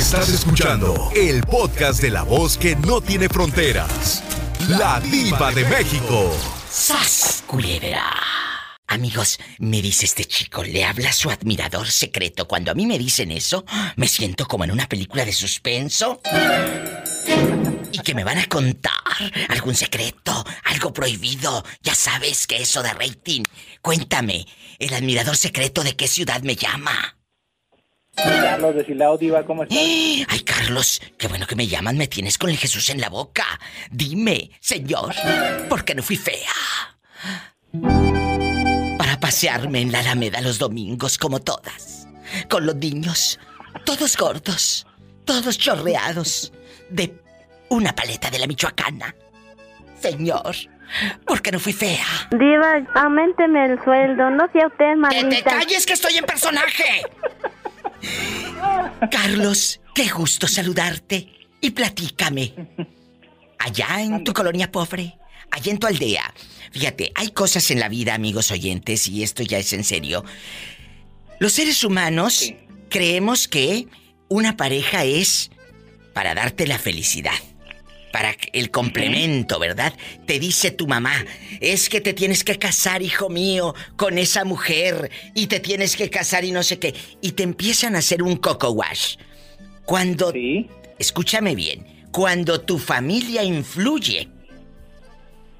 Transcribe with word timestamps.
Estás 0.00 0.30
escuchando 0.30 1.12
el 1.14 1.42
podcast 1.42 2.00
de 2.00 2.08
la 2.08 2.22
voz 2.22 2.56
que 2.56 2.74
no 2.74 3.02
tiene 3.02 3.28
fronteras. 3.28 4.24
La 4.66 4.98
diva 4.98 5.52
de 5.52 5.62
México. 5.66 6.34
¡Sas, 6.70 7.44
culebra! 7.46 8.10
Amigos, 8.86 9.38
me 9.58 9.82
dice 9.82 10.06
este 10.06 10.24
chico, 10.24 10.64
le 10.64 10.84
habla 10.86 11.12
su 11.12 11.28
admirador 11.28 11.90
secreto. 11.90 12.48
Cuando 12.48 12.70
a 12.70 12.74
mí 12.74 12.86
me 12.86 12.98
dicen 12.98 13.30
eso, 13.30 13.66
me 13.96 14.08
siento 14.08 14.48
como 14.48 14.64
en 14.64 14.70
una 14.70 14.88
película 14.88 15.26
de 15.26 15.34
suspenso. 15.34 16.22
Y 17.92 17.98
que 17.98 18.14
me 18.14 18.24
van 18.24 18.38
a 18.38 18.46
contar 18.46 18.94
algún 19.50 19.74
secreto, 19.74 20.46
algo 20.64 20.94
prohibido. 20.94 21.62
Ya 21.82 21.94
sabes 21.94 22.46
que 22.46 22.62
eso 22.62 22.82
de 22.82 22.94
rating. 22.94 23.42
Cuéntame, 23.82 24.46
el 24.78 24.94
admirador 24.94 25.36
secreto 25.36 25.84
de 25.84 25.94
qué 25.94 26.08
ciudad 26.08 26.40
me 26.40 26.56
llama. 26.56 27.19
Carlos 28.24 28.74
de 28.74 28.84
Silao 28.84 29.16
Diva, 29.18 29.44
¿cómo 29.44 29.62
estás? 29.62 29.78
Ay, 30.28 30.40
Carlos, 30.44 31.00
qué 31.18 31.28
bueno 31.28 31.46
que 31.46 31.56
me 31.56 31.66
llaman, 31.66 31.96
me 31.96 32.06
tienes 32.06 32.38
con 32.38 32.50
el 32.50 32.56
Jesús 32.56 32.88
en 32.90 33.00
la 33.00 33.08
boca. 33.08 33.44
Dime, 33.90 34.50
señor, 34.60 35.14
¿por 35.68 35.84
qué 35.84 35.94
no 35.94 36.02
fui 36.02 36.16
fea? 36.16 36.50
Para 38.98 39.18
pasearme 39.20 39.80
en 39.80 39.92
la 39.92 40.00
Alameda 40.00 40.40
los 40.40 40.58
domingos 40.58 41.18
como 41.18 41.40
todas. 41.40 42.06
Con 42.48 42.66
los 42.66 42.76
niños, 42.76 43.38
todos 43.84 44.16
gordos, 44.16 44.86
todos 45.24 45.58
chorreados, 45.58 46.52
de 46.90 47.14
una 47.68 47.94
paleta 47.94 48.30
de 48.30 48.38
la 48.38 48.46
Michoacana. 48.46 49.14
Señor, 50.00 50.54
¿por 51.26 51.42
qué 51.42 51.52
no 51.52 51.58
fui 51.60 51.72
fea? 51.72 52.04
Diva, 52.30 52.82
aumenteme 52.94 53.66
el 53.66 53.82
sueldo, 53.84 54.30
no 54.30 54.50
sea 54.52 54.66
usted 54.66 54.76
¡Que 54.78 54.90
te 54.90 54.96
maldita. 54.96 55.50
calles 55.58 55.86
que 55.86 55.92
estoy 55.94 56.16
en 56.16 56.24
personaje! 56.24 57.02
Carlos, 59.10 59.80
qué 59.94 60.08
gusto 60.08 60.46
saludarte. 60.46 61.28
Y 61.60 61.70
platícame. 61.70 62.54
Allá 63.58 64.00
en 64.00 64.24
tu 64.24 64.32
colonia 64.32 64.72
pobre, 64.72 65.18
allá 65.50 65.72
en 65.72 65.78
tu 65.78 65.86
aldea. 65.86 66.32
Fíjate, 66.72 67.12
hay 67.14 67.30
cosas 67.32 67.70
en 67.70 67.80
la 67.80 67.88
vida, 67.88 68.14
amigos 68.14 68.50
oyentes, 68.50 69.06
y 69.08 69.22
esto 69.22 69.42
ya 69.42 69.58
es 69.58 69.72
en 69.72 69.84
serio. 69.84 70.24
Los 71.38 71.52
seres 71.52 71.84
humanos 71.84 72.54
creemos 72.88 73.48
que 73.48 73.88
una 74.28 74.56
pareja 74.56 75.04
es 75.04 75.50
para 76.14 76.34
darte 76.34 76.66
la 76.66 76.78
felicidad. 76.78 77.34
Para 78.12 78.34
el 78.52 78.70
complemento, 78.70 79.58
¿verdad? 79.58 79.94
Te 80.26 80.40
dice 80.40 80.72
tu 80.72 80.88
mamá, 80.88 81.24
es 81.60 81.88
que 81.88 82.00
te 82.00 82.12
tienes 82.12 82.42
que 82.42 82.58
casar, 82.58 83.02
hijo 83.02 83.28
mío, 83.28 83.74
con 83.96 84.18
esa 84.18 84.44
mujer 84.44 85.10
y 85.34 85.46
te 85.46 85.60
tienes 85.60 85.96
que 85.96 86.10
casar 86.10 86.44
y 86.44 86.50
no 86.50 86.62
sé 86.62 86.78
qué. 86.78 86.94
Y 87.20 87.32
te 87.32 87.44
empiezan 87.44 87.94
a 87.94 88.00
hacer 88.00 88.22
un 88.22 88.36
coco 88.36 88.70
wash. 88.70 89.16
Cuando... 89.84 90.32
Escúchame 90.98 91.54
bien, 91.54 92.06
cuando 92.10 92.60
tu 92.60 92.78
familia 92.78 93.42
influye 93.42 94.28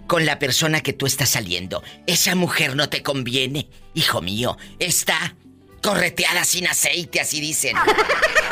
con 0.06 0.26
la 0.26 0.38
persona 0.38 0.82
que 0.82 0.92
tú 0.92 1.06
estás 1.06 1.30
saliendo, 1.30 1.82
esa 2.06 2.34
mujer 2.34 2.76
no 2.76 2.90
te 2.90 3.02
conviene, 3.02 3.68
hijo 3.94 4.20
mío, 4.20 4.58
está 4.78 5.36
correteada 5.82 6.44
sin 6.44 6.66
aceite, 6.66 7.20
así 7.20 7.40
dicen. 7.40 7.76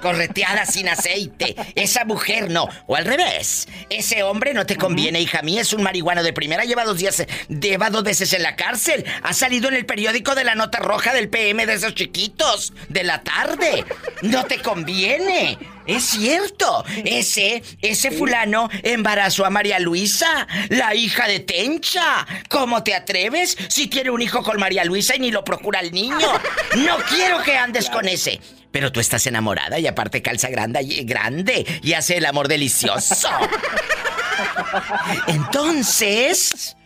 Correteada 0.00 0.66
sin 0.66 0.88
aceite. 0.88 1.54
Esa 1.74 2.04
mujer 2.04 2.50
no. 2.50 2.68
O 2.86 2.96
al 2.96 3.04
revés. 3.04 3.68
Ese 3.88 4.22
hombre 4.22 4.54
no 4.54 4.66
te 4.66 4.76
conviene, 4.76 5.20
hija 5.20 5.42
mía. 5.42 5.60
Es 5.60 5.72
un 5.72 5.82
marihuano 5.82 6.22
de 6.22 6.32
primera. 6.32 6.64
Lleva 6.64 6.84
dos 6.84 6.98
días. 6.98 7.24
Lleva 7.48 7.90
dos 7.90 8.04
veces 8.04 8.32
en 8.32 8.42
la 8.42 8.56
cárcel. 8.56 9.04
Ha 9.22 9.32
salido 9.32 9.68
en 9.68 9.74
el 9.74 9.86
periódico 9.86 10.34
de 10.34 10.44
la 10.44 10.54
nota 10.54 10.78
roja 10.78 11.12
del 11.12 11.28
PM 11.28 11.66
de 11.66 11.74
esos 11.74 11.94
chiquitos. 11.94 12.72
De 12.88 13.04
la 13.04 13.22
tarde. 13.22 13.84
No 14.22 14.44
te 14.44 14.60
conviene. 14.62 15.58
Es 15.86 16.04
cierto. 16.04 16.84
Ese, 17.04 17.62
ese 17.82 18.10
fulano 18.10 18.68
embarazó 18.82 19.44
a 19.44 19.50
María 19.50 19.78
Luisa, 19.80 20.46
la 20.68 20.94
hija 20.94 21.26
de 21.26 21.40
Tencha. 21.40 22.26
¿Cómo 22.48 22.82
te 22.84 22.94
atreves 22.94 23.56
si 23.68 23.88
tiene 23.88 24.10
un 24.10 24.22
hijo 24.22 24.42
con 24.42 24.58
María 24.60 24.84
Luisa 24.84 25.16
y 25.16 25.20
ni 25.20 25.30
lo 25.30 25.44
procura 25.44 25.80
el 25.80 25.92
niño? 25.92 26.28
No 26.76 26.96
quiero 27.08 27.42
que 27.42 27.56
andes 27.56 27.90
con 27.90 28.06
ese. 28.06 28.40
Pero 28.72 28.92
tú 28.92 29.00
estás 29.00 29.26
enamorada 29.26 29.78
y 29.78 29.86
aparte 29.86 30.22
calza 30.22 30.48
grande, 30.48 30.82
y- 30.82 31.04
grande 31.04 31.66
y 31.82 31.92
hace 31.94 32.16
el 32.18 32.26
amor 32.26 32.46
delicioso. 32.48 33.28
Entonces, 35.26 36.76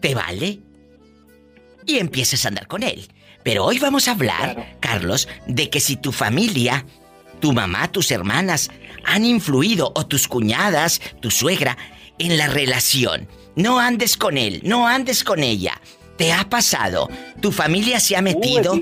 ¿te 0.00 0.14
vale? 0.14 0.60
Y 1.86 1.98
empiezas 1.98 2.44
a 2.44 2.48
andar 2.48 2.66
con 2.66 2.82
él. 2.82 3.08
Pero 3.42 3.64
hoy 3.64 3.78
vamos 3.78 4.06
a 4.08 4.12
hablar, 4.12 4.76
Carlos, 4.80 5.28
de 5.46 5.68
que 5.68 5.80
si 5.80 5.96
tu 5.96 6.12
familia, 6.12 6.86
tu 7.40 7.52
mamá, 7.52 7.90
tus 7.90 8.10
hermanas 8.12 8.70
han 9.04 9.24
influido 9.24 9.92
o 9.96 10.06
tus 10.06 10.28
cuñadas, 10.28 11.00
tu 11.20 11.30
suegra, 11.30 11.76
en 12.18 12.38
la 12.38 12.46
relación. 12.46 13.28
No 13.56 13.80
andes 13.80 14.16
con 14.16 14.38
él, 14.38 14.60
no 14.64 14.86
andes 14.86 15.24
con 15.24 15.42
ella. 15.42 15.80
¿Te 16.16 16.32
ha 16.32 16.48
pasado? 16.48 17.08
¿Tu 17.40 17.50
familia 17.50 17.98
se 17.98 18.16
ha 18.16 18.22
metido? 18.22 18.80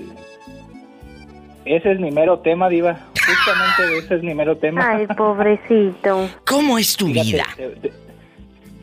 Ese 1.76 1.92
es 1.92 2.00
mi 2.00 2.10
mero 2.10 2.40
tema, 2.40 2.68
Diva. 2.68 2.98
Justamente 3.14 3.98
ese 3.98 4.16
es 4.16 4.22
mi 4.24 4.34
mero 4.34 4.56
tema. 4.56 4.90
Ay, 4.96 5.06
pobrecito. 5.06 6.28
¿Cómo 6.44 6.78
es 6.78 6.96
tu 6.96 7.06
Fíjate, 7.06 7.28
vida? 7.28 7.44
Te, 7.56 7.68
te- 7.68 7.92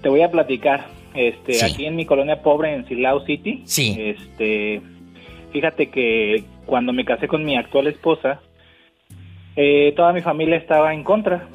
te 0.02 0.09
voy 0.09 0.22
a 0.22 0.31
platicar. 0.31 0.86
Este, 1.14 1.53
Sí. 1.53 1.66
aquí 1.66 1.86
en 1.86 1.96
mi 1.98 2.06
colonia 2.06 2.42
pobre 2.42 2.74
en 2.74 2.88
Silao 2.88 3.25
City. 3.25 3.64
Sí. 3.66 3.96
Este, 4.00 4.81
fíjate 5.52 5.90
que 5.90 6.44
cuando 6.66 6.94
me 6.94 7.03
casé 7.03 7.28
con 7.28 7.44
mi 7.44 7.58
actual 7.58 7.88
esposa, 7.88 8.40
eh, 9.58 9.92
toda 9.98 10.14
mi 10.14 10.22
familia 10.22 10.56
estaba 10.58 10.94
en 10.94 11.04
contra 11.04 11.48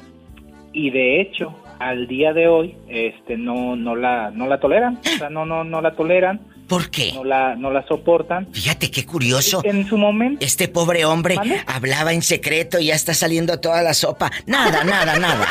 y 0.71 0.89
de 0.91 1.19
hecho 1.21 1.55
al 1.79 2.07
día 2.07 2.33
de 2.33 2.47
hoy, 2.47 2.75
este, 2.89 3.37
no, 3.37 3.75
no 3.75 3.95
la, 3.95 4.29
no 4.31 4.45
la 4.47 4.59
toleran. 4.59 4.99
O 5.03 5.17
sea, 5.17 5.29
no, 5.31 5.45
no, 5.47 5.63
no 5.63 5.81
la 5.81 5.95
toleran. 5.95 6.41
¿Por 6.67 6.89
qué? 6.89 7.11
No 7.13 7.23
la, 7.23 7.55
no 7.55 7.71
la 7.71 7.85
soportan. 7.87 8.47
Fíjate 8.53 8.89
qué 8.89 9.05
curioso. 9.05 9.61
En 9.63 9.87
su 9.87 9.97
momento. 9.97 10.43
Este 10.45 10.67
pobre 10.67 11.05
hombre 11.05 11.35
hablaba 11.67 12.13
en 12.13 12.21
secreto 12.21 12.79
y 12.79 12.85
ya 12.87 12.95
está 12.95 13.13
saliendo 13.13 13.59
toda 13.59 13.81
la 13.81 13.93
sopa. 13.93 14.31
Nada, 14.45 14.83
nada, 14.83 15.19
nada. 15.19 15.45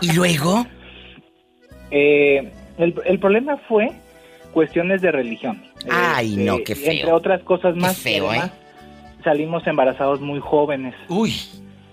¿Y 0.00 0.12
luego? 0.12 0.66
Eh, 1.90 2.52
el, 2.78 2.94
el 3.04 3.18
problema 3.18 3.56
fue 3.68 3.90
cuestiones 4.52 5.00
de 5.02 5.10
religión. 5.12 5.62
Ay, 5.90 6.32
Este, 6.32 6.44
no, 6.44 6.58
qué 6.64 6.74
feo. 6.74 6.92
Entre 6.92 7.12
otras 7.12 7.42
cosas 7.42 7.74
más. 7.76 7.96
Qué 7.96 8.02
feo, 8.02 8.30
además, 8.30 8.50
Salimos 9.24 9.66
embarazados 9.66 10.20
muy 10.20 10.40
jóvenes. 10.40 10.94
Uy. 11.08 11.34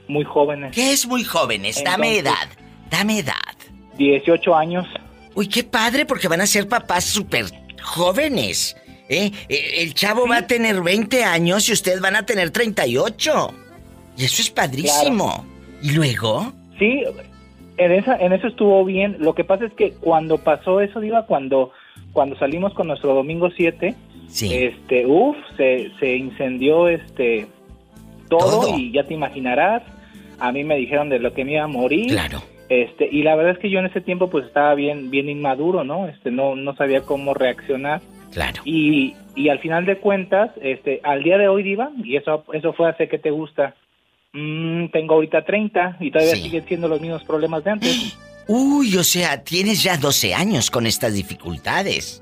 Muy 0.07 0.23
jóvenes. 0.23 0.71
¿Qué 0.73 0.93
es 0.93 1.05
muy 1.05 1.25
jóvenes? 1.25 1.83
Dame 1.83 2.17
edad. 2.19 2.47
Dame 2.89 3.19
edad. 3.19 3.33
18 3.97 4.55
años. 4.55 4.87
Uy, 5.35 5.47
qué 5.49 5.63
padre, 5.63 6.05
porque 6.05 6.29
van 6.29 6.39
a 6.39 6.47
ser 6.47 6.69
papás 6.69 7.03
súper 7.03 7.45
jóvenes. 7.87 8.75
¿eh? 9.09 9.31
Eh, 9.49 9.81
El 9.81 9.93
chavo 9.93 10.27
va 10.27 10.37
a 10.37 10.47
tener 10.47 10.81
20 10.81 11.23
años 11.23 11.67
y 11.69 11.73
ustedes 11.73 12.01
van 12.01 12.15
a 12.15 12.25
tener 12.25 12.51
38. 12.51 13.53
Y 14.17 14.25
eso 14.25 14.41
es 14.41 14.49
padrísimo. 14.49 15.45
¿Y 15.81 15.91
luego? 15.91 16.53
Sí, 16.79 17.03
en, 17.77 17.91
esa, 17.91 18.17
en 18.17 18.33
eso 18.33 18.47
estuvo 18.47 18.83
bien. 18.85 19.17
Lo 19.19 19.33
que 19.35 19.43
pasa 19.43 19.65
es 19.65 19.73
que 19.73 19.91
cuando 19.93 20.37
pasó 20.39 20.81
eso, 20.81 20.99
Diva, 20.99 21.25
cuando, 21.25 21.71
cuando 22.13 22.37
salimos 22.37 22.73
con 22.73 22.87
nuestro 22.87 23.13
domingo 23.13 23.49
7, 23.55 23.95
este, 24.41 25.05
uff, 25.05 25.37
se, 25.55 25.91
se 25.99 26.15
incendió 26.15 26.89
este 26.89 27.47
todo, 28.29 28.61
Todo. 28.61 28.77
y 28.77 28.91
ya 28.91 29.03
te 29.03 29.13
imaginarás. 29.13 29.83
A 30.39 30.51
mí 30.51 30.63
me 30.63 30.75
dijeron 30.75 31.09
de 31.09 31.19
lo 31.19 31.33
que 31.33 31.45
me 31.45 31.53
iba 31.53 31.63
a 31.63 31.67
morir. 31.67 32.07
Claro. 32.07 32.41
Este, 32.69 33.07
y 33.09 33.23
la 33.23 33.35
verdad 33.35 33.53
es 33.53 33.59
que 33.59 33.69
yo 33.69 33.79
en 33.79 33.85
ese 33.85 34.01
tiempo 34.01 34.29
pues 34.29 34.45
estaba 34.45 34.73
bien, 34.75 35.09
bien 35.09 35.29
inmaduro, 35.29 35.83
¿no? 35.83 36.07
Este, 36.07 36.31
no, 36.31 36.55
no 36.55 36.75
sabía 36.75 37.01
cómo 37.01 37.33
reaccionar. 37.33 38.01
Claro. 38.31 38.61
Y, 38.65 39.15
y 39.35 39.49
al 39.49 39.59
final 39.59 39.85
de 39.85 39.97
cuentas, 39.99 40.51
este, 40.61 40.99
al 41.03 41.23
día 41.23 41.37
de 41.37 41.47
hoy, 41.47 41.63
Diva, 41.63 41.91
y 42.03 42.17
eso, 42.17 42.43
eso 42.53 42.73
fue 42.73 42.89
hace 42.89 43.07
que 43.07 43.17
te 43.19 43.31
gusta, 43.31 43.73
mm, 44.33 44.87
tengo 44.87 45.15
ahorita 45.15 45.43
30 45.45 45.97
y 46.01 46.11
todavía 46.11 46.35
Sí. 46.35 46.43
siguen 46.43 46.65
siendo 46.67 46.87
los 46.89 46.99
mismos 46.99 47.23
problemas 47.23 47.63
de 47.63 47.71
antes. 47.71 48.17
Uy, 48.49 48.95
o 48.97 49.03
sea, 49.03 49.43
tienes 49.43 49.81
ya 49.83 49.97
12 49.97 50.33
años 50.33 50.69
con 50.69 50.85
estas 50.87 51.13
dificultades. 51.13 52.21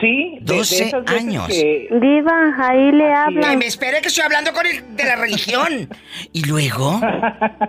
Sí, 0.00 0.38
de- 0.40 0.52
de 0.52 0.56
12 0.58 0.84
esas 0.88 1.04
veces 1.04 1.20
años. 1.20 1.46
que- 1.48 1.88
Diva, 2.00 2.54
ahí 2.58 2.92
le 2.92 3.04
Que 3.04 3.12
hablan. 3.12 3.58
me 3.58 3.66
espere 3.66 4.00
que 4.00 4.08
estoy 4.08 4.24
hablando 4.24 4.52
con 4.52 4.66
el 4.66 4.96
de 4.96 5.04
la 5.04 5.16
religión. 5.16 5.88
¿Y 6.32 6.44
luego? 6.46 6.98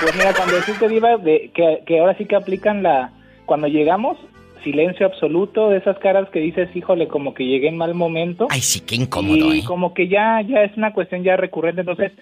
Pues 0.00 0.16
mira, 0.16 0.32
cuando 0.34 0.56
deciste, 0.56 0.88
Diva, 0.88 1.16
de, 1.18 1.50
que, 1.54 1.82
que 1.86 1.98
ahora 2.00 2.16
sí 2.16 2.24
que 2.24 2.36
aplican 2.36 2.82
la... 2.82 3.10
Cuando 3.46 3.66
llegamos, 3.66 4.16
silencio 4.64 5.06
absoluto, 5.06 5.68
de 5.70 5.78
esas 5.78 5.98
caras 5.98 6.28
que 6.30 6.38
dices, 6.40 6.68
híjole, 6.74 7.08
como 7.08 7.34
que 7.34 7.44
llegué 7.44 7.68
en 7.68 7.76
mal 7.76 7.94
momento. 7.94 8.46
Ay, 8.50 8.60
sí, 8.60 8.80
qué 8.80 8.94
incómodo, 8.94 9.52
y 9.54 9.60
¿eh? 9.60 9.64
como 9.66 9.92
que 9.92 10.08
ya, 10.08 10.40
ya 10.42 10.62
es 10.62 10.76
una 10.76 10.92
cuestión 10.92 11.22
ya 11.22 11.36
recurrente, 11.36 11.80
entonces 11.80 12.12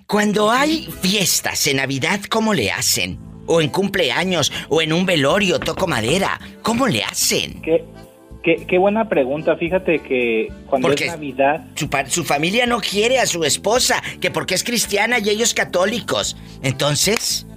Cuando 0.06 0.52
hay 0.52 0.88
fiestas 1.02 1.66
en 1.68 1.78
Navidad, 1.78 2.20
¿cómo 2.30 2.54
le 2.54 2.72
hacen? 2.72 3.18
O 3.46 3.62
en 3.62 3.70
cumpleaños, 3.70 4.52
o 4.68 4.82
en 4.82 4.92
un 4.92 5.06
velorio, 5.06 5.60
toco 5.60 5.88
madera, 5.88 6.40
¿cómo 6.62 6.88
le 6.88 7.04
hacen? 7.04 7.62
Qué, 7.62 7.86
qué, 8.44 8.66
qué 8.68 8.78
buena 8.78 9.08
pregunta. 9.08 9.56
Fíjate 9.56 10.00
que 10.00 10.52
cuando 10.70 10.90
Porque- 10.90 11.06
es 11.06 11.12
Navidad, 11.12 11.66
Su, 11.76 11.90
su 12.08 12.26
familia 12.26 12.66
no 12.66 12.82
quiere 12.82 13.20
a 13.20 13.26
su 13.26 13.46
esposa, 13.46 14.04
que 14.20 14.30
porque 14.30 14.56
es 14.56 14.66
cristiana 14.66 15.20
y 15.20 15.30
ellos 15.30 15.54
católicos. 15.54 16.36
Entonces, 16.62 17.48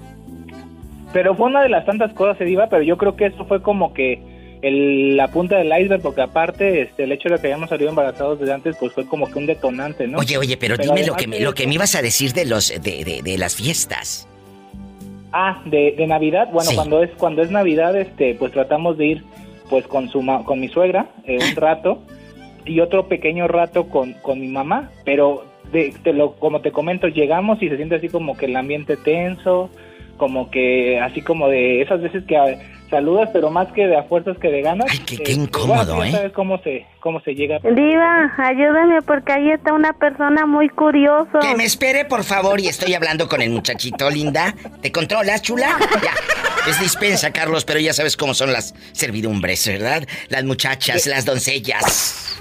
pero 1.12 1.34
fue 1.34 1.46
una 1.46 1.62
de 1.62 1.68
las 1.68 1.84
tantas 1.84 2.12
cosas, 2.14 2.48
iba, 2.48 2.68
pero 2.68 2.84
yo 2.84 2.96
creo 2.96 3.16
que 3.16 3.26
eso 3.26 3.44
fue 3.46 3.60
como 3.60 3.92
que 3.92 4.22
el- 4.62 5.16
la 5.16 5.28
punta 5.28 5.56
del 5.58 5.68
iceberg, 5.68 6.02
porque 6.02 6.20
aparte 6.22 6.82
este, 6.82 7.04
el 7.04 7.12
hecho 7.12 7.28
de 7.28 7.38
que 7.38 7.46
hayamos 7.46 7.70
salido 7.70 7.88
embarazados 7.90 8.38
desde 8.40 8.52
antes, 8.52 8.76
pues 8.78 8.92
fue 8.92 9.06
como 9.06 9.30
que 9.30 9.38
un 9.38 9.46
detonante, 9.46 10.06
¿no? 10.06 10.18
oye, 10.18 10.36
oye, 10.38 10.56
pero, 10.56 10.76
Pero 10.76 10.92
dime 10.94 11.06
lo 11.06 11.14
que, 11.14 11.26
me, 11.26 11.40
lo 11.40 11.54
que 11.54 11.66
me 11.66 11.74
ibas 11.74 11.94
a 11.94 12.02
decir 12.02 12.32
de 12.32 12.44
los 12.44 12.68
de, 12.68 13.04
de- 13.04 13.20
de 13.22 13.38
las 13.38 13.56
fiestas. 13.56 14.26
Ah, 15.32 15.62
de, 15.64 15.94
de 15.96 16.06
Navidad, 16.06 16.48
bueno, 16.52 16.70
Sí. 16.70 16.76
cuando 16.76 17.02
es 17.02 17.10
cuando 17.16 17.42
es 17.42 17.50
Navidad, 17.50 17.96
este, 17.96 18.34
pues 18.34 18.52
tratamos 18.52 18.98
de 18.98 19.06
ir, 19.06 19.24
pues 19.68 19.86
con 19.86 20.08
su 20.08 20.24
con 20.44 20.58
mi 20.60 20.68
suegra 20.68 21.06
eh, 21.24 21.38
un 21.40 21.54
rato 21.56 22.02
y 22.66 22.80
otro 22.80 23.06
pequeño 23.06 23.46
rato 23.46 23.86
con, 23.88 24.12
con 24.14 24.40
mi 24.40 24.48
mamá, 24.48 24.90
pero 25.04 25.44
de, 25.72 25.94
te 26.02 26.12
lo, 26.12 26.32
como 26.32 26.60
te 26.62 26.72
comento, 26.72 27.06
llegamos 27.06 27.62
y 27.62 27.68
se 27.68 27.76
siente 27.76 27.94
así 27.94 28.08
como 28.08 28.36
que 28.36 28.46
el 28.46 28.56
ambiente 28.56 28.96
tenso, 28.96 29.70
como 30.16 30.50
que 30.50 30.98
así 30.98 31.22
como 31.22 31.48
de 31.48 31.80
esas 31.80 32.02
veces 32.02 32.24
que 32.24 32.36
ah, 32.36 32.58
saludas, 32.90 33.30
pero 33.32 33.50
más 33.50 33.68
que 33.72 33.86
de 33.86 33.96
a 33.96 34.02
fuerzas 34.04 34.36
que 34.38 34.48
de 34.48 34.62
ganas. 34.62 34.86
Ay, 34.90 34.98
qué- 34.98 35.16
qué 35.16 35.22
pues, 35.24 35.36
incómodo, 35.38 36.02
¿eh? 36.04 36.10
ya 36.10 36.16
sabes 36.18 36.32
cómo 36.32 36.58
se 36.62 36.86
cómo 37.00 37.20
se 37.22 37.34
llega. 37.34 37.58
Diva, 37.60 38.32
ayúdame 38.38 39.00
porque 39.02 39.32
ahí 39.32 39.50
está 39.50 39.72
una 39.72 39.92
persona 39.94 40.44
muy 40.46 40.68
curioso. 40.68 41.38
Que 41.40 41.54
me 41.56 41.64
espere, 41.64 42.04
por 42.04 42.24
favor, 42.24 42.60
y 42.60 42.68
estoy 42.68 42.92
hablando 42.94 43.28
con 43.28 43.40
el 43.40 43.50
muchachito, 43.50 44.10
linda. 44.10 44.54
¿Te 44.82 44.92
controlas, 44.92 45.40
chula? 45.42 45.78
Ya. 46.02 46.12
Es 46.70 46.78
dispensa, 46.80 47.32
Carlos, 47.32 47.64
pero 47.64 47.80
ya 47.80 47.92
sabes 47.94 48.16
cómo 48.18 48.34
son 48.34 48.52
las 48.52 48.74
servidumbres, 48.92 49.66
¿verdad? 49.66 50.02
Las 50.28 50.44
muchachas, 50.44 51.06
las 51.06 51.24
doncellas. 51.24 52.36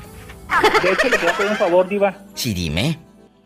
De 0.84 0.92
hecho, 0.92 1.08
le 1.10 1.18
quería 1.18 1.34
pedir 1.38 1.52
un 1.52 1.58
favor, 1.58 1.88
Diva. 1.88 2.16
Sí, 2.34 2.54
dime. 2.54 2.98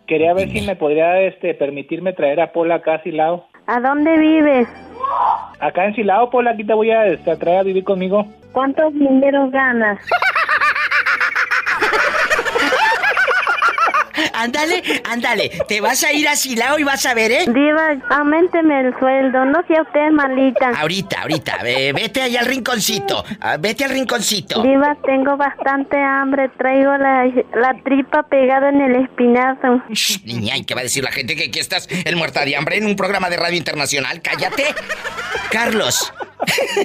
Quería 0.08 0.34
ver 0.34 0.48
Dime. 0.48 0.60
si 0.62 0.66
me 0.68 0.76
podría 0.76 1.20
este 1.22 1.54
permitirme 1.54 2.14
traer 2.14 2.42
a 2.42 2.52
Pola 2.52 2.76
acá 2.76 2.96
a 2.96 3.04
Silao. 3.04 3.48
¿A 3.68 3.80
dónde 3.80 4.18
vives? 4.18 4.68
Acá 5.60 5.86
en 5.86 5.96
Silao, 5.96 6.30
Pola, 6.30 6.52
aquí 6.52 6.66
te 6.66 6.74
voy 6.74 6.92
a, 6.92 7.08
este, 7.08 7.32
a 7.32 7.38
traer 7.38 7.60
a 7.60 7.64
vivir 7.64 7.84
conmigo. 7.84 8.26
¿Cuántos 8.52 8.94
dineros 8.94 9.52
ganas? 9.52 10.00
Ándale, 14.34 14.84
ándale. 15.10 15.52
Te 15.68 15.80
vas 15.82 16.04
a 16.04 16.12
ir 16.12 16.28
a 16.28 16.36
Silao 16.36 16.80
y 16.80 16.84
vas 16.84 17.06
a 17.06 17.14
ver, 17.14 17.32
¿eh? 17.32 17.46
Diva, 17.48 17.96
aumenteme 18.10 18.82
el 18.82 19.00
sueldo, 19.00 19.46
no 19.46 19.60
sea 19.68 19.82
usted 19.84 20.10
malita. 20.12 20.70
Ahorita, 20.70 21.22
ahorita. 21.22 21.58
eh, 21.66 21.94
vete 21.94 22.22
allá 22.22 22.40
al 22.42 22.48
rinconcito. 22.48 23.24
Ah, 23.40 23.58
vete 23.60 23.86
al 23.86 23.92
rinconcito. 23.92 24.62
Diva, 24.64 24.98
tengo 25.06 25.38
bastante 25.38 25.98
hambre, 25.98 26.50
traigo 26.58 26.98
la, 26.98 27.26
la 27.56 27.76
tripa 27.84 28.24
pegada 28.24 28.70
en 28.70 28.82
el 28.82 28.96
espinazo. 29.04 29.82
Shh, 29.92 30.24
niña, 30.26 30.58
¿y 30.58 30.64
qué 30.66 30.74
va 30.74 30.82
a 30.82 30.84
decir 30.84 31.04
la 31.04 31.12
gente 31.12 31.36
que 31.36 31.46
aquí 31.46 31.60
estás 31.60 31.88
el 32.06 32.16
muerta 32.16 32.44
de 32.46 32.56
hambre 32.56 32.78
en 32.78 32.86
un 32.86 32.96
programa 32.96 33.30
de 33.30 33.38
radio 33.38 33.58
internacional? 33.58 34.22
¡Cállate! 34.22 34.64
Carlos, 35.52 36.12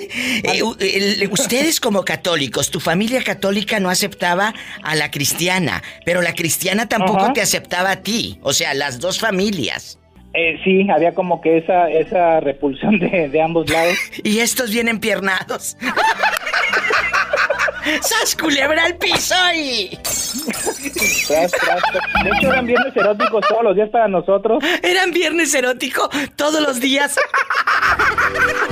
eh, 0.43 1.29
ustedes 1.31 1.81
como 1.81 2.05
católicos, 2.05 2.71
tu 2.71 2.81
familia 2.81 3.23
católica 3.23 3.81
no 3.81 3.89
aceptaba 3.91 4.53
a 4.83 4.95
la 4.95 5.11
cristiana, 5.11 5.83
pero 6.05 6.21
la 6.23 6.35
cristiana 6.35 6.87
tampoco. 6.89 7.33
Te 7.39 7.43
aceptaba 7.43 7.93
a 7.93 8.03
ti. 8.03 8.41
O 8.43 8.53
sea, 8.53 8.75
las 8.75 8.99
dos 8.99 9.21
familias. 9.21 9.97
Eh, 10.35 10.59
sí, 10.65 10.91
había 10.91 11.15
como 11.15 11.41
que 11.41 11.59
esa 11.59 11.89
esa 11.89 12.41
repulsión 12.41 12.99
de, 12.99 13.29
de 13.29 13.41
ambos 13.41 13.71
lados. 13.71 13.97
Y 14.25 14.41
estos 14.41 14.73
vienen 14.73 14.99
piernados. 14.99 15.77
¡Sas 18.03 18.35
culebra 18.35 18.85
al 18.85 18.97
piso 18.97 19.37
y... 19.55 19.97
Tras, 21.29 21.53
tras, 21.53 21.83
tras. 21.93 22.25
De 22.25 22.31
hecho, 22.31 22.49
eran 22.53 22.67
viernes 22.67 22.97
eróticos 22.97 23.47
todos 23.49 23.63
los 23.63 23.77
días 23.77 23.91
para 23.91 24.09
nosotros. 24.09 24.65
Eran 24.83 25.13
viernes 25.13 25.55
erótico 25.55 26.11
todos 26.35 26.61
los 26.61 26.81
días. 26.81 27.17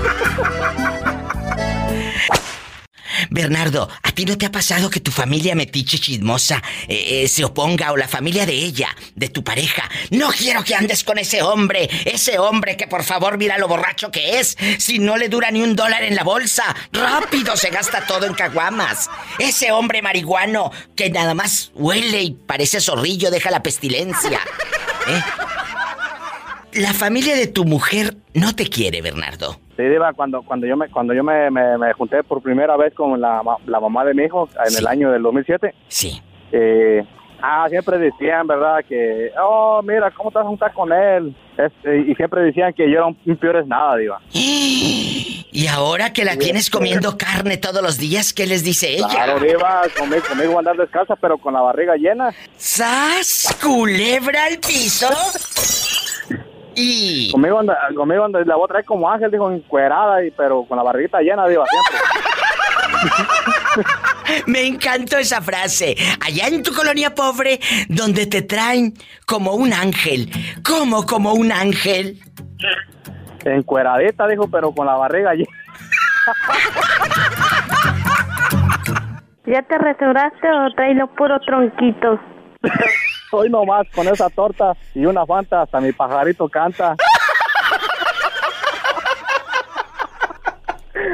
Bernardo, 3.31 3.89
¿a 4.03 4.13
ti 4.13 4.25
no 4.25 4.37
te 4.39 4.47
ha 4.47 4.53
pasado 4.53 4.91
que 4.91 5.01
tu 5.01 5.11
familia 5.11 5.55
metiche 5.55 5.99
chismosa 5.99 6.63
eh, 6.89 7.23
eh, 7.25 7.29
se 7.29 7.45
oponga 7.45 7.93
o 7.93 7.97
la 7.97 8.09
familia 8.09 8.47
de 8.47 8.55
ella, 8.55 8.95
de 9.15 9.29
tu 9.29 9.45
pareja? 9.45 9.89
No 10.11 10.31
quiero 10.31 10.65
que 10.65 10.75
andes 10.75 11.05
con 11.05 11.19
ese 11.19 11.43
hombre, 11.43 11.89
ese 12.05 12.39
hombre 12.39 12.77
que 12.77 12.87
por 12.87 13.05
favor 13.05 13.39
mira 13.39 13.59
lo 13.59 13.69
borracho 13.69 14.11
que 14.11 14.39
es, 14.39 14.57
si 14.79 14.99
no 14.99 15.17
le 15.17 15.29
dura 15.29 15.51
ni 15.51 15.63
un 15.63 15.77
dólar 15.77 16.03
en 16.03 16.15
la 16.15 16.25
bolsa, 16.25 16.75
rápido 16.93 17.57
se 17.57 17.71
gasta 17.71 18.07
todo 18.07 18.27
en 18.27 18.35
caguamas. 18.35 19.09
Ese 19.39 19.73
hombre 19.73 20.03
marihuano 20.03 20.71
que 20.95 21.11
nada 21.11 21.35
más 21.35 21.71
huele 21.75 22.23
y 22.23 22.31
parece 22.33 22.81
zorrillo, 22.81 23.31
deja 23.31 23.51
la 23.51 23.63
pestilencia. 23.63 24.41
¿Eh? 25.09 25.23
La 26.73 26.93
familia 26.93 27.35
de 27.35 27.47
tu 27.47 27.65
mujer 27.65 28.17
no 28.35 28.55
te 28.55 28.69
quiere, 28.69 29.01
Bernardo. 29.01 29.61
Sí, 29.77 29.83
Diva, 29.83 30.13
cuando, 30.15 30.43
cuando 30.43 30.67
yo, 30.67 30.77
me, 30.77 30.89
cuando 30.89 31.13
yo 31.13 31.23
me, 31.23 31.51
me- 31.51 31.77
me 31.77 31.93
junté 31.93 32.23
por 32.25 32.41
primera 32.43 32.77
vez 32.77 32.95
con 32.95 33.21
la, 33.21 33.43
la 33.67 33.81
mamá 33.81 34.05
de 34.05 34.15
mi 34.15 34.25
hijo 34.25 34.49
en 34.65 34.71
Sí. 34.71 34.79
el 34.81 34.87
año 34.87 35.11
del 35.13 35.23
2007, 35.23 35.75
Sí. 35.89 36.23
eh, 36.53 37.05
ah, 37.43 37.67
siempre 37.69 37.99
decían, 37.99 38.47
¿verdad? 38.47 38.79
Que, 38.89 39.31
oh, 39.43 39.83
mira, 39.85 40.11
¿cómo 40.13 40.31
te 40.31 40.39
vas 40.39 40.47
a 40.47 40.49
juntar 40.49 40.73
con 40.73 40.93
él? 40.93 41.35
Este, 41.59 41.99
y 42.11 42.15
siempre 42.15 42.41
decían 42.43 42.73
que 42.73 42.85
yo 42.91 42.99
era 42.99 43.07
un, 43.07 43.17
un 43.27 43.37
peor 43.37 43.57
es 43.57 43.67
nada, 43.67 43.97
Diva. 43.97 44.21
Y 45.53 45.69
ahora 45.69 46.13
que 46.13 46.23
la 46.27 46.37
tienes 46.37 46.69
comiendo 46.69 47.17
carne 47.17 47.57
todos 47.57 47.81
los 47.83 47.97
días, 47.97 48.35
¿qué 48.35 48.47
les 48.47 48.63
dice 48.63 48.91
ella? 48.95 49.09
Claro, 49.09 49.41
Diva, 49.41 49.83
conmigo, 49.99 50.23
conmigo 50.29 50.59
andar 50.59 50.77
descalza, 50.77 51.17
pero 51.17 51.39
con 51.39 51.55
la 51.55 51.63
barriga 51.63 51.97
llena. 51.97 52.35
¡Sas! 52.59 53.57
Culebra 53.63 54.45
al 54.45 54.59
piso. 54.59 55.09
Y. 56.77 57.33
Conmigo 57.33 57.59
anda, 57.59 57.77
conmigo 57.95 58.25
anda, 58.25 58.45
la 58.45 58.57
voy 58.57 58.67
a 58.67 58.69
traer 58.69 58.85
como 58.85 59.11
ángel, 59.11 59.31
dijo, 59.31 59.51
encuerada, 59.51 60.23
y, 60.25 60.31
pero 60.31 60.65
con 60.65 60.77
la 60.77 60.85
barriguita 60.85 61.21
llena, 61.21 61.49
Diva, 61.49 61.65
siempre. 61.67 61.99
Me 64.47 64.67
encantó 64.67 65.19
esa 65.19 65.41
frase. 65.41 65.97
Allá 66.25 66.49
en 66.49 66.63
tu 66.63 66.75
colonia 66.75 67.15
pobre, 67.15 67.61
donde 67.89 68.27
te 68.27 68.43
traen 68.43 68.93
como 69.27 69.55
un 69.55 69.73
ángel. 69.73 70.29
¿Cómo 70.63 71.07
como 71.07 71.33
un 71.33 71.51
ángel? 71.53 72.19
Encueradita, 73.45 74.27
dijo, 74.27 74.51
pero 74.51 74.73
con 74.73 74.87
la 74.87 74.97
barriga 74.97 75.31
allí. 75.31 75.47
¿Ya 79.47 79.63
te 79.63 79.79
restauraste 79.79 80.51
o 80.51 80.75
traes 80.75 80.97
los 80.97 81.09
puros 81.11 81.41
tronquitos? 81.47 82.19
Hoy 83.31 83.51
nomás 83.51 83.87
con 83.95 84.07
esa 84.09 84.29
torta 84.31 84.73
y 84.95 85.05
una 85.05 85.27
fanta, 85.27 85.63
hasta 85.63 85.81
mi 85.81 85.93
pajarito 85.93 86.49
canta. 86.49 86.97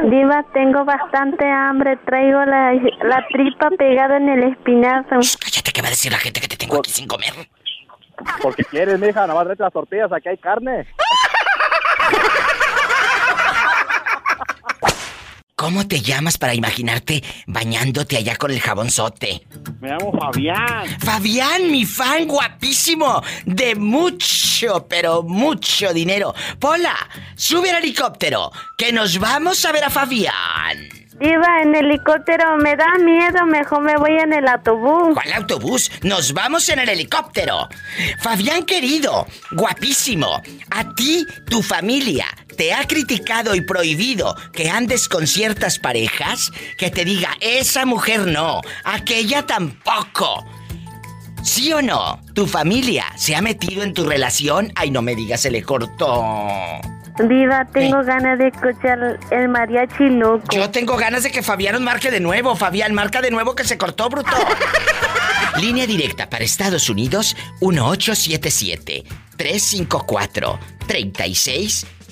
Diva, 0.05 0.45
tengo 0.53 0.85
bastante 0.85 1.49
hambre. 1.49 1.97
Traigo 2.05 2.45
la, 2.45 2.73
la 2.75 3.27
tripa 3.33 3.71
pegada 3.79 4.17
en 4.17 4.29
el 4.29 4.43
espinazo. 4.45 5.21
Shh, 5.21 5.37
cállate, 5.39 5.73
¿qué 5.73 5.81
va 5.81 5.89
a 5.89 5.91
decir 5.91 6.13
la 6.13 6.19
gente 6.19 6.41
que 6.41 6.49
te 6.49 6.57
tengo 6.57 6.79
aquí 6.79 6.91
sin 6.91 7.07
comer? 7.07 7.33
Porque 8.43 8.65
quieres, 8.65 8.99
mija, 8.99 9.27
nomás 9.27 9.45
tráete 9.45 9.63
las 9.63 9.73
tortillas, 9.73 10.13
aquí 10.13 10.29
hay 10.29 10.39
carne. 10.39 10.87
¿Cómo 15.63 15.87
te 15.87 16.01
llamas 16.01 16.39
para 16.39 16.55
imaginarte 16.55 17.23
bañándote 17.47 18.17
allá 18.17 18.35
con 18.35 18.51
el 18.51 18.59
jabonzote? 18.59 19.47
Me 19.81 19.91
llamo 19.91 20.11
Fabián. 20.11 20.89
Fabián, 20.99 21.71
mi 21.71 21.87
fan 21.87 22.27
guapísimo, 22.27 23.23
de 23.47 23.77
mucho, 23.77 24.89
pero 24.89 25.23
mucho 25.23 25.95
dinero. 25.95 26.35
Pola, 26.59 26.97
sube 27.37 27.71
al 27.71 27.81
helicóptero, 27.81 28.51
que 28.77 28.93
nos 28.93 29.21
vamos 29.21 29.65
a 29.65 29.71
ver 29.71 29.85
a 29.85 29.91
Fabián. 29.91 30.89
Diva, 31.21 31.63
en 31.63 31.77
helicóptero 31.77 32.57
me 32.57 32.75
da 32.75 32.99
miedo. 32.99 33.47
Mejor 33.47 33.83
me 33.83 33.97
voy 33.97 34.19
en 34.19 34.33
el 34.33 34.49
autobús. 34.49 35.15
¿Cuál 35.15 35.33
autobús? 35.33 35.93
Nos 36.03 36.33
vamos 36.33 36.69
en 36.71 36.81
el 36.81 36.89
helicóptero. 36.89 37.69
Fabián 38.19 38.65
querido, 38.65 39.29
guapísimo, 39.53 40.43
a 40.71 40.95
ti, 40.97 41.25
tu 41.49 41.63
familia, 41.63 42.27
¿te 42.57 42.73
ha 42.73 42.87
criticado 42.87 43.55
y 43.55 43.61
prohibido 43.61 44.37
que 44.53 44.71
andes 44.71 45.09
con 45.09 45.27
ciertas 45.27 45.79
parejas? 45.79 46.53
Que 46.79 46.91
te 46.91 47.05
diga, 47.05 47.31
esa 47.41 47.85
mujer 47.87 48.27
no, 48.27 48.61
aquella 48.85 49.47
tampoco. 49.47 50.45
¿Sí 51.43 51.73
o 51.73 51.83
no? 51.83 52.21
¿Tu 52.35 52.47
familia 52.47 53.07
se 53.17 53.35
ha 53.35 53.43
metido 53.43 53.83
en 53.83 53.95
tu 53.95 54.05
relación? 54.05 54.73
Ay, 54.77 54.91
no 54.91 55.03
me 55.03 55.17
digas, 55.17 55.41
se 55.41 55.51
le 55.51 55.63
cortó. 55.63 56.23
Diva, 57.29 57.67
tengo 57.67 58.03
ganas 58.05 58.39
de 58.39 58.49
escuchar 58.49 59.19
el 59.31 59.49
mariachi 59.49 60.09
loco. 60.09 60.45
Yo 60.51 60.71
tengo 60.71 60.97
ganas 60.97 61.25
de 61.25 61.31
que 61.31 61.43
Fabián 61.43 61.75
nos 61.75 61.83
marque 61.83 62.11
de 62.11 62.21
nuevo. 62.21 62.57
Fabián, 62.57 62.95
marca 62.95 63.21
de 63.21 63.31
nuevo 63.31 63.55
que 63.55 63.65
se 63.65 63.77
cortó, 63.77 64.09
bruto. 64.09 64.31
Línea 65.61 65.87
directa 65.87 66.31
para 66.31 66.45
Estados 66.45 66.89
Unidos 66.89 67.37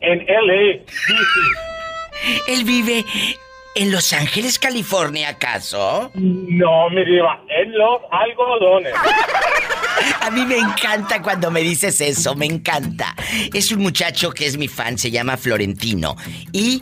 En 0.00 0.20
L.A., 0.20 0.84
sí, 0.90 1.14
Él 2.48 2.64
vive 2.64 3.04
en 3.76 3.92
Los 3.92 4.12
Ángeles, 4.12 4.58
California, 4.58 5.28
¿acaso? 5.30 6.10
No, 6.14 6.88
mi 6.90 7.04
diva, 7.04 7.42
en 7.48 7.76
los 7.76 8.00
algodones. 8.10 8.92
A 10.22 10.30
mí 10.30 10.46
me 10.46 10.56
encanta 10.56 11.20
cuando 11.20 11.50
me 11.50 11.60
dices 11.60 12.00
eso, 12.00 12.34
me 12.34 12.46
encanta. 12.46 13.14
Es 13.52 13.70
un 13.70 13.80
muchacho 13.82 14.30
que 14.30 14.46
es 14.46 14.56
mi 14.56 14.66
fan, 14.68 14.96
se 14.96 15.10
llama 15.10 15.36
Florentino. 15.36 16.16
Y, 16.52 16.80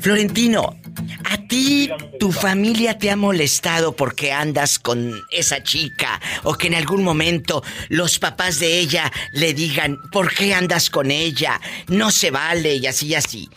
Florentino, 0.00 0.76
¿a 1.24 1.36
ti 1.48 1.90
tu 2.18 2.32
familia 2.32 2.98
te 2.98 3.10
ha 3.10 3.16
molestado 3.16 3.94
porque 3.94 4.32
andas 4.32 4.78
con 4.78 5.20
esa 5.30 5.62
chica? 5.62 6.20
¿O 6.44 6.54
que 6.54 6.66
en 6.66 6.74
algún 6.74 7.02
momento 7.02 7.62
los 7.88 8.18
papás 8.18 8.60
de 8.60 8.78
ella 8.78 9.10
le 9.32 9.54
digan, 9.54 9.98
¿por 10.10 10.34
qué 10.34 10.54
andas 10.54 10.90
con 10.90 11.10
ella? 11.10 11.60
No 11.88 12.10
se 12.10 12.30
vale 12.30 12.76
y 12.76 12.86
así 12.86 13.08
y 13.08 13.14
así. 13.14 13.48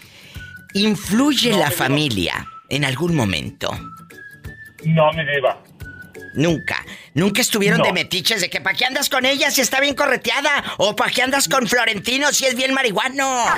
¿Influye 0.73 1.51
la 1.51 1.69
familia 1.69 2.47
en 2.69 2.85
algún 2.85 3.15
momento? 3.15 3.71
No, 4.83 5.11
mi 5.13 5.25
diva. 5.25 5.61
Nunca. 6.33 6.83
Nunca 7.13 7.41
estuvieron 7.41 7.79
No. 7.79 7.85
de 7.85 7.93
metiches 7.93 8.41
de 8.41 8.49
que 8.49 8.61
¿para 8.61 8.75
qué 8.77 8.85
andas 8.85 9.09
con 9.09 9.25
ella 9.25 9.51
si 9.51 9.61
está 9.61 9.79
bien 9.81 9.95
correteada? 9.95 10.63
¿O 10.77 10.95
para 10.95 11.11
qué 11.11 11.21
andas 11.23 11.47
con 11.49 11.67
Florentino 11.67 12.31
si 12.31 12.45
es 12.45 12.55
bien 12.55 12.73
marihuano? 12.73 13.43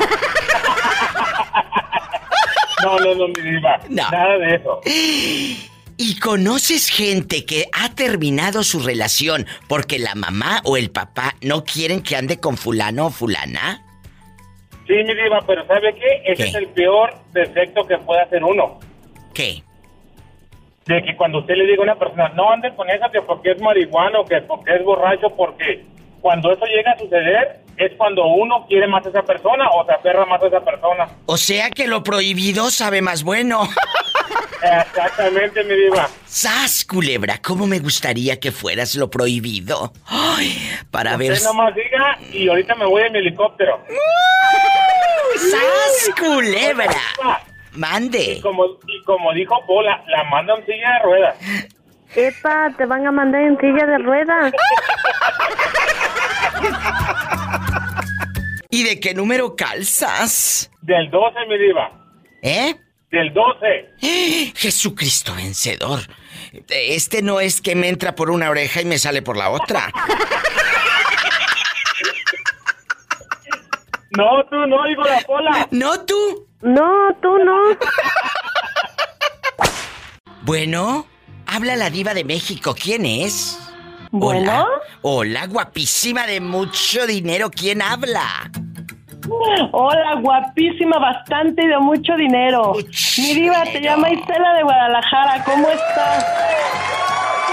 No, 2.83 2.99
no, 2.99 3.15
no, 3.15 3.27
mi 3.29 3.49
diva. 3.49 3.79
No. 3.87 4.09
Nada 4.11 4.37
de 4.39 4.55
eso. 4.55 4.81
¿Y 5.95 6.19
conoces 6.19 6.89
gente 6.89 7.45
que 7.45 7.69
ha 7.71 7.95
terminado 7.95 8.61
su 8.63 8.79
relación 8.81 9.47
porque 9.69 9.99
la 9.99 10.15
mamá 10.15 10.59
o 10.65 10.75
el 10.75 10.91
papá 10.91 11.35
no 11.41 11.63
quieren 11.63 12.01
que 12.01 12.17
ande 12.17 12.39
con 12.41 12.57
fulano 12.57 13.05
o 13.05 13.09
fulana? 13.09 13.85
Sí, 14.85 14.93
mi 14.95 15.13
diva, 15.15 15.39
pero 15.47 15.65
¿sabe 15.65 15.95
qué? 15.95 16.23
Ese 16.33 16.43
¿Qué? 16.43 16.49
es 16.49 16.55
el 16.55 16.67
peor 16.69 17.15
defecto 17.31 17.87
que 17.87 17.97
puede 17.99 18.21
hacer 18.21 18.43
uno. 18.43 18.79
¿Qué? 19.33 19.63
De 20.85 21.01
que 21.01 21.15
cuando 21.15 21.39
usted 21.39 21.55
le 21.55 21.65
diga 21.65 21.79
a 21.79 21.83
una 21.83 21.95
persona, 21.95 22.29
no 22.29 22.51
ande 22.51 22.73
con 22.75 22.89
esa 22.89 23.09
que 23.09 23.21
porque 23.21 23.51
es 23.51 23.61
marihuano, 23.61 24.25
que 24.25 24.41
porque 24.41 24.75
es 24.75 24.83
borracho, 24.83 25.29
porque 25.29 25.85
cuando 26.21 26.51
eso 26.51 26.65
llega 26.65 26.91
a 26.91 26.97
suceder 26.97 27.59
es 27.77 27.91
cuando 27.97 28.25
uno 28.25 28.65
quiere 28.67 28.87
más 28.87 29.05
a 29.05 29.09
esa 29.09 29.23
persona 29.23 29.69
o 29.71 29.85
se 29.85 29.93
aferra 29.93 30.25
más 30.25 30.41
a 30.41 30.47
esa 30.47 30.61
persona. 30.61 31.07
O 31.25 31.37
sea 31.37 31.69
que 31.69 31.87
lo 31.87 32.03
prohibido 32.03 32.69
sabe 32.69 33.01
más 33.01 33.23
bueno. 33.23 33.63
Exactamente, 34.63 35.63
mi 35.65 35.75
diva. 35.75 36.07
¡Sas, 36.25 36.85
culebra! 36.85 37.39
¿Cómo 37.41 37.67
me 37.67 37.79
gustaría 37.79 38.39
que 38.39 38.51
fueras 38.51 38.95
lo 38.95 39.09
prohibido? 39.09 39.91
Ay, 40.05 40.57
para 40.89 41.17
ver... 41.17 41.33
Usted 41.33 41.45
nomás 41.45 41.75
diga 41.75 42.17
y 42.31 42.47
ahorita 42.47 42.75
me 42.75 42.85
voy 42.85 43.03
en 43.03 43.11
mi 43.11 43.19
helicóptero. 43.19 43.83
¡Sas, 45.35 46.15
culebra! 46.17 47.43
Mande. 47.75 48.35
Y 48.37 48.41
como, 48.41 48.65
y 48.65 49.03
como 49.03 49.33
dijo 49.33 49.55
Pola, 49.65 50.03
la 50.07 50.23
manda 50.25 50.55
en 50.55 50.65
silla 50.65 50.93
de 50.93 50.99
ruedas. 51.03 51.35
Epa, 52.15 52.71
te 52.77 52.85
van 52.85 53.07
a 53.07 53.11
mandar 53.11 53.41
en 53.41 53.57
silla 53.59 53.85
de 53.85 53.97
ruedas. 53.97 54.53
¿Y 58.69 58.83
de 58.83 58.99
qué 58.99 59.13
número 59.13 59.55
calzas? 59.55 60.71
Del 60.81 61.09
12, 61.09 61.39
mi 61.47 61.57
diva. 61.57 61.91
¿Eh? 62.41 62.75
Del 63.11 63.33
12. 63.33 64.53
Jesucristo 64.55 65.33
vencedor. 65.35 65.99
Este 66.69 67.21
no 67.21 67.39
es 67.39 67.61
que 67.61 67.75
me 67.75 67.89
entra 67.89 68.15
por 68.15 68.29
una 68.29 68.49
oreja 68.49 68.81
y 68.81 68.85
me 68.85 68.97
sale 68.97 69.21
por 69.21 69.37
la 69.37 69.49
otra. 69.49 69.91
No, 74.15 74.45
tú 74.45 74.55
no, 74.67 74.83
digo 74.83 75.03
la 75.03 75.21
Pola. 75.21 75.67
¿No 75.71 76.05
tú? 76.05 76.47
No, 76.63 77.13
tú 77.21 77.37
no. 77.39 77.77
Bueno, 80.43 81.05
habla 81.45 81.75
la 81.75 81.89
diva 81.89 82.13
de 82.13 82.23
México. 82.23 82.73
¿Quién 82.73 83.05
es? 83.05 83.59
Bueno. 84.11 84.41
Hola. 84.41 84.67
Hola, 85.01 85.47
guapísima 85.47 86.25
de 86.25 86.39
mucho 86.39 87.05
dinero. 87.05 87.51
¿Quién 87.51 87.81
habla? 87.81 88.49
Hola, 89.71 90.15
guapísima, 90.21 90.99
bastante 90.99 91.63
y 91.63 91.67
de 91.67 91.79
mucho 91.79 92.15
dinero. 92.15 92.73
Mucho 92.73 93.21
Mi 93.21 93.33
diva 93.33 93.63
te 93.63 93.81
llama 93.81 94.09
Isela 94.09 94.53
de 94.53 94.63
Guadalajara, 94.63 95.43
¿cómo 95.43 95.69
estás? 95.69 96.25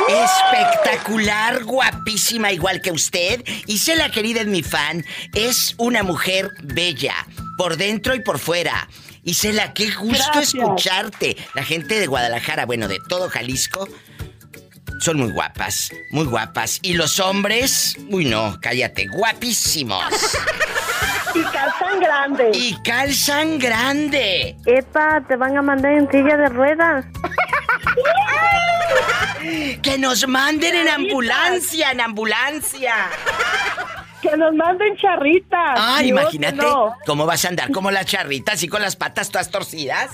Espectacular, 0.08 1.64
guapísima 1.64 2.52
igual 2.52 2.80
que 2.80 2.90
usted. 2.90 3.44
Y 3.66 3.78
sé 3.78 3.96
la 3.96 4.10
querida 4.10 4.40
en 4.40 4.50
mi 4.50 4.62
fan. 4.62 5.04
Es 5.34 5.74
una 5.78 6.02
mujer 6.02 6.50
bella, 6.62 7.14
por 7.60 7.76
dentro 7.76 8.14
y 8.14 8.20
por 8.20 8.38
fuera. 8.38 8.88
Y 9.22 9.34
la 9.52 9.74
qué 9.74 9.90
gusto 9.90 10.24
Gracias. 10.32 10.54
escucharte. 10.54 11.36
La 11.52 11.62
gente 11.62 12.00
de 12.00 12.06
Guadalajara, 12.06 12.64
bueno, 12.64 12.88
de 12.88 12.96
todo 13.06 13.28
Jalisco, 13.28 13.86
son 14.98 15.18
muy 15.18 15.30
guapas, 15.30 15.92
muy 16.10 16.24
guapas. 16.24 16.78
Y 16.80 16.94
los 16.94 17.20
hombres, 17.20 17.98
uy 18.08 18.24
no, 18.24 18.56
cállate, 18.62 19.08
guapísimos. 19.08 20.02
Y 21.32 21.44
calzan 21.44 22.00
grande. 22.00 22.50
Y 22.54 22.82
calzan 22.82 23.58
grande. 23.60 24.56
Epa, 24.66 25.22
te 25.28 25.36
van 25.36 25.56
a 25.56 25.62
mandar 25.62 25.92
en 25.92 26.10
silla 26.10 26.36
de 26.36 26.48
ruedas. 26.48 27.04
Que 29.82 29.96
nos 29.96 30.26
manden 30.26 30.74
en 30.74 30.88
ambulancia, 30.88 31.92
en 31.92 32.00
ambulancia. 32.00 32.94
Que 34.22 34.36
nos 34.36 34.54
manden 34.54 34.96
charritas. 34.96 35.74
Ah, 35.76 35.98
Dios, 36.00 36.20
imagínate. 36.20 36.56
no. 36.56 36.96
¿Cómo 37.06 37.26
vas 37.26 37.44
a 37.44 37.48
andar 37.48 37.70
como 37.70 37.90
la 37.90 38.04
charrita, 38.04 38.52
así 38.52 38.68
con 38.68 38.82
las 38.82 38.96
patas 38.96 39.30
todas 39.30 39.50
torcidas? 39.50 40.10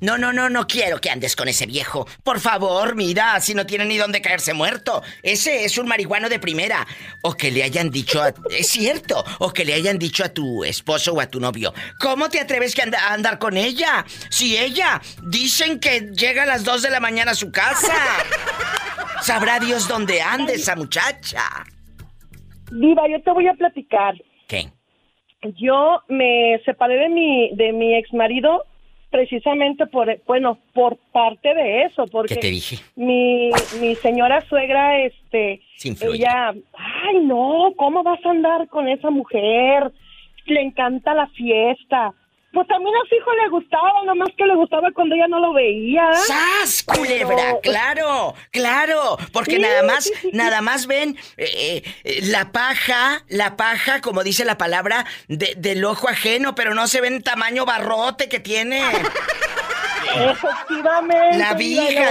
No, 0.00 0.16
no, 0.16 0.32
no, 0.32 0.48
no 0.48 0.66
quiero 0.66 1.00
que 1.00 1.10
andes 1.10 1.34
con 1.34 1.48
ese 1.48 1.66
viejo. 1.66 2.06
Por 2.22 2.38
favor, 2.40 2.94
mira, 2.94 3.40
si 3.40 3.54
no 3.54 3.66
tiene 3.66 3.84
ni 3.84 3.96
dónde 3.96 4.20
caerse 4.20 4.54
muerto. 4.54 5.02
Ese 5.22 5.64
es 5.64 5.76
un 5.76 5.88
marihuano 5.88 6.28
de 6.28 6.38
primera. 6.38 6.86
O 7.22 7.34
que 7.34 7.50
le 7.50 7.64
hayan 7.64 7.90
dicho 7.90 8.22
a... 8.22 8.32
Es 8.50 8.68
cierto. 8.68 9.24
O 9.40 9.52
que 9.52 9.64
le 9.64 9.74
hayan 9.74 9.98
dicho 9.98 10.24
a 10.24 10.28
tu 10.28 10.62
esposo 10.64 11.14
o 11.14 11.20
a 11.20 11.26
tu 11.26 11.40
novio. 11.40 11.74
¿Cómo 11.98 12.28
te 12.28 12.40
atreves 12.40 12.74
que 12.74 12.82
anda- 12.82 13.08
a 13.08 13.12
andar 13.14 13.38
con 13.38 13.56
ella? 13.56 14.04
Si 14.30 14.56
ella... 14.56 15.00
Dicen 15.22 15.80
que 15.80 16.00
llega 16.12 16.44
a 16.44 16.46
las 16.46 16.64
2 16.64 16.82
de 16.82 16.90
la 16.90 17.00
mañana 17.00 17.32
a 17.32 17.34
su 17.34 17.50
casa. 17.50 17.92
Sabrá 19.22 19.58
Dios 19.58 19.88
dónde 19.88 20.20
ande 20.22 20.54
esa 20.54 20.76
muchacha. 20.76 21.42
Diva, 22.70 23.02
yo 23.10 23.20
te 23.22 23.30
voy 23.32 23.48
a 23.48 23.54
platicar. 23.54 24.14
¿Qué? 24.46 24.68
Yo 25.60 26.00
me 26.08 26.60
separé 26.64 26.96
de 26.96 27.08
mi, 27.08 27.50
de 27.56 27.72
mi 27.72 27.96
ex 27.96 28.12
marido 28.12 28.64
precisamente 29.10 29.86
por, 29.86 30.20
bueno, 30.26 30.58
por 30.74 30.96
parte 31.12 31.54
de 31.54 31.84
eso, 31.84 32.06
porque 32.06 32.34
¿Qué 32.34 32.40
te 32.40 32.50
dije? 32.50 32.76
mi, 32.96 33.50
mi 33.80 33.94
señora 33.96 34.40
suegra, 34.48 34.98
este, 35.00 35.62
ella, 35.82 36.50
ay 36.74 37.18
no, 37.24 37.72
¿cómo 37.76 38.02
vas 38.02 38.24
a 38.24 38.30
andar 38.30 38.68
con 38.68 38.88
esa 38.88 39.10
mujer? 39.10 39.90
Le 40.46 40.60
encanta 40.60 41.14
la 41.14 41.26
fiesta. 41.28 42.12
Pues 42.50 42.66
también 42.66 42.94
a 42.96 43.06
su 43.08 43.14
hijo 43.14 43.30
le 43.34 43.48
gustaba, 43.50 43.92
nomás 44.06 44.30
que 44.36 44.44
le 44.46 44.54
gustaba 44.56 44.88
cuando 44.94 45.14
ella 45.14 45.28
no 45.28 45.38
lo 45.38 45.52
veía. 45.52 46.02
¡Sas, 46.14 46.82
culebra! 46.82 47.36
Pero- 47.36 47.60
¡Claro! 47.60 48.34
¡Claro! 48.50 49.18
Porque 49.32 49.56
Sí, 49.56 49.58
nada 49.58 49.82
más, 49.82 50.04
sí, 50.04 50.12
sí, 50.14 50.30
sí. 50.30 50.36
nada 50.36 50.62
más 50.62 50.86
ven 50.86 51.16
eh, 51.36 51.82
eh, 52.04 52.20
la 52.22 52.50
paja, 52.50 53.22
la 53.28 53.56
paja, 53.56 54.00
como 54.00 54.24
dice 54.24 54.46
la 54.46 54.56
palabra, 54.56 55.04
de- 55.28 55.54
del 55.58 55.84
ojo 55.84 56.08
ajeno, 56.08 56.54
pero 56.54 56.74
no 56.74 56.86
se 56.88 57.02
ven 57.02 57.16
el 57.16 57.22
tamaño 57.22 57.66
barrote 57.66 58.30
que 58.30 58.40
tiene. 58.40 58.80
Efectivamente. 60.16 61.38
La 61.38 61.52
no, 61.52 61.58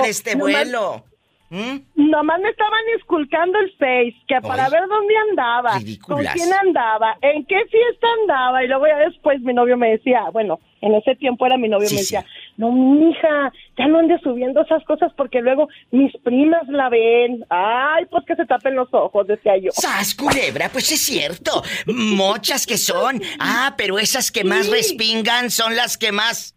de 0.04 0.10
este 0.10 0.36
vuelo. 0.36 1.04
¿Mm? 1.50 1.78
Nomás 1.96 2.40
me 2.42 2.50
estaban 2.50 2.82
esculcando 2.98 3.58
el 3.60 3.72
face, 3.78 4.16
que 4.28 4.42
para 4.42 4.68
ver 4.70 4.82
dónde 4.88 5.14
andaba, 5.30 5.78
Ridículas. 5.80 6.26
con 6.26 6.34
quién 6.34 6.54
andaba, 6.54 7.18
en 7.22 7.46
qué 7.46 7.56
fiesta 7.66 8.08
andaba, 8.22 8.64
y 8.64 8.68
luego 8.68 8.86
ya 8.88 8.98
después 9.00 9.40
mi 9.42 9.54
novio 9.54 9.78
me 9.78 9.92
decía, 9.92 10.24
bueno, 10.34 10.60
en 10.82 10.94
ese 10.96 11.16
tiempo 11.16 11.46
era 11.46 11.58
mi 11.58 11.70
novio, 11.70 11.88
Sí, 11.88 11.96
me 11.96 12.02
sí. 12.02 12.16
decía, 12.16 12.30
no, 12.58 12.72
mija, 12.72 13.52
ya 13.78 13.88
no 13.88 14.00
andes 14.00 14.20
subiendo 14.22 14.62
esas 14.62 14.84
cosas 14.86 15.12
porque 15.16 15.42
luego 15.42 15.68
mis 15.92 16.12
primas 16.24 16.68
la 16.68 16.90
ven. 16.90 17.46
Ay, 17.50 18.06
pues 18.12 18.26
que 18.26 18.36
se 18.36 18.46
tapen 18.46 18.76
los 18.76 18.88
ojos, 18.94 19.26
decía 19.28 19.58
yo. 19.58 19.72
¡Sas, 19.72 20.14
culebra! 20.16 20.70
Pues 20.72 20.92
es 20.92 21.00
cierto. 21.02 21.64
Mochas 21.86 22.66
que 22.68 22.78
son. 22.78 23.22
Ah, 23.40 23.76
pero 23.78 24.00
esas 24.00 24.32
que 24.32 24.44
más 24.44 24.66
Sí. 24.66 24.72
respingan 24.72 25.50
son 25.52 25.76
las 25.76 25.98
que 25.98 26.12
más. 26.12 26.56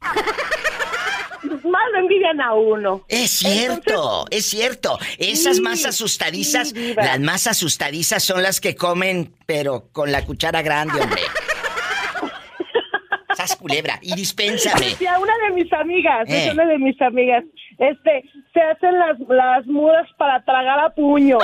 Más 0.00 1.82
lo 1.92 1.98
envidian 2.00 2.40
a 2.40 2.54
uno. 2.54 3.04
Es 3.08 3.30
cierto, 3.30 4.24
es 4.30 4.46
cierto. 4.46 4.98
Esas 5.18 5.56
Sí, 5.56 5.62
más 5.62 5.84
asustadizas, 5.84 6.70
sí, 6.70 6.94
las 6.94 7.20
más 7.20 7.46
asustadizas 7.46 8.22
son 8.24 8.42
las 8.42 8.60
que 8.60 8.74
comen, 8.74 9.32
pero 9.46 9.88
con 9.92 10.10
la 10.12 10.24
cuchara 10.24 10.62
grande, 10.62 11.00
hombre. 11.00 11.22
Sas 13.36 13.56
culebra, 13.56 13.98
y 14.02 14.14
dispénsame. 14.14 14.86
Decía 14.86 15.18
una 15.18 15.32
de 15.46 15.54
mis 15.62 15.72
amigas, 15.72 16.28
Eh. 16.28 16.32
decía 16.32 16.52
una 16.52 16.66
de 16.66 16.78
mis 16.78 17.00
amigas, 17.00 17.44
este, 17.78 18.24
se 18.52 18.60
hacen 18.60 18.98
las, 18.98 19.16
las 19.28 19.66
mudas 19.66 20.08
para 20.18 20.42
tragar 20.44 20.80
a 20.80 20.90
puño. 20.90 21.38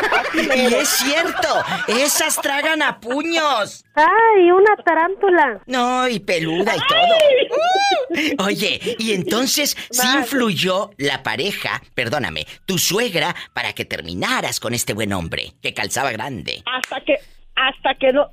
Y 0.34 0.74
es 0.74 0.88
cierto, 0.88 1.48
esas 1.88 2.40
tragan 2.40 2.82
a 2.82 3.00
puños. 3.00 3.84
¡Ay, 3.94 4.50
una 4.50 4.76
tarántula! 4.84 5.60
No, 5.66 6.08
y 6.08 6.20
peluda 6.20 6.74
y 6.76 6.78
todo. 6.80 8.36
Uh, 8.38 8.44
Oye, 8.46 8.80
y 8.98 9.12
entonces 9.12 9.76
sí 9.90 10.06
influyó 10.16 10.90
la 10.98 11.22
pareja, 11.22 11.82
perdóname, 11.94 12.46
tu 12.66 12.78
suegra, 12.78 13.34
para 13.52 13.72
que 13.72 13.84
terminaras 13.84 14.60
con 14.60 14.74
este 14.74 14.94
buen 14.94 15.12
hombre 15.12 15.52
que 15.62 15.74
calzaba 15.74 16.10
grande. 16.12 16.62
hasta 16.66 17.00
que 17.00 17.16
hasta 17.56 17.94
que 17.94 18.12
no 18.12 18.28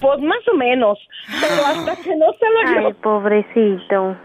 pues 0.00 0.18
más 0.20 0.40
o 0.52 0.56
menos 0.56 0.98
pero 1.40 1.64
hasta 1.64 1.94
que 2.02 2.16
no 2.16 2.26
se 2.32 2.46
lo 2.50 2.60
Ay, 2.68 2.74
llevó 2.74 2.94
pobrecito. 3.00 4.16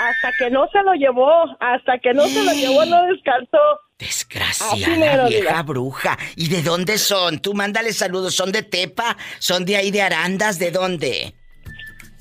hasta 0.00 0.32
que 0.38 0.50
no 0.50 0.66
se 0.72 0.82
lo 0.82 0.94
llevó 0.94 1.44
hasta 1.60 1.98
que 1.98 2.14
no 2.14 2.26
se 2.26 2.42
lo 2.42 2.52
llevó 2.52 2.84
no 2.86 3.04
descansó 3.06 3.58
Desgraciada 3.98 5.28
vieja 5.28 5.62
bruja. 5.62 6.18
¿Y 6.36 6.48
de 6.48 6.62
dónde 6.62 6.98
son? 6.98 7.38
Tú 7.40 7.54
mándale 7.54 7.92
saludos. 7.92 8.34
¿Son 8.34 8.50
de 8.50 8.62
Tepa? 8.62 9.16
¿Son 9.38 9.64
de 9.64 9.76
ahí 9.76 9.90
de 9.90 10.02
Arandas? 10.02 10.58
¿De 10.58 10.70
dónde? 10.70 11.34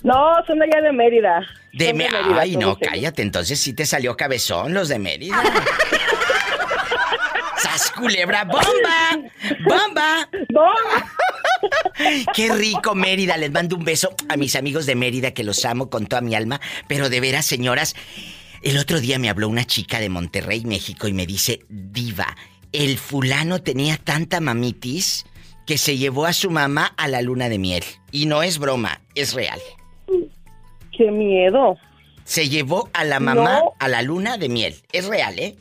no 0.03 0.33
son 0.45 0.59
de 0.59 0.65
allá 0.65 0.81
de 0.81 0.91
Mérida 0.91 1.39
De 1.71 1.93
Me- 1.93 2.09
Mérida, 2.09 2.41
Ay, 2.41 2.57
no, 2.57 2.77
cállate. 2.77 3.21
Entonces 3.21 3.59
sí 3.59 3.73
te 3.73 3.86
salió 3.86 4.17
cabezón 4.17 4.73
los 4.73 4.89
de 4.89 4.99
Mérida. 4.99 5.41
¡Sas 7.57 7.89
culebra! 7.91 8.43
¡Bomba! 8.43 9.29
¡Bomba! 9.65 10.29
no 10.49 10.65
¡Qué 12.36 12.53
rico, 12.53 12.93
Mérida! 12.95 13.38
Les 13.38 13.51
mando 13.51 13.77
un 13.77 13.86
beso 13.86 14.13
a 14.27 14.36
mis 14.36 14.57
amigos 14.57 14.86
de 14.86 14.95
Mérida 14.95 15.31
que 15.31 15.45
los 15.45 15.63
amo 15.63 15.89
con 15.89 16.05
toda 16.05 16.21
mi 16.21 16.36
alma. 16.36 16.59
Pero 16.88 17.07
de 17.09 17.21
veras, 17.21 17.45
señoras, 17.45 17.95
el 18.63 18.78
otro 18.78 18.99
día 18.99 19.19
me 19.19 19.30
habló 19.30 19.47
una 19.49 19.65
chica 19.65 19.99
de 19.99 20.10
Monterrey, 20.10 20.63
México, 20.65 21.08
y 21.08 21.13
me 21.13 21.26
dice, 21.26 21.60
Diva, 21.69 22.36
el 22.71 22.97
fulano 22.97 23.62
tenía 23.62 23.97
tanta 23.97 24.39
mamitis 24.39 25.26
que 25.67 25.78
se 25.78 25.97
llevó 25.97 26.26
a 26.26 26.34
su 26.34 26.49
mamá 26.49 26.93
a 26.97 27.08
la 27.08 27.21
luna 27.21 27.49
de 27.49 27.60
miel. 27.60 27.84
Y 28.12 28.26
no 28.26 28.43
es 28.43 28.60
broma, 28.60 28.99
es 29.15 29.34
real. 29.34 29.60
qué 30.97 31.10
miedo 31.12 31.78
Se 32.23 32.49
llevó 32.49 32.89
a 32.93 33.04
la 33.04 33.19
mamá 33.19 33.60
No. 33.60 33.73
a 33.80 33.88
la 33.88 34.02
luna 34.02 34.38
de 34.38 34.49
miel. 34.49 34.76
Es 34.91 35.08
real, 35.08 35.38
¿eh? 35.39 35.56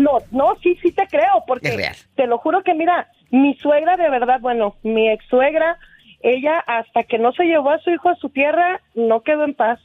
no 0.00 0.18
no 0.30 0.54
sí 0.62 0.76
sí 0.82 0.92
te 0.92 1.06
creo 1.08 1.42
porque 1.46 1.68
Es 1.68 1.76
real. 1.76 1.96
te 2.14 2.26
lo 2.28 2.38
juro 2.38 2.62
que 2.62 2.72
mira 2.74 3.10
mi 3.30 3.54
suegra 3.56 3.96
de 3.96 4.08
verdad 4.10 4.38
bueno 4.40 4.76
mi 4.84 5.08
ex 5.10 5.24
suegra 5.28 5.76
ella 6.20 6.58
hasta 6.66 7.02
que 7.04 7.18
no 7.18 7.32
se 7.32 7.44
llevó 7.44 7.70
a 7.70 7.80
su 7.80 7.90
hijo 7.90 8.08
a 8.08 8.14
su 8.16 8.28
tierra 8.28 8.80
no 8.94 9.22
quedó 9.22 9.44
en 9.44 9.54
paz 9.54 9.80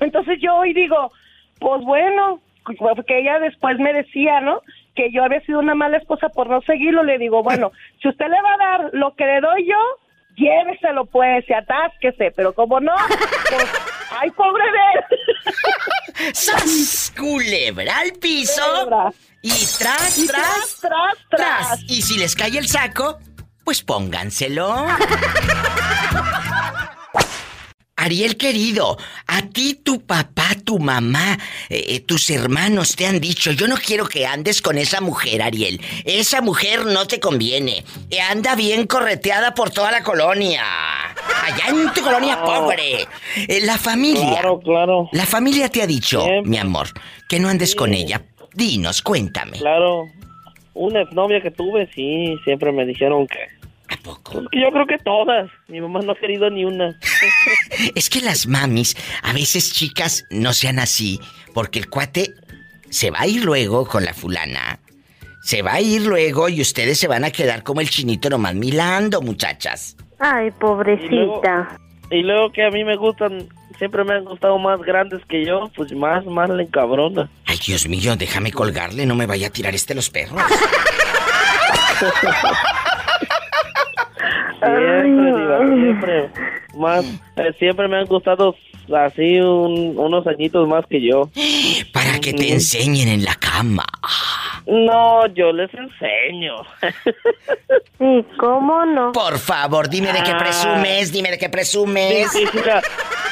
Entonces 0.00 0.38
yo 0.40 0.56
hoy 0.56 0.72
digo, 0.72 1.12
pues 1.60 1.82
bueno, 1.84 2.40
porque 2.76 3.18
ella 3.18 3.38
después 3.38 3.78
me 3.78 3.92
decía, 3.92 4.40
¿no? 4.40 4.62
Que 4.94 5.10
yo 5.12 5.24
había 5.24 5.40
sido 5.42 5.60
una 5.60 5.74
mala 5.74 5.98
esposa 5.98 6.28
por 6.28 6.48
no 6.48 6.60
seguirlo. 6.62 7.02
Le 7.02 7.18
digo, 7.18 7.42
bueno, 7.42 7.72
si 8.02 8.08
usted 8.08 8.26
le 8.26 8.42
va 8.42 8.54
a 8.54 8.78
dar 8.78 8.90
lo 8.92 9.14
que 9.14 9.24
le 9.24 9.40
doy 9.40 9.66
yo, 9.66 9.76
lléveselo 10.36 11.06
pues, 11.06 11.44
se 11.46 11.54
atásquese, 11.54 12.32
pero 12.36 12.52
como 12.52 12.80
no, 12.80 12.94
pues, 13.48 13.72
ay, 14.18 14.30
pobre 14.30 14.64
de 14.64 14.78
él. 14.94 16.32
¡Sas! 16.34 17.12
Culebra 17.16 17.98
al 18.00 18.12
piso. 18.12 18.62
Culebra. 18.84 19.12
Y 19.40 19.50
tras, 19.78 20.18
Y 20.18 20.26
tras, 20.26 20.80
tras, 20.80 20.80
tras, 20.80 21.16
tras. 21.30 21.68
tras. 21.68 21.82
Y 21.88 22.02
si 22.02 22.18
les 22.18 22.34
cae 22.34 22.58
el 22.58 22.66
saco, 22.66 23.18
pues 23.64 23.82
pónganselo. 23.82 24.86
Ariel 28.08 28.38
querido, 28.38 28.96
a 29.26 29.42
ti 29.42 29.74
tu 29.84 30.00
papá, 30.00 30.48
tu 30.64 30.78
mamá, 30.78 31.38
eh, 31.68 31.84
eh, 31.88 32.00
tus 32.00 32.30
hermanos 32.30 32.96
te 32.96 33.06
han 33.06 33.20
dicho, 33.20 33.52
yo 33.52 33.68
no 33.68 33.76
quiero 33.76 34.06
que 34.06 34.26
andes 34.26 34.62
con 34.62 34.78
esa 34.78 35.02
mujer, 35.02 35.42
Ariel. 35.42 35.78
Esa 36.06 36.40
mujer 36.40 36.86
no 36.86 37.06
te 37.06 37.20
conviene. 37.20 37.84
Eh, 38.10 38.18
Anda 38.20 38.54
bien 38.54 38.86
correteada 38.86 39.52
por 39.54 39.68
toda 39.70 39.90
la 39.90 40.02
colonia. 40.02 40.64
Allá 41.44 41.64
en 41.68 41.92
tu 41.92 42.00
colonia 42.00 42.42
pobre. 42.42 43.06
Eh, 43.36 43.60
la 43.64 43.76
familia. 43.76 44.30
Claro, 44.40 44.58
claro, 44.60 45.08
La 45.12 45.26
familia 45.26 45.68
te 45.68 45.82
ha 45.82 45.86
dicho, 45.86 46.22
Siempre. 46.24 46.50
mi 46.50 46.56
amor, 46.56 46.88
que 47.28 47.38
no 47.38 47.48
andes 47.50 47.74
con 47.74 47.92
ella. 47.92 48.22
Dinos, 48.54 49.02
cuéntame. 49.02 49.58
claro. 49.58 50.04
Una 50.72 51.02
exnovia 51.02 51.40
que 51.42 51.50
tuve, 51.50 51.90
sí, 51.94 52.36
siempre 52.44 52.70
me 52.70 52.86
dijeron 52.86 53.26
que... 53.26 53.38
¿A 53.88 53.96
poco? 54.02 54.42
que 54.50 54.60
yo 54.60 54.70
creo 54.70 54.86
que 54.86 54.98
todas. 54.98 55.50
Mi 55.68 55.80
mamá 55.80 56.00
no 56.00 56.12
ha 56.12 56.16
querido 56.16 56.50
ni 56.50 56.64
una. 56.64 56.98
Es 57.94 58.10
que 58.10 58.20
las 58.20 58.46
mamis, 58.46 58.96
a 59.22 59.32
veces 59.32 59.72
chicas, 59.72 60.24
no 60.30 60.52
sean 60.52 60.78
así, 60.78 61.20
porque 61.54 61.78
el 61.78 61.88
cuate 61.88 62.34
se 62.90 63.10
va 63.10 63.20
a 63.20 63.26
ir 63.26 63.44
luego 63.44 63.86
con 63.86 64.04
la 64.04 64.14
fulana. 64.14 64.80
Se 65.42 65.62
va 65.62 65.74
a 65.74 65.80
ir 65.80 66.02
luego 66.02 66.48
y 66.48 66.60
ustedes 66.60 66.98
se 66.98 67.08
van 67.08 67.24
a 67.24 67.30
quedar 67.30 67.62
como 67.62 67.80
el 67.80 67.88
chinito 67.88 68.28
nomás 68.28 68.54
milando, 68.54 69.22
muchachas. 69.22 69.96
Ay, 70.18 70.50
pobrecita. 70.50 71.78
Y 72.10 72.22
luego 72.22 72.50
que 72.52 72.64
a 72.64 72.70
mí 72.70 72.84
me 72.84 72.96
gustan, 72.96 73.48
siempre 73.78 74.04
me 74.04 74.14
han 74.14 74.24
gustado 74.24 74.58
más 74.58 74.80
grandes 74.80 75.24
que 75.26 75.44
yo, 75.44 75.70
pues 75.76 75.92
más, 75.92 76.24
más 76.26 76.50
le 76.50 76.64
encabrona. 76.64 77.30
Ay, 77.46 77.58
Dios 77.64 77.88
mío, 77.88 78.16
déjame 78.16 78.50
colgarle, 78.50 79.06
no 79.06 79.14
me 79.14 79.26
vaya 79.26 79.48
a 79.48 79.50
tirar 79.50 79.74
este 79.74 79.94
los 79.94 80.10
perros. 80.10 80.42
Siempre, 84.60 85.32
diva, 85.32 85.58
siempre. 85.66 86.30
Más, 86.76 87.04
eh, 87.36 87.52
siempre 87.58 87.88
me 87.88 87.98
han 87.98 88.06
gustado 88.06 88.54
así 88.94 89.38
un- 89.40 89.94
unos 89.98 90.26
añitos 90.26 90.66
más 90.68 90.84
que 90.86 91.00
yo. 91.00 91.28
Para 91.92 92.18
que 92.20 92.32
te 92.32 92.52
enseñen 92.52 93.08
en 93.08 93.24
la 93.24 93.34
cama. 93.34 93.84
No, 94.66 95.26
yo 95.34 95.52
les 95.52 95.70
enseño. 95.72 96.56
¿cómo 98.38 98.84
no? 98.86 99.12
Por 99.12 99.38
favor, 99.38 99.88
dime 99.88 100.12
de 100.12 100.22
qué 100.22 100.30
Ah. 100.32 100.38
presumes, 100.38 101.12
dime 101.12 101.30
de 101.30 101.38
qué 101.38 101.48
presumes. 101.48 102.30
sí, 102.32 102.44
mira, 102.54 102.80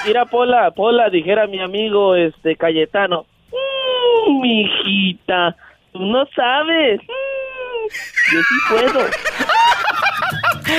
mira, 0.06 0.24
Pola, 0.26 0.70
Pola, 0.72 1.08
dijera 1.10 1.46
mi 1.46 1.60
amigo 1.60 2.14
este 2.16 2.56
Cayetano. 2.56 3.26
Mmm, 3.52 4.40
mijita, 4.40 5.54
tú 5.92 6.00
no 6.00 6.26
sabes. 6.34 7.00
Mm, 7.02 8.34
yo 8.34 8.40
sí 8.42 8.54
puedo. 8.70 9.06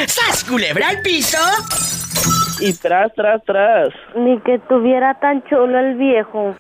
¡Sas, 0.08 0.44
culebra 0.44 0.90
al 0.90 1.02
piso! 1.02 1.38
Y 2.60 2.74
tras, 2.74 3.14
tras, 3.16 3.44
tras. 3.46 3.90
Ni 4.16 4.40
que 4.42 4.60
tuviera 4.68 5.20
tan 5.20 5.44
chulo 5.48 5.80
el 5.80 5.96
viejo. 5.96 6.56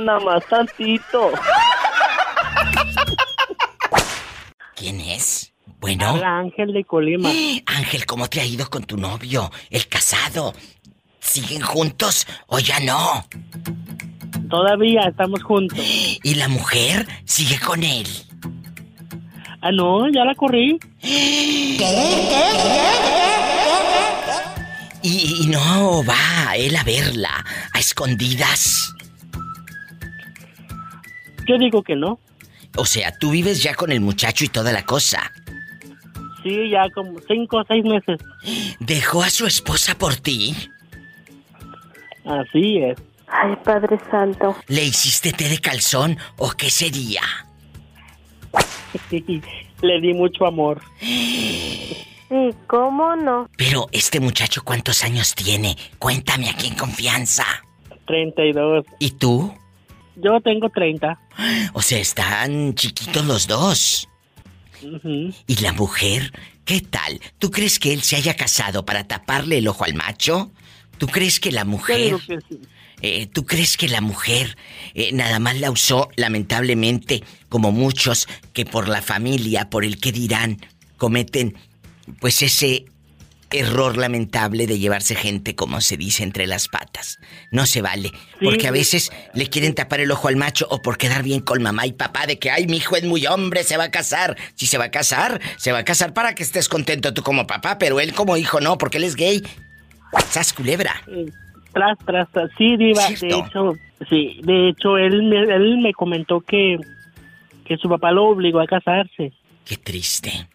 Nada 0.00 0.20
más 0.20 0.46
tantito. 0.46 1.32
¿Quién 4.74 5.00
es? 5.00 5.52
Bueno. 5.78 6.08
Habla 6.08 6.38
Ángel 6.38 6.72
de 6.72 6.84
Colima. 6.84 7.30
Ángel, 7.66 8.04
¿cómo 8.06 8.28
te 8.28 8.40
ha 8.40 8.44
ido 8.44 8.68
con 8.68 8.84
tu 8.84 8.96
novio? 8.96 9.50
El 9.70 9.86
casado. 9.88 10.52
¿Siguen 11.20 11.62
juntos 11.62 12.26
o 12.48 12.58
ya 12.58 12.80
no? 12.80 13.24
Todavía 14.50 15.02
estamos 15.08 15.42
juntos. 15.42 15.78
¿Y 16.22 16.34
la 16.34 16.48
mujer 16.48 17.06
sigue 17.24 17.58
con 17.60 17.84
él? 17.84 18.06
Ah, 19.62 19.70
no, 19.70 20.08
ya 20.08 20.24
la 20.24 20.34
corrí. 20.34 20.76
Y, 25.02 25.42
y 25.42 25.46
no 25.46 26.04
va 26.04 26.56
él 26.56 26.74
a 26.76 26.82
verla 26.82 27.44
a 27.72 27.78
escondidas. 27.78 28.92
Yo 31.46 31.58
digo 31.58 31.82
que 31.82 31.94
no. 31.94 32.18
O 32.76 32.84
sea, 32.86 33.16
tú 33.16 33.30
vives 33.30 33.62
ya 33.62 33.74
con 33.74 33.92
el 33.92 34.00
muchacho 34.00 34.44
y 34.44 34.48
toda 34.48 34.72
la 34.72 34.84
cosa. 34.84 35.30
Sí, 36.42 36.70
ya 36.70 36.90
como 36.90 37.20
cinco 37.28 37.58
o 37.58 37.64
seis 37.64 37.84
meses. 37.84 38.18
¿Dejó 38.80 39.22
a 39.22 39.30
su 39.30 39.46
esposa 39.46 39.94
por 39.94 40.16
ti? 40.16 40.56
Así 42.24 42.78
es. 42.78 42.98
Ay, 43.28 43.54
Padre 43.64 43.98
Santo. 44.10 44.56
¿Le 44.66 44.84
hiciste 44.84 45.32
té 45.32 45.48
de 45.48 45.58
calzón 45.58 46.18
o 46.36 46.50
qué 46.50 46.68
sería? 46.68 47.22
Le 49.82 50.00
di 50.00 50.14
mucho 50.14 50.46
amor. 50.46 50.80
Sí, 51.00 52.50
¿cómo 52.66 53.16
no? 53.16 53.48
Pero 53.56 53.88
este 53.92 54.20
muchacho, 54.20 54.62
¿cuántos 54.64 55.04
años 55.04 55.34
tiene? 55.34 55.76
Cuéntame 55.98 56.48
aquí 56.48 56.68
en 56.68 56.74
confianza. 56.76 57.44
32. 58.06 58.84
¿Y 58.98 59.10
tú? 59.12 59.52
Yo 60.16 60.40
tengo 60.40 60.68
30. 60.68 61.18
O 61.74 61.82
sea, 61.82 61.98
están 61.98 62.74
chiquitos 62.74 63.24
los 63.24 63.46
dos. 63.46 64.08
¿Y 65.46 65.56
la 65.62 65.72
mujer? 65.72 66.32
¿Qué 66.64 66.80
tal? 66.80 67.20
¿Tú 67.38 67.50
crees 67.50 67.78
que 67.78 67.92
él 67.92 68.02
se 68.02 68.16
haya 68.16 68.34
casado 68.34 68.84
para 68.84 69.04
taparle 69.04 69.58
el 69.58 69.68
ojo 69.68 69.84
al 69.84 69.94
macho? 69.94 70.50
¿Tú 70.98 71.06
crees 71.06 71.40
que 71.40 71.52
la 71.52 71.62
Yo 71.62 71.66
mujer... 71.66 71.98
digo 71.98 72.18
que 72.26 72.38
sí. 72.48 72.60
Eh, 73.02 73.26
¿Tú 73.26 73.44
crees 73.44 73.76
que 73.76 73.88
la 73.88 74.00
mujer 74.00 74.56
eh, 74.94 75.10
nada 75.12 75.40
más 75.40 75.58
la 75.58 75.72
usó, 75.72 76.08
lamentablemente, 76.14 77.24
como 77.48 77.72
muchos 77.72 78.28
que 78.52 78.64
por 78.64 78.88
la 78.88 79.02
familia, 79.02 79.68
por 79.68 79.84
el 79.84 79.98
que 79.98 80.12
dirán, 80.12 80.64
cometen 80.96 81.56
pues 82.20 82.42
ese 82.42 82.84
error 83.50 83.96
lamentable 83.96 84.68
de 84.68 84.78
llevarse 84.78 85.16
gente, 85.16 85.56
como 85.56 85.80
se 85.80 85.96
dice, 85.96 86.22
entre 86.22 86.46
las 86.46 86.68
patas? 86.68 87.18
No 87.50 87.66
se 87.66 87.82
vale, 87.82 88.12
porque 88.40 88.68
a 88.68 88.70
veces 88.70 89.10
le 89.34 89.48
quieren 89.48 89.74
tapar 89.74 89.98
el 89.98 90.12
ojo 90.12 90.28
al 90.28 90.36
macho 90.36 90.68
o 90.70 90.80
por 90.80 90.96
quedar 90.96 91.24
bien 91.24 91.40
con 91.40 91.60
mamá 91.60 91.86
y 91.86 91.92
papá 91.92 92.28
de 92.28 92.38
que, 92.38 92.52
ay, 92.52 92.68
mi 92.68 92.76
hijo 92.76 92.94
es 92.94 93.02
muy 93.02 93.26
hombre, 93.26 93.64
se 93.64 93.76
va 93.76 93.84
a 93.84 93.90
casar. 93.90 94.36
Si 94.54 94.66
se 94.66 94.78
va 94.78 94.84
a 94.84 94.90
casar, 94.92 95.40
se 95.56 95.72
va 95.72 95.78
a 95.78 95.84
casar 95.84 96.14
para 96.14 96.36
que 96.36 96.44
estés 96.44 96.68
contento 96.68 97.12
tú 97.12 97.24
como 97.24 97.48
papá, 97.48 97.78
pero 97.78 97.98
él 97.98 98.14
como 98.14 98.36
hijo 98.36 98.60
no, 98.60 98.78
porque 98.78 98.98
él 98.98 99.04
es 99.04 99.16
gay. 99.16 99.42
¡Sas 100.30 100.52
culebra! 100.52 101.02
Tras, 101.72 101.98
tras, 102.04 102.30
tras. 102.30 102.50
Sí, 102.58 102.76
Diva. 102.76 103.08
De 103.08 103.28
hecho, 103.28 103.74
sí. 104.08 104.40
De 104.42 104.68
hecho, 104.68 104.96
él 104.98 105.22
me, 105.24 105.40
él 105.42 105.78
me 105.78 105.92
comentó 105.92 106.40
que, 106.40 106.76
que 107.64 107.76
su 107.78 107.88
papá 107.88 108.10
lo 108.12 108.24
obligó 108.26 108.60
a 108.60 108.66
casarse. 108.66 109.32
Qué 109.64 109.76
triste. 109.76 110.48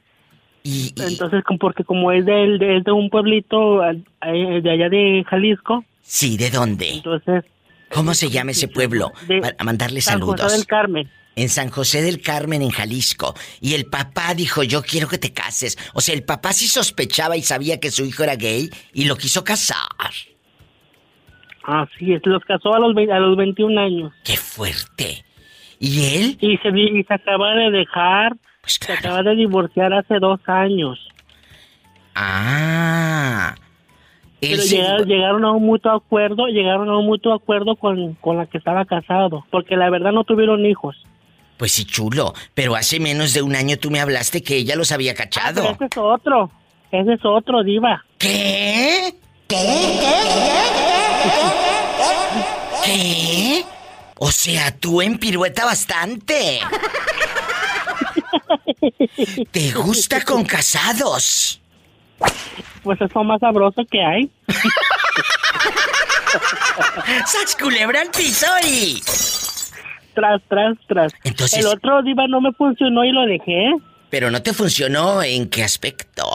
Y, 0.63 0.93
y- 0.95 1.01
Entonces, 1.01 1.43
porque 1.59 1.83
como 1.83 2.11
es 2.11 2.25
de, 2.25 2.43
él- 2.43 2.61
es 2.61 2.83
de 2.83 2.91
un 2.91 3.09
pueblito 3.09 3.81
a- 3.81 3.93
a- 4.21 4.31
de 4.31 4.69
allá 4.69 4.89
de 4.89 5.23
Jalisco, 5.27 5.85
sí, 6.01 6.37
¿de 6.37 6.49
dónde? 6.49 6.89
entonces... 6.95 7.43
¿Cómo 7.89 8.13
se 8.13 8.29
llama 8.29 8.51
ese 8.51 8.67
pueblo? 8.67 9.13
De 9.29 9.39
Para 9.39 9.63
mandarle 9.63 10.01
San 10.01 10.15
saludos. 10.15 10.41
José 10.41 10.57
del 10.57 10.65
Carmen. 10.67 11.09
En 11.37 11.47
San 11.47 11.69
José 11.69 12.01
del 12.01 12.19
Carmen, 12.21 12.61
en 12.61 12.69
Jalisco. 12.69 13.33
Y 13.61 13.75
el 13.75 13.85
papá 13.85 14.33
dijo, 14.33 14.61
yo 14.63 14.81
quiero 14.81 15.07
que 15.07 15.17
te 15.17 15.31
cases. 15.31 15.77
O 15.93 16.01
sea, 16.01 16.13
el 16.13 16.23
papá 16.23 16.51
sí 16.51 16.67
sospechaba 16.67 17.37
y 17.37 17.43
sabía 17.43 17.79
que 17.79 17.89
su 17.89 18.03
hijo 18.03 18.23
era 18.23 18.35
gay 18.35 18.69
y 18.91 19.05
lo 19.05 19.15
quiso 19.15 19.45
casar. 19.45 19.77
Así 21.67 22.13
es, 22.13 22.21
los 22.25 22.41
casó 22.45 22.73
a 22.73 22.79
los, 22.79 22.95
ve- 22.95 23.11
a 23.11 23.19
los 23.19 23.35
21 23.35 23.79
años. 23.79 24.13
¡Qué 24.23 24.37
fuerte! 24.37 25.25
¿Y 25.79 26.15
él? 26.15 26.37
Y 26.39 26.55
se, 26.57 26.69
y 26.69 27.03
se 27.03 27.13
acaba 27.13 27.53
de 27.55 27.69
dejar, 27.71 28.37
Pues 28.61 28.73
se 28.75 28.79
claro. 28.85 28.99
acaba 28.99 29.23
de 29.23 29.35
divorciar 29.35 29.93
hace 29.93 30.17
dos 30.19 30.39
años. 30.47 30.97
Ah. 32.15 33.53
Pero 34.39 34.61
se- 34.61 34.77
llegaron, 34.77 35.07
llegaron 35.07 35.45
a 35.45 35.51
un 35.51 35.65
mutuo 35.65 35.91
acuerdo, 35.91 36.47
llegaron 36.47 36.89
a 36.89 36.97
un 36.97 37.05
mutuo 37.05 37.33
acuerdo 37.33 37.75
con, 37.75 38.13
con 38.15 38.37
la 38.37 38.45
que 38.45 38.57
estaba 38.57 38.85
casado, 38.85 39.45
porque 39.51 39.75
la 39.75 39.89
verdad 39.89 40.11
no 40.13 40.23
tuvieron 40.23 40.65
hijos. 40.65 40.95
Pues 41.57 41.71
sí, 41.73 41.85
chulo. 41.85 42.33
Pero 42.53 42.75
hace 42.75 42.99
menos 42.99 43.33
de 43.33 43.41
un 43.41 43.55
año 43.55 43.77
tú 43.77 43.91
me 43.91 43.99
hablaste 43.99 44.41
que 44.43 44.55
ella 44.55 44.75
los 44.75 44.91
había 44.91 45.15
cachado. 45.15 45.63
ese 45.69 45.85
es 45.85 45.97
otro, 45.97 46.49
ese 46.91 47.13
es 47.13 47.25
otro, 47.25 47.63
diva. 47.63 48.05
¿Qué? 48.19 49.15
¿Qué? 49.47 49.57
O 54.19 54.31
sea, 54.31 54.71
tú 54.71 55.01
en 55.01 55.17
pirueta 55.19 55.65
bastante. 55.65 56.59
¿Te 59.51 59.71
gusta 59.73 60.23
con 60.23 60.43
casados? 60.45 61.61
Pues 62.83 62.99
es 63.01 63.13
lo 63.13 63.23
más 63.23 63.39
sabroso 63.39 63.83
que 63.89 64.03
hay. 64.03 64.29
¡Sas 67.25 67.55
culebra 67.59 68.01
al 68.01 68.09
piso 68.11 68.47
y... 68.67 69.01
Tras, 70.13 70.41
tras, 70.49 70.75
tras. 70.87 71.13
Entonces- 71.23 71.59
El 71.59 71.67
otro, 71.67 72.01
diva, 72.01 72.27
no 72.27 72.41
me 72.41 72.51
funcionó 72.53 73.03
y 73.05 73.11
lo 73.11 73.25
dejé. 73.25 73.71
Pero 74.09 74.31
no 74.31 74.41
te 74.41 74.53
funcionó 74.53 75.21
en 75.21 75.49
qué 75.49 75.63
aspecto. 75.63 76.31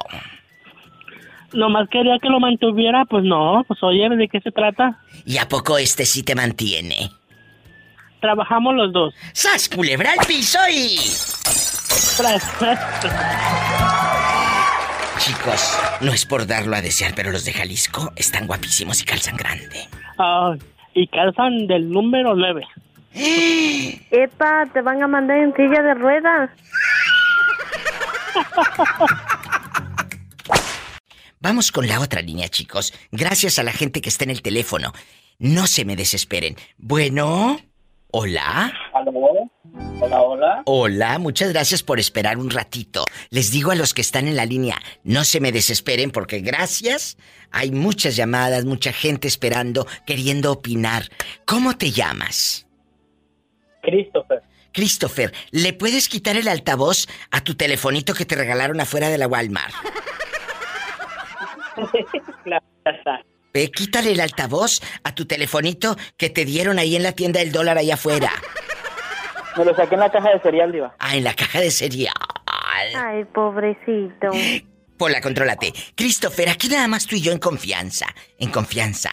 Nomás 1.54 1.88
quería 1.88 2.18
que 2.20 2.28
lo 2.28 2.40
mantuviera, 2.40 3.04
pues 3.04 3.24
no, 3.24 3.64
pues 3.66 3.82
oye, 3.82 4.08
¿de 4.08 4.28
qué 4.28 4.40
se 4.40 4.50
trata? 4.50 4.98
¿Y 5.24 5.38
a 5.38 5.48
poco 5.48 5.78
este 5.78 6.04
sí 6.04 6.22
te 6.22 6.34
mantiene? 6.34 7.10
Trabajamos 8.20 8.74
los 8.74 8.92
dos. 8.92 9.14
¡Sas, 9.32 9.68
culebra 9.68 10.12
al 10.12 10.26
piso 10.26 10.58
y... 10.70 10.96
Tras, 12.16 12.58
tras. 12.58 13.02
Chicos, 15.18 15.78
no 16.00 16.12
es 16.12 16.26
por 16.26 16.46
darlo 16.46 16.76
a 16.76 16.80
desear, 16.80 17.12
pero 17.14 17.30
los 17.30 17.44
de 17.44 17.52
Jalisco 17.52 18.12
están 18.16 18.46
guapísimos 18.46 19.00
y 19.02 19.04
calzan 19.04 19.36
grande. 19.36 19.88
Ah, 20.18 20.54
y 20.94 21.06
calzan 21.08 21.66
del 21.66 21.90
número 21.90 22.34
9. 22.34 22.66
Epa, 24.10 24.66
te 24.72 24.80
van 24.82 25.02
a 25.02 25.06
mandar 25.06 25.38
en 25.38 25.54
silla 25.54 25.82
de 25.82 25.94
ruedas. 25.94 26.50
Vamos 31.42 31.72
con 31.72 31.88
la 31.88 31.98
otra 31.98 32.22
línea, 32.22 32.48
chicos. 32.48 32.94
Gracias 33.10 33.58
a 33.58 33.64
la 33.64 33.72
gente 33.72 34.00
que 34.00 34.08
está 34.08 34.22
en 34.22 34.30
el 34.30 34.42
teléfono. 34.42 34.92
No 35.40 35.66
se 35.66 35.84
me 35.84 35.96
desesperen. 35.96 36.54
Bueno, 36.78 37.58
hola. 38.12 38.72
¿Aló? 38.94 39.12
Hola, 40.00 40.22
hola. 40.22 40.62
Hola, 40.66 41.18
muchas 41.18 41.52
gracias 41.52 41.82
por 41.82 41.98
esperar 41.98 42.38
un 42.38 42.48
ratito. 42.48 43.04
Les 43.30 43.50
digo 43.50 43.72
a 43.72 43.74
los 43.74 43.92
que 43.92 44.02
están 44.02 44.28
en 44.28 44.36
la 44.36 44.46
línea, 44.46 44.80
no 45.02 45.24
se 45.24 45.40
me 45.40 45.50
desesperen 45.50 46.12
porque 46.12 46.38
gracias. 46.38 47.16
Hay 47.50 47.72
muchas 47.72 48.14
llamadas, 48.14 48.64
mucha 48.64 48.92
gente 48.92 49.26
esperando, 49.26 49.88
queriendo 50.06 50.52
opinar. 50.52 51.08
¿Cómo 51.44 51.76
te 51.76 51.90
llamas? 51.90 52.68
Christopher. 53.82 54.42
Christopher, 54.72 55.32
¿le 55.50 55.72
puedes 55.72 56.08
quitar 56.08 56.36
el 56.36 56.46
altavoz 56.46 57.08
a 57.32 57.42
tu 57.42 57.56
telefonito 57.56 58.14
que 58.14 58.26
te 58.26 58.36
regalaron 58.36 58.80
afuera 58.80 59.08
de 59.08 59.18
la 59.18 59.26
Walmart? 59.26 59.74
claro, 62.44 62.64
ya 62.84 62.90
está. 62.92 63.20
Ve, 63.52 63.70
quítale 63.70 64.12
el 64.12 64.20
altavoz 64.20 64.80
a 65.04 65.14
tu 65.14 65.26
telefonito 65.26 65.96
que 66.16 66.30
te 66.30 66.44
dieron 66.44 66.78
ahí 66.78 66.96
en 66.96 67.02
la 67.02 67.12
tienda 67.12 67.40
del 67.40 67.52
dólar 67.52 67.78
allá 67.78 67.94
afuera. 67.94 68.30
Me 69.56 69.64
lo 69.64 69.76
saqué 69.76 69.94
en 69.94 70.00
la 70.00 70.10
caja 70.10 70.30
de 70.30 70.40
cereal, 70.40 70.72
Diva. 70.72 70.94
Ah, 70.98 71.16
en 71.16 71.24
la 71.24 71.34
caja 71.34 71.60
de 71.60 71.70
cereal. 71.70 72.14
Ay, 72.96 73.24
pobrecito. 73.24 74.30
Pola, 74.96 75.20
contrólate. 75.20 75.72
Christopher, 75.94 76.48
aquí 76.48 76.68
nada 76.68 76.88
más 76.88 77.06
tú 77.06 77.16
y 77.16 77.20
yo 77.20 77.32
en 77.32 77.38
confianza. 77.38 78.06
En 78.38 78.50
confianza. 78.50 79.10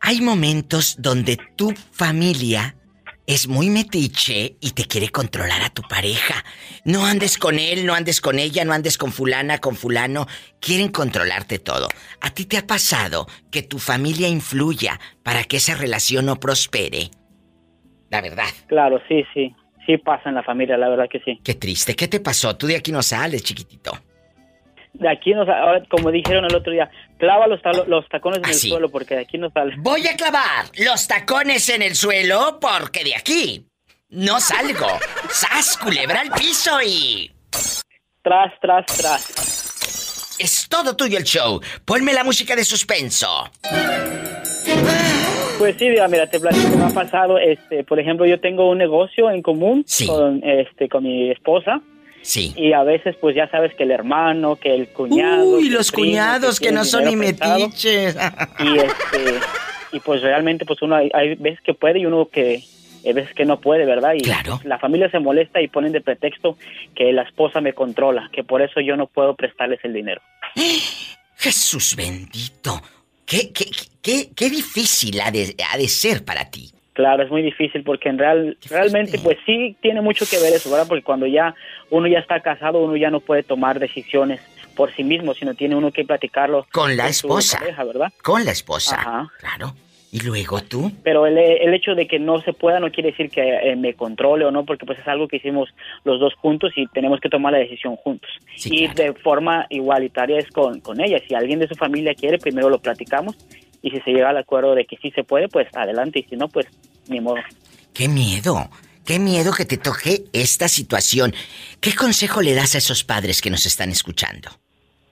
Hay 0.00 0.20
momentos 0.20 0.96
donde 0.98 1.38
tu 1.56 1.72
familia 1.92 2.76
es 3.26 3.48
muy 3.48 3.70
metiche 3.70 4.56
y 4.60 4.72
te 4.72 4.84
quiere 4.84 5.08
controlar 5.08 5.62
a 5.62 5.70
tu 5.70 5.82
pareja. 5.82 6.44
No 6.84 7.06
andes 7.06 7.38
con 7.38 7.58
él, 7.58 7.86
no 7.86 7.94
andes 7.94 8.20
con 8.20 8.38
ella, 8.38 8.64
no 8.64 8.72
andes 8.72 8.98
con 8.98 9.12
fulana, 9.12 9.58
con 9.58 9.76
fulano. 9.76 10.26
Quieren 10.60 10.88
controlarte 10.88 11.58
todo. 11.58 11.88
¿A 12.20 12.30
ti 12.30 12.44
te 12.44 12.58
ha 12.58 12.66
pasado 12.66 13.26
que 13.50 13.62
tu 13.62 13.78
familia 13.78 14.28
influya 14.28 15.00
para 15.22 15.44
que 15.44 15.56
esa 15.56 15.74
relación 15.74 16.26
no 16.26 16.38
prospere? 16.38 17.10
La 18.10 18.20
verdad. 18.20 18.48
Claro, 18.66 19.00
sí, 19.08 19.24
sí. 19.32 19.54
Sí 19.86 19.98
pasa 19.98 20.30
en 20.30 20.36
la 20.36 20.42
familia, 20.42 20.78
la 20.78 20.88
verdad 20.88 21.06
que 21.10 21.20
sí. 21.20 21.40
Qué 21.44 21.54
triste. 21.54 21.94
¿Qué 21.94 22.08
te 22.08 22.20
pasó? 22.20 22.56
Tú 22.56 22.66
de 22.66 22.76
aquí 22.76 22.92
no 22.92 23.02
sales, 23.02 23.42
chiquitito. 23.42 23.92
De 24.94 25.08
aquí 25.08 25.34
no 25.34 25.44
sale, 25.44 25.58
ahora, 25.60 25.82
como 25.90 26.10
dijeron 26.10 26.44
el 26.44 26.54
otro 26.54 26.72
día, 26.72 26.88
clava 27.18 27.46
los, 27.48 27.60
talo- 27.62 27.84
los 27.86 28.08
tacones 28.08 28.38
en 28.38 28.44
el 28.44 28.50
Así. 28.52 28.68
suelo 28.70 28.88
porque 28.90 29.16
de 29.16 29.22
aquí 29.22 29.38
no 29.38 29.50
sale. 29.50 29.74
Voy 29.78 30.06
a 30.06 30.16
clavar 30.16 30.66
los 30.78 31.06
tacones 31.08 31.68
en 31.68 31.82
el 31.82 31.94
suelo 31.96 32.58
porque 32.60 33.02
de 33.04 33.16
aquí 33.16 33.66
no 34.10 34.38
salgo. 34.40 34.86
¡Sas, 35.30 35.76
culebra 35.78 36.20
al 36.20 36.30
piso 36.30 36.80
y... 36.80 37.30
Tras, 38.22 38.52
tras, 38.60 38.86
tras. 38.86 40.36
Es 40.38 40.68
todo 40.68 40.96
tuyo 40.96 41.18
el 41.18 41.24
show. 41.24 41.60
Ponme 41.84 42.12
la 42.12 42.22
música 42.24 42.54
de 42.56 42.64
suspenso. 42.64 43.50
Pues 45.58 45.76
sí, 45.78 45.88
Diva, 45.88 46.08
mira, 46.08 46.26
te 46.28 46.40
platico 46.40 46.70
que 46.70 46.76
me 46.76 46.84
ha 46.84 46.90
pasado, 46.90 47.38
este, 47.38 47.84
por 47.84 47.98
ejemplo, 48.00 48.26
yo 48.26 48.40
tengo 48.40 48.68
un 48.70 48.78
negocio 48.78 49.30
en 49.30 49.40
común 49.42 49.84
con, 50.06 50.42
este, 50.44 50.88
con 50.88 51.04
mi 51.04 51.30
esposa. 51.30 51.80
Sí. 52.24 52.52
Y 52.56 52.72
a 52.72 52.82
veces, 52.82 53.14
pues 53.20 53.36
ya 53.36 53.48
sabes 53.50 53.74
que 53.74 53.84
el 53.84 53.90
hermano, 53.90 54.56
que 54.56 54.74
el 54.74 54.88
cuñado. 54.88 55.58
Uy, 55.58 55.68
los 55.68 55.92
primo, 55.92 56.08
cuñados 56.08 56.58
que 56.58 56.72
no 56.72 56.84
son 56.84 57.04
ni 57.04 57.16
metiches. 57.16 58.16
y 58.58 58.78
este 58.78 59.40
y 59.92 60.00
pues 60.00 60.22
realmente 60.22 60.64
pues 60.64 60.82
uno 60.82 60.96
hay, 60.96 61.08
hay 61.14 61.36
veces 61.36 61.60
que 61.60 61.72
puede 61.72 62.00
y 62.00 62.06
uno 62.06 62.26
que 62.26 62.64
hay 63.06 63.12
veces 63.12 63.32
que 63.34 63.44
no 63.44 63.60
puede 63.60 63.86
verdad 63.86 64.14
y 64.14 64.24
la 64.66 64.78
familia 64.80 65.08
se 65.08 65.20
molesta 65.20 65.62
y 65.62 65.68
ponen 65.68 65.92
de 65.92 66.00
pretexto 66.00 66.58
que 66.96 67.12
la 67.12 67.22
esposa 67.22 67.60
me 67.60 67.74
controla 67.74 68.28
que 68.32 68.42
por 68.42 68.60
eso 68.60 68.80
yo 68.80 68.96
no 68.96 69.06
puedo 69.06 69.36
prestarles 69.36 69.78
el 69.84 69.92
dinero 69.92 70.20
Jesús 71.36 71.94
bendito. 71.94 72.80
Qué, 73.26 73.52
qué, 73.52 73.66
qué, 74.02 74.30
qué 74.34 74.50
difícil 74.50 75.20
ha 75.20 75.30
de, 75.30 75.54
ha 75.70 75.76
de 75.76 75.88
ser 75.88 76.24
para 76.24 76.50
ti. 76.50 76.73
Claro 76.94 77.22
es 77.22 77.30
muy 77.30 77.42
difícil 77.42 77.82
porque 77.84 78.08
en 78.08 78.18
real 78.18 78.56
realmente 78.70 79.18
pues 79.18 79.36
sí 79.44 79.76
tiene 79.82 80.00
mucho 80.00 80.24
que 80.28 80.38
ver 80.40 80.52
eso 80.54 80.70
verdad 80.70 80.86
porque 80.88 81.04
cuando 81.04 81.26
ya 81.26 81.54
uno 81.90 82.06
ya 82.08 82.18
está 82.20 82.40
casado 82.40 82.78
uno 82.78 82.96
ya 82.96 83.10
no 83.10 83.20
puede 83.20 83.42
tomar 83.42 83.78
decisiones 83.78 84.40
por 84.74 84.92
sí 84.94 85.04
mismo 85.04 85.34
sino 85.34 85.54
tiene 85.54 85.76
uno 85.76 85.92
que 85.92 86.04
platicarlo 86.04 86.66
Con 86.72 86.96
la 86.96 87.04
con 87.04 87.10
esposa. 87.10 87.58
pareja, 87.58 87.84
verdad 87.84 88.12
Con 88.22 88.44
la 88.44 88.50
esposa. 88.52 88.96
Ajá. 88.96 89.28
Claro. 89.38 89.74
¿Y 90.10 90.20
luego 90.20 90.60
tú? 90.62 90.92
Pero 91.02 91.26
el, 91.26 91.36
el 91.36 91.74
hecho 91.74 91.96
de 91.96 92.06
que 92.06 92.20
no 92.20 92.40
se 92.40 92.52
pueda 92.52 92.78
no 92.78 92.92
quiere 92.92 93.10
decir 93.10 93.30
que 93.30 93.40
eh, 93.42 93.74
me 93.74 93.94
controle 93.94 94.44
o 94.44 94.52
no, 94.52 94.64
porque 94.64 94.86
pues 94.86 94.96
es 95.00 95.08
algo 95.08 95.26
que 95.26 95.38
hicimos 95.38 95.68
los 96.04 96.20
dos 96.20 96.34
juntos 96.34 96.70
y 96.76 96.86
tenemos 96.86 97.18
que 97.18 97.28
tomar 97.28 97.52
la 97.52 97.58
decisión 97.58 97.96
juntos. 97.96 98.30
y 98.64 98.86
de 98.86 99.12
forma 99.14 99.66
igualitaria 99.70 100.38
es 100.38 100.48
con, 100.50 100.78
con 100.82 101.00
ella. 101.00 101.18
Si 101.26 101.34
alguien 101.34 101.58
de 101.58 101.66
su 101.66 101.74
familia 101.74 102.14
quiere, 102.14 102.38
primero 102.38 102.68
lo 102.70 102.78
platicamos 102.78 103.36
y 103.84 103.90
si 103.90 104.00
se 104.00 104.12
llega 104.12 104.30
al 104.30 104.38
acuerdo 104.38 104.74
de 104.74 104.86
que 104.86 104.96
sí 104.96 105.10
se 105.10 105.24
puede, 105.24 105.48
pues 105.48 105.68
adelante 105.76 106.20
y 106.20 106.22
si 106.22 106.36
no, 106.36 106.48
pues 106.48 106.66
ni 107.06 107.20
modo. 107.20 107.36
¡Qué 107.92 108.08
miedo! 108.08 108.70
¡Qué 109.04 109.18
miedo 109.18 109.52
que 109.52 109.66
te 109.66 109.76
toque 109.76 110.24
esta 110.32 110.68
situación! 110.68 111.34
¿Qué 111.82 111.94
consejo 111.94 112.40
le 112.40 112.54
das 112.54 112.74
a 112.74 112.78
esos 112.78 113.04
padres 113.04 113.42
que 113.42 113.50
nos 113.50 113.66
están 113.66 113.90
escuchando? 113.90 114.48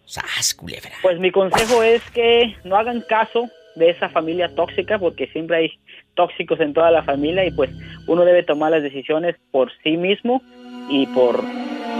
¡Sas, 0.06 0.54
culebra! 0.54 0.92
Pues 1.02 1.20
mi 1.20 1.30
consejo 1.30 1.82
es 1.82 2.02
que 2.14 2.56
no 2.64 2.76
hagan 2.76 3.02
caso 3.02 3.50
de 3.76 3.90
esa 3.90 4.08
familia 4.08 4.54
tóxica 4.54 4.98
porque 4.98 5.26
siempre 5.26 5.58
hay 5.58 5.72
tóxicos 6.14 6.58
en 6.60 6.72
toda 6.72 6.90
la 6.90 7.02
familia 7.02 7.44
y 7.44 7.50
pues 7.50 7.70
uno 8.06 8.24
debe 8.24 8.42
tomar 8.42 8.70
las 8.70 8.82
decisiones 8.82 9.36
por 9.50 9.70
sí 9.82 9.98
mismo 9.98 10.42
y 10.88 11.06
por 11.08 11.44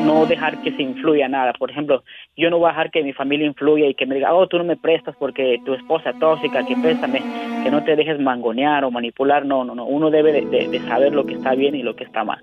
no 0.05 0.27
dejar 0.27 0.63
que 0.63 0.73
se 0.73 0.83
influya 0.83 1.29
nada. 1.29 1.53
Por 1.55 1.71
ejemplo, 1.71 2.03
yo 2.37 2.51
no 2.51 2.59
voy 2.59 2.67
a 2.69 2.73
dejar 2.73 2.91
que 2.91 3.03
mi 3.03 3.13
familia 3.13 3.47
influya 3.47 3.87
y 3.87 3.95
que 3.95 4.07
me 4.07 4.15
diga, 4.17 4.35
oh, 4.35 4.47
tú 4.47 4.59
no 4.59 4.65
me 4.65 4.77
prestas 4.77 5.15
porque 5.19 5.59
tu 5.65 5.75
esposa 5.75 6.11
es 6.11 6.19
tóxica, 6.19 6.65
que 6.67 6.77
préstame, 6.77 7.21
que 7.63 7.71
no 7.71 7.83
te 7.85 7.97
dejes 7.97 8.19
mangonear 8.21 8.85
o 8.85 8.91
manipular. 8.91 9.45
No, 9.47 9.65
no, 9.65 9.75
no. 9.75 9.85
Uno 9.87 10.11
debe 10.11 10.33
de, 10.33 10.69
de- 10.69 10.81
saber 10.89 11.13
lo 11.13 11.25
que 11.27 11.35
está 11.35 11.55
bien 11.55 11.75
y 11.75 11.83
lo 11.83 11.95
que 11.97 12.05
está 12.05 12.25
mal. 12.25 12.43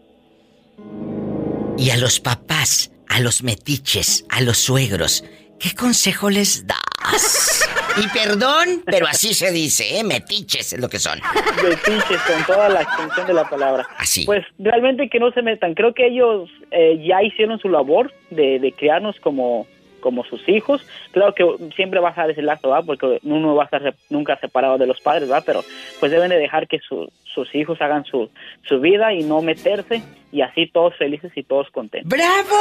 Y 1.77 1.91
a 1.91 1.97
los 1.97 2.19
papás, 2.19 2.91
a 3.09 3.19
los 3.21 3.43
metiches, 3.43 4.25
a 4.29 4.41
los 4.41 4.57
suegros, 4.57 5.23
¿qué 5.59 5.69
consejo 5.75 6.29
les 6.29 6.65
das? 6.67 7.58
Y 7.97 8.07
perdón, 8.09 8.83
pero 8.85 9.07
así 9.07 9.33
se 9.33 9.51
dice, 9.51 9.99
¿eh? 9.99 10.03
Metiches 10.03 10.73
es 10.73 10.79
lo 10.79 10.89
que 10.89 10.99
son. 10.99 11.19
Metiches 11.63 12.21
con 12.21 12.45
toda 12.45 12.69
la 12.69 12.81
extensión 12.81 13.27
de 13.27 13.33
la 13.33 13.49
palabra. 13.49 13.87
Así. 13.97 14.25
Pues 14.25 14.45
realmente 14.57 15.09
que 15.09 15.19
no 15.19 15.31
se 15.31 15.41
metan. 15.41 15.73
Creo 15.73 15.93
que 15.93 16.07
ellos 16.07 16.49
eh, 16.71 17.03
ya 17.05 17.23
hicieron 17.23 17.59
su 17.59 17.69
labor 17.69 18.13
de, 18.29 18.59
de 18.59 18.71
criarnos 18.71 19.15
como, 19.21 19.67
como 19.99 20.23
sus 20.25 20.47
hijos. 20.49 20.81
Claro 21.11 21.33
que 21.35 21.45
siempre 21.75 21.99
va 21.99 22.09
a 22.09 22.11
estar 22.11 22.29
ese 22.29 22.41
lazo, 22.41 22.69
¿verdad? 22.69 22.85
Porque 22.85 23.19
uno 23.23 23.55
va 23.55 23.63
a 23.63 23.65
estar 23.65 23.81
se- 23.81 23.93
nunca 24.09 24.37
separado 24.39 24.77
de 24.77 24.87
los 24.87 24.99
padres, 25.01 25.27
¿verdad? 25.29 25.43
Pero 25.45 25.63
pues 25.99 26.11
deben 26.11 26.29
de 26.29 26.37
dejar 26.37 26.67
que 26.67 26.79
su- 26.79 27.11
sus 27.23 27.53
hijos 27.55 27.79
hagan 27.81 28.03
su, 28.05 28.29
su 28.67 28.79
vida 28.79 29.13
y 29.13 29.23
no 29.23 29.41
meterse. 29.41 30.01
Y 30.31 30.41
así 30.41 30.67
todos 30.67 30.95
felices 30.97 31.31
y 31.35 31.43
todos 31.43 31.69
contentos. 31.71 32.09
¡Bravo! 32.09 32.55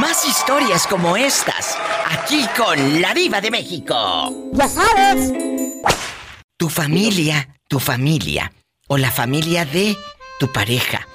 Más 0.00 0.26
historias 0.26 0.86
como 0.86 1.16
estas, 1.16 1.78
aquí 2.10 2.44
con 2.56 3.00
la 3.00 3.14
diva 3.14 3.40
de 3.40 3.50
México. 3.50 3.94
Ya 4.52 4.66
sabes. 4.68 5.32
Tu 6.56 6.68
familia, 6.68 7.48
tu 7.68 7.78
familia 7.78 8.50
o 8.88 8.96
la 8.96 9.10
familia 9.10 9.64
de 9.64 9.96
tu 10.40 10.50
pareja 10.52 11.06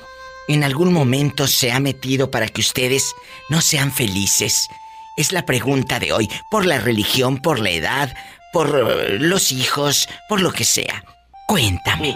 en 0.50 0.64
algún 0.64 0.92
momento 0.92 1.48
se 1.48 1.72
ha 1.72 1.80
metido 1.80 2.32
para 2.32 2.48
que 2.48 2.62
ustedes 2.62 3.16
no 3.50 3.62
sean 3.62 3.92
felices. 3.92 4.68
Es 5.16 5.32
la 5.32 5.46
pregunta 5.46 6.00
de 6.00 6.12
hoy, 6.12 6.28
por 6.50 6.66
la 6.66 6.80
religión, 6.80 7.38
por 7.38 7.60
la 7.60 7.70
edad, 7.70 8.16
por 8.52 8.68
eh, 8.68 9.20
los 9.20 9.52
hijos, 9.52 10.10
por 10.28 10.42
lo 10.42 10.52
que 10.52 10.64
sea. 10.64 11.04
Cuéntame. 11.48 12.16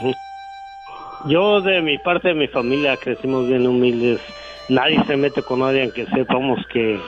Yo 1.26 1.62
de 1.62 1.82
mi 1.82 2.00
parte 2.00 2.30
de 2.30 2.34
mi 2.34 2.48
familia 2.48 2.98
crecimos 2.98 3.48
bien 3.48 3.68
humildes. 3.68 4.20
Nadie 4.68 5.04
se 5.06 5.16
mete 5.16 5.44
con 5.44 5.60
nadie 5.60 5.84
aunque 5.84 6.08
sepamos 6.08 6.60
que, 6.72 7.00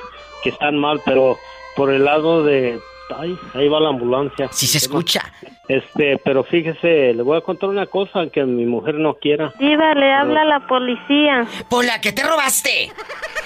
que 0.44 0.50
están 0.50 0.78
mal, 0.78 1.02
pero 1.06 1.38
por 1.76 1.92
el 1.92 2.06
lado 2.06 2.44
de... 2.44 2.80
Ay, 3.16 3.38
ahí 3.54 3.68
va 3.68 3.80
la 3.80 3.90
ambulancia. 3.90 4.50
Sí 4.52 4.66
se 4.66 4.80
escucha. 4.80 5.32
Este, 5.68 6.18
pero 6.24 6.44
fíjese, 6.44 7.14
le 7.14 7.22
voy 7.22 7.38
a 7.38 7.42
contar 7.42 7.70
una 7.70 7.86
cosa 7.86 8.28
que 8.32 8.44
mi 8.46 8.66
mujer 8.66 8.96
no 8.96 9.16
quiera. 9.16 9.54
Diva, 9.60 9.94
le 9.94 10.12
habla 10.14 10.44
la 10.44 10.68
policía. 10.68 11.48
Pola, 11.70 12.02
¿qué 12.02 12.12
te 12.12 12.24
robaste? 12.24 12.92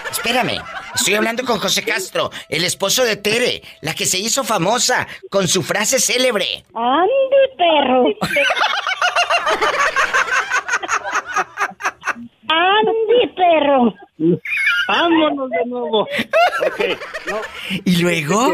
Espérame, 0.09 0.61
estoy 0.95 1.15
hablando 1.15 1.43
con 1.43 1.59
José 1.59 1.83
Castro, 1.83 2.31
el 2.49 2.63
esposo 2.63 3.03
de 3.03 3.17
Tere, 3.17 3.61
la 3.81 3.93
que 3.93 4.05
se 4.05 4.17
hizo 4.17 4.43
famosa 4.43 5.07
con 5.29 5.47
su 5.47 5.61
frase 5.61 5.99
célebre. 5.99 6.63
¡Ande, 6.73 7.09
perro! 7.57 8.05
¡Ande, 12.47 13.33
perro! 13.35 13.93
Vámonos 14.87 15.49
de 15.51 15.65
nuevo. 15.67 16.01
Ok, 16.01 16.79
no. 17.27 17.37
¿Y 17.85 18.01
luego? 18.01 18.51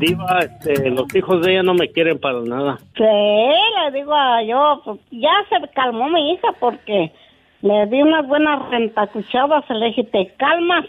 Diva, 0.00 0.38
este, 0.38 0.88
los 0.88 1.14
hijos 1.14 1.42
de 1.42 1.52
ella 1.52 1.62
no 1.62 1.74
me 1.74 1.88
quieren 1.88 2.18
para 2.18 2.40
nada. 2.40 2.78
Sí, 2.96 3.04
le 3.04 3.90
digo 3.92 4.14
a 4.14 4.42
yo, 4.42 4.80
pues, 4.82 4.98
ya 5.10 5.30
se 5.50 5.68
calmó 5.74 6.08
mi 6.08 6.32
hija 6.32 6.48
porque 6.58 7.12
le 7.60 7.86
di 7.86 8.00
unas 8.00 8.26
buenas 8.26 8.66
rentacuchadas, 8.70 9.68
le 9.68 9.86
dije, 9.88 10.04
¿te 10.04 10.32
calmas? 10.38 10.86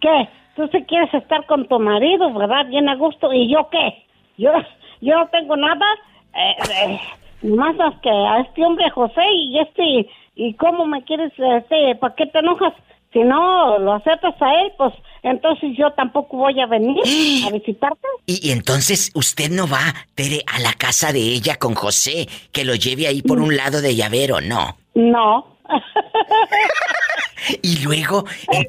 ¿Qué? 0.00 0.28
Tú 0.56 0.66
sí 0.72 0.82
quieres 0.84 1.12
estar 1.12 1.44
con 1.44 1.68
tu 1.68 1.78
marido, 1.78 2.32
¿verdad? 2.32 2.66
Bien 2.66 2.88
a 2.88 2.94
gusto. 2.94 3.30
¿Y 3.34 3.52
yo 3.52 3.68
qué? 3.70 4.02
Yo, 4.38 4.50
yo 5.02 5.18
no 5.18 5.28
tengo 5.28 5.56
nada, 5.56 5.84
eh, 6.34 6.56
eh, 6.86 7.00
más 7.46 7.76
que 8.00 8.08
a 8.08 8.40
este 8.40 8.64
hombre 8.64 8.88
José 8.88 9.30
y 9.30 9.58
este, 9.58 10.08
¿y 10.36 10.54
cómo 10.54 10.86
me 10.86 11.04
quieres, 11.04 11.32
este, 11.38 11.96
para 11.96 12.14
qué 12.14 12.24
te 12.26 12.38
enojas? 12.38 12.72
Si 13.14 13.20
no 13.20 13.78
lo 13.78 13.94
aceptas 13.94 14.34
a 14.42 14.52
él, 14.62 14.72
pues 14.76 14.92
entonces 15.22 15.70
yo 15.78 15.90
tampoco 15.92 16.36
voy 16.36 16.60
a 16.60 16.66
venir 16.66 16.98
a 17.46 17.50
visitarte. 17.50 18.06
Y, 18.26 18.46
y 18.48 18.52
entonces 18.52 19.10
usted 19.14 19.48
no 19.50 19.66
va, 19.66 19.94
Tere, 20.14 20.42
a 20.52 20.58
la 20.60 20.74
casa 20.74 21.12
de 21.12 21.20
ella 21.20 21.56
con 21.56 21.74
José, 21.74 22.28
que 22.52 22.64
lo 22.66 22.74
lleve 22.74 23.06
ahí 23.06 23.22
por 23.22 23.40
un 23.40 23.56
lado 23.56 23.80
de 23.80 23.94
llavero, 23.94 24.40
no. 24.42 24.76
No. 24.94 25.46
Y 27.62 27.84
luego, 27.84 28.24
eh, 28.52 28.66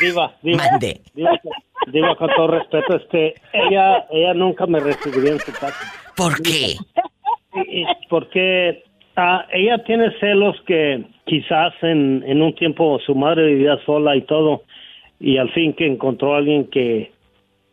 Diva, 0.00 0.32
diva. 0.42 0.64
Mande. 0.70 1.00
Diva, 1.14 1.32
diva, 1.88 2.14
con 2.16 2.30
todo 2.36 2.46
respeto, 2.46 2.94
este, 2.96 3.34
ella, 3.52 4.06
ella 4.10 4.34
nunca 4.34 4.66
me 4.66 4.78
recibiría 4.78 5.32
en 5.32 5.40
su 5.40 5.52
casa. 5.52 5.74
¿por 6.16 6.40
qué? 6.42 6.76
Y- 7.68 7.82
y 7.82 7.86
Porque 8.08 8.84
ah, 9.16 9.46
ella 9.52 9.82
tiene 9.84 10.10
celos 10.20 10.56
que 10.66 11.04
quizás 11.26 11.72
en, 11.82 12.22
en 12.26 12.42
un 12.42 12.54
tiempo 12.54 12.98
su 13.04 13.14
madre 13.14 13.46
vivía 13.46 13.76
sola 13.86 14.16
y 14.16 14.22
todo, 14.22 14.62
y 15.20 15.38
al 15.38 15.50
fin 15.52 15.72
que 15.72 15.86
encontró 15.86 16.34
a 16.34 16.38
alguien 16.38 16.68
que, 16.70 17.12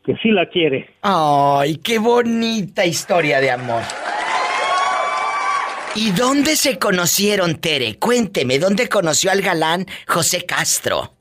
que 0.06 0.16
sí 0.18 0.30
la 0.32 0.46
quiere. 0.48 0.90
Ay, 1.02 1.78
qué 1.78 2.00
bonita 2.00 2.86
historia 2.86 3.40
de 3.40 3.52
amor. 3.52 3.82
¿Y 5.96 6.12
dónde 6.12 6.56
se 6.56 6.80
conocieron, 6.80 7.56
Tere? 7.56 8.00
Cuénteme, 8.00 8.60
¿dónde 8.60 8.88
conoció 8.88 9.30
al 9.32 9.42
galán 9.42 9.86
José 10.08 10.46
Castro? 10.46 11.12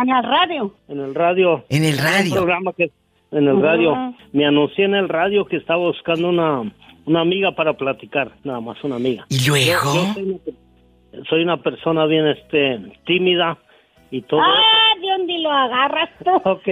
En 0.00 0.08
la 0.08 0.22
radio. 0.22 0.74
En 0.88 1.00
el 1.00 1.14
radio. 1.14 1.64
En 1.68 1.84
el 1.84 1.96
Un 1.96 2.00
radio. 2.04 2.34
programa 2.34 2.72
que 2.72 2.90
en 3.32 3.46
el 3.46 3.60
radio. 3.60 4.14
Me 4.32 4.46
anuncié 4.46 4.86
en 4.86 4.94
el 4.94 5.08
radio 5.08 5.44
que 5.44 5.56
estaba 5.56 5.80
buscando 5.80 6.30
una, 6.30 6.72
una 7.06 7.20
amiga 7.20 7.52
para 7.52 7.72
platicar, 7.74 8.32
nada 8.44 8.60
más 8.60 8.82
una 8.84 8.96
amiga. 8.96 9.24
¿Y 9.28 9.46
luego? 9.48 9.94
Yo- 9.94 10.02
yo 10.04 10.12
soy, 10.14 10.22
una, 10.24 11.24
soy 11.28 11.42
una 11.42 11.56
persona 11.62 12.06
bien 12.06 12.26
este 12.28 12.78
tímida 13.06 13.58
y 14.10 14.22
todo. 14.22 14.40
Ah, 14.40 14.94
¿de 15.00 15.08
dónde 15.08 15.38
lo 15.38 15.50
agarras 15.50 16.10
tú? 16.24 16.30
Ok. 16.44 16.68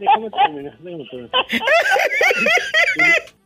Déjame 0.00 0.30
terminar, 0.30 0.78
déjame 0.78 1.04
terminar. 1.10 1.30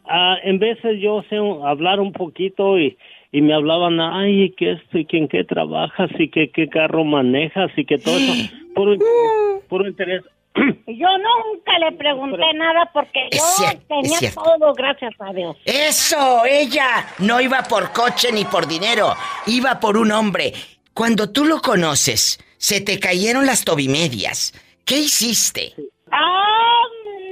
Ah, 0.08 0.36
en 0.42 0.58
veces 0.58 1.00
yo 1.00 1.22
sé 1.28 1.40
un- 1.40 1.66
hablar 1.66 2.00
un 2.00 2.12
poquito 2.12 2.78
y, 2.78 2.96
y 3.32 3.40
me 3.42 3.54
hablaban, 3.54 4.00
ay, 4.00 4.50
que 4.56 4.72
esto 4.72 4.98
y 4.98 5.04
que 5.04 5.18
en 5.18 5.28
qué 5.28 5.44
trabajas 5.44 6.10
y 6.18 6.28
que 6.30 6.50
qué 6.50 6.68
carro 6.68 7.04
manejas 7.04 7.70
y 7.76 7.84
que 7.84 7.98
todo 7.98 8.16
eso, 8.16 8.32
puro, 8.74 8.96
puro 9.68 9.86
interés. 9.88 10.22
Yo 10.54 11.08
nunca 11.18 11.78
le 11.78 11.92
pregunté 11.92 12.52
nada 12.54 12.90
porque 12.92 13.28
yo 13.32 13.38
cierto, 13.38 13.82
tenía 13.88 14.18
todo, 14.34 14.72
gracias 14.74 15.12
a 15.20 15.32
Dios. 15.32 15.56
Eso, 15.64 16.44
ella 16.44 17.06
no 17.18 17.40
iba 17.40 17.62
por 17.62 17.92
coche 17.92 18.32
ni 18.32 18.44
por 18.44 18.66
dinero, 18.66 19.14
iba 19.46 19.78
por 19.80 19.96
un 19.96 20.10
hombre. 20.12 20.52
Cuando 20.92 21.30
tú 21.30 21.44
lo 21.44 21.60
conoces, 21.60 22.38
se 22.58 22.80
te 22.80 22.98
cayeron 22.98 23.46
las 23.46 23.64
tobimedias. 23.64 24.52
¿Qué 24.84 24.96
hiciste? 24.98 25.72
Ah, 26.10 26.82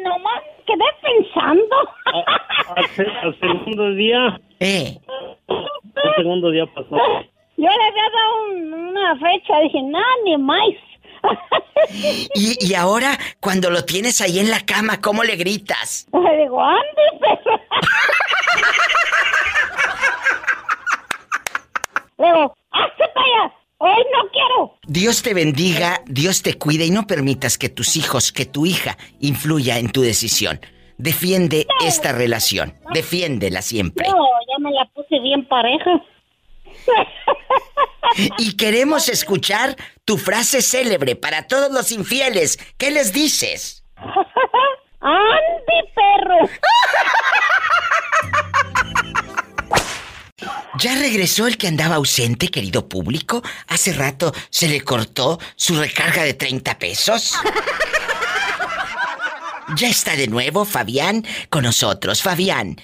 nomás 0.04 0.40
quedé 0.64 0.84
pensando. 1.02 1.76
Al, 2.76 2.86
se- 2.90 3.02
al 3.22 3.38
segundo 3.40 3.90
día, 3.94 4.40
Eh, 4.60 4.98
el 5.48 6.14
segundo 6.16 6.50
día 6.50 6.66
pasó. 6.74 6.96
Yo 7.56 7.66
le 7.68 7.84
había 7.84 8.02
dado 8.04 8.44
un- 8.52 8.72
una 8.74 9.16
fecha, 9.16 9.58
dije, 9.60 9.82
nada, 9.82 10.04
ni 10.24 10.36
más. 10.38 10.60
Y, 12.34 12.66
y 12.66 12.74
ahora, 12.74 13.18
cuando 13.40 13.70
lo 13.70 13.84
tienes 13.84 14.20
ahí 14.20 14.38
en 14.38 14.50
la 14.50 14.60
cama, 14.60 15.00
¿cómo 15.00 15.24
le 15.24 15.36
gritas? 15.36 16.06
Le 16.12 16.36
digo, 16.42 16.62
ande, 16.62 17.02
pero... 17.20 17.60
Le 22.18 22.26
digo, 22.26 22.54
hazte 22.72 23.04
para 23.14 23.54
hoy 23.78 24.04
no 24.12 24.28
quiero. 24.30 24.78
Dios 24.86 25.22
te 25.22 25.34
bendiga, 25.34 26.02
Dios 26.06 26.42
te 26.42 26.54
cuide 26.54 26.84
y 26.86 26.90
no 26.90 27.06
permitas 27.06 27.58
que 27.58 27.68
tus 27.68 27.96
hijos, 27.96 28.32
que 28.32 28.44
tu 28.44 28.66
hija 28.66 28.96
influya 29.20 29.78
en 29.78 29.90
tu 29.90 30.02
decisión. 30.02 30.60
Defiende 30.96 31.66
esta 31.86 32.12
relación, 32.12 32.74
defiéndela 32.92 33.62
siempre. 33.62 34.08
No, 34.08 34.16
ya 34.16 34.58
me 34.58 34.72
la 34.72 34.84
puse 34.86 35.20
bien 35.20 35.46
pareja. 35.46 36.02
Y 38.38 38.56
queremos 38.56 39.08
escuchar 39.08 39.76
tu 40.04 40.16
frase 40.16 40.62
célebre 40.62 41.14
para 41.14 41.46
todos 41.46 41.70
los 41.70 41.92
infieles. 41.92 42.58
¿Qué 42.78 42.90
les 42.90 43.12
dices? 43.12 43.84
¡Ande, 45.00 45.92
perro! 45.94 46.48
¿Ya 50.78 50.94
regresó 50.94 51.46
el 51.46 51.58
que 51.58 51.66
andaba 51.66 51.96
ausente, 51.96 52.48
querido 52.48 52.88
público? 52.88 53.42
Hace 53.66 53.92
rato 53.92 54.32
se 54.50 54.68
le 54.68 54.80
cortó 54.82 55.40
su 55.56 55.76
recarga 55.76 56.22
de 56.22 56.34
30 56.34 56.78
pesos. 56.78 57.34
Ya 59.76 59.88
está 59.88 60.16
de 60.16 60.28
nuevo 60.28 60.64
Fabián 60.64 61.24
con 61.50 61.64
nosotros. 61.64 62.22
Fabián, 62.22 62.76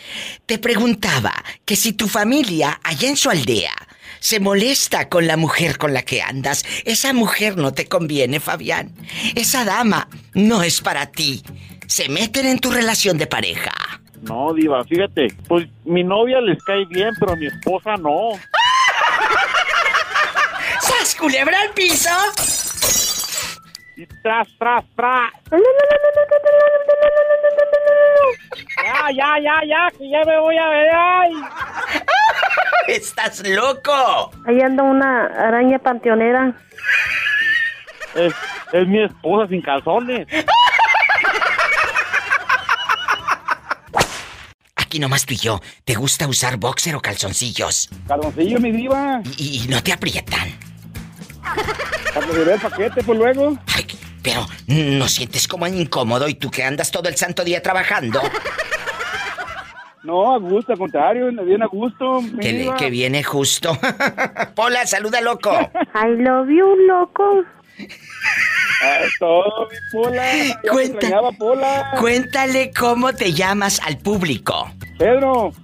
te 0.47 0.59
preguntaba 0.59 1.33
que 1.64 1.77
si 1.77 1.92
tu 1.92 2.09
familia 2.09 2.79
allá 2.83 3.09
en 3.09 3.16
su 3.16 3.31
aldea 3.31 3.73
se 4.20 4.40
molesta 4.40 5.09
con 5.09 5.27
la 5.27 5.37
mujer 5.37 5.79
con 5.79 5.94
la 5.94 6.03
que 6.03 6.23
andas, 6.23 6.64
esa 6.85 7.12
mujer 7.12 7.57
no 7.57 7.73
te 7.73 7.87
conviene, 7.87 8.40
Fabián. 8.40 8.94
Esa 9.35 9.64
dama 9.64 10.09
no 10.35 10.62
es 10.62 10.81
para 10.81 11.07
ti. 11.07 11.42
Se 11.87 12.09
meten 12.09 12.47
en 12.47 12.59
tu 12.59 12.70
relación 12.70 13.18
de 13.18 13.27
pareja. 13.27 13.73
No, 14.23 14.55
Diva, 14.55 14.85
fíjate, 14.85 15.29
pues 15.49 15.68
mi 15.85 16.03
novia 16.03 16.40
les 16.40 16.62
cae 16.64 16.87
bien, 16.87 17.11
pero 17.20 17.37
mi 17.37 17.47
esposa 17.47 17.97
no. 17.97 18.31
¡Sas, 20.81 21.14
culebra 21.14 21.61
al 21.61 21.70
piso! 21.70 22.11
Y 23.97 24.07
tras, 24.23 24.49
tras, 24.59 24.85
tras. 24.97 25.33
Ya, 28.83 29.11
ya, 29.15 29.39
ya, 29.41 29.61
ya, 29.67 29.99
que 29.99 30.11
ya 30.11 30.25
me 30.25 30.39
voy 30.41 30.57
a 30.59 30.69
ver. 30.69 30.89
Ay. 30.95 31.33
¡Estás 32.89 33.47
loco! 33.49 34.33
Ahí 34.47 34.61
anda 34.61 34.83
una 34.83 35.27
araña 35.27 35.79
panteonera. 35.79 36.55
Es, 38.15 38.35
es 38.73 38.89
mi 38.89 39.05
esposa 39.05 39.49
sin 39.49 39.63
calzones. 39.63 40.27
Aquí 44.77 44.99
nomás 44.99 45.25
tú 45.25 45.35
y 45.35 45.39
yo. 45.39 45.61
¿Te 45.85 45.95
gusta 45.95 46.27
usar 46.27 46.57
boxer 46.57 46.97
o 46.97 47.01
calzoncillos? 47.01 47.91
Calzoncillo, 48.09 48.59
mi 48.61 48.73
diva. 48.73 49.23
Y, 49.39 49.65
y 49.65 49.69
no 49.69 49.83
te 49.83 49.93
aprietan. 49.93 50.74
Para 52.15 52.27
que 52.27 52.53
el 52.53 52.61
paquete, 52.61 53.03
pues 53.03 53.19
luego. 53.19 53.59
Ay, 53.75 53.87
pero 54.23 54.47
¿no 54.67 55.09
sientes 55.09 55.47
como 55.47 55.67
incómodo 55.67 56.29
y 56.29 56.35
tú 56.35 56.51
que 56.51 56.65
andas 56.65 56.90
todo 56.90 57.09
el 57.09 57.17
santo 57.17 57.45
día 57.45 57.63
trabajando? 57.63 58.21
No, 60.05 60.35
a 60.35 60.38
gusto, 60.38 60.73
al 60.73 60.79
contrario, 60.79 61.31
bien 61.45 61.63
a 61.63 61.67
gusto. 61.67 62.21
Que, 62.38 62.71
que 62.77 62.90
viene 62.90 63.23
justo. 63.23 63.77
Pola, 64.55 64.87
saluda 64.87 65.23
loco. 65.23 65.51
I 65.95 66.09
love 66.19 66.47
you, 66.51 66.77
loco. 66.87 67.42
Ah, 68.83 68.99
es 69.03 69.19
todo, 69.19 69.69
mi 69.71 69.77
Pola. 69.90 70.61
Cuenta. 70.71 71.09
Pola. 71.38 71.95
Cuéntale 71.99 72.71
cómo 72.79 73.15
te 73.15 73.33
llamas 73.33 73.81
al 73.81 73.97
público. 73.97 74.71
Pedro. 74.99 75.55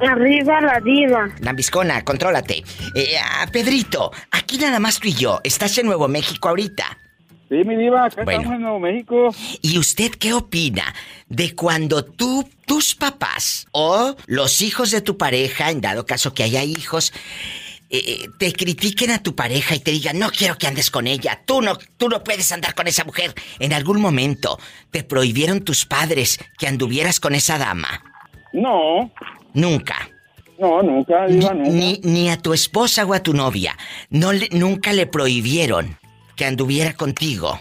Arriba 0.00 0.60
la 0.60 0.80
diva. 0.80 1.28
Lambiscona, 1.40 2.04
contrólate. 2.04 2.64
Eh, 2.94 3.16
Pedrito, 3.52 4.10
aquí 4.30 4.58
nada 4.58 4.78
más 4.80 4.98
tú 4.98 5.08
y 5.08 5.14
yo. 5.14 5.40
Estás 5.44 5.76
en 5.78 5.86
Nuevo 5.86 6.08
México 6.08 6.48
ahorita. 6.48 6.98
Sí, 7.48 7.56
mi 7.64 7.76
diva, 7.76 8.06
acá 8.06 8.24
Bueno. 8.24 8.40
estamos 8.40 8.56
en 8.56 8.62
Nuevo 8.62 8.80
México. 8.80 9.34
¿Y 9.62 9.78
usted 9.78 10.10
qué 10.12 10.32
opina 10.32 10.94
de 11.28 11.54
cuando 11.54 12.04
tú, 12.04 12.48
tus 12.66 12.94
papás 12.94 13.66
o 13.72 14.16
los 14.26 14.62
hijos 14.62 14.90
de 14.90 15.00
tu 15.02 15.16
pareja, 15.18 15.70
en 15.70 15.80
dado 15.80 16.06
caso 16.06 16.34
que 16.34 16.42
haya 16.42 16.64
hijos, 16.64 17.12
eh, 17.90 18.28
te 18.38 18.52
critiquen 18.52 19.10
a 19.12 19.22
tu 19.22 19.36
pareja 19.36 19.76
y 19.76 19.78
te 19.78 19.92
digan, 19.92 20.18
no 20.18 20.30
quiero 20.30 20.56
que 20.56 20.66
andes 20.66 20.90
con 20.90 21.06
ella, 21.06 21.42
tú 21.44 21.62
no, 21.62 21.76
tú 21.96 22.08
no 22.08 22.24
puedes 22.24 22.50
andar 22.50 22.74
con 22.74 22.88
esa 22.88 23.04
mujer. 23.04 23.32
En 23.60 23.72
algún 23.72 24.00
momento 24.00 24.58
te 24.90 25.04
prohibieron 25.04 25.60
tus 25.60 25.84
padres 25.84 26.40
que 26.58 26.66
anduvieras 26.66 27.20
con 27.20 27.34
esa 27.34 27.58
dama. 27.58 28.02
No. 28.52 29.12
Nunca. 29.54 30.08
No, 30.58 30.82
nunca, 30.82 31.26
Diva, 31.26 31.52
nunca. 31.52 31.70
Ni, 31.70 32.00
ni 32.04 32.30
a 32.30 32.36
tu 32.36 32.52
esposa 32.52 33.04
o 33.04 33.14
a 33.14 33.22
tu 33.22 33.34
novia. 33.34 33.76
No 34.10 34.32
le, 34.32 34.48
nunca 34.52 34.92
le 34.92 35.06
prohibieron 35.06 35.98
que 36.36 36.44
anduviera 36.44 36.94
contigo. 36.94 37.60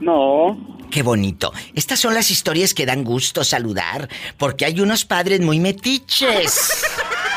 No. 0.00 0.76
Qué 0.90 1.02
bonito. 1.02 1.52
Estas 1.74 2.00
son 2.00 2.14
las 2.14 2.30
historias 2.30 2.74
que 2.74 2.86
dan 2.86 3.04
gusto 3.04 3.44
saludar, 3.44 4.08
porque 4.38 4.64
hay 4.64 4.80
unos 4.80 5.04
padres 5.04 5.40
muy 5.40 5.58
metiches. 5.60 6.84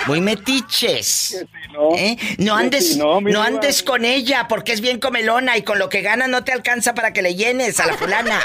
Muy 0.08 0.22
metiches. 0.22 1.46
no. 1.74 1.94
¿Eh? 1.96 2.18
No 2.38 2.56
andes, 2.56 2.96
no, 2.98 3.20
no 3.20 3.42
andes 3.44 3.84
con 3.84 4.06
ella 4.06 4.48
porque 4.48 4.72
es 4.72 4.80
bien 4.80 4.98
comelona 4.98 5.58
y 5.58 5.62
con 5.62 5.78
lo 5.78 5.90
que 5.90 6.02
gana 6.02 6.26
no 6.28 6.44
te 6.44 6.54
alcanza 6.54 6.96
para 6.96 7.12
que 7.12 7.22
le 7.22 7.36
llenes 7.36 7.80
a 7.82 7.86
la 7.86 7.96
fulana. 7.96 8.40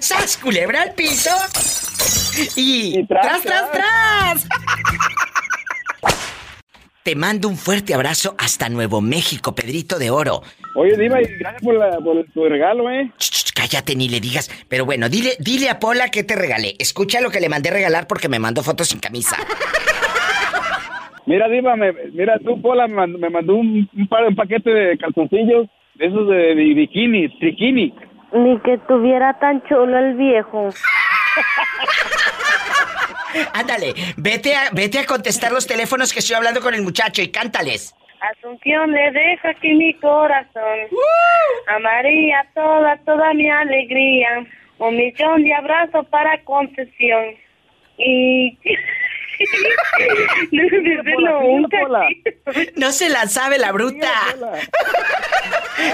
¡Sas, 0.00 0.36
culebra 0.36 0.82
al 0.82 0.94
piso! 0.94 1.30
Y, 2.56 3.04
tras, 3.06 3.42
tras, 3.42 3.70
tras. 3.72 4.48
Te 7.02 7.14
mando 7.14 7.48
un 7.48 7.56
fuerte 7.56 7.94
abrazo 7.94 8.34
hasta 8.38 8.68
Nuevo 8.68 9.00
México, 9.00 9.54
Pedrito 9.54 9.98
de 9.98 10.10
Oro. 10.10 10.42
Oye, 10.74 10.96
Diva, 10.96 11.22
y 11.22 11.26
gracias 11.38 11.62
por, 11.62 11.74
la, 11.74 11.98
por 12.00 12.24
tu 12.34 12.44
regalo, 12.48 12.90
¿eh? 12.90 13.10
Ch, 13.18 13.30
ch, 13.30 13.52
cállate 13.54 13.94
ni 13.94 14.08
le 14.08 14.20
digas. 14.20 14.50
Pero 14.68 14.84
bueno, 14.84 15.08
dile, 15.08 15.34
dile 15.38 15.70
a 15.70 15.78
Pola 15.78 16.10
que 16.10 16.24
te 16.24 16.34
regalé. 16.34 16.74
Escucha 16.78 17.20
lo 17.20 17.30
que 17.30 17.40
le 17.40 17.48
mandé 17.48 17.70
regalar 17.70 18.06
porque 18.08 18.28
me 18.28 18.38
mandó 18.40 18.62
fotos 18.62 18.88
sin 18.88 18.98
camisa. 18.98 19.36
Mira, 21.26 21.48
Diva, 21.48 21.76
me- 21.76 21.92
mira, 22.12 22.38
tú, 22.44 22.60
Pola, 22.60 22.86
me 22.88 22.94
mandó, 22.94 23.18
me 23.18 23.30
mandó 23.30 23.54
un, 23.54 23.88
un, 23.96 24.08
par, 24.08 24.24
un 24.26 24.34
paquete 24.34 24.68
de 24.70 24.98
calzoncillos, 24.98 25.68
de 25.94 26.06
esos 26.06 26.28
de, 26.28 26.36
de 26.36 26.74
bikini, 26.74 27.28
triquini. 27.38 27.94
Ni 28.32 28.58
que 28.60 28.78
tuviera 28.88 29.34
tan 29.38 29.62
chulo 29.68 29.98
el 29.98 30.14
viejo. 30.14 30.70
Ándale, 33.52 33.94
vete 34.16 34.54
a, 34.54 34.70
vete 34.72 34.98
a 34.98 35.06
contestar 35.06 35.52
los 35.52 35.66
teléfonos 35.66 36.12
que 36.12 36.20
estoy 36.20 36.36
hablando 36.36 36.60
con 36.60 36.74
el 36.74 36.82
muchacho 36.82 37.22
y 37.22 37.28
cántales. 37.30 37.94
Asunción 38.20 38.92
le 38.92 39.10
dejo 39.12 39.48
aquí 39.48 39.74
mi 39.74 39.94
corazón. 39.94 40.78
A 41.68 41.78
María 41.78 42.46
toda, 42.54 42.96
toda 43.04 43.34
mi 43.34 43.48
alegría. 43.50 44.46
Un 44.78 44.96
millón 44.96 45.44
de 45.44 45.54
abrazos 45.54 46.06
para 46.08 46.42
concesión. 46.44 47.34
Y... 47.98 48.58
no, 50.52 51.30
no, 51.30 51.38
un 51.46 51.68
cachito. 51.68 52.70
No 52.76 52.92
se 52.92 53.08
la 53.08 53.26
sabe 53.28 53.58
la 53.58 53.72
bruta. 53.72 54.10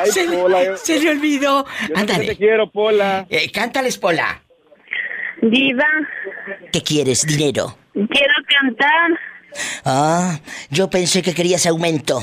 Ay, 0.02 0.10
se, 0.10 0.24
Pola, 0.28 0.64
yo- 0.64 0.76
se 0.76 0.98
le 1.00 1.10
olvidó. 1.10 1.64
Yo 1.64 1.86
sé 1.86 1.92
que 1.94 2.00
Ándale. 2.00 2.26
te 2.26 2.36
quiero, 2.36 2.70
Pola. 2.70 3.26
Eh, 3.30 3.50
cántales, 3.50 3.98
Pola. 3.98 4.42
Diva, 5.42 5.86
¿Qué 6.72 6.82
quieres? 6.82 7.26
Dinero. 7.26 7.76
quiero 7.92 8.34
cantar. 8.48 9.10
Ah, 9.84 10.38
yo 10.70 10.88
pensé 10.88 11.20
que 11.22 11.34
querías 11.34 11.66
aumento. 11.66 12.20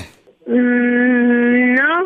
Mm, 0.48 1.74
no, 1.76 2.06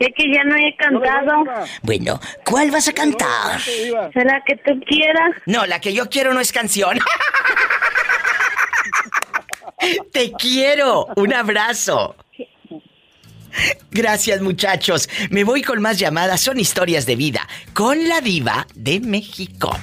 es 0.00 0.08
que 0.16 0.24
ya 0.34 0.42
no 0.44 0.56
he 0.56 0.74
cantado. 0.76 1.44
Bueno, 1.82 2.18
¿cuál 2.44 2.70
vas 2.70 2.88
a 2.88 2.92
cantar? 2.94 3.60
¿Será 3.60 4.42
que 4.46 4.56
tú 4.56 4.80
quieras? 4.88 5.30
No, 5.46 5.66
la 5.66 5.80
que 5.80 5.92
yo 5.92 6.08
quiero 6.08 6.32
no 6.32 6.40
es 6.40 6.50
canción. 6.50 6.98
Te 10.12 10.32
quiero. 10.32 11.06
Un 11.16 11.34
abrazo. 11.34 12.16
Gracias 13.90 14.40
muchachos. 14.40 15.08
Me 15.30 15.44
voy 15.44 15.62
con 15.62 15.80
más 15.80 15.98
llamadas. 15.98 16.40
Son 16.40 16.58
historias 16.58 17.06
de 17.06 17.16
vida. 17.16 17.48
Con 17.72 18.08
la 18.08 18.20
diva 18.20 18.66
de 18.74 19.00
México. 19.00 19.76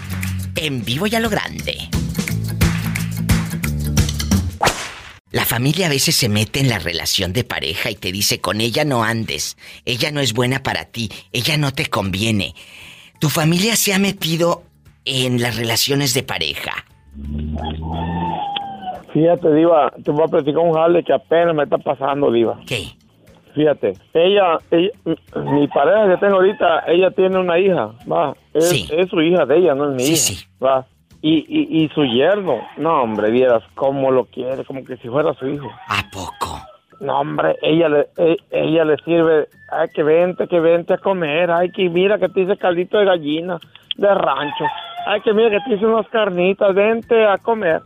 En 0.55 0.83
vivo 0.83 1.07
y 1.07 1.15
a 1.15 1.19
lo 1.19 1.29
grande. 1.29 1.89
La 5.31 5.45
familia 5.45 5.85
a 5.85 5.89
veces 5.89 6.15
se 6.17 6.27
mete 6.27 6.59
en 6.59 6.67
la 6.67 6.77
relación 6.77 7.31
de 7.31 7.45
pareja 7.45 7.89
y 7.89 7.95
te 7.95 8.11
dice 8.11 8.41
con 8.41 8.59
ella 8.59 8.83
no 8.83 9.05
andes. 9.05 9.55
Ella 9.85 10.11
no 10.11 10.19
es 10.19 10.33
buena 10.33 10.61
para 10.61 10.85
ti. 10.85 11.09
Ella 11.31 11.55
no 11.55 11.71
te 11.71 11.85
conviene. 11.85 12.53
¿Tu 13.19 13.29
familia 13.29 13.77
se 13.77 13.93
ha 13.93 13.99
metido 13.99 14.65
en 15.05 15.41
las 15.41 15.55
relaciones 15.55 16.13
de 16.13 16.23
pareja? 16.23 16.85
Fíjate, 19.13 19.53
Diva, 19.53 19.91
te 20.03 20.11
voy 20.11 20.23
a 20.23 20.27
platicar 20.27 20.59
un 20.63 20.73
jale 20.73 21.03
que 21.03 21.13
apenas 21.13 21.53
me 21.55 21.63
está 21.63 21.77
pasando, 21.77 22.31
Diva. 22.31 22.57
¿Qué? 22.65 22.83
Fíjate, 23.53 23.93
ella, 24.13 24.57
ella- 24.71 24.91
mi 25.43 25.67
pareja 25.67 26.07
que 26.07 26.17
tengo 26.17 26.35
ahorita, 26.35 26.83
ella 26.87 27.11
tiene 27.11 27.37
una 27.37 27.59
hija, 27.59 27.91
va. 28.09 28.33
Es, 28.53 28.69
Sí. 28.69 28.87
es 28.95 29.09
su 29.09 29.21
hija 29.21 29.45
de 29.45 29.57
ella, 29.57 29.75
no 29.75 29.89
es 29.89 29.95
mi 29.95 30.03
Sí, 30.03 30.13
hija. 30.13 30.41
sí. 30.41 30.63
Va. 30.63 30.85
Y, 31.21 31.45
y, 31.47 31.83
y 31.83 31.89
su 31.89 32.03
yerno, 32.05 32.61
no, 32.77 33.03
hombre, 33.03 33.29
vieras 33.29 33.61
cómo 33.75 34.09
lo 34.09 34.25
quiere, 34.25 34.63
como 34.63 34.83
que 34.85 34.95
si 34.97 35.09
fuera 35.09 35.33
su 35.33 35.47
hijo. 35.47 35.67
¿A 35.89 36.01
poco? 36.11 36.57
No, 37.01 37.19
hombre, 37.19 37.57
ella 37.61 37.89
le, 37.89 38.07
e- 38.17 38.37
ella 38.51 38.85
le 38.85 38.95
sirve, 39.03 39.47
ay, 39.71 39.89
que 39.93 40.01
vente, 40.03 40.47
que 40.47 40.59
vente 40.59 40.93
a 40.93 40.97
comer, 40.97 41.51
ay, 41.51 41.69
que 41.71 41.89
mira 41.89 42.17
que 42.17 42.29
te 42.29 42.41
hice 42.41 42.55
caldito 42.57 42.97
de 42.99 43.05
gallina, 43.05 43.57
de 43.97 44.13
rancho, 44.15 44.63
ay, 45.05 45.21
que 45.21 45.33
mira 45.33 45.49
que 45.49 45.59
te 45.67 45.75
hice 45.75 45.85
unas 45.85 46.07
carnitas, 46.09 46.73
vente 46.75 47.25
a 47.25 47.37
comer. 47.37 47.81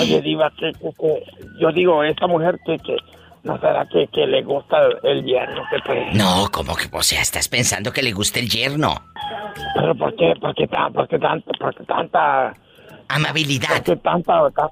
Oye, 0.00 0.20
diva, 0.24 0.50
que, 0.58 0.72
que- 0.72 0.92
que- 0.98 1.22
yo 1.60 1.70
digo, 1.72 2.02
esta 2.04 2.26
mujer 2.26 2.58
que, 2.64 2.78
que, 2.78 2.96
no 3.44 3.58
será 3.60 3.86
que, 3.86 4.06
que 4.08 4.26
le 4.26 4.42
gusta 4.42 4.76
el 5.04 5.24
yerno, 5.24 5.62
que 5.70 5.78
pues, 5.84 6.14
No, 6.14 6.48
como 6.52 6.74
que, 6.76 6.86
o 6.92 7.02
sea, 7.02 7.20
estás 7.22 7.48
pensando 7.48 7.92
que 7.92 8.02
le 8.02 8.12
gusta 8.12 8.38
el 8.40 8.48
yerno. 8.48 8.94
pero 9.74 9.94
¿por 9.94 10.14
qué, 10.16 10.34
por 10.40 10.54
qué, 10.54 10.66
tan, 10.66 10.92
por 10.92 11.08
qué 11.08 11.18
tanta, 11.18 11.50
por 11.58 11.74
qué 11.74 11.84
tanta... 11.84 12.54
Amabilidad. 13.08 13.68
¿Por 13.68 13.82
qué 13.84 13.96
tanta, 13.96 14.50
ta- 14.50 14.70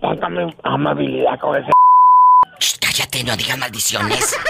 tanta 0.00 0.26
am- 0.26 0.52
amabilidad 0.64 1.38
con 1.40 1.56
ese... 1.56 1.70
Shh, 2.60 2.78
cállate, 2.80 3.24
no 3.24 3.36
digas 3.36 3.58
maldiciones. 3.58 4.36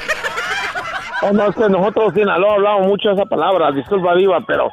Oh, 1.23 1.33
no, 1.33 1.47
es 1.49 1.57
que 1.57 1.69
nosotros 1.71 2.09
en 2.09 2.15
Sinaloa 2.25 2.55
hablamos 2.55 2.87
mucho 2.87 3.09
de 3.09 3.15
esa 3.15 3.25
palabra, 3.25 3.73
disculpa, 3.73 4.15
diva, 4.15 4.41
pero 4.47 4.69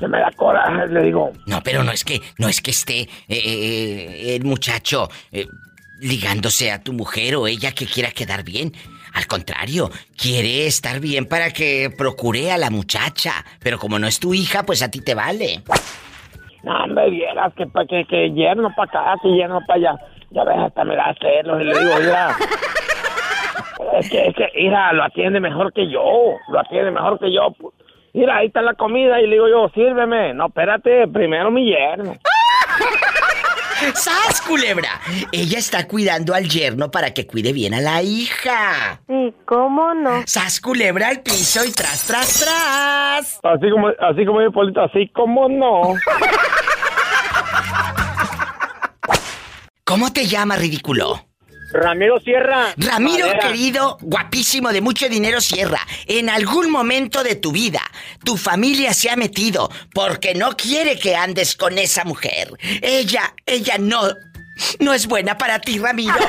se 0.00 0.08
me 0.08 0.18
da 0.18 0.30
coraje, 0.32 0.88
le 0.88 1.02
digo... 1.02 1.30
No, 1.46 1.60
pero 1.62 1.84
no 1.84 1.92
es 1.92 2.04
que, 2.04 2.20
no 2.38 2.48
es 2.48 2.60
que 2.60 2.70
esté 2.70 3.00
eh, 3.00 3.08
eh, 3.28 4.36
el 4.36 4.44
muchacho 4.44 5.08
eh, 5.30 5.46
ligándose 6.00 6.72
a 6.72 6.82
tu 6.82 6.94
mujer 6.94 7.36
o 7.36 7.46
ella 7.46 7.72
que 7.72 7.86
quiera 7.86 8.10
quedar 8.10 8.42
bien. 8.42 8.72
Al 9.12 9.26
contrario, 9.26 9.90
quiere 10.16 10.66
estar 10.66 11.00
bien 11.00 11.26
para 11.26 11.50
que 11.50 11.90
procure 11.96 12.50
a 12.50 12.58
la 12.58 12.70
muchacha. 12.70 13.44
Pero 13.62 13.78
como 13.78 13.98
no 13.98 14.06
es 14.06 14.18
tu 14.18 14.32
hija, 14.32 14.62
pues 14.62 14.82
a 14.82 14.90
ti 14.90 15.02
te 15.04 15.14
vale. 15.14 15.62
No, 16.62 16.86
me 16.86 17.10
vieras 17.10 17.52
que, 17.54 17.66
que, 17.88 18.04
que 18.06 18.32
yerno 18.32 18.72
para 18.74 18.90
acá, 18.90 19.20
que 19.22 19.28
yerno 19.34 19.60
para 19.66 19.78
allá. 19.78 20.00
Ya 20.30 20.44
ves, 20.44 20.58
hasta 20.58 20.84
me 20.84 20.96
da 20.96 21.14
celos 21.20 21.60
y 21.60 21.64
le 21.64 21.78
digo, 21.78 21.90
mira, 21.98 22.36
es 23.98 24.08
que, 24.08 24.28
es 24.28 24.34
que, 24.34 24.48
mira, 24.54 24.92
lo 24.92 25.02
atiende 25.02 25.40
mejor 25.40 25.72
que 25.72 25.90
yo, 25.90 26.36
lo 26.48 26.60
atiende 26.60 26.92
mejor 26.92 27.18
que 27.18 27.32
yo. 27.32 27.54
Mira, 28.12 28.38
ahí 28.38 28.48
está 28.48 28.62
la 28.62 28.74
comida 28.74 29.20
y 29.20 29.26
le 29.26 29.34
digo 29.34 29.48
yo, 29.48 29.68
sírveme. 29.74 30.34
No, 30.34 30.46
espérate, 30.46 31.06
primero 31.08 31.50
mi 31.50 31.66
yerno. 31.66 32.16
¡Sas, 33.94 34.42
culebra! 34.42 35.00
Ella 35.32 35.58
está 35.58 35.88
cuidando 35.88 36.34
al 36.34 36.48
yerno 36.48 36.90
para 36.90 37.14
que 37.14 37.26
cuide 37.26 37.52
bien 37.52 37.72
a 37.72 37.80
la 37.80 38.02
hija. 38.02 39.00
Sí, 39.06 39.34
¿cómo 39.46 39.94
no? 39.94 40.22
¡Sas, 40.26 40.60
culebra 40.60 41.08
al 41.08 41.22
piso 41.22 41.64
y 41.64 41.72
tras, 41.72 42.06
tras, 42.06 42.40
tras! 42.40 43.40
Así 43.42 43.70
como, 43.70 43.88
así 43.88 44.26
como 44.26 44.40
mi 44.40 44.50
Polito, 44.50 44.82
así 44.82 45.08
como 45.14 45.48
no. 45.48 45.94
¿Cómo 49.84 50.12
te 50.12 50.26
llama, 50.26 50.56
ridículo? 50.56 51.29
Ramiro 51.72 52.20
Sierra. 52.20 52.74
Ramiro, 52.76 53.26
Madera. 53.26 53.48
querido, 53.48 53.98
guapísimo, 54.00 54.72
de 54.72 54.80
mucho 54.80 55.08
dinero, 55.08 55.40
Sierra. 55.40 55.80
En 56.06 56.28
algún 56.28 56.70
momento 56.70 57.22
de 57.22 57.36
tu 57.36 57.52
vida, 57.52 57.82
tu 58.24 58.36
familia 58.36 58.92
se 58.94 59.10
ha 59.10 59.16
metido 59.16 59.70
porque 59.94 60.34
no 60.34 60.56
quiere 60.56 60.98
que 60.98 61.14
andes 61.16 61.56
con 61.56 61.78
esa 61.78 62.04
mujer. 62.04 62.52
Ella, 62.82 63.34
ella 63.46 63.76
no, 63.78 64.02
no 64.80 64.94
es 64.94 65.06
buena 65.06 65.38
para 65.38 65.60
ti, 65.60 65.78
Ramiro. 65.78 66.14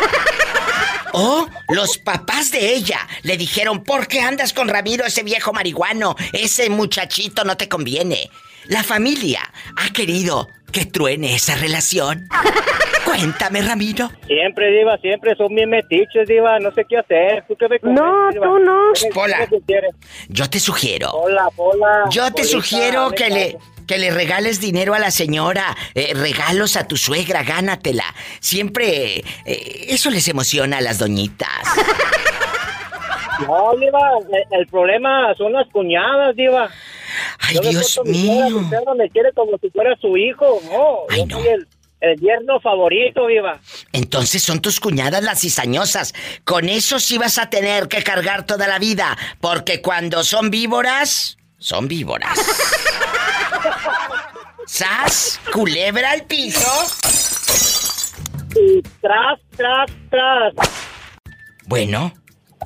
O 1.13 1.45
los 1.67 1.97
papás 1.97 2.51
de 2.51 2.73
ella 2.73 3.05
le 3.23 3.35
dijeron, 3.35 3.83
¿por 3.83 4.07
qué 4.07 4.21
andas 4.21 4.53
con 4.53 4.69
Ramiro, 4.69 5.05
ese 5.05 5.23
viejo 5.23 5.51
marihuano? 5.51 6.15
Ese 6.31 6.69
muchachito 6.69 7.43
no 7.43 7.57
te 7.57 7.67
conviene. 7.67 8.29
La 8.67 8.83
familia 8.83 9.41
ha 9.77 9.91
querido 9.91 10.47
que 10.71 10.85
truene 10.85 11.35
esa 11.35 11.55
relación. 11.55 12.27
Cuéntame, 13.05 13.61
Ramiro. 13.61 14.09
Siempre, 14.27 14.71
Diva, 14.71 14.97
siempre 14.99 15.35
son 15.35 15.53
bien 15.53 15.69
metiches, 15.69 16.27
Diva. 16.27 16.59
No 16.59 16.71
sé 16.71 16.85
qué 16.87 16.97
hacer. 16.97 17.43
¿Tú 17.47 17.55
qué 17.57 17.67
me 17.67 17.79
No, 17.81 18.29
Diva? 18.31 18.45
tú 18.45 18.59
no. 18.59 18.93
¿Qué 18.93 19.07
me- 19.07 19.13
Pola. 19.13 19.47
Yo 20.29 20.49
te 20.49 20.59
sugiero. 20.59 21.11
Hola, 21.11 21.49
hola. 21.57 22.03
Yo 22.09 22.25
te 22.27 22.43
Polita, 22.43 22.49
sugiero 22.51 23.11
que 23.11 23.29
le. 23.29 23.57
Que 23.87 23.97
le 23.97 24.09
regales 24.11 24.61
dinero 24.61 24.93
a 24.93 24.99
la 24.99 25.11
señora, 25.11 25.75
eh, 25.95 26.13
regalos 26.13 26.77
a 26.77 26.87
tu 26.87 26.95
suegra, 26.95 27.43
gánatela. 27.43 28.05
Siempre 28.39 29.15
eh, 29.43 29.85
eso 29.89 30.09
les 30.09 30.25
emociona 30.29 30.77
a 30.77 30.81
las 30.81 30.99
doñitas. 30.99 31.49
No, 33.47 33.75
Diva, 33.75 33.99
el, 34.51 34.59
el 34.59 34.67
problema 34.67 35.33
son 35.35 35.53
las 35.53 35.67
cuñadas, 35.69 36.35
Diva. 36.35 36.69
Ay, 37.39 37.55
Yo 37.55 37.61
Dios 37.61 37.99
mío. 38.05 38.65
Suegra 38.69 38.93
me 38.95 39.09
quiere 39.09 39.31
como 39.33 39.57
si 39.57 39.69
fuera 39.69 39.95
su 39.99 40.17
hijo. 40.17 40.61
No, 40.65 41.15
yo 41.15 41.25
soy 41.37 41.47
el, 41.47 41.67
el 42.01 42.19
yerno 42.19 42.59
favorito, 42.59 43.27
Diva. 43.27 43.59
Entonces 43.93 44.43
son 44.43 44.61
tus 44.61 44.79
cuñadas 44.79 45.23
las 45.23 45.41
cizañosas. 45.41 46.13
Con 46.43 46.69
eso 46.69 46.99
sí 46.99 47.17
vas 47.17 47.37
a 47.37 47.49
tener 47.49 47.87
que 47.87 48.03
cargar 48.03 48.45
toda 48.45 48.67
la 48.67 48.79
vida. 48.79 49.17
Porque 49.39 49.81
cuando 49.81 50.23
son 50.23 50.49
víboras, 50.49 51.37
son 51.57 51.87
víboras. 51.87 52.37
¿Sas? 54.65 55.39
¿Culebra 55.51 56.11
al 56.11 56.23
piso? 56.23 56.67
Y 58.55 58.81
tras, 59.01 59.39
tras, 59.55 59.91
tras. 60.09 60.53
Bueno, 61.65 62.13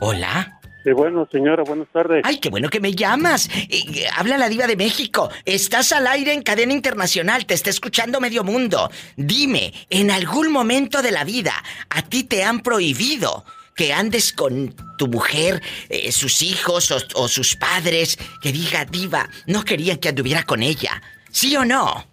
hola. 0.02 0.60
Sí, 0.86 0.92
bueno, 0.92 1.28
señora, 1.32 1.64
buenas 1.64 1.88
tardes. 1.88 2.22
Ay, 2.24 2.38
qué 2.38 2.50
bueno 2.50 2.70
que 2.70 2.80
me 2.80 2.94
llamas. 2.94 3.50
Eh, 3.72 4.06
habla 4.16 4.38
la 4.38 4.50
diva 4.50 4.68
de 4.68 4.76
México. 4.76 5.32
Estás 5.44 5.92
al 5.92 6.06
aire 6.06 6.32
en 6.32 6.44
cadena 6.44 6.74
internacional. 6.74 7.48
Te 7.48 7.56
está 7.56 7.72
escuchando 7.72 8.22
medio 8.22 8.44
mundo. 8.44 8.92
Dime, 9.16 9.74
en 9.90 10.12
algún 10.12 10.52
momento 10.52 11.02
de 11.02 11.10
la 11.10 11.24
vida, 11.24 11.54
¿a 11.90 12.04
ti 12.04 12.24
te 12.24 12.44
han 12.44 12.60
prohibido 12.60 13.46
que 13.76 13.94
andes 13.94 14.32
con 14.32 14.76
tu 15.00 15.08
mujer, 15.08 15.60
eh, 15.90 16.12
sus 16.12 16.44
hijos 16.44 16.92
o, 16.92 16.98
o 17.16 17.28
sus 17.30 17.56
padres? 17.56 18.20
Que 18.44 18.52
diga, 18.52 18.86
diva, 18.86 19.28
no 19.48 19.66
querían 19.66 19.98
que 19.98 20.10
anduviera 20.10 20.44
con 20.44 20.62
ella. 20.62 21.02
¿Sí 21.32 21.58
o 21.58 21.66
no? 21.66 22.06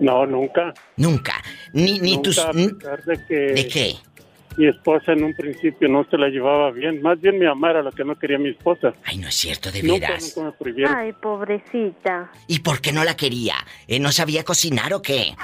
No, 0.00 0.26
nunca. 0.26 0.74
Nunca. 0.96 1.40
Ni, 1.72 2.00
ni 2.00 2.16
Nunca, 2.16 2.22
tus... 2.22 2.38
a 2.40 2.50
pesar 2.50 3.04
de 3.04 3.24
que 3.24 3.34
¿De 3.34 3.68
qué? 3.68 3.96
Mi 4.56 4.66
esposa 4.68 5.12
en 5.12 5.24
un 5.24 5.34
principio 5.34 5.88
no 5.88 6.04
se 6.10 6.16
la 6.18 6.28
llevaba 6.28 6.70
bien. 6.70 7.02
Más 7.02 7.20
bien 7.20 7.38
mi 7.38 7.46
mamá 7.46 7.70
era 7.70 7.82
la 7.82 7.90
que 7.90 8.04
no 8.04 8.16
quería 8.18 8.36
a 8.36 8.40
mi 8.40 8.50
esposa. 8.50 8.92
Ay, 9.04 9.18
no 9.18 9.28
es 9.28 9.34
cierto, 9.34 9.70
de 9.70 9.82
veras. 9.82 10.34
nunca 10.36 10.54
me. 10.64 10.86
Ay, 10.88 11.12
pobrecita. 11.12 12.30
¿Y 12.46 12.60
por 12.60 12.80
qué 12.80 12.92
no 12.92 13.04
la 13.04 13.16
quería? 13.16 13.54
¿Eh, 13.86 13.98
¿No 13.98 14.12
sabía 14.12 14.44
cocinar 14.44 14.92
o 14.94 15.02
qué? 15.02 15.34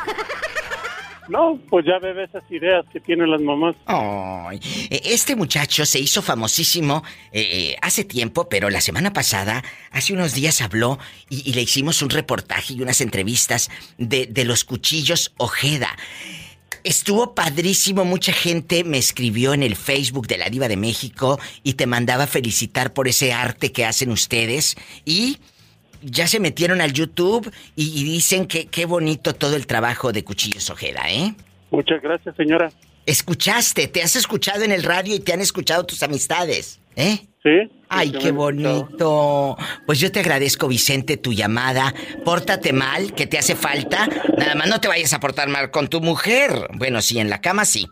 No, 1.29 1.61
pues 1.69 1.85
ya 1.85 1.99
ve 1.99 2.25
esas 2.25 2.43
ideas 2.51 2.87
que 2.91 3.01
tienen 3.01 3.31
las 3.31 3.43
mamás. 3.43 3.77
Ay, 3.85 4.59
eh, 4.89 5.01
este 5.05 5.37
muchacho 5.37 5.85
se 5.85 5.99
hizo 5.99 6.23
famosísimo 6.23 7.05
eh, 7.33 7.77
hace 7.83 8.05
tiempo, 8.05 8.49
pero 8.49 8.71
la 8.71 8.81
semana 8.81 9.13
pasada, 9.13 9.63
hace 9.91 10.15
unos 10.15 10.33
días 10.35 10.63
habló 10.63 10.99
y, 11.29 11.49
y 11.49 11.53
le 11.53 11.61
hicimos 11.61 12.01
un 12.01 12.09
reportaje 12.09 12.73
y 12.73 12.81
unas 12.81 13.03
entrevistas 13.03 13.71
de, 13.99 14.25
de 14.27 14.45
los 14.47 14.65
cuchillos 14.65 15.35
Ojeda. 15.37 15.95
Estuvo 16.85 17.35
padrísimo, 17.35 18.05
mucha 18.05 18.33
gente 18.33 18.85
me 18.85 18.99
escribió 18.99 19.55
en 19.55 19.63
el 19.63 19.77
Facebook 19.77 20.27
de 20.27 20.39
la 20.39 20.49
Diva 20.49 20.69
de 20.69 20.77
México 20.77 21.39
y 21.63 21.75
te 21.75 21.87
mandaba 21.87 22.27
felicitar 22.27 22.93
por 22.93 23.09
ese 23.09 23.33
arte 23.33 23.73
que 23.73 23.85
hacen 23.85 24.11
ustedes 24.11 24.77
y 25.05 25.39
ya 26.03 26.27
se 26.27 26.41
metieron 26.41 26.81
al 26.81 26.93
YouTube 26.93 27.51
y, 27.75 28.01
y 28.01 28.05
dicen 28.05 28.47
que 28.47 28.67
qué 28.67 28.87
bonito 28.87 29.35
todo 29.35 29.57
el 29.57 29.67
trabajo 29.67 30.13
de 30.13 30.25
Cuchillos 30.25 30.71
Ojeda, 30.71 31.03
¿eh? 31.11 31.35
Muchas 31.71 32.01
gracias, 32.01 32.35
señora. 32.37 32.71
Escuchaste, 33.07 33.89
te 33.89 34.03
has 34.03 34.17
escuchado 34.17 34.63
en 34.63 34.73
el 34.73 34.83
radio 34.83 35.15
y 35.15 35.21
te 35.21 35.33
han 35.33 35.41
escuchado 35.41 35.85
tus 35.85 36.03
amistades, 36.03 36.81
¿eh? 36.95 37.19
Sí. 37.43 37.78
Ay, 37.89 38.13
qué 38.13 38.31
bonito. 38.31 39.57
Pues 39.87 39.99
yo 40.01 40.13
te 40.13 40.21
agradezco, 40.21 40.69
Vicente, 40.69 41.17
tu 41.17 41.33
llamada. 41.33 41.95
Pórtate 42.25 42.73
mal, 42.73 43.15
que 43.15 43.27
te 43.27 43.39
hace 43.39 43.57
falta. 43.57 44.09
Nada 44.37 44.55
más 44.55 44.69
no 44.69 44.81
te 44.81 44.89
vayas 44.89 45.13
a 45.13 45.21
portar 45.21 45.49
mal 45.49 45.71
con 45.71 45.89
tu 45.89 46.01
mujer. 46.01 46.69
Bueno, 46.75 47.01
sí, 47.03 47.19
en 47.19 47.31
la 47.31 47.41
cama 47.41 47.65
sí. 47.65 47.87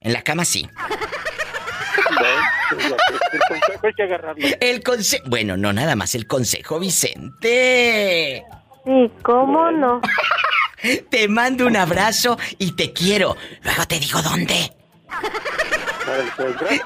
En 0.00 0.12
la 0.12 0.22
cama 0.22 0.44
sí. 0.44 0.68
El 3.32 3.40
consejo 3.48 3.86
hay 3.86 3.94
que 3.94 4.02
agarrarlo. 4.02 4.46
El 4.60 4.82
consejo. 4.82 5.24
Bueno, 5.26 5.56
no 5.56 5.72
nada 5.72 5.96
más 5.96 6.14
el 6.14 6.26
consejo, 6.26 6.78
Vicente. 6.78 8.44
Sí, 8.84 9.10
¿cómo 9.22 9.70
no? 9.70 10.00
Te 11.10 11.28
mando 11.28 11.66
un 11.66 11.76
abrazo 11.76 12.38
y 12.58 12.72
te 12.72 12.92
quiero. 12.92 13.36
Luego 13.62 13.86
te 13.86 13.98
digo 13.98 14.22
dónde. 14.22 14.72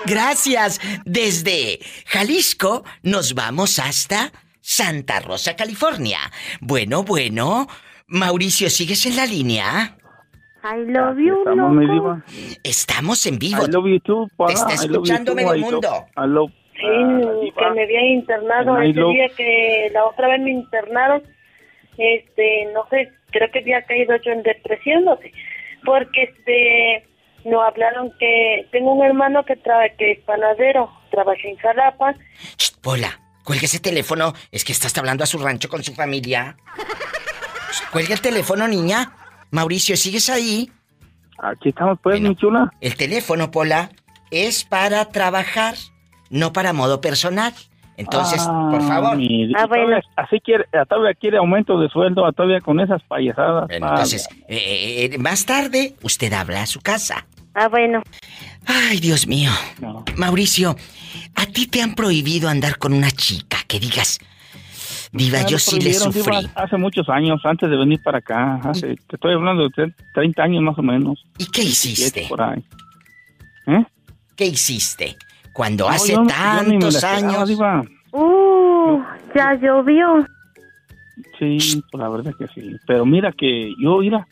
Gracias. 0.07 0.81
Desde 1.05 1.79
Jalisco 2.07 2.85
nos 3.03 3.35
vamos 3.35 3.79
hasta 3.79 4.33
Santa 4.61 5.21
Rosa, 5.21 5.57
California. 5.57 6.19
Bueno, 6.61 7.03
bueno. 7.05 7.67
Mauricio, 8.07 8.69
¿sigues 8.69 9.07
en 9.07 9.17
la 9.17 9.27
línea? 9.27 9.97
I 10.63 10.91
love 10.91 11.17
you, 11.19 11.39
Estamos, 11.39 11.73
mi 11.73 11.87
loco. 11.87 11.93
diva. 12.27 12.59
Estamos 12.63 13.27
en 13.27 13.39
vivo. 13.39 13.65
I 13.67 13.71
love 13.71 13.87
you 13.87 14.01
too, 14.01 14.27
Te 14.29 14.35
Paula. 14.37 14.53
está 14.55 14.69
love 14.75 14.85
escuchando 14.85 15.35
medio 15.35 15.55
love- 15.55 15.61
mundo. 15.73 16.07
I 16.17 16.27
love- 16.29 16.53
Sí, 16.77 16.81
Ah, 16.83 17.31
que 17.57 17.71
me 17.71 17.83
había 17.85 18.03
internado 18.05 18.75
Ay, 18.75 18.91
ese 18.91 18.99
lo- 19.01 19.11
día 19.11 19.29
que 19.37 19.91
la 19.93 20.05
otra 20.07 20.27
vez 20.29 20.41
me 20.41 20.51
internaron. 20.51 21.23
Este, 21.97 22.67
no 22.75 22.85
sé, 22.91 23.13
creo 23.31 23.49
que 23.53 23.61
había 23.61 23.83
caído 23.83 24.17
yo 24.17 24.33
en 24.33 24.43
depresión, 24.43 25.05
no 25.05 25.17
sé. 25.19 25.33
Porque 25.85 26.25
este, 26.25 27.07
nos 27.45 27.63
hablaron 27.63 28.13
que 28.19 28.67
tengo 28.73 28.93
un 28.93 29.05
hermano 29.05 29.45
que 29.45 29.57
trabaja, 29.57 29.95
que 29.97 30.13
es 30.13 30.19
panadero, 30.21 30.91
trabaja 31.11 31.41
en 31.45 31.57
Jalapa. 31.57 32.15
Pola, 32.81 33.21
cuelga 33.45 33.65
ese 33.65 33.81
teléfono. 33.81 34.33
Es 34.51 34.65
que 34.65 34.73
estás 34.73 34.97
hablando 34.99 35.25
a 35.25 35.27
su 35.27 35.39
rancho 35.39 35.69
con 35.69 35.83
su 35.83 35.95
familia. 35.95 36.57
Cuelga 37.93 38.15
el 38.15 38.21
teléfono, 38.21 38.69
niña. 38.69 39.13
Mauricio, 39.51 39.97
¿sigues 39.97 40.29
ahí? 40.31 40.71
Aquí 41.39 41.71
estamos, 41.71 41.99
pues, 42.03 42.21
mi 42.21 42.35
chula. 42.37 42.71
El 42.81 42.97
teléfono, 42.97 43.51
Pola, 43.51 43.91
es 44.31 44.65
para 44.65 45.05
trabajar, 45.07 45.75
no 46.31 46.53
para 46.53 46.73
modo 46.73 47.01
personal. 47.01 47.53
Entonces, 47.97 48.45
Ah, 48.49 48.69
por 48.73 48.83
favor. 48.83 49.17
mi- 49.17 49.53
todavía- 49.53 50.03
Así 50.17 50.41
quiere, 50.41 50.65
todavía 50.89 51.15
quiere 51.15 51.37
aumento 51.39 51.79
de 51.79 51.89
sueldo, 51.89 52.31
todavía 52.33 52.61
con 52.61 52.81
esas 52.81 53.03
payasadas. 53.05 53.69
Bueno, 53.69 53.87
Ah, 53.87 53.91
entonces, 53.91 54.29
eh, 54.49 55.11
eh, 55.13 55.19
más 55.19 55.47
tarde, 55.47 55.95
usted 56.03 56.33
habla 56.33 56.63
a 56.63 56.67
su 56.67 56.81
casa. 56.81 57.27
Ah, 57.55 57.69
bueno. 57.69 58.03
Ay, 58.67 58.99
Dios 58.99 59.27
mío. 59.29 59.51
Mauricio, 60.17 60.75
¿a 61.37 61.47
ti 61.47 61.67
te 61.69 61.83
han 61.83 61.95
prohibido 61.95 62.49
andar 62.49 62.79
con 62.79 62.93
una 62.93 63.11
chica 63.13 63.59
que 63.69 63.79
digas, 63.79 64.19
Diva, 65.13 65.47
yo 65.47 65.61
sí 65.61 65.79
le 65.81 65.95
sufrí? 65.95 66.23
Diva, 66.23 66.51
hace 66.57 66.77
muchos 66.77 67.09
años, 67.09 67.41
antes 67.45 67.71
de 67.71 67.77
venir 67.77 68.03
para 68.03 68.19
acá. 68.19 68.57
Hace, 68.65 68.97
te 68.97 69.15
estoy 69.15 69.35
hablando 69.35 69.63
de 69.63 69.69
tre- 69.69 69.95
30 70.13 70.43
años 70.43 70.61
más 70.65 70.77
o 70.77 70.83
menos. 70.83 71.25
¿Y 71.39 71.47
qué 71.47 71.63
hiciste? 71.63 72.27
Por 72.29 72.43
ahí. 72.43 72.65
¿Eh? 73.69 73.85
¿Qué 74.35 74.47
hiciste? 74.47 75.17
Cuando 75.55 75.85
No, 75.85 75.91
hace 75.91 76.13
yo- 76.13 76.23
yo 76.23 76.27
tantos 76.29 76.95
esperaba, 76.97 77.17
años. 77.17 77.49
Diva. 77.49 77.83
Uh, 78.13 79.01
ya 79.35 79.55
llovió. 79.55 80.27
Sí, 81.39 81.83
pues 81.91 82.03
la 82.03 82.09
verdad 82.09 82.33
que 82.39 82.47
sí. 82.49 82.77
Pero 82.87 83.07
mira 83.07 83.33
que 83.33 83.73
yo, 83.81 83.99
mira. 83.99 84.27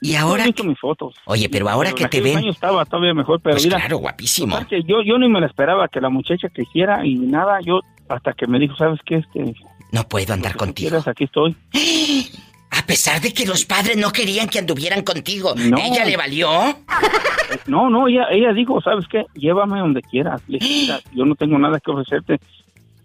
¿Y 0.00 0.12
yo 0.12 0.18
ahora 0.20 0.42
he 0.42 0.46
visto 0.46 0.64
mis 0.64 0.78
fotos. 0.78 1.14
Oye, 1.26 1.48
pero 1.48 1.68
ahora 1.68 1.90
Pero 1.94 2.08
que 2.10 2.16
te 2.18 2.20
ven. 2.22 2.38
años 2.38 2.56
estaba 2.56 2.84
todavía 2.84 3.14
mejor, 3.14 3.40
pero 3.40 3.54
Pues 3.54 3.64
mira. 3.64 3.78
claro, 3.78 3.98
guapísimo. 3.98 4.58
que 4.68 4.82
yo, 4.82 5.00
yo 5.02 5.16
ni 5.18 5.28
me 5.28 5.40
la 5.40 5.46
esperaba 5.46 5.88
que 5.88 6.00
la 6.00 6.08
muchacha 6.10 6.48
que 6.48 6.62
hiciera 6.62 7.04
y 7.06 7.14
nada, 7.14 7.60
yo 7.64 7.80
hasta 8.08 8.32
que 8.32 8.46
me 8.46 8.58
dijo, 8.58 8.74
¿sabes 8.76 9.00
qué? 9.06 9.16
Este, 9.16 9.54
No 9.92 10.02
puedo 10.08 10.32
andar 10.34 10.52
si 10.52 10.58
contigo. 10.58 10.88
quieres, 10.90 11.08
aquí 11.08 11.24
estoy. 11.24 11.56
A 12.92 12.94
pesar 12.94 13.22
de 13.22 13.32
que 13.32 13.46
los 13.46 13.64
padres 13.64 13.96
no 13.96 14.10
querían 14.12 14.48
que 14.50 14.58
anduvieran 14.58 15.00
contigo, 15.02 15.54
No. 15.56 15.78
¿ella 15.78 16.04
le 16.04 16.14
valió? 16.18 16.50
No, 17.66 17.88
no, 17.88 18.06
ella, 18.08 18.24
ella 18.30 18.52
dijo, 18.52 18.80
¿sabes 18.82 19.06
qué? 19.08 19.24
Llévame 19.34 19.78
donde 19.78 20.00
quieras. 20.02 20.42
Le 20.48 20.58
dije, 20.58 20.80
"Mira, 20.82 21.00
yo 21.14 21.24
no 21.26 21.34
tengo 21.34 21.58
nada 21.58 21.78
que 21.80 21.90
ofrecerte. 21.90 22.38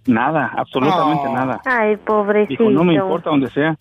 Nada, 0.06 0.52
absolutamente 0.58 1.24
Oh. 1.28 1.34
nada. 1.34 1.62
Ay, 1.66 1.96
pobrecito. 1.98 2.64
Dijo, 2.64 2.70
no 2.74 2.84
me 2.86 2.96
importa 2.96 3.30
donde 3.30 3.50
sea. 3.50 3.78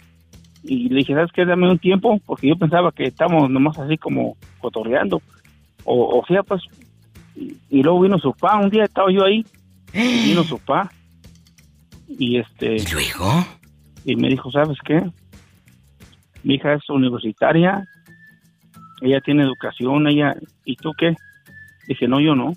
Y 0.64 0.88
le 0.88 0.96
dije, 0.98 1.14
¿sabes 1.14 1.30
qué? 1.32 1.44
Dame 1.44 1.68
un 1.70 1.78
tiempo, 1.78 2.20
porque 2.26 2.48
yo 2.48 2.56
pensaba 2.56 2.90
que 2.92 3.04
estábamos 3.04 3.48
nomás 3.50 3.78
así 3.78 3.96
como 3.98 4.36
cotorreando. 4.60 5.20
O, 5.84 6.18
o 6.20 6.26
sea, 6.26 6.42
pues, 6.44 6.62
y, 7.36 7.56
y 7.70 7.82
luego 7.82 8.00
vino 8.00 8.18
su 8.18 8.32
papá, 8.32 8.58
un 8.58 8.70
día 8.70 8.84
estaba 8.84 9.10
yo 9.12 9.24
ahí, 9.24 9.44
y 9.94 10.24
vino 10.28 10.42
su 10.44 10.58
papá. 10.58 10.90
Y 12.08 12.38
este... 12.38 12.76
¿Y 12.76 12.86
luego? 12.92 13.44
Y 14.04 14.14
me 14.16 14.28
dijo, 14.28 14.50
¿sabes 14.52 14.78
qué? 14.84 15.00
Mi 16.46 16.54
hija 16.54 16.74
es 16.74 16.88
universitaria, 16.88 17.84
ella 19.02 19.20
tiene 19.20 19.42
educación, 19.42 20.06
ella... 20.06 20.32
¿Y 20.64 20.76
tú 20.76 20.92
qué? 20.96 21.16
Dije, 21.88 22.06
no, 22.06 22.20
yo 22.20 22.36
no. 22.36 22.52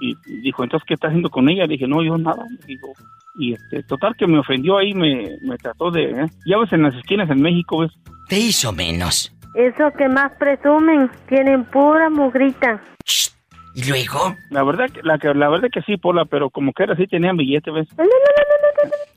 Y 0.00 0.16
dijo, 0.40 0.64
entonces, 0.64 0.86
¿qué 0.88 0.94
estás 0.94 1.08
haciendo 1.08 1.28
con 1.28 1.46
ella? 1.50 1.66
Dije, 1.66 1.86
no, 1.86 2.02
yo 2.02 2.16
nada. 2.16 2.42
Digo, 2.66 2.94
y 3.38 3.52
este, 3.52 3.82
total 3.82 4.16
que 4.16 4.26
me 4.26 4.38
ofendió 4.38 4.78
ahí, 4.78 4.94
me, 4.94 5.36
me 5.42 5.58
trató 5.58 5.90
de... 5.90 6.04
¿eh? 6.04 6.26
Ya 6.46 6.56
ves 6.56 6.72
en 6.72 6.84
las 6.84 6.94
esquinas 6.94 7.28
en 7.28 7.42
México, 7.42 7.80
¿ves? 7.80 7.92
Te 8.30 8.38
hizo 8.38 8.72
menos. 8.72 9.30
Eso 9.54 9.92
que 9.98 10.08
más 10.08 10.32
presumen, 10.38 11.10
tienen 11.28 11.64
pura 11.66 12.08
mugrita. 12.08 12.80
¿Y 13.76 13.84
luego? 13.84 14.34
La 14.50 14.62
verdad, 14.64 14.86
que- 14.90 15.02
la, 15.02 15.18
que- 15.18 15.34
la 15.34 15.48
verdad 15.50 15.68
que 15.72 15.82
sí, 15.82 15.96
Pola, 15.98 16.24
pero 16.24 16.48
como 16.50 16.72
que 16.72 16.82
era 16.84 16.94
así 16.94 17.06
tenían 17.06 17.36
billete, 17.36 17.70
¿ves? 17.70 17.86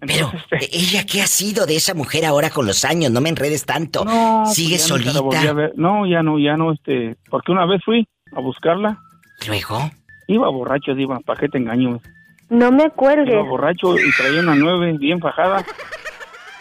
Pero 0.02 0.32
Pero, 0.50 0.62
¿e- 0.62 0.70
¿ella 0.74 1.06
qué 1.06 1.22
ha 1.22 1.28
sido 1.28 1.66
de 1.66 1.76
esa 1.78 1.94
mujer 1.94 2.26
ahora 2.26 2.50
con 2.50 2.66
los 2.68 2.84
años? 2.86 3.10
No 3.12 3.22
me 3.22 3.30
enredes 3.30 3.66
tanto. 3.66 4.04
No, 4.06 4.46
¿Sigue 4.46 4.76
pues 4.76 4.88
ya 4.88 4.96
nunca 4.98 5.14
la 5.14 5.22
volví 5.22 5.36
a 5.38 5.40
solita? 5.40 5.54
ver. 5.54 5.74
No, 5.78 6.06
ya 6.06 6.22
no, 6.22 6.38
ya 6.40 6.56
no, 6.58 6.74
este, 6.74 7.16
porque 7.30 7.52
una 7.54 7.66
vez 7.66 7.82
fui 7.86 8.08
a 8.36 8.40
buscarla. 8.42 9.00
¿Luego? 9.48 9.90
Iba 10.28 10.50
borracho, 10.50 10.94
Diva, 10.94 11.20
¿para 11.22 11.40
qué 11.40 11.48
te 11.50 11.58
engaño? 11.58 12.02
No 12.50 12.72
me 12.72 12.84
Iba 12.84 12.94
cuelgues. 12.96 13.46
borracho 13.48 13.96
y 13.98 14.12
traía 14.18 14.42
una 14.42 14.56
nueve 14.56 14.96
bien 15.00 15.20
fajada. 15.20 15.64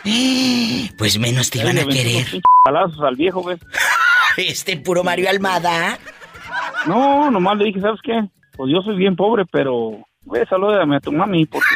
Pues 0.97 1.19
menos 1.19 1.51
te 1.51 1.59
iban 1.59 1.79
a 1.79 1.85
querer. 1.87 2.25
palazos 2.65 3.01
al 3.03 3.17
viejo, 3.17 3.43
¿ves? 3.45 3.59
Este 4.37 4.77
puro 4.77 5.03
Mario 5.05 5.29
Almada. 5.31 5.99
No, 6.87 7.31
nomás 7.31 7.59
le 7.59 7.67
dije, 7.67 7.81
¿sabes 7.81 8.01
qué? 8.03 8.29
Pues 8.57 8.73
yo 8.73 8.81
soy 8.83 8.97
bien 8.97 9.17
pobre, 9.17 9.45
pero, 9.51 9.99
güey, 10.25 10.45
salúdame 10.47 10.97
a 10.97 11.01
tu 11.01 11.13
mami, 11.13 11.47
porque 11.47 11.67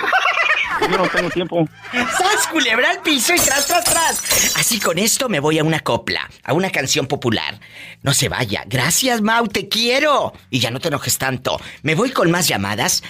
yo 0.90 0.98
no 0.98 1.08
tengo 1.08 1.30
tiempo. 1.30 1.66
¡Sas, 1.92 2.48
culebra 2.50 2.90
al 2.90 3.00
piso 3.02 3.34
y 3.34 3.38
tras, 3.38 3.66
tras, 3.66 3.84
tras! 3.84 4.56
Así 4.56 4.80
con 4.80 4.98
esto 4.98 5.28
me 5.28 5.40
voy 5.40 5.58
a 5.58 5.64
una 5.64 5.80
copla, 5.80 6.28
a 6.44 6.52
una 6.52 6.70
canción 6.70 7.06
popular. 7.06 7.58
No 8.02 8.12
se 8.12 8.28
vaya. 8.28 8.64
Gracias, 8.66 9.22
Mau, 9.22 9.46
te 9.46 9.68
quiero. 9.68 10.32
Y 10.50 10.60
ya 10.60 10.70
no 10.70 10.80
te 10.80 10.88
enojes 10.88 11.18
tanto. 11.18 11.58
Me 11.82 11.94
voy 11.94 12.10
con 12.10 12.30
más 12.30 12.48
llamadas 12.48 13.02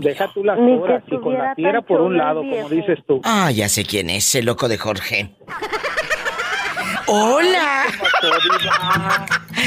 Deja 0.00 0.30
tú 0.34 0.44
las 0.44 0.58
horas 0.58 1.02
y 1.06 1.18
con 1.18 1.32
la 1.32 1.54
tierra 1.54 1.80
por 1.80 2.02
un 2.02 2.18
lado, 2.18 2.42
viejo. 2.42 2.64
como 2.64 2.68
dices 2.68 2.98
tú. 3.08 3.22
Ah, 3.24 3.50
ya 3.50 3.70
sé 3.70 3.86
quién 3.86 4.10
es, 4.10 4.34
el 4.34 4.44
loco 4.44 4.68
de 4.68 4.76
Jorge. 4.76 5.34
¡Hola! 7.06 7.86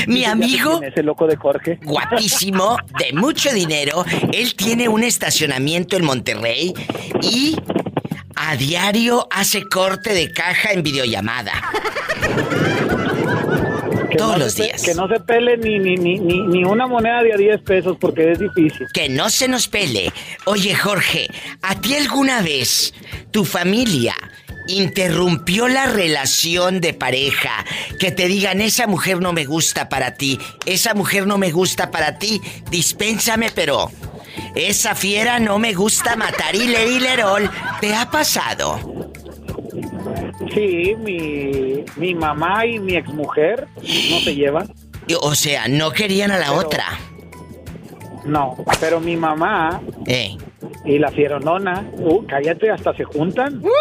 Mi 0.08 0.26
amigo, 0.26 0.80
quién 0.80 0.92
es 0.92 0.98
el 0.98 1.06
loco 1.06 1.28
de 1.28 1.36
Jorge. 1.36 1.80
guapísimo, 1.84 2.78
de 3.00 3.14
mucho 3.14 3.52
dinero. 3.54 4.06
Él 4.34 4.56
tiene 4.56 4.88
un 4.88 5.04
estacionamiento 5.04 5.96
en 5.96 6.06
Monterrey 6.06 6.74
y 7.22 7.56
a 8.36 8.56
diario 8.56 9.28
hace 9.32 9.64
corte 9.68 10.14
de 10.14 10.32
caja 10.32 10.72
en 10.72 10.84
videollamada. 10.84 11.54
Que 14.10 14.18
Todos 14.18 14.34
no 14.34 14.46
los 14.46 14.54
se 14.54 14.64
días. 14.64 14.84
Que 14.84 14.94
no 14.94 15.08
se 15.08 15.20
pele 15.22 15.58
ni, 15.58 15.80
ni, 15.80 15.96
ni, 15.96 16.20
ni, 16.20 16.42
ni 16.48 16.64
una 16.66 16.86
moneda 16.86 17.24
de 17.24 17.34
a 17.34 17.38
10 17.38 17.62
pesos 17.62 17.98
porque 18.00 18.32
es 18.32 18.40
difícil. 18.40 18.88
Que 18.94 19.08
no 19.08 19.30
se 19.30 19.48
nos 19.48 19.68
pele. 19.70 20.12
Oye, 20.46 20.76
Jorge, 20.76 21.28
¿a 21.62 21.80
ti 21.80 21.96
alguna 21.96 22.42
vez 22.42 22.94
tu 23.32 23.46
familia 23.46 24.16
interrumpió 24.72 25.68
la 25.68 25.86
relación 25.86 26.82
de 26.82 26.94
pareja? 26.94 27.66
Que 28.00 28.12
te 28.12 28.28
digan, 28.28 28.62
esa 28.62 28.88
mujer 28.88 29.20
no 29.22 29.34
me 29.34 29.46
gusta 29.46 29.90
para 29.90 30.16
ti, 30.16 30.40
esa 30.66 30.94
mujer 30.94 31.28
no 31.28 31.38
me 31.38 31.52
gusta 31.52 31.92
para 31.92 32.18
ti, 32.18 32.42
dispénsame, 32.70 33.50
pero 33.54 33.92
esa 34.56 34.96
fiera 34.96 35.40
no 35.40 35.60
me 35.60 35.74
gusta 35.74 36.16
matar 36.16 36.56
y 36.56 36.68
lerol. 36.68 37.50
¿Te 37.80 37.96
ha 37.96 38.10
pasado? 38.10 38.80
Sí, 40.54 40.96
mi, 41.00 41.84
mi 41.96 42.16
mamá 42.16 42.66
y 42.66 42.80
mi 42.80 42.96
exmujer 42.96 43.68
no 43.78 44.20
se 44.20 44.36
llevan. 44.36 44.72
O 45.22 45.36
sea, 45.36 45.68
no 45.68 45.92
querían 45.92 46.32
a 46.32 46.38
la 46.38 46.48
Pero- 46.48 46.58
otra. 46.60 46.86
No, 48.26 48.56
pero 48.80 49.00
mi 49.00 49.18
mamá 49.18 49.82
Eh. 50.06 50.38
y 50.86 51.00
la 51.00 51.10
fieronona, 51.12 51.84
uh, 51.94 52.24
cállate, 52.28 52.70
hasta 52.70 52.94
se 52.94 53.04
juntan. 53.04 53.62
¿Ves? 53.62 53.72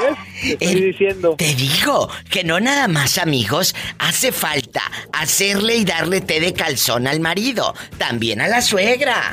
¿Ves? 0.00 0.58
Te 0.58 0.64
estoy 0.64 0.82
diciendo. 0.82 1.34
Te 1.36 1.54
digo 1.54 2.08
que 2.30 2.44
no 2.44 2.60
nada 2.60 2.88
más 2.88 3.18
amigos, 3.18 3.74
hace 3.98 4.32
falta 4.32 4.82
hacerle 5.12 5.76
y 5.76 5.84
darle 5.84 6.20
té 6.20 6.40
de 6.40 6.52
calzón 6.52 7.06
al 7.06 7.20
marido, 7.20 7.74
también 7.98 8.40
a 8.40 8.48
la 8.48 8.62
suegra. 8.62 9.32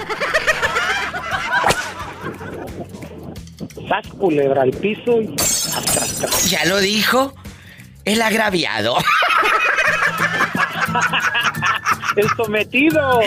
Sas 3.88 4.07
culebra 4.18 4.63
al 4.63 4.72
piso 4.72 5.22
y. 5.22 5.36
Ya 6.49 6.65
lo 6.65 6.78
dijo 6.78 7.34
el 8.05 8.22
agraviado. 8.22 8.97
El 12.18 12.28
sometido. 12.36 13.20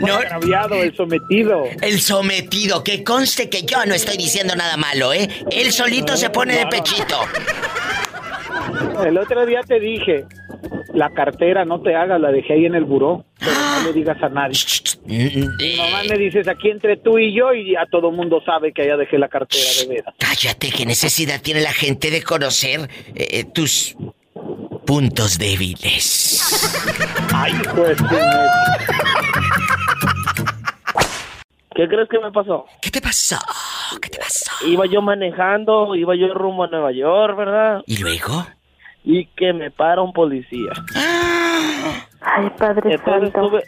No 0.00 0.14
agraviado, 0.14 0.82
el 0.82 0.94
sometido. 0.96 1.64
El 1.80 2.00
sometido, 2.00 2.82
que 2.82 3.04
conste 3.04 3.48
que 3.48 3.62
yo 3.62 3.84
no 3.86 3.94
estoy 3.94 4.16
diciendo 4.16 4.54
nada 4.56 4.76
malo, 4.76 5.12
¿eh? 5.12 5.28
Él 5.50 5.72
solito 5.72 6.16
se 6.16 6.30
pone 6.30 6.56
de 6.56 6.66
pechito. 6.66 7.20
El 9.04 9.18
otro 9.18 9.44
día 9.46 9.60
te 9.66 9.78
dije, 9.80 10.24
la 10.94 11.10
cartera 11.10 11.64
no 11.64 11.80
te 11.80 11.94
hagas, 11.94 12.20
la 12.20 12.30
dejé 12.30 12.54
ahí 12.54 12.66
en 12.66 12.74
el 12.74 12.84
buró, 12.84 13.24
pero 13.38 13.52
no 13.52 13.84
le 13.84 13.92
digas 13.92 14.22
a 14.22 14.28
nadie. 14.28 14.58
Y 15.06 15.76
nomás 15.76 16.06
me 16.08 16.16
dices 16.16 16.46
aquí 16.48 16.70
entre 16.70 16.96
tú 16.96 17.18
y 17.18 17.34
yo 17.34 17.52
y 17.52 17.72
ya 17.72 17.86
todo 17.90 18.10
mundo 18.10 18.42
sabe 18.44 18.72
que 18.72 18.82
allá 18.82 18.96
dejé 18.96 19.18
la 19.18 19.28
cartera 19.28 19.64
de 19.80 19.88
veras. 19.88 20.14
Cállate, 20.18 20.70
¿qué 20.70 20.86
necesidad 20.86 21.40
tiene 21.42 21.60
la 21.60 21.72
gente 21.72 22.10
de 22.10 22.22
conocer 22.22 22.88
eh, 23.14 23.44
tus 23.44 23.96
puntos 24.86 25.38
débiles? 25.38 26.42
Ay, 27.34 27.52
pues. 27.74 27.98
¿Qué 31.74 31.88
crees 31.88 32.08
que 32.08 32.18
me 32.18 32.30
pasó? 32.30 32.66
¿Qué 32.80 32.90
te 32.90 33.00
pasó? 33.00 33.38
¿Qué 34.00 34.10
te 34.10 34.18
pasó? 34.18 34.50
Iba 34.66 34.84
yo 34.86 35.00
manejando, 35.00 35.94
iba 35.94 36.14
yo 36.14 36.32
rumbo 36.34 36.64
a 36.64 36.68
Nueva 36.68 36.92
York, 36.92 37.36
¿verdad? 37.36 37.82
¿Y 37.86 37.96
luego? 37.98 38.46
Y 39.04 39.26
que 39.36 39.52
me 39.52 39.70
para 39.70 40.02
un 40.02 40.12
policía. 40.12 40.72
Ay, 42.20 42.50
Padre 42.58 42.94
Entonces 42.94 43.32
Santo. 43.32 43.48
tuve, 43.48 43.62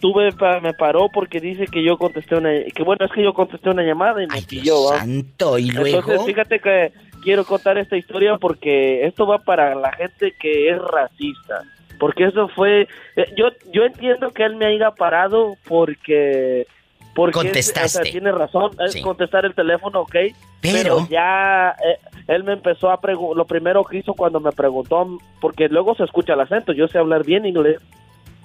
tuve 0.00 0.32
pa- 0.32 0.60
me 0.60 0.72
paró 0.74 1.08
porque 1.12 1.40
dice 1.40 1.66
que 1.66 1.82
yo 1.84 1.96
contesté 1.98 2.36
una, 2.36 2.50
que 2.74 2.82
bueno 2.82 3.04
es 3.04 3.12
que 3.12 3.22
yo 3.22 3.32
contesté 3.34 3.70
una 3.70 3.82
llamada 3.82 4.22
y 4.22 4.26
me 4.26 4.42
pilló. 4.42 4.90
¿va? 4.90 4.98
Santo, 5.00 5.58
¿y 5.58 5.70
luego? 5.70 5.98
Entonces 5.98 6.24
fíjate 6.26 6.58
que 6.60 6.92
quiero 7.22 7.44
contar 7.44 7.78
esta 7.78 7.96
historia 7.96 8.36
porque 8.38 9.06
esto 9.06 9.26
va 9.26 9.38
para 9.38 9.74
la 9.74 9.92
gente 9.92 10.32
que 10.40 10.70
es 10.70 10.78
racista. 10.78 11.62
Porque 11.98 12.24
eso 12.24 12.48
fue, 12.48 12.88
eh, 13.16 13.26
yo 13.36 13.48
yo 13.72 13.84
entiendo 13.84 14.30
que 14.30 14.44
él 14.44 14.56
me 14.56 14.64
haya 14.66 14.90
parado 14.90 15.56
porque 15.68 16.66
porque 17.14 17.38
es- 17.38 17.44
Contestaste. 17.44 18.00
o 18.00 18.02
sea, 18.04 18.10
tiene 18.12 18.32
razón, 18.32 18.70
es 18.86 18.92
Sí. 18.92 19.02
contestar 19.02 19.44
el 19.44 19.54
teléfono, 19.54 20.00
ok. 20.00 20.16
Pero- 20.62 21.06
ya 21.10 21.70
eh, 21.84 21.98
él 22.28 22.44
me 22.44 22.52
empezó 22.52 22.90
a 22.90 23.00
preguntar, 23.00 23.36
lo 23.36 23.44
primero 23.46 23.84
que 23.84 23.98
hizo 23.98 24.14
cuando 24.14 24.38
me 24.40 24.52
preguntó, 24.52 25.18
porque 25.40 25.68
luego 25.68 25.94
se 25.96 26.04
escucha 26.04 26.34
el 26.34 26.40
acento, 26.40 26.72
yo 26.72 26.86
sé 26.88 26.98
hablar 26.98 27.24
bien 27.24 27.44
inglés, 27.44 27.80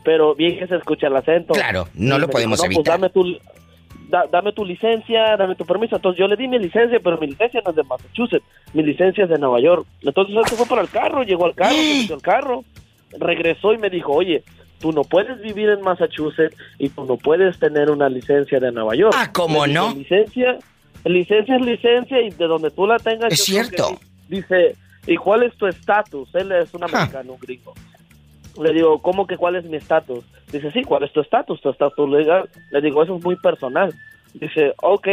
pero 0.06 0.34
bien 0.36 0.58
que 0.60 0.68
se 0.68 0.76
escucha 0.78 1.08
el 1.08 1.16
acento. 1.18 1.54
Claro, 1.54 1.90
no 1.96 2.16
Y 2.18 2.20
lo 2.22 2.30
podemos 2.30 2.60
dijo, 2.62 2.68
"No, 2.68 2.76
pues 2.84 2.88
evitar". 2.88 3.00
dame 3.00 3.10
tu, 3.10 3.38
da- 4.10 4.28
dame 4.32 4.54
tu 4.54 4.64
licencia, 4.64 5.36
dame 5.36 5.56
tu 5.56 5.66
permiso. 5.66 5.96
Entonces 5.98 6.20
yo 6.20 6.28
le 6.28 6.38
di 6.38 6.48
mi 6.48 6.60
licencia, 6.60 7.00
pero 7.04 7.18
mi 7.18 7.28
licencia 7.28 7.62
no 7.66 7.72
es 7.72 7.76
de 7.76 7.84
Massachusetts, 7.84 8.46
mi 8.74 8.84
licencia 8.84 9.24
es 9.26 9.30
de 9.30 9.38
Nueva 9.40 9.60
York. 9.60 9.86
Entonces 10.02 10.36
él 10.36 10.44
se 10.48 10.56
fue 10.56 10.66
para 10.68 10.82
el 10.84 10.90
carro, 10.90 11.24
llegó 11.24 11.46
al 11.46 11.56
carro, 11.56 11.76
se 12.08 12.14
al 12.14 12.22
carro, 12.22 12.64
regresó 13.20 13.74
y 13.74 13.78
me 13.78 13.90
dijo, 13.90 14.14
oye, 14.14 14.44
tú 14.80 14.92
no 14.92 15.04
puedes 15.04 15.42
vivir 15.42 15.70
en 15.70 15.82
Massachusetts 15.82 16.56
y 16.78 16.90
tú 16.90 17.06
no 17.06 17.18
puedes 17.18 17.58
tener 17.60 17.90
una 17.90 18.08
licencia 18.10 18.60
de 18.60 18.72
Nueva 18.72 18.96
York. 18.96 19.16
Ah, 19.18 19.32
¿cómo 19.34 19.66
no? 19.66 19.94
Licencia, 19.96 20.58
licencia 21.06 21.56
es 21.56 21.62
licencia 21.66 22.22
y 22.22 22.30
de 22.30 22.46
donde 22.48 22.70
tú 22.72 22.86
la 22.86 22.98
tengas. 23.00 23.34
Es 23.34 23.40
yo 23.46 23.54
cierto. 23.64 23.90
di- 24.28 24.38
Dice, 24.38 24.76
¿y 25.08 25.16
cuál 25.18 25.44
es 25.44 25.56
tu 25.56 25.68
estatus? 25.68 26.34
Él 26.36 26.52
es 26.52 26.74
un 26.74 26.84
americano, 26.84 27.34
un 27.34 27.40
gringo. 27.40 27.74
Le 28.62 28.74
digo, 28.74 29.02
¿cómo 29.02 29.28
que 29.28 29.38
cuál 29.38 29.56
es 29.56 29.66
mi 29.66 29.78
estatus? 29.78 30.24
Dice, 30.52 30.72
sí, 30.72 30.84
¿cuál 30.84 31.04
es 31.04 31.12
tu 31.12 31.22
estatus? 31.22 31.60
Tu 31.62 31.70
estatus 31.70 32.10
legal. 32.10 32.50
Le 32.72 32.82
digo, 32.82 33.04
eso 33.04 33.18
es 33.18 33.24
muy 33.24 33.36
personal. 33.36 33.94
Dice, 34.34 34.74
ok, 34.82 35.08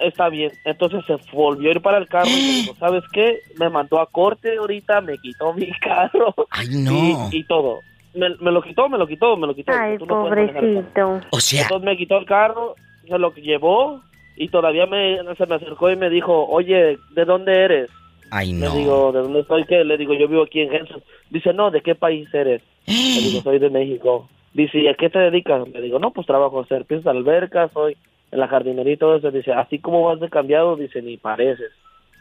está 0.00 0.28
bien. 0.28 0.52
Entonces 0.64 1.04
se 1.06 1.16
volvió 1.32 1.68
a 1.68 1.72
ir 1.72 1.80
para 1.80 1.98
el 1.98 2.08
carro 2.08 2.28
y 2.28 2.32
me 2.32 2.52
dijo, 2.62 2.74
¿sabes 2.78 3.02
qué? 3.12 3.40
Me 3.58 3.68
mandó 3.70 4.00
a 4.00 4.06
corte 4.06 4.56
ahorita, 4.56 5.00
me 5.00 5.16
quitó 5.18 5.52
mi 5.54 5.70
carro. 5.80 6.34
Ay, 6.50 6.68
no. 6.70 7.28
Y, 7.32 7.38
y 7.38 7.44
todo. 7.44 7.80
Me, 8.14 8.30
me 8.40 8.50
lo 8.50 8.62
quitó, 8.62 8.88
me 8.88 8.96
lo 8.98 9.06
quitó, 9.06 9.36
me 9.36 9.46
lo 9.46 9.54
quitó. 9.54 9.72
Ay, 9.74 9.98
Tú 9.98 10.06
no 10.06 10.22
pobrecito. 10.22 11.20
O 11.30 11.40
sea, 11.40 11.62
Entonces 11.62 11.84
me 11.84 11.96
quitó 11.96 12.16
el 12.18 12.24
carro, 12.26 12.74
se 13.06 13.18
lo 13.18 13.32
llevó 13.34 14.00
y 14.36 14.48
todavía 14.48 14.86
me, 14.86 15.18
se 15.36 15.46
me 15.46 15.54
acercó 15.54 15.90
y 15.90 15.96
me 15.96 16.08
dijo, 16.10 16.46
oye, 16.46 16.98
¿de 17.14 17.24
dónde 17.24 17.52
eres? 17.64 17.90
ay 18.30 18.52
Le 18.54 18.66
no. 18.66 18.74
digo, 18.74 19.12
¿de 19.12 19.20
dónde 19.20 19.40
estoy? 19.40 19.64
¿Qué? 19.64 19.84
Le 19.84 19.96
digo, 19.98 20.14
yo 20.14 20.28
vivo 20.28 20.42
aquí 20.42 20.60
en 20.60 20.74
Henson. 20.74 21.02
Dice, 21.30 21.52
no, 21.52 21.70
¿de 21.70 21.82
qué 21.82 21.94
país 21.94 22.32
eres? 22.32 22.62
Le 22.86 22.94
digo, 22.94 23.42
soy 23.42 23.58
de 23.58 23.70
México. 23.70 24.28
Dice, 24.54 24.78
¿y 24.78 24.88
a 24.88 24.94
qué 24.94 25.10
te 25.10 25.18
dedicas? 25.18 25.68
Le 25.68 25.80
digo, 25.80 25.98
no, 25.98 26.12
pues 26.12 26.26
trabajo 26.26 26.64
en 26.68 27.02
de 27.02 27.10
alberca, 27.10 27.68
soy 27.74 27.96
en 28.30 28.40
la 28.40 28.48
jardinería 28.48 28.94
y 28.94 28.96
todo 28.96 29.16
eso. 29.16 29.30
Dice, 29.30 29.52
así 29.52 29.78
como 29.78 30.04
vas 30.04 30.20
de 30.20 30.28
cambiado, 30.28 30.76
dice, 30.76 31.02
ni 31.02 31.16
pareces. 31.16 31.72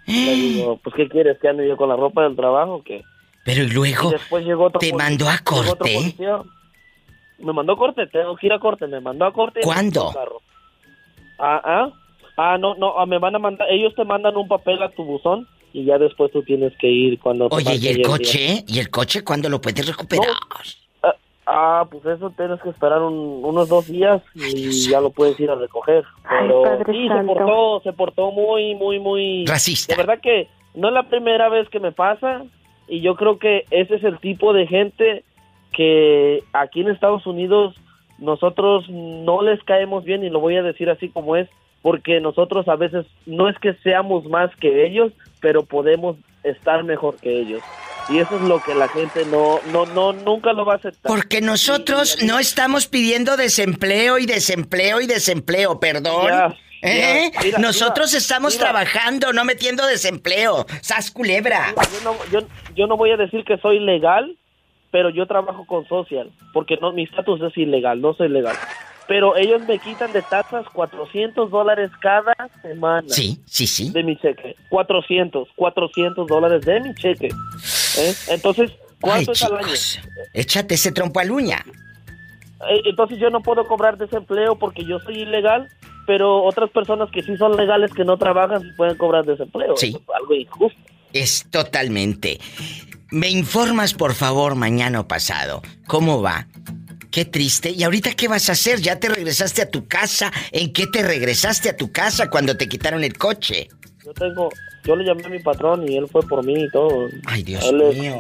Le 0.08 0.34
digo, 0.36 0.80
pues 0.84 0.96
¿qué 0.96 1.08
quieres? 1.08 1.40
¿Que 1.40 1.48
ande 1.48 1.68
yo 1.68 1.78
con 1.78 1.90
la 1.90 1.96
ropa 1.96 2.24
del 2.24 2.36
trabajo 2.36 2.84
qué? 2.84 3.04
Pero 3.44 3.64
y 3.64 3.70
luego, 3.70 4.10
Y 4.10 4.14
después 4.14 4.46
llegó 4.46 4.66
otro 4.66 4.80
¿te 4.80 4.94
mandó 4.94 5.30
a 5.30 5.38
corte? 5.40 6.16
Me 7.38 7.54
mandó 7.54 7.74
a 7.74 7.78
corte, 7.78 8.08
tengo 8.08 8.36
que 8.36 8.48
ir 8.48 8.54
a 8.54 8.60
corte, 8.60 8.88
me 8.88 9.00
mandó 9.00 9.26
a 9.26 9.34
corte. 9.34 9.62
¿Cuándo? 9.62 10.14
Ah, 11.38 11.62
ah, 11.64 11.92
ah, 12.38 12.58
no, 12.58 12.76
no, 12.76 12.98
ah, 12.98 13.06
me 13.06 13.20
van 13.20 13.36
a 13.36 13.40
mandar, 13.40 13.68
ellos 13.70 13.94
te 13.96 14.06
mandan 14.06 14.36
un 14.38 14.48
papel 14.48 14.82
a 14.82 14.90
tu 14.90 15.04
buzón 15.04 15.48
y 15.78 15.84
ya 15.86 15.98
después 15.98 16.32
tú 16.32 16.42
tienes 16.44 16.72
que 16.78 16.88
ir 16.88 17.20
cuando 17.20 17.48
Oye, 17.52 17.76
¿y 17.76 17.88
el 17.90 18.02
coche? 18.02 18.64
¿Y 18.66 18.80
el 18.80 18.90
coche 18.90 19.24
cuándo 19.24 19.50
lo 19.50 19.60
puedes 19.60 19.86
recuperar? 19.86 20.28
Ah, 21.04 21.16
Ah, 21.48 21.86
pues 21.92 22.04
eso 22.06 22.32
tienes 22.36 22.60
que 22.62 22.70
esperar 22.70 23.02
un- 23.04 23.42
unos 23.44 23.70
dos 23.70 23.86
días 23.88 24.20
y 24.34 24.90
ya 24.90 25.00
lo 25.00 25.12
puedes 25.12 25.40
ir 25.40 25.52
a 25.52 25.56
recoger. 25.56 26.04
Pero 26.28 26.64
Padre 26.64 26.86
sí, 26.92 27.08
se 27.08 27.24
portó, 27.24 27.82
se 27.84 27.94
portó 27.94 28.32
muy, 28.32 28.74
muy, 28.74 28.98
muy... 29.00 29.46
Racista. 29.46 29.94
De 29.94 30.02
verdad 30.02 30.20
que 30.24 30.48
no 30.74 30.88
es 30.88 30.94
la 30.96 31.04
primera 31.08 31.50
vez 31.50 31.70
que 31.70 31.80
me 31.80 31.92
pasa 31.92 32.44
y 32.88 33.02
yo 33.02 33.16
creo 33.16 33.38
que 33.38 33.66
ese 33.70 33.96
es 33.96 34.04
el 34.04 34.18
tipo 34.20 34.54
de 34.54 34.66
gente 34.66 35.24
que 35.72 36.42
aquí 36.54 36.82
en 36.82 36.90
Estados 36.90 37.28
Unidos 37.28 37.76
nosotros 38.18 38.86
no 38.90 39.42
les 39.42 39.62
caemos 39.64 40.04
bien 40.04 40.24
y 40.24 40.30
lo 40.30 40.40
voy 40.40 40.56
a 40.56 40.64
decir 40.64 40.90
así 40.90 41.10
como 41.10 41.36
es 41.36 41.48
porque 41.82 42.20
nosotros 42.22 42.68
a 42.68 42.76
veces 42.76 43.06
no 43.28 43.48
es 43.50 43.60
que 43.60 43.74
seamos 43.84 44.26
más 44.26 44.50
que 44.56 44.88
ellos, 44.88 45.12
pero 45.46 45.64
podemos 45.64 46.18
estar 46.42 46.84
mejor 46.84 47.18
que 47.18 47.40
ellos. 47.40 47.62
Y 48.10 48.18
eso 48.18 48.36
es 48.38 48.42
lo 48.42 48.60
que 48.64 48.74
la 48.74 48.88
gente 48.88 49.24
no, 49.26 49.60
no, 49.72 49.86
no, 49.86 50.12
nunca 50.12 50.54
lo 50.54 50.66
va 50.66 50.74
a 50.74 50.78
aceptar. 50.78 51.08
Porque 51.08 51.40
nosotros 51.40 52.18
no 52.24 52.40
estamos 52.40 52.88
pidiendo 52.88 53.38
desempleo 53.38 54.18
y 54.18 54.26
desempleo 54.26 55.02
y 55.02 55.06
desempleo, 55.06 55.80
perdón. 55.80 56.26
Ya, 56.30 56.56
¿Eh? 56.82 57.30
ya. 57.32 57.42
Mira, 57.44 57.60
nosotros 57.60 58.08
mira, 58.08 58.18
estamos 58.18 58.56
mira. 58.56 58.66
trabajando, 58.66 59.34
no 59.34 59.46
metiendo 59.46 59.86
desempleo. 59.86 60.66
¡Sas 60.82 61.12
culebra! 61.12 61.76
Yo 61.76 62.04
no, 62.04 62.16
yo, 62.32 62.48
yo 62.76 62.88
no 62.88 62.98
voy 62.98 63.12
a 63.12 63.18
decir 63.18 63.46
que 63.46 63.60
soy 63.60 63.80
legal, 63.80 64.36
pero 64.90 65.12
yo 65.12 65.28
trabajo 65.28 65.68
con 65.68 65.88
social, 65.88 66.32
porque 66.54 66.78
no, 66.82 66.92
mi 66.92 67.04
estatus 67.04 67.40
es 67.44 67.56
ilegal, 67.56 68.02
no 68.02 68.16
soy 68.16 68.30
legal. 68.30 68.56
Pero 69.08 69.36
ellos 69.38 69.62
me 69.68 69.78
quitan 69.78 70.12
de 70.14 70.22
tasas 70.24 70.66
400 70.74 71.52
dólares 71.52 71.92
cada 72.02 72.34
semana. 72.62 73.08
Sí, 73.08 73.40
sí, 73.46 73.68
sí. 73.68 73.92
De 73.92 74.04
mi 74.04 74.18
cheque. 74.18 74.56
400, 74.70 75.48
400 75.56 76.28
dólares 76.28 76.66
de 76.66 76.80
mi 76.82 76.96
cheque. 76.96 77.28
¿Eh? 77.28 78.14
Entonces, 78.30 78.72
¿cuánto 79.00 79.32
Ay, 79.32 79.34
es 79.34 79.44
al 79.44 79.58
año? 79.58 79.68
échate 80.34 80.74
ese 80.76 80.92
trompo 80.92 81.20
al 81.20 81.30
uña. 81.32 81.64
Eh, 82.70 82.82
Entonces 82.86 83.20
yo 83.20 83.30
no 83.30 83.42
puedo 83.42 83.66
cobrar 83.68 83.98
desempleo 83.98 84.58
porque 84.58 84.84
yo 84.86 85.00
soy 85.00 85.22
ilegal, 85.22 85.68
pero 86.08 86.44
otras 86.44 86.72
personas 86.72 87.10
que 87.12 87.22
sí 87.22 87.38
son 87.38 87.56
legales 87.56 87.92
que 87.94 88.06
no 88.06 88.18
trabajan 88.18 88.64
pueden 88.76 88.98
cobrar 88.98 89.24
desempleo. 89.26 89.76
Sí. 89.78 89.90
Eso 89.90 90.00
es 90.00 90.16
algo 90.16 90.34
injusto. 90.34 90.80
Es 91.14 91.46
totalmente. 91.52 92.40
Me 93.12 93.30
informas, 93.30 93.94
por 93.94 94.14
favor, 94.16 94.56
mañana 94.56 95.00
o 95.02 95.08
pasado. 95.08 95.62
¿Cómo 95.88 96.22
va? 96.22 96.48
Qué 97.16 97.24
triste. 97.24 97.70
¿Y 97.72 97.82
ahorita 97.86 98.12
qué 98.12 98.28
vas 98.28 98.50
a 98.50 98.52
hacer? 98.52 98.82
¿Ya 98.82 99.00
te 99.00 99.08
regresaste 99.08 99.62
a 99.62 99.72
tu 99.72 99.88
casa? 99.88 100.34
¿En 100.52 100.74
qué 100.74 100.86
te 100.86 101.02
regresaste 101.02 101.70
a 101.70 101.78
tu 101.78 101.90
casa 101.90 102.30
cuando 102.30 102.58
te 102.58 102.68
quitaron 102.68 103.06
el 103.06 103.18
coche? 103.18 103.70
Yo 104.04 104.14
tengo, 104.14 104.50
yo 104.84 104.98
le 104.98 105.06
llamé 105.06 105.24
a 105.24 105.30
mi 105.30 105.40
patrón 105.40 105.90
y 105.90 105.96
él 105.96 106.10
fue 106.12 106.24
por 106.24 106.46
mí 106.46 106.66
y 106.66 106.70
todo. 106.72 107.08
Ay, 107.26 107.44
Dios 107.44 107.64
Él 107.64 107.82
es 107.84 107.98
mío. 107.98 108.16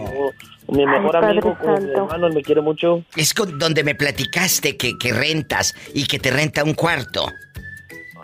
como 0.65 0.77
mi 0.77 0.85
mejor 0.85 1.17
Ay, 1.17 1.31
amigo, 1.31 1.57
como 1.59 1.77
mi 1.77 1.91
hermano, 1.91 2.27
él 2.27 2.33
me 2.35 2.41
quiere 2.41 2.61
mucho. 2.61 3.03
Es 3.17 3.33
con 3.33 3.59
donde 3.59 3.83
me 3.83 3.95
platicaste 3.95 4.77
que, 4.77 4.97
que 4.97 5.11
rentas 5.11 5.73
y 5.93 6.05
que 6.05 6.17
te 6.17 6.31
renta 6.31 6.63
un 6.63 6.73
cuarto. 6.73 7.27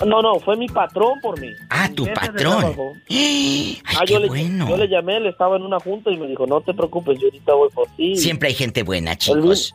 No, 0.06 0.22
no, 0.22 0.40
fue 0.40 0.58
mi 0.58 0.68
patrón 0.68 1.20
por 1.22 1.40
mí. 1.40 1.50
Ah, 1.70 1.88
Mi 1.90 1.96
tu 1.96 2.06
patrón. 2.06 2.76
Ay, 3.10 3.82
ah, 3.86 4.06
yo 4.06 4.16
qué 4.16 4.20
le, 4.22 4.28
bueno. 4.28 4.70
yo 4.70 4.78
le 4.78 4.88
llamé, 4.88 5.18
él 5.18 5.28
estaba 5.28 5.58
en 5.58 5.64
una 5.64 5.80
junta 5.80 6.10
y 6.12 6.18
me 6.18 6.28
dijo, 6.28 6.48
no 6.48 6.62
te 6.62 6.74
preocupes, 6.74 7.20
yo 7.20 7.26
ahorita 7.28 7.54
voy 7.54 7.70
por 7.70 7.88
ti. 7.96 8.16
Siempre 8.16 8.50
hay 8.50 8.56
gente 8.56 8.84
buena, 8.84 9.12
Él 9.12 9.18
chicos. 9.18 9.74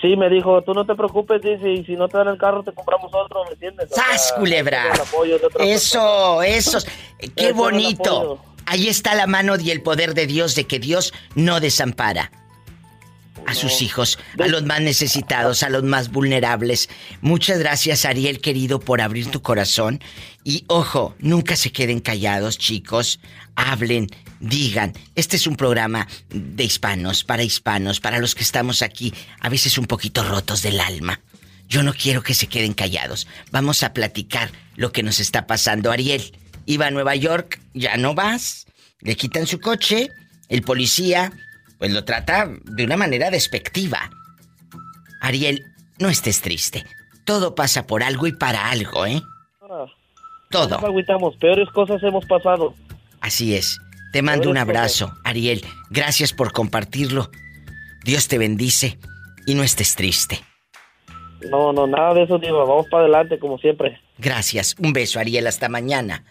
Sí, 0.00 0.16
me 0.16 0.28
dijo, 0.28 0.62
tú 0.62 0.74
no 0.74 0.84
te 0.84 0.94
preocupes, 0.94 1.42
dice, 1.42 1.70
y 1.70 1.84
si 1.84 1.96
no 1.96 2.08
te 2.08 2.18
dan 2.18 2.28
el 2.28 2.38
carro 2.38 2.62
te 2.62 2.72
compramos 2.72 3.10
otro, 3.14 3.44
¿me 3.44 3.52
entiendes? 3.52 3.88
¡Sas, 3.90 4.32
culebra! 4.36 4.92
Eso, 5.58 6.42
eso. 6.42 6.78
Qué 7.18 7.30
Eso 7.36 7.54
bonito. 7.54 8.38
Ahí 8.66 8.88
está 8.88 9.14
la 9.14 9.26
mano 9.26 9.58
y 9.58 9.70
el 9.70 9.82
poder 9.82 10.14
de 10.14 10.26
Dios 10.26 10.54
de 10.54 10.66
que 10.66 10.78
Dios 10.78 11.12
no 11.34 11.60
desampara 11.60 12.30
a 13.46 13.54
sus 13.54 13.82
hijos, 13.82 14.18
a 14.38 14.46
los 14.46 14.64
más 14.64 14.80
necesitados, 14.80 15.62
a 15.62 15.70
los 15.70 15.82
más 15.82 16.10
vulnerables. 16.12 16.88
Muchas 17.20 17.58
gracias, 17.58 18.04
Ariel 18.04 18.40
querido, 18.40 18.78
por 18.78 19.00
abrir 19.00 19.30
tu 19.30 19.42
corazón. 19.42 20.00
Y 20.44 20.64
ojo, 20.68 21.14
nunca 21.18 21.56
se 21.56 21.72
queden 21.72 22.00
callados, 22.00 22.58
chicos. 22.58 23.18
Hablen, 23.56 24.08
digan. 24.40 24.94
Este 25.14 25.36
es 25.36 25.46
un 25.46 25.56
programa 25.56 26.08
de 26.30 26.64
hispanos, 26.64 27.22
para 27.22 27.42
hispanos, 27.42 28.00
para 28.00 28.18
los 28.18 28.34
que 28.34 28.42
estamos 28.42 28.82
aquí, 28.82 29.14
a 29.40 29.48
veces 29.48 29.78
un 29.78 29.86
poquito 29.86 30.24
rotos 30.24 30.62
del 30.62 30.80
alma. 30.80 31.20
Yo 31.68 31.84
no 31.84 31.92
quiero 31.92 32.22
que 32.22 32.34
se 32.34 32.48
queden 32.48 32.74
callados. 32.74 33.28
Vamos 33.52 33.84
a 33.84 33.92
platicar 33.92 34.50
lo 34.74 34.90
que 34.90 35.04
nos 35.04 35.20
está 35.20 35.46
pasando. 35.46 35.92
Ariel, 35.92 36.36
iba 36.66 36.86
a 36.88 36.90
Nueva 36.90 37.14
York, 37.14 37.60
ya 37.74 37.96
no 37.96 38.14
vas. 38.14 38.66
Le 39.00 39.14
quitan 39.16 39.46
su 39.46 39.60
coche, 39.60 40.08
el 40.48 40.62
policía, 40.62 41.32
pues 41.78 41.92
lo 41.92 42.04
trata 42.04 42.50
de 42.64 42.84
una 42.84 42.96
manera 42.96 43.30
despectiva. 43.30 44.10
Ariel, 45.20 45.64
no 45.98 46.08
estés 46.08 46.40
triste. 46.40 46.84
Todo 47.24 47.54
pasa 47.54 47.86
por 47.86 48.02
algo 48.02 48.26
y 48.26 48.32
para 48.32 48.70
algo, 48.70 49.06
¿eh? 49.06 49.22
Ah, 49.62 49.86
Todo. 50.50 50.80
No 50.80 51.18
nos 51.20 51.36
peores 51.36 51.68
cosas 51.70 52.02
hemos 52.02 52.26
pasado. 52.26 52.74
Así 53.20 53.54
es. 53.54 53.78
Te 54.12 54.22
mando 54.22 54.50
un 54.50 54.58
abrazo, 54.58 55.12
Ariel. 55.24 55.64
Gracias 55.90 56.32
por 56.32 56.52
compartirlo. 56.52 57.30
Dios 58.04 58.28
te 58.28 58.38
bendice 58.38 58.98
y 59.46 59.54
no 59.54 59.62
estés 59.62 59.94
triste. 59.94 60.42
No, 61.48 61.72
no, 61.72 61.86
nada 61.86 62.14
de 62.14 62.24
eso, 62.24 62.38
Diva, 62.38 62.64
vamos 62.64 62.86
para 62.90 63.04
adelante 63.04 63.38
como 63.38 63.58
siempre. 63.58 64.00
Gracias. 64.18 64.74
Un 64.78 64.92
beso, 64.92 65.18
Ariel. 65.18 65.46
Hasta 65.46 65.68
mañana. 65.68 66.24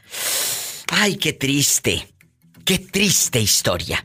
Ay, 0.92 1.16
qué 1.16 1.34
triste. 1.34 2.08
Qué 2.66 2.80
triste 2.80 3.40
historia. 3.40 4.04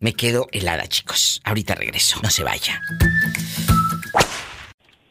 Me 0.00 0.14
quedo 0.14 0.46
helada, 0.52 0.86
chicos. 0.86 1.40
Ahorita 1.44 1.74
regreso. 1.74 2.20
No 2.22 2.30
se 2.30 2.44
vaya. 2.44 2.80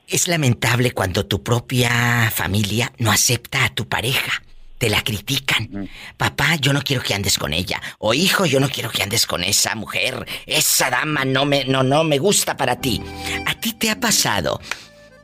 Es 0.07 0.27
lamentable 0.27 0.91
cuando 0.91 1.25
tu 1.25 1.43
propia 1.43 2.31
familia 2.33 2.93
no 2.97 3.11
acepta 3.11 3.65
a 3.65 3.69
tu 3.75 3.88
pareja. 3.88 4.41
Te 4.78 4.89
la 4.89 5.03
critican. 5.03 5.89
Papá, 6.17 6.55
yo 6.55 6.71
no 6.71 6.82
quiero 6.82 7.01
que 7.01 7.13
andes 7.13 7.38
con 7.38 7.53
ella. 7.53 7.82
O 7.99 8.13
hijo, 8.13 8.45
yo 8.45 8.59
no 8.59 8.69
quiero 8.69 8.89
que 8.89 9.01
andes 9.01 9.25
con 9.25 9.43
esa 9.43 9.73
mujer. 9.75 10.25
Esa 10.45 10.89
dama 10.89 11.25
no 11.25 11.45
me, 11.45 11.65
no, 11.65 11.84
no 11.84 12.03
me 12.03 12.19
gusta 12.19 12.55
para 12.55 12.80
ti. 12.80 13.01
¿A 13.45 13.59
ti 13.59 13.73
te 13.73 13.89
ha 13.89 13.99
pasado 13.99 14.59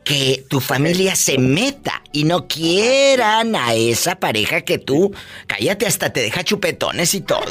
que 0.04 0.44
tu 0.48 0.60
familia 0.60 1.16
se 1.16 1.38
meta 1.38 2.02
y 2.12 2.24
no 2.24 2.46
quieran 2.46 3.56
a 3.56 3.74
esa 3.74 4.16
pareja 4.16 4.60
que 4.60 4.78
tú, 4.78 5.14
cállate, 5.46 5.86
hasta 5.86 6.12
te 6.12 6.20
deja 6.20 6.44
chupetones 6.44 7.14
y 7.14 7.22
todo? 7.22 7.44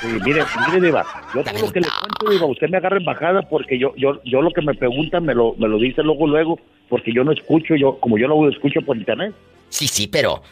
Sí, 0.00 0.08
mire, 0.24 0.42
mire, 0.66 0.80
Diva, 0.80 1.06
yo 1.32 1.44
todo 1.44 1.66
lo 1.66 1.72
que 1.72 1.80
le 1.80 1.86
cuento, 1.86 2.30
Diva, 2.30 2.46
usted 2.46 2.68
me 2.68 2.78
agarra 2.78 2.96
en 2.96 3.04
bajada 3.04 3.42
porque 3.42 3.78
yo, 3.78 3.94
yo, 3.96 4.20
yo 4.24 4.42
lo 4.42 4.50
que 4.50 4.62
me 4.62 4.74
pregunta 4.74 5.20
me 5.20 5.34
lo, 5.34 5.54
me 5.58 5.68
lo 5.68 5.78
dice 5.78 6.02
luego, 6.02 6.26
luego, 6.26 6.58
porque 6.88 7.12
yo 7.14 7.22
no 7.22 7.32
escucho, 7.32 7.76
yo, 7.76 7.98
como 8.00 8.18
yo 8.18 8.26
lo 8.26 8.48
escucho 8.48 8.80
por 8.82 8.96
internet. 8.96 9.32
Sí, 9.68 9.86
sí, 9.86 10.08
pero 10.08 10.42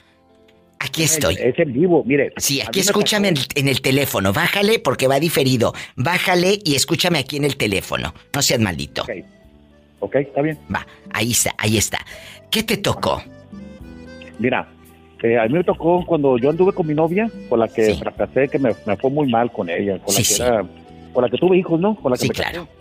aquí 0.81 1.03
estoy. 1.03 1.37
Es 1.41 1.59
en 1.59 1.73
vivo, 1.73 2.03
mire. 2.05 2.33
Sí, 2.37 2.61
aquí 2.61 2.81
escúchame 2.81 3.29
en, 3.29 3.37
en 3.55 3.69
el 3.69 3.81
teléfono. 3.81 4.33
Bájale 4.33 4.79
porque 4.79 5.07
va 5.09 5.19
diferido. 5.21 5.73
Bájale 5.97 6.59
y 6.65 6.75
escúchame 6.75 7.19
aquí 7.19 7.37
en 7.37 7.45
el 7.45 7.57
teléfono. 7.57 8.15
No 8.35 8.43
seas 8.43 8.61
maldito. 8.61 9.03
Ok, 9.03 9.11
ok, 10.01 10.15
está 10.17 10.43
bien. 10.43 10.59
Va, 10.75 10.87
ahí 11.13 11.31
está, 11.33 11.55
ahí 11.59 11.77
está. 11.77 11.99
¿Qué 12.51 12.63
te 12.63 12.77
tocó? 12.77 13.23
Mira, 14.39 14.69
eh, 15.23 15.37
a 15.39 15.47
mí 15.47 15.55
me 15.55 15.65
tocó 15.65 16.05
cuando 16.07 16.39
yo 16.39 16.51
anduve 16.51 16.73
con 16.73 16.87
mi 16.87 16.95
novia, 16.95 17.31
con 17.49 17.59
la 17.61 17.69
que 17.69 17.95
fracasé, 17.95 18.49
que 18.49 18.59
me, 18.59 18.71
me 18.87 18.97
fue 18.97 19.11
muy 19.11 19.29
mal 19.29 19.51
con 19.51 19.69
ella, 19.69 19.99
con 19.99 20.15
la 20.15 20.21
Sí, 20.21 20.29
que 20.29 20.35
sí. 20.35 20.43
era, 20.43 20.65
con 21.13 21.25
la 21.25 21.29
que 21.31 21.39
tuve 21.39 21.57
hijos, 21.59 21.81
¿no? 21.81 21.97
Con 21.97 22.13
la 22.13 22.17
que 22.17 22.23
Sí, 22.23 22.29
me 22.29 22.35
claro. 22.35 22.65
casé. 22.67 22.79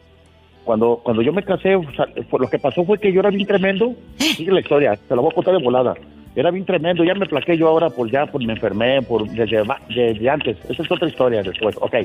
Cuando, 0.63 0.99
cuando 1.03 1.21
yo 1.23 1.31
me 1.31 1.43
casé, 1.43 1.75
o 1.77 1.91
sea, 1.95 2.05
lo 2.37 2.49
que 2.49 2.59
pasó 2.59 2.83
fue 2.83 2.99
que 2.99 3.11
yo 3.11 3.21
era 3.21 3.29
bien 3.29 3.47
tremendo. 3.47 3.95
Sigue 4.17 4.51
la 4.51 4.59
historia, 4.59 4.97
te 5.07 5.15
la 5.15 5.21
voy 5.21 5.31
a 5.31 5.35
contar 5.35 5.55
de 5.57 5.63
volada. 5.63 5.93
Era 6.38 6.51
bien 6.51 6.65
tremendo, 6.65 7.03
ya 7.03 7.15
me 7.15 7.25
plaqué 7.25 7.57
yo 7.57 7.67
ahora, 7.67 7.89
pues 7.89 8.11
ya 8.11 8.27
pues 8.27 8.45
me 8.45 8.53
enfermé 8.53 9.01
por 9.01 9.27
desde, 9.27 10.29
antes. 10.29 10.55
Esa 10.69 10.83
es 10.83 10.91
otra 10.91 11.07
historia 11.07 11.41
después. 11.41 11.75
Ok, 11.81 11.95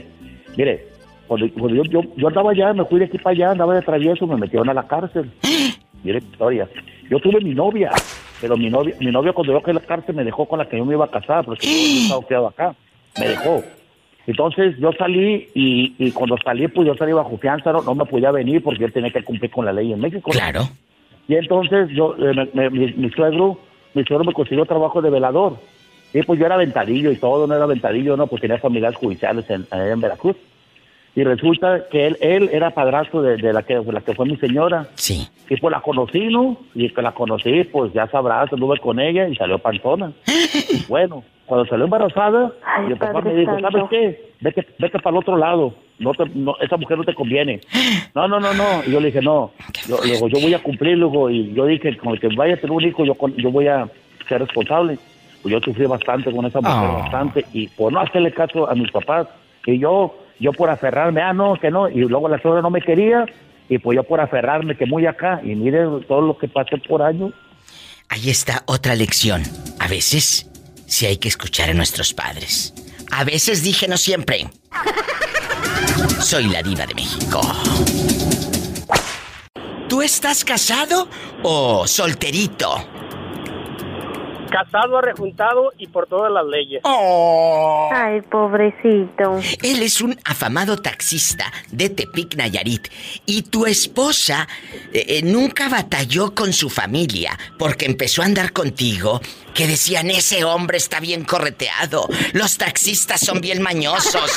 mire, 0.56 0.86
cuando, 1.26 1.46
cuando 1.52 1.74
yo, 1.74 1.82
yo, 1.84 2.00
yo 2.16 2.28
andaba 2.28 2.52
allá, 2.52 2.72
me 2.72 2.86
fui 2.86 2.98
de 2.98 3.04
aquí 3.04 3.18
para 3.18 3.34
allá, 3.34 3.50
andaba 3.50 3.74
de 3.74 3.82
travieso, 3.82 4.26
me 4.26 4.36
metieron 4.38 4.70
a 4.70 4.74
la 4.74 4.86
cárcel. 4.88 5.30
Mire 6.02 6.18
la 6.20 6.26
historia. 6.26 6.68
Yo 7.10 7.20
tuve 7.20 7.40
mi 7.42 7.54
novia, 7.54 7.92
pero 8.40 8.56
mi 8.56 8.70
novia, 8.70 8.94
mi 9.00 9.10
novia 9.12 9.34
cuando 9.34 9.52
yo 9.52 9.62
que 9.62 9.72
la 9.74 9.80
cárcel 9.80 10.14
me 10.16 10.24
dejó 10.24 10.46
con 10.46 10.58
la 10.58 10.66
que 10.68 10.78
yo 10.78 10.84
me 10.86 10.94
iba 10.94 11.04
a 11.04 11.10
casar, 11.10 11.44
porque 11.44 11.66
yo 11.66 11.72
estaba 12.04 12.26
quedado 12.26 12.46
acá. 12.48 12.74
Me 13.20 13.28
dejó. 13.28 13.62
Entonces 14.26 14.76
yo 14.78 14.92
salí 14.94 15.46
y, 15.54 15.94
y 15.98 16.10
cuando 16.12 16.36
salí, 16.42 16.68
pues 16.68 16.88
yo 16.88 16.94
salí 16.96 17.12
bajo 17.12 17.36
fianza, 17.36 17.70
no, 17.70 17.82
no 17.82 17.94
me 17.94 18.06
podía 18.06 18.30
venir 18.30 18.62
porque 18.62 18.80
yo 18.80 18.90
tenía 18.92 19.10
que 19.10 19.22
cumplir 19.22 19.50
con 19.50 19.66
la 19.66 19.72
ley 19.74 19.92
en 19.92 20.00
México. 20.00 20.30
Claro. 20.30 20.62
Y 21.28 21.34
entonces 21.34 21.90
yo, 21.90 22.16
eh, 22.18 22.32
me- 22.34 22.48
me- 22.54 22.70
mi, 22.70 22.92
mi 22.94 23.10
suegro, 23.10 23.58
mi 23.94 24.04
suegro 24.04 24.24
me 24.24 24.32
consiguió 24.32 24.64
trabajo 24.64 25.02
de 25.02 25.10
velador. 25.10 25.56
Y 26.14 26.22
pues 26.22 26.38
yo 26.38 26.46
era 26.46 26.56
ventadillo 26.56 27.10
y 27.10 27.16
todo, 27.16 27.46
no 27.46 27.54
era 27.54 27.66
ventadillo, 27.66 28.16
no, 28.16 28.26
pues 28.26 28.42
tenía 28.42 28.58
familiares 28.58 28.98
judiciales 28.98 29.48
en, 29.48 29.66
en 29.70 30.00
Veracruz. 30.00 30.36
Y 31.14 31.24
resulta 31.24 31.88
que 31.90 32.06
él, 32.06 32.16
él 32.22 32.48
era 32.52 32.70
padrastro 32.70 33.20
de, 33.20 33.36
de 33.36 33.52
la, 33.52 33.62
que, 33.62 33.78
de 33.78 33.92
la 33.92 34.00
que 34.00 34.14
fue 34.14 34.24
mi 34.26 34.36
señora. 34.38 34.86
Sí. 34.94 35.28
Y 35.50 35.56
pues 35.58 35.70
la 35.70 35.80
conocí, 35.82 36.20
¿no? 36.28 36.56
Y 36.74 36.88
que 36.88 37.02
la 37.02 37.12
conocí, 37.12 37.64
pues 37.64 37.92
ya 37.92 38.06
sabrás, 38.08 38.50
anduve 38.52 38.78
con 38.78 38.98
ella 38.98 39.28
y 39.28 39.36
salió 39.36 39.58
panzona. 39.58 40.12
Y 40.70 40.86
bueno, 40.88 41.22
cuando 41.46 41.66
salió 41.66 41.84
embarazada, 41.84 42.50
mi 42.88 42.94
papá 42.94 43.20
me 43.20 43.34
dijo. 43.34 43.60
¿sabes 43.60 43.84
qué? 43.90 44.32
Vete, 44.40 44.66
vete 44.78 44.98
para 45.00 45.14
el 45.16 45.20
otro 45.20 45.36
lado. 45.36 45.74
No 45.98 46.12
te, 46.14 46.24
no, 46.34 46.56
esa 46.60 46.76
mujer 46.78 46.96
no 46.98 47.04
te 47.04 47.14
conviene. 47.14 47.60
No, 48.14 48.28
no, 48.28 48.38
no, 48.40 48.52
no. 48.54 48.64
Y 48.86 48.90
yo 48.92 49.00
le 49.00 49.06
dije, 49.06 49.20
no. 49.22 49.52
Yo, 49.88 49.96
le 50.04 50.12
digo, 50.14 50.28
yo 50.28 50.38
voy 50.40 50.52
a 50.54 50.62
cumplir, 50.62 50.98
luego. 50.98 51.30
Y 51.30 51.52
yo 51.54 51.64
dije, 51.66 51.96
con 51.96 52.12
el 52.12 52.20
que 52.20 52.28
vaya 52.36 52.54
a 52.54 52.56
tener 52.58 52.72
un 52.72 52.82
hijo, 52.84 53.04
yo, 53.06 53.14
con- 53.14 53.34
yo 53.36 53.50
voy 53.50 53.68
a 53.68 53.88
ser 54.28 54.40
responsable. 54.40 54.98
Pues 55.42 55.52
yo 55.52 55.60
sufrí 55.60 55.86
bastante 55.86 56.30
con 56.30 56.44
esa 56.46 56.60
mujer, 56.60 56.74
Ah. 56.90 56.98
bastante. 57.02 57.44
Y 57.54 57.68
por 57.68 57.90
no 57.92 58.00
hacerle 58.00 58.32
caso 58.32 58.68
a 58.70 58.74
mis 58.74 58.90
papás. 58.90 59.28
Y 59.66 59.78
yo, 59.78 60.14
yo 60.42 60.52
por 60.52 60.68
aferrarme, 60.68 61.22
ah, 61.22 61.32
no, 61.32 61.54
que 61.54 61.70
no. 61.70 61.88
Y 61.88 62.00
luego 62.00 62.28
la 62.28 62.42
suegra 62.42 62.60
no 62.60 62.70
me 62.70 62.82
quería. 62.82 63.24
Y 63.68 63.78
pues 63.78 63.94
yo 63.94 64.02
por 64.02 64.20
aferrarme, 64.20 64.76
que 64.76 64.86
muy 64.86 65.06
acá. 65.06 65.40
Y 65.44 65.54
mire 65.54 65.84
todo 66.08 66.20
lo 66.20 66.36
que 66.36 66.48
pasé 66.48 66.78
por 66.78 67.00
años. 67.00 67.32
Ahí 68.08 68.28
está 68.28 68.64
otra 68.66 68.96
lección. 68.96 69.42
A 69.78 69.86
veces 69.86 70.50
sí 70.86 71.06
hay 71.06 71.18
que 71.18 71.28
escuchar 71.28 71.70
a 71.70 71.74
nuestros 71.74 72.12
padres. 72.12 72.74
A 73.12 73.22
veces 73.22 73.62
dije 73.62 73.86
no 73.86 73.96
siempre. 73.96 74.48
Soy 76.18 76.48
la 76.48 76.60
diva 76.60 76.86
de 76.86 76.94
México. 76.94 77.40
¿Tú 79.88 80.02
estás 80.02 80.44
casado 80.44 81.08
o 81.44 81.86
solterito? 81.86 83.01
Casado, 84.52 84.98
arrejuntado 84.98 85.72
y 85.78 85.86
por 85.86 86.06
todas 86.06 86.30
las 86.30 86.44
leyes. 86.44 86.82
Ay, 86.84 88.20
pobrecito. 88.20 89.40
Él 89.62 89.82
es 89.82 90.02
un 90.02 90.14
afamado 90.24 90.76
taxista 90.76 91.50
de 91.70 91.88
Tepic, 91.88 92.36
Nayarit. 92.36 92.88
Y 93.24 93.42
tu 93.42 93.64
esposa 93.64 94.46
eh, 94.92 95.04
eh, 95.08 95.22
nunca 95.22 95.70
batalló 95.70 96.34
con 96.34 96.52
su 96.52 96.68
familia 96.68 97.38
porque 97.58 97.86
empezó 97.86 98.20
a 98.22 98.26
andar 98.26 98.52
contigo. 98.52 99.20
Que 99.54 99.66
decían, 99.66 100.08
ese 100.10 100.44
hombre 100.44 100.78
está 100.78 100.98
bien 100.98 101.24
correteado. 101.24 102.08
Los 102.32 102.56
taxistas 102.56 103.20
son 103.20 103.40
bien 103.42 103.60
mañosos. 103.60 104.30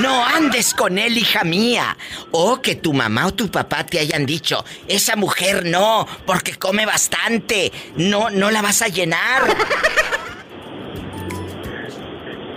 No 0.00 0.24
andes 0.24 0.72
con 0.72 0.98
él, 0.98 1.18
hija 1.18 1.44
mía. 1.44 1.96
O 2.30 2.62
que 2.62 2.74
tu 2.74 2.94
mamá 2.94 3.26
o 3.26 3.34
tu 3.34 3.50
papá 3.50 3.84
te 3.84 3.98
hayan 3.98 4.24
dicho, 4.24 4.64
esa 4.88 5.16
mujer 5.16 5.66
no, 5.66 6.06
porque 6.26 6.54
come 6.54 6.86
bastante. 6.86 7.70
No, 7.96 8.30
no 8.30 8.50
la 8.50 8.62
vas 8.62 8.80
a 8.80 8.88
llenar. 8.88 9.42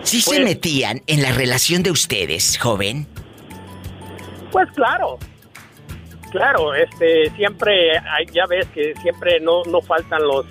¿Sí 0.03 0.22
se 0.22 0.30
Pues- 0.30 0.39
metían 0.45 1.03
en 1.08 1.22
la 1.22 1.34
relación 1.34 1.84
de 1.84 1.91
ustedes, 1.91 2.58
joven? 2.58 3.05
Pues 4.51 4.68
claro. 4.74 5.18
Claro, 6.32 6.74
este, 6.74 7.30
siempre, 7.36 7.97
hay- 7.99 8.26
ya 8.34 8.45
ves 8.47 8.66
que 8.74 8.93
siempre 9.01 9.39
no, 9.41 9.64
no 9.66 9.82
faltan 9.82 10.22
los, 10.24 10.45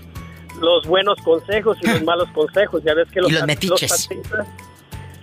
los 0.61 0.87
buenos 0.87 1.19
consejos 1.23 1.77
y 1.83 1.87
los 1.87 2.03
malos 2.05 2.29
consejos. 2.31 2.83
Ya 2.85 2.95
ves 2.95 3.09
que 3.11 3.21
los, 3.21 3.33
los 3.33 3.47
metiches. 3.47 4.09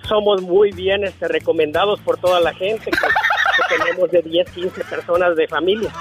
somos 0.08 0.42
muy 0.42 0.72
bien 0.72 1.04
este, 1.04 1.28
recomendados 1.28 2.00
por 2.02 2.18
toda 2.18 2.40
la 2.40 2.54
gente, 2.54 2.92
que, 2.92 2.98
que 2.98 3.84
tenemos 3.84 4.12
de 4.12 4.22
10, 4.22 4.50
15 4.52 4.84
personas 4.86 5.36
de 5.36 5.48
familia. 5.48 5.94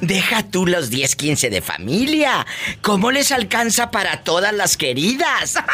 Deja 0.00 0.42
tú 0.50 0.66
los 0.66 0.90
10, 0.90 1.16
15 1.16 1.50
de 1.50 1.60
familia. 1.60 2.46
¿Cómo 2.82 3.10
les 3.10 3.32
alcanza 3.32 3.90
para 3.90 4.22
todas 4.22 4.52
las 4.52 4.76
queridas? 4.76 5.56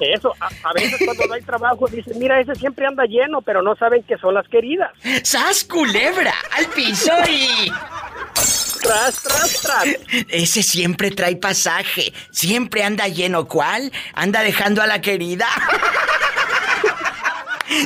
Eso, 0.00 0.34
a, 0.40 0.46
a 0.68 0.72
veces 0.72 1.00
cuando 1.04 1.26
no 1.26 1.34
hay 1.34 1.42
trabajo 1.42 1.86
dicen, 1.86 2.18
mira, 2.18 2.40
ese 2.40 2.54
siempre 2.56 2.86
anda 2.86 3.04
lleno, 3.04 3.42
pero 3.42 3.62
no 3.62 3.76
saben 3.76 4.02
que 4.02 4.18
son 4.18 4.34
las 4.34 4.46
queridas. 4.48 4.90
¡Sas 5.22 5.64
culebra! 5.64 6.34
¡Al 6.56 6.66
piso 6.66 7.12
y... 7.28 7.70
Tras, 8.84 9.22
tras, 9.22 9.60
tras. 9.62 9.86
Ese 10.28 10.62
siempre 10.62 11.10
trae 11.10 11.36
pasaje. 11.36 12.12
Siempre 12.30 12.84
anda 12.84 13.08
lleno. 13.08 13.48
¿Cuál? 13.48 13.90
Anda 14.12 14.42
dejando 14.42 14.82
a 14.82 14.86
la 14.86 15.00
querida. 15.00 15.46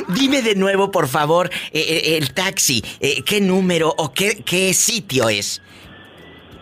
Dime 0.09 0.41
de 0.41 0.55
nuevo, 0.55 0.91
por 0.91 1.07
favor, 1.07 1.49
eh, 1.71 1.79
eh, 1.79 2.17
el 2.17 2.33
taxi. 2.33 2.83
eh, 2.99 3.23
¿Qué 3.23 3.39
número 3.41 3.93
o 3.97 4.13
qué, 4.13 4.43
qué 4.45 4.73
sitio 4.73 5.29
es? 5.29 5.61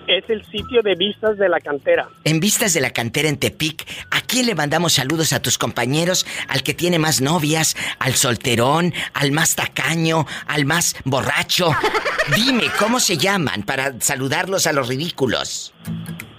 Es 0.08 0.30
el 0.30 0.46
sitio 0.46 0.82
de 0.82 0.96
vistas 0.96 1.38
de 1.38 1.50
la 1.50 1.60
cantera. 1.60 2.08
En 2.24 2.40
vistas 2.40 2.74
de 2.74 2.80
la 2.80 2.92
cantera 2.92 3.28
en 3.28 3.38
Tepic, 3.38 3.86
¿a 4.10 4.22
quién 4.22 4.46
le 4.46 4.56
mandamos 4.56 4.94
saludos 4.94 5.34
a 5.34 5.42
tus 5.42 5.58
compañeros? 5.58 6.26
Al 6.48 6.64
que 6.64 6.74
tiene 6.74 6.98
más 6.98 7.20
novias, 7.20 7.76
al 8.00 8.14
solterón, 8.14 8.94
al 9.14 9.34
más 9.34 9.56
tacaño, 9.56 10.26
al 10.48 10.64
más 10.64 10.96
borracho. 11.04 11.72
Dime, 12.36 12.66
¿cómo 12.80 13.02
se 13.02 13.18
llaman 13.18 13.64
para 13.64 14.00
saludarlos 14.00 14.66
a 14.66 14.72
los 14.72 14.88
ridículos? 14.88 15.74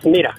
Mira, 0.03 0.35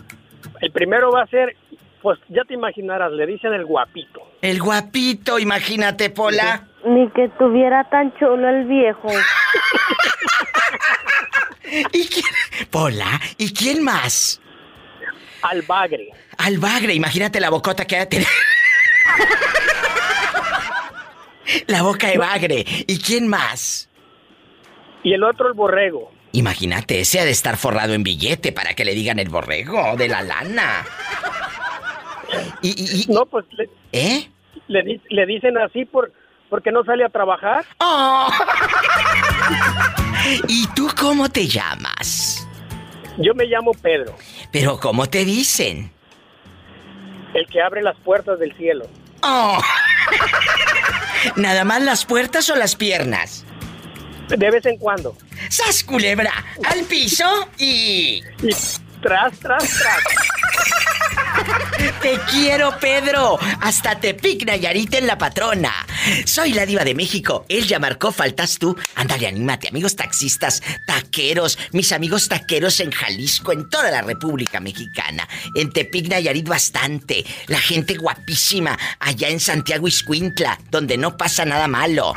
el 0.62 0.72
primero 0.72 1.12
va 1.12 1.22
a 1.22 1.28
ser, 1.28 1.56
pues 2.02 2.20
ya 2.30 2.44
te 2.46 2.54
imaginarás, 2.54 3.12
le 3.12 3.26
dicen 3.26 3.54
el 3.54 3.66
guapito. 3.66 4.22
El 4.42 4.62
guapito, 4.62 5.40
imagínate, 5.40 6.10
Pola. 6.10 6.68
Ni 6.86 7.10
que 7.12 7.30
tuviera 7.38 7.84
tan 7.90 8.14
chulo 8.18 8.50
el 8.50 8.66
viejo. 8.66 9.08
¿Y 11.92 12.08
quién? 12.08 12.26
Pola, 12.72 13.20
¿y 13.38 13.54
quién 13.54 13.84
más? 13.84 14.42
Al 15.42 15.62
bagre. 15.64 16.10
Al 16.38 16.58
bagre, 16.58 16.94
imagínate 16.94 17.40
la 17.40 17.50
bocota 17.50 17.86
que 17.86 17.98
ha 17.98 18.00
de 18.00 18.06
tener. 18.08 18.28
La 21.68 21.82
boca 21.82 22.08
de 22.08 22.18
bagre. 22.18 22.64
¿Y 22.88 23.00
quién 23.00 23.28
más? 23.28 23.90
Y 25.04 25.14
el 25.14 25.24
otro 25.24 25.48
el 25.48 25.54
borrego. 25.54 26.12
Imagínate, 26.32 27.00
ese 27.00 27.20
ha 27.20 27.26
de 27.26 27.32
estar 27.32 27.58
forrado 27.58 27.94
en 27.94 28.04
billete 28.04 28.52
para 28.52 28.76
que 28.76 28.86
le 28.86 28.94
digan 28.94 29.18
el 29.18 29.30
borrego 29.30 29.96
de 29.98 30.08
la 30.08 30.22
lana. 30.22 30.86
Y, 32.62 33.06
No, 33.10 33.26
pues 33.26 33.46
le, 33.52 33.70
¿Eh? 33.92 34.30
le, 34.68 35.02
le 35.10 35.26
dicen 35.26 35.58
así 35.58 35.86
por, 35.86 36.12
porque 36.50 36.72
no 36.72 36.84
sale 36.84 37.06
a 37.06 37.10
trabajar. 37.10 37.66
Oh. 37.80 38.30
¿Y 40.48 40.68
tú 40.76 40.88
cómo 41.00 41.30
te 41.30 41.48
llamas? 41.48 42.48
Yo 43.18 43.34
me 43.36 43.46
llamo 43.46 43.72
Pedro, 43.74 44.16
Pero 44.52 44.80
¿cómo 44.80 45.08
te 45.08 45.26
dicen? 45.26 45.92
el 47.34 47.46
que 47.48 47.62
abre 47.62 47.84
las 47.84 47.96
puertas 47.98 48.40
del 48.40 48.56
cielo. 48.58 48.88
Oh. 49.22 49.60
¿Nada 51.36 51.64
más 51.64 51.82
las 51.82 52.06
puertas 52.06 52.50
o 52.50 52.56
las 52.56 52.76
piernas? 52.76 53.46
De 54.30 54.50
vez 54.50 54.66
en 54.66 54.78
cuando. 54.78 55.16
¡Sas 55.50 55.84
culebra! 55.84 56.32
¡Al 56.64 56.84
piso 56.86 57.26
y... 57.58 58.24
Y 58.42 58.52
tras, 59.02 59.40
tras, 59.40 59.64
tras. 59.64 60.30
Te 62.02 62.18
quiero, 62.32 62.78
Pedro. 62.80 63.38
Hasta 63.62 64.00
te 64.00 64.18
Nayarit 64.46 64.94
en 64.96 65.08
la 65.08 65.18
patrona. 65.18 65.74
Soy 66.26 66.54
la 66.54 66.66
diva 66.66 66.84
de 66.84 66.96
México. 66.96 67.46
Él 67.50 67.68
ya 67.68 67.80
marcó, 67.80 68.12
faltas 68.12 68.58
tú. 68.58 68.78
Ándale, 68.96 69.28
anímate, 69.28 69.68
amigos 69.68 69.96
taxistas, 69.96 70.62
taqueros, 70.86 71.58
mis 71.72 71.92
amigos 71.92 72.30
taqueros 72.30 72.80
en 72.80 72.92
Jalisco, 72.92 73.52
en 73.52 73.70
toda 73.70 73.92
la 73.92 74.02
República 74.02 74.60
Mexicana. 74.60 75.28
En 75.56 75.72
Tepic, 75.72 76.08
Nayarit 76.08 76.48
bastante. 76.48 77.26
La 77.48 77.60
gente 77.60 77.96
guapísima 77.96 78.78
allá 79.00 79.30
en 79.30 79.40
Santiago 79.40 79.88
Iscuintla, 79.88 80.60
donde 80.70 80.98
no 80.98 81.18
pasa 81.18 81.46
nada 81.46 81.68
malo. 81.68 82.14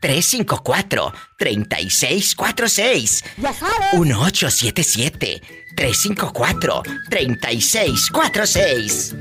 354 0.00 1.12
3646. 1.38 3.24
Ya 3.38 3.52
sabes. 3.52 3.94
1877 3.94 5.42
354 5.76 6.82
3646. 7.10 9.14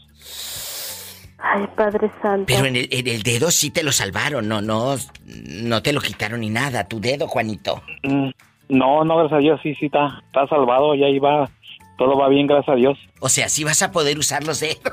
Ay, 1.43 1.67
Padre 1.75 2.11
Santo. 2.21 2.45
Pero 2.47 2.65
en 2.65 2.75
el, 2.75 2.87
en 2.91 3.07
el 3.07 3.23
dedo 3.23 3.49
sí 3.51 3.71
te 3.71 3.83
lo 3.83 3.91
salvaron, 3.91 4.47
no, 4.47 4.61
no, 4.61 4.95
no 5.25 5.81
te 5.81 5.91
lo 5.93 5.99
quitaron 6.01 6.41
ni 6.41 6.49
nada, 6.49 6.87
tu 6.87 6.99
dedo, 7.01 7.27
Juanito. 7.27 7.81
Mm, 8.03 8.29
No, 8.69 9.03
no, 9.03 9.17
gracias 9.17 9.37
a 9.37 9.41
Dios, 9.41 9.59
sí, 9.63 9.75
sí, 9.75 9.87
está, 9.87 10.21
está 10.27 10.47
salvado, 10.47 10.93
ya 10.95 11.07
iba, 11.07 11.49
todo 11.97 12.15
va 12.17 12.29
bien, 12.29 12.47
gracias 12.47 12.69
a 12.73 12.75
Dios. 12.77 12.97
O 13.19 13.27
sea, 13.29 13.49
sí 13.49 13.63
vas 13.63 13.81
a 13.81 13.91
poder 13.91 14.17
usar 14.17 14.43
los 14.45 14.59
dedos. 14.59 14.79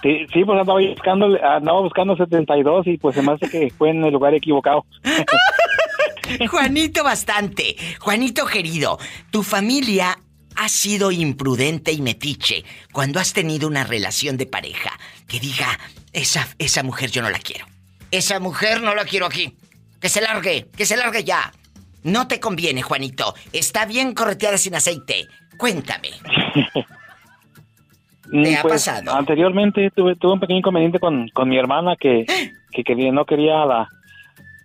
Sí, 0.00 0.26
sí, 0.32 0.44
pues 0.44 0.60
andaba 0.60 0.78
buscando, 0.80 1.26
andaba 1.44 1.80
buscando 1.80 2.16
72 2.16 2.86
y 2.86 2.98
pues 2.98 3.16
se 3.16 3.22
me 3.22 3.32
hace 3.32 3.50
que 3.50 3.68
fue 3.76 3.90
en 3.90 4.04
el 4.04 4.12
lugar 4.12 4.32
equivocado. 4.32 4.86
Juanito 6.50 7.02
bastante. 7.02 7.74
Juanito 7.98 8.46
querido, 8.46 8.98
tu 9.32 9.42
familia 9.42 10.16
ha 10.58 10.68
sido 10.68 11.10
imprudente 11.12 11.92
y 11.92 12.02
metiche 12.02 12.64
cuando 12.92 13.20
has 13.20 13.32
tenido 13.32 13.66
una 13.68 13.84
relación 13.84 14.36
de 14.36 14.46
pareja 14.46 14.90
que 15.28 15.38
diga, 15.40 15.78
esa, 16.12 16.46
esa 16.58 16.82
mujer 16.82 17.10
yo 17.10 17.22
no 17.22 17.30
la 17.30 17.38
quiero. 17.38 17.66
Esa 18.10 18.40
mujer 18.40 18.82
no 18.82 18.94
la 18.94 19.04
quiero 19.04 19.26
aquí. 19.26 19.54
Que 20.00 20.08
se 20.08 20.20
largue, 20.20 20.66
que 20.76 20.84
se 20.86 20.96
largue 20.96 21.24
ya. 21.24 21.52
No 22.02 22.26
te 22.28 22.40
conviene, 22.40 22.82
Juanito. 22.82 23.34
Está 23.52 23.84
bien 23.86 24.14
correteada 24.14 24.58
sin 24.58 24.74
aceite. 24.74 25.26
Cuéntame. 25.58 26.10
¿Te 28.30 28.56
ha 28.56 28.62
pasado? 28.62 29.14
Mm, 29.14 29.16
Anteriormente 29.18 29.90
tuve, 29.94 30.14
tuve 30.16 30.32
un 30.34 30.40
pequeño 30.40 30.58
inconveniente 30.58 30.98
con, 30.98 31.28
con 31.30 31.48
mi 31.48 31.56
hermana 31.58 31.96
que, 31.98 32.26
que 32.72 32.84
quería, 32.84 33.10
no 33.10 33.24
quería 33.24 33.62
a, 33.62 33.66
la, 33.66 33.88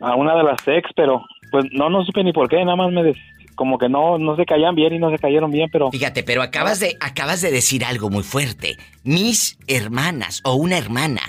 a 0.02 0.16
una 0.16 0.36
de 0.36 0.44
las 0.44 0.68
ex, 0.68 0.89
pero 0.96 1.24
pues 1.52 1.66
no, 1.72 1.89
no 1.89 2.04
supe 2.04 2.24
ni 2.24 2.34
por 2.34 2.50
qué, 2.50 2.58
nada 2.66 2.76
más 2.76 2.91
me 2.91 3.04
des- 3.04 3.18
como 3.56 3.78
que 3.78 3.89
no, 3.89 4.18
no 4.18 4.36
se 4.36 4.45
caían 4.45 4.76
bien 4.76 4.93
y 4.93 4.99
no 4.99 5.10
se 5.12 5.18
cayeron 5.18 5.51
bien, 5.51 5.70
pero... 5.72 5.91
Fíjate, 5.91 6.24
pero 6.24 6.41
acabas 6.41 6.80
de, 6.80 6.97
acabas 6.99 7.41
de 7.41 7.51
decir 7.51 7.86
algo 7.86 8.10
muy 8.10 8.24
fuerte. 8.24 8.78
Mis 9.04 9.58
hermanas 9.68 10.41
o 10.43 10.56
una 10.56 10.78
hermana. 10.78 11.22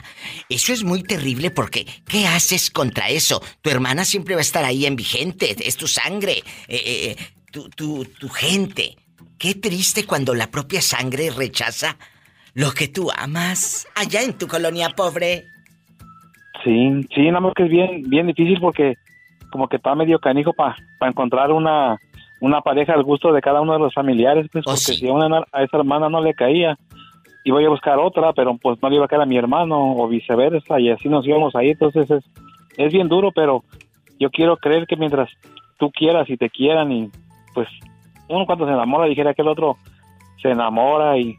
Eso 0.49 0.73
es 0.73 0.85
muy 0.85 1.03
terrible 1.03 1.51
porque 1.51 1.87
¿qué 2.09 2.27
haces 2.27 2.71
contra 2.71 3.09
eso? 3.09 3.43
Tu 3.63 3.71
hermana 3.71 4.05
siempre 4.05 4.35
va 4.35 4.41
a 4.41 4.43
estar 4.43 4.65
ahí 4.65 4.87
en 4.87 4.97
vigente, 4.97 5.55
es 5.67 5.77
tu 5.77 5.87
sangre, 5.87 6.43
eh, 6.69 6.83
eh, 6.87 7.17
tu, 7.51 7.69
tu, 7.71 8.05
tu 8.05 8.29
gente. 8.29 8.97
Qué 9.39 9.55
triste 9.55 10.07
cuando 10.07 10.35
la 10.35 10.51
propia 10.51 10.81
sangre 10.81 11.31
rechaza 11.31 11.97
lo 12.55 12.71
que 12.73 12.89
tú 12.89 13.11
amas 13.17 13.87
allá 13.95 14.23
en 14.23 14.39
tu 14.39 14.47
colonia 14.47 14.91
pobre. 14.91 15.45
Sí, 16.63 17.07
sí, 17.15 17.27
nada 17.27 17.41
más 17.41 17.53
que 17.55 17.65
es 17.65 17.69
bien, 17.71 18.03
bien 18.09 18.27
difícil 18.27 18.59
porque 18.61 18.95
como 19.51 19.69
que 19.69 19.77
está 19.77 19.95
medio 19.95 20.19
canijo 20.19 20.53
para 20.53 20.75
encontrar 21.03 21.53
una, 21.53 21.99
una 22.45 22.61
pareja 22.61 22.93
al 22.93 23.03
gusto 23.03 23.33
de 23.33 23.41
cada 23.41 23.63
uno 23.63 23.73
de 23.73 23.79
los 23.79 23.95
familiares, 23.95 24.47
pues 24.53 24.67
porque 24.67 24.77
si 24.77 25.09
a, 25.09 25.13
una, 25.13 25.45
a 25.51 25.63
esa 25.63 25.79
hermana 25.79 26.11
no 26.11 26.23
le 26.23 26.35
caía, 26.35 26.77
iba 27.43 27.59
a 27.59 27.69
buscar 27.71 27.99
otra, 27.99 28.35
pero 28.35 28.59
pues 28.59 28.81
no 28.83 28.91
le 28.91 28.97
iba 28.97 29.07
a 29.07 29.09
caer 29.09 29.23
a 29.23 29.27
mi 29.27 29.39
hermano 29.39 29.97
o 29.97 30.07
viceversa 30.09 30.79
y 30.79 30.91
así 30.91 31.09
nos 31.09 31.27
íbamos 31.27 31.57
ahí, 31.57 31.71
entonces 31.71 32.11
es, 32.11 32.23
es 32.77 32.93
bien 32.93 33.09
duro, 33.09 33.33
pero 33.33 33.65
yo 34.21 34.31
quiero 34.31 34.59
creer 34.59 34.87
que 34.87 34.97
mientras 34.97 35.31
tú 35.79 35.91
quieras 35.91 36.29
y 36.29 36.37
te 36.37 36.51
quieran 36.51 36.93
y 36.93 37.11
pues 37.55 37.69
uno 38.29 38.45
cuando 38.45 38.67
se 38.67 38.73
enamora 38.73 39.07
dijera 39.07 39.33
que 39.33 39.43
el 39.43 39.49
otro 39.49 39.79
se 40.43 40.51
enamora 40.51 41.17
y 41.17 41.37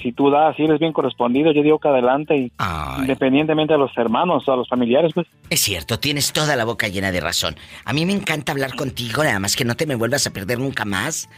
si 0.00 0.12
tú 0.12 0.30
das 0.30 0.58
y 0.58 0.64
eres 0.64 0.80
bien 0.80 0.92
correspondido, 0.92 1.52
yo 1.52 1.62
digo 1.62 1.78
que 1.78 1.88
adelante 1.88 2.36
y 2.36 2.52
independientemente 2.98 3.74
de 3.74 3.78
los 3.78 3.96
hermanos 3.96 4.46
o 4.46 4.52
a 4.52 4.56
los 4.56 4.68
familiares, 4.68 5.12
pues 5.14 5.26
Es 5.50 5.60
cierto, 5.60 5.98
tienes 5.98 6.32
toda 6.32 6.56
la 6.56 6.64
boca 6.64 6.88
llena 6.88 7.12
de 7.12 7.20
razón. 7.20 7.56
A 7.84 7.92
mí 7.92 8.04
me 8.06 8.12
encanta 8.12 8.52
hablar 8.52 8.74
contigo, 8.74 9.22
nada 9.22 9.38
más 9.38 9.56
que 9.56 9.64
no 9.64 9.76
te 9.76 9.86
me 9.86 9.94
vuelvas 9.94 10.26
a 10.26 10.32
perder 10.32 10.58
nunca 10.58 10.84
más. 10.84 11.28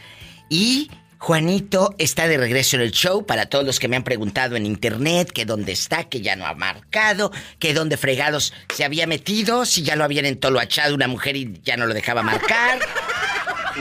Y 0.49 0.89
Juanito 1.17 1.95
está 1.97 2.27
de 2.27 2.37
regreso 2.37 2.75
en 2.75 2.83
el 2.83 2.91
show 2.91 3.25
para 3.25 3.47
todos 3.47 3.65
los 3.65 3.79
que 3.79 3.87
me 3.87 3.95
han 3.95 4.03
preguntado 4.03 4.55
en 4.55 4.65
internet 4.65 5.31
que 5.31 5.45
dónde 5.45 5.71
está, 5.71 6.03
que 6.03 6.21
ya 6.21 6.35
no 6.35 6.45
ha 6.45 6.53
marcado, 6.53 7.31
que 7.57 7.73
dónde 7.73 7.97
fregados 7.97 8.53
se 8.73 8.85
había 8.85 9.07
metido, 9.07 9.65
si 9.65 9.81
ya 9.83 9.95
lo 9.95 10.03
habían 10.03 10.25
entoloachado 10.25 10.93
una 10.93 11.07
mujer 11.07 11.35
y 11.35 11.59
ya 11.63 11.77
no 11.77 11.87
lo 11.87 11.93
dejaba 11.93 12.21
marcar. 12.21 12.79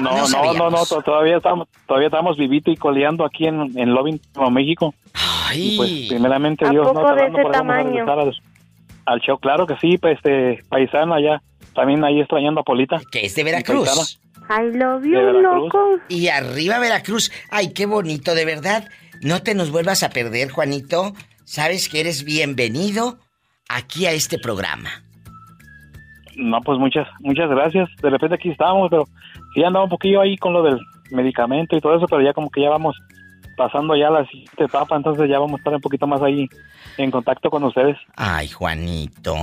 No, 0.01 0.11
No 0.17 0.29
no, 0.29 0.53
no, 0.55 0.71
no, 0.71 0.85
to- 0.87 1.03
todavía 1.03 1.37
estamos, 1.37 1.69
todavía 1.87 2.09
estamos 2.09 2.37
vivito 2.37 2.71
y 2.71 2.77
coleando 2.77 3.25
aquí 3.25 3.47
en, 3.47 3.77
en 3.79 3.95
Loving, 3.95 4.21
Nuevo 4.35 4.51
México. 4.51 4.95
Y 5.55 5.77
pues 5.77 5.91
primeramente 6.09 6.67
¿A 6.67 6.71
Dios 6.71 6.89
poco 6.89 7.03
no 7.03 7.15
de 7.15 7.27
ese 7.27 7.45
tamaño? 7.53 8.05
al, 8.11 8.33
al 9.07 9.21
show, 9.21 9.39
claro 9.39 9.67
que 9.67 9.77
sí, 9.77 9.99
pues 9.99 10.17
este 10.17 10.65
paisano 10.69 11.15
allá, 11.15 11.43
también 11.75 12.03
ahí 12.05 12.19
extrañando 12.21 12.61
a 12.61 12.65
Polita. 12.65 13.01
Que 13.13 13.27
es 13.27 13.35
de 13.35 13.45
Veracruz. 13.45 14.19
I 14.51 14.77
love 14.77 15.05
you, 15.05 15.13
loco. 15.41 15.99
Y 16.09 16.29
arriba 16.29 16.79
Veracruz. 16.79 17.31
Ay, 17.51 17.73
qué 17.73 17.87
bonito, 17.87 18.35
de 18.35 18.45
verdad. 18.45 18.89
No 19.23 19.43
te 19.43 19.55
nos 19.55 19.71
vuelvas 19.71 20.03
a 20.03 20.11
perder, 20.11 20.51
Juanito. 20.51 21.15
Sabes 21.45 21.89
que 21.89 22.01
eres 22.01 22.25
bienvenido 22.25 23.19
aquí 23.69 24.07
a 24.07 24.13
este 24.13 24.39
programa. 24.39 24.91
No, 26.37 26.61
pues 26.63 26.79
muchas, 26.79 27.07
muchas 27.21 27.49
gracias. 27.49 27.89
De 28.03 28.11
repente 28.11 28.35
aquí 28.35 28.51
estamos, 28.51 28.89
pero 28.91 29.05
sí 29.55 29.63
andaba 29.65 29.85
un 29.85 29.91
poquillo 29.91 30.21
ahí 30.21 30.37
con 30.37 30.53
lo 30.53 30.63
del 30.63 30.81
medicamento 31.11 31.77
y 31.77 31.81
todo 31.81 31.97
eso, 31.97 32.07
pero 32.09 32.23
ya 32.23 32.33
como 32.33 32.51
que 32.51 32.63
ya 32.63 32.71
vamos 32.71 32.97
pasando 33.57 33.95
ya 33.97 34.11
la 34.11 34.27
siguiente 34.27 34.65
etapa, 34.65 34.97
entonces 34.97 35.29
ya 35.29 35.39
vamos 35.39 35.55
a 35.55 35.59
estar 35.59 35.75
un 35.75 35.81
poquito 35.81 36.07
más 36.07 36.21
ahí 36.23 36.49
en 36.99 37.11
contacto 37.11 37.51
con 37.51 37.63
ustedes. 37.65 37.97
Ay, 38.17 38.49
Juanito. 38.49 39.37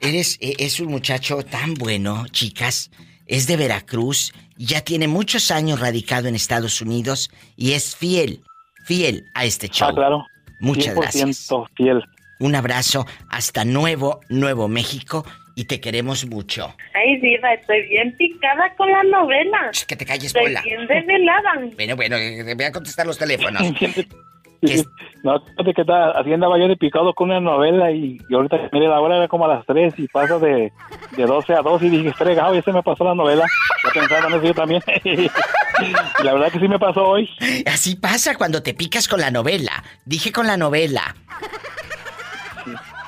Eres, 0.00 0.38
e- 0.40 0.56
es 0.58 0.80
un 0.80 0.88
muchacho 0.88 1.42
tan 1.42 1.74
bueno, 1.74 2.26
chicas. 2.30 2.90
Es 3.26 3.48
de 3.48 3.56
Veracruz, 3.56 4.32
ya 4.56 4.82
tiene 4.82 5.08
muchos 5.08 5.50
años 5.50 5.80
radicado 5.80 6.28
en 6.28 6.36
Estados 6.36 6.80
Unidos 6.80 7.30
y 7.56 7.72
es 7.72 7.96
fiel, 7.96 8.40
fiel 8.84 9.24
a 9.34 9.44
este 9.44 9.68
show. 9.68 9.88
Ah, 9.88 9.94
claro. 9.94 10.24
Muchas 10.60 10.94
100% 10.94 11.00
gracias. 11.00 11.52
fiel. 11.74 12.04
Un 12.38 12.54
abrazo 12.54 13.06
hasta 13.28 13.64
Nuevo, 13.64 14.20
Nuevo 14.28 14.68
México 14.68 15.24
y 15.56 15.64
te 15.64 15.80
queremos 15.80 16.26
mucho. 16.26 16.76
Ay, 16.94 17.18
diva, 17.18 17.54
estoy 17.54 17.88
bien 17.88 18.14
picada 18.16 18.72
con 18.76 18.92
la 18.92 19.02
novela. 19.04 19.70
Que 19.88 19.96
te 19.96 20.04
calles, 20.04 20.26
Estoy 20.26 20.44
Pola. 20.44 20.60
bien 20.62 20.86
desvelada. 20.86 21.52
Bueno, 21.74 21.96
bueno, 21.96 22.16
eh, 22.16 22.54
voy 22.54 22.64
a 22.64 22.70
contestar 22.70 23.06
los 23.06 23.18
teléfonos. 23.18 23.62
No, 25.22 25.38
fíjate 25.40 25.74
que 25.74 25.80
está, 25.82 26.10
así 26.12 26.32
andaba 26.32 26.58
yo 26.58 26.66
de 26.66 26.76
picado 26.76 27.12
con 27.14 27.30
una 27.30 27.40
novela 27.40 27.90
y, 27.90 28.18
y 28.28 28.34
ahorita, 28.34 28.70
mire, 28.72 28.88
la 28.88 29.00
hora 29.00 29.16
era 29.18 29.28
como 29.28 29.44
a 29.44 29.48
las 29.48 29.66
3 29.66 29.94
y 29.98 30.08
pasa 30.08 30.38
de, 30.38 30.72
de 31.16 31.24
12 31.24 31.52
a 31.52 31.62
2 31.62 31.82
y 31.82 31.88
dije, 31.90 32.12
fregado, 32.14 32.54
ya 32.54 32.62
se 32.62 32.72
me 32.72 32.82
pasó 32.82 33.04
la 33.04 33.14
novela. 33.14 33.44
Ya 33.84 34.00
pensaba 34.00 34.26
en 34.28 34.34
eso 34.34 34.44
yo 34.44 34.54
también. 34.54 34.82
y 35.04 35.28
la 36.24 36.32
verdad 36.32 36.50
que 36.50 36.58
sí 36.58 36.68
me 36.68 36.78
pasó 36.78 37.04
hoy. 37.04 37.28
Así 37.66 37.96
pasa 37.96 38.34
cuando 38.36 38.62
te 38.62 38.72
picas 38.72 39.08
con 39.08 39.20
la 39.20 39.30
novela. 39.30 39.84
Dije 40.04 40.32
con 40.32 40.46
la 40.46 40.56
novela. 40.56 41.14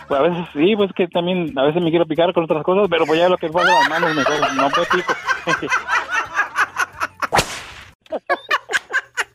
Pues 0.08 0.20
a 0.20 0.22
veces 0.22 0.46
sí, 0.54 0.74
pues 0.74 0.90
que 0.94 1.06
también 1.08 1.52
a 1.58 1.64
veces 1.64 1.82
me 1.82 1.90
quiero 1.90 2.06
picar 2.06 2.32
con 2.32 2.44
otras 2.44 2.64
cosas, 2.64 2.88
pero 2.90 3.04
pues 3.04 3.20
ya 3.20 3.28
lo 3.28 3.36
que 3.36 3.50
pasa 3.50 3.70
las 3.70 3.88
manos 3.90 4.14
mejor, 4.14 4.54
no 4.54 4.62
me 4.62 4.70
pico. 4.70 5.14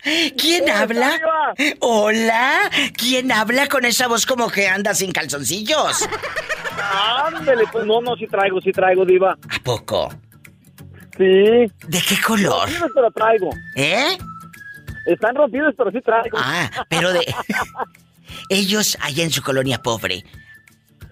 ¿Quién 0.38 0.70
habla? 0.70 1.20
Hola, 1.80 2.72
¿quién 2.98 3.32
habla 3.32 3.68
con 3.68 3.86
esa 3.86 4.08
voz 4.08 4.26
como 4.26 4.50
que 4.50 4.68
anda 4.68 4.94
sin 4.94 5.12
calzoncillos? 5.12 6.10
Ándele, 7.24 7.64
pues 7.72 7.86
no, 7.86 8.02
no, 8.02 8.16
sí 8.16 8.28
traigo, 8.28 8.60
sí 8.60 8.72
traigo, 8.72 9.06
diva. 9.06 9.32
¿A 9.32 9.60
poco? 9.64 10.10
Sí. 11.18 11.24
¿De 11.24 12.02
qué 12.08 12.20
color? 12.26 12.68
Rompidos, 12.68 12.92
pero 12.96 13.12
traigo. 13.12 13.50
¿Eh? 13.76 14.18
Están 15.06 15.36
rompidos, 15.36 15.74
pero 15.78 15.92
sí 15.92 16.02
traigo. 16.02 16.38
Ah, 16.40 16.70
pero 16.90 17.14
de... 17.14 17.22
Ellos 18.50 18.98
allá 19.02 19.24
en 19.24 19.32
su 19.32 19.42
colonia 19.42 19.82
pobre, 19.82 20.24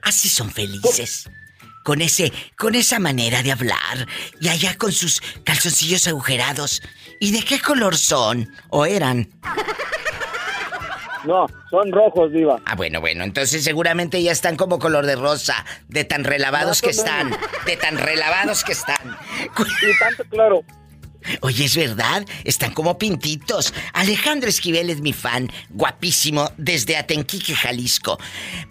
así 0.01 0.29
son 0.29 0.51
felices. 0.51 1.29
Con 1.83 2.01
ese, 2.01 2.31
con 2.57 2.75
esa 2.75 2.99
manera 2.99 3.41
de 3.41 3.51
hablar. 3.51 4.07
Y 4.39 4.49
allá 4.49 4.77
con 4.77 4.91
sus 4.91 5.21
calzoncillos 5.43 6.07
agujerados. 6.07 6.81
¿Y 7.19 7.31
de 7.31 7.43
qué 7.43 7.59
color 7.59 7.97
son? 7.97 8.51
¿O 8.69 8.85
eran? 8.85 9.29
No, 11.23 11.45
son 11.69 11.91
rojos, 11.91 12.31
diva. 12.31 12.59
Ah, 12.65 12.75
bueno, 12.75 12.99
bueno, 12.99 13.23
entonces 13.23 13.63
seguramente 13.63 14.21
ya 14.23 14.31
están 14.31 14.55
como 14.55 14.79
color 14.79 15.05
de 15.05 15.15
rosa, 15.15 15.65
de 15.87 16.03
tan 16.03 16.23
relavados 16.23 16.81
que 16.81 16.89
están, 16.89 17.31
de 17.65 17.77
tan 17.77 17.97
relavados 17.97 18.63
que 18.63 18.71
están. 18.71 19.17
Y 19.81 19.99
tanto 19.99 20.23
claro. 20.29 20.63
Oye, 21.41 21.65
es 21.65 21.76
verdad, 21.76 22.26
están 22.43 22.74
como 22.74 22.97
pintitos. 22.97 23.74
Alejandro 23.93 24.49
Esquivel 24.49 24.89
es 24.89 25.01
mi 25.01 25.13
fan, 25.13 25.49
guapísimo, 25.69 26.49
desde 26.57 26.97
Atenquique, 26.97 27.53
Jalisco. 27.53 28.17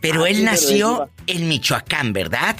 Pero 0.01 0.25
Así 0.25 0.33
él 0.33 0.39
es, 0.39 0.45
nació 0.45 1.11
en 1.27 1.49
Michoacán, 1.49 2.13
¿verdad? 2.13 2.57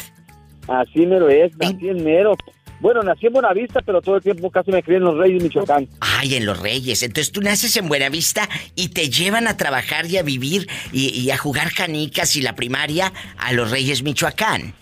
Así 0.69 1.07
mero 1.07 1.29
es, 1.29 1.53
así 1.61 1.89
en 1.89 2.05
mero. 2.05 2.37
Bueno, 2.81 3.03
nací 3.03 3.27
en 3.27 3.35
Buenavista, 3.35 3.83
pero 3.83 4.01
todo 4.01 4.17
el 4.17 4.23
tiempo 4.23 4.51
casi 4.51 4.71
me 4.71 4.83
crié 4.83 4.97
en 4.97 5.05
Los 5.05 5.19
Reyes, 5.19 5.43
Michoacán. 5.43 5.87
Ay, 6.01 6.37
en 6.37 6.47
Los 6.47 6.59
Reyes. 6.61 7.03
Entonces 7.03 7.31
tú 7.31 7.43
naces 7.43 7.77
en 7.77 7.89
Buenavista 7.89 8.49
y 8.75 8.89
te 8.89 9.11
llevan 9.11 9.49
a 9.49 9.57
trabajar 9.59 10.07
y 10.07 10.17
a 10.17 10.23
vivir 10.23 10.67
y, 10.91 11.09
y 11.09 11.31
a 11.31 11.37
jugar 11.37 11.75
canicas 11.75 12.37
y 12.37 12.43
la 12.43 12.55
primaria 12.55 13.13
a 13.37 13.53
Los 13.53 13.71
Reyes, 13.71 14.03
Michoacán. 14.03 14.73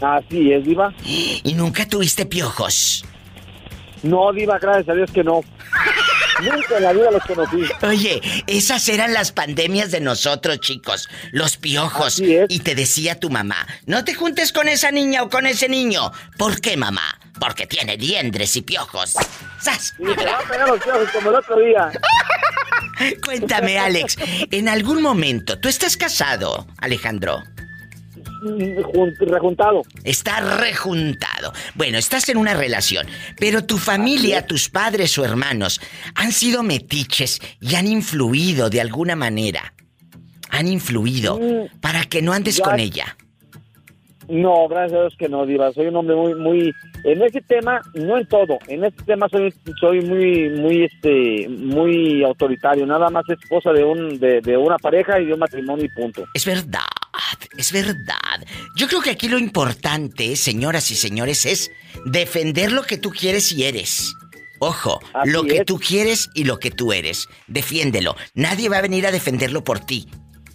Así 0.00 0.52
es, 0.52 0.64
Diva. 0.64 0.92
¿Y 1.04 1.54
nunca 1.54 1.86
tuviste 1.86 2.26
piojos? 2.26 3.04
No, 4.02 4.32
Diva, 4.32 4.58
gracias 4.58 4.88
a 4.88 4.94
Dios 4.94 5.10
que 5.10 5.24
no. 5.24 5.42
Nunca 6.40 6.76
en 6.76 6.82
la 6.84 6.92
vida 6.92 7.10
los 7.10 7.22
conocí. 7.24 7.62
Oye, 7.82 8.20
esas 8.46 8.88
eran 8.88 9.12
las 9.12 9.32
pandemias 9.32 9.90
de 9.90 10.00
nosotros, 10.00 10.60
chicos. 10.60 11.08
Los 11.32 11.56
piojos. 11.56 12.20
Y 12.20 12.60
te 12.60 12.74
decía 12.74 13.18
tu 13.18 13.30
mamá, 13.30 13.66
no 13.86 14.04
te 14.04 14.14
juntes 14.14 14.52
con 14.52 14.68
esa 14.68 14.90
niña 14.92 15.22
o 15.24 15.30
con 15.30 15.46
ese 15.46 15.68
niño. 15.68 16.12
¿Por 16.36 16.60
qué, 16.60 16.76
mamá? 16.76 17.18
Porque 17.40 17.66
tiene 17.66 17.96
liendres 17.96 18.54
y 18.56 18.62
piojos. 18.62 19.14
¡Sas! 19.60 19.94
Y 19.98 20.14
te 20.14 20.24
va 20.24 20.38
a 20.38 20.48
pegar 20.48 20.68
los 20.68 20.82
piojos 20.82 21.08
como 21.10 21.30
el 21.30 21.36
otro 21.36 21.58
día. 21.58 21.90
Cuéntame, 23.24 23.78
Alex, 23.78 24.16
en 24.50 24.68
algún 24.68 25.02
momento, 25.02 25.58
¿tú 25.58 25.68
estás 25.68 25.96
casado, 25.96 26.66
Alejandro? 26.78 27.42
Jun- 28.40 29.14
rejuntado. 29.20 29.82
Está 30.04 30.40
rejuntado. 30.58 31.52
Bueno, 31.74 31.98
estás 31.98 32.28
en 32.28 32.36
una 32.36 32.54
relación, 32.54 33.06
pero 33.38 33.64
tu 33.64 33.78
familia, 33.78 34.46
tus 34.46 34.68
padres 34.68 35.16
o 35.18 35.24
hermanos 35.24 35.80
han 36.14 36.32
sido 36.32 36.62
metiches 36.62 37.40
y 37.60 37.74
han 37.74 37.86
influido 37.86 38.70
de 38.70 38.80
alguna 38.80 39.16
manera. 39.16 39.74
Han 40.50 40.66
influido 40.68 41.38
para 41.80 42.04
que 42.04 42.22
no 42.22 42.32
andes 42.32 42.56
ya- 42.56 42.64
con 42.64 42.80
ella. 42.80 43.16
No, 44.28 44.68
gracias 44.68 44.92
a 44.98 45.00
Dios 45.02 45.14
que 45.18 45.28
no, 45.28 45.46
Diva. 45.46 45.72
Soy 45.72 45.86
un 45.86 45.96
hombre 45.96 46.14
muy, 46.14 46.34
muy... 46.34 46.74
En 47.04 47.22
ese 47.22 47.40
tema, 47.40 47.80
no 47.94 48.18
en 48.18 48.26
todo. 48.26 48.58
En 48.68 48.84
este 48.84 49.02
tema 49.04 49.26
soy, 49.30 49.52
soy 49.80 50.02
muy, 50.02 50.50
muy, 50.50 50.84
este, 50.84 51.48
muy 51.48 52.22
autoritario. 52.22 52.84
Nada 52.84 53.08
más 53.08 53.24
es 53.28 53.38
cosa 53.48 53.72
de 53.72 53.84
un, 53.84 54.18
de, 54.18 54.40
de 54.42 54.56
una 54.56 54.76
pareja 54.76 55.18
y 55.20 55.26
de 55.26 55.32
un 55.32 55.38
matrimonio 55.40 55.86
y 55.86 55.88
punto. 55.88 56.24
Es 56.34 56.44
verdad, 56.44 56.80
es 57.56 57.72
verdad. 57.72 58.46
Yo 58.76 58.86
creo 58.86 59.00
que 59.00 59.10
aquí 59.10 59.28
lo 59.28 59.38
importante, 59.38 60.36
señoras 60.36 60.90
y 60.90 60.94
señores, 60.94 61.46
es 61.46 61.70
defender 62.04 62.72
lo 62.72 62.82
que 62.82 62.98
tú 62.98 63.10
quieres 63.10 63.50
y 63.52 63.64
eres. 63.64 64.14
Ojo, 64.60 65.00
Así 65.14 65.30
lo 65.30 65.44
que 65.44 65.58
es. 65.58 65.64
tú 65.64 65.78
quieres 65.78 66.30
y 66.34 66.44
lo 66.44 66.58
que 66.58 66.70
tú 66.70 66.92
eres. 66.92 67.28
Defiéndelo. 67.46 68.16
Nadie 68.34 68.68
va 68.68 68.78
a 68.78 68.82
venir 68.82 69.06
a 69.06 69.12
defenderlo 69.12 69.62
por 69.64 69.78
ti. 69.80 70.08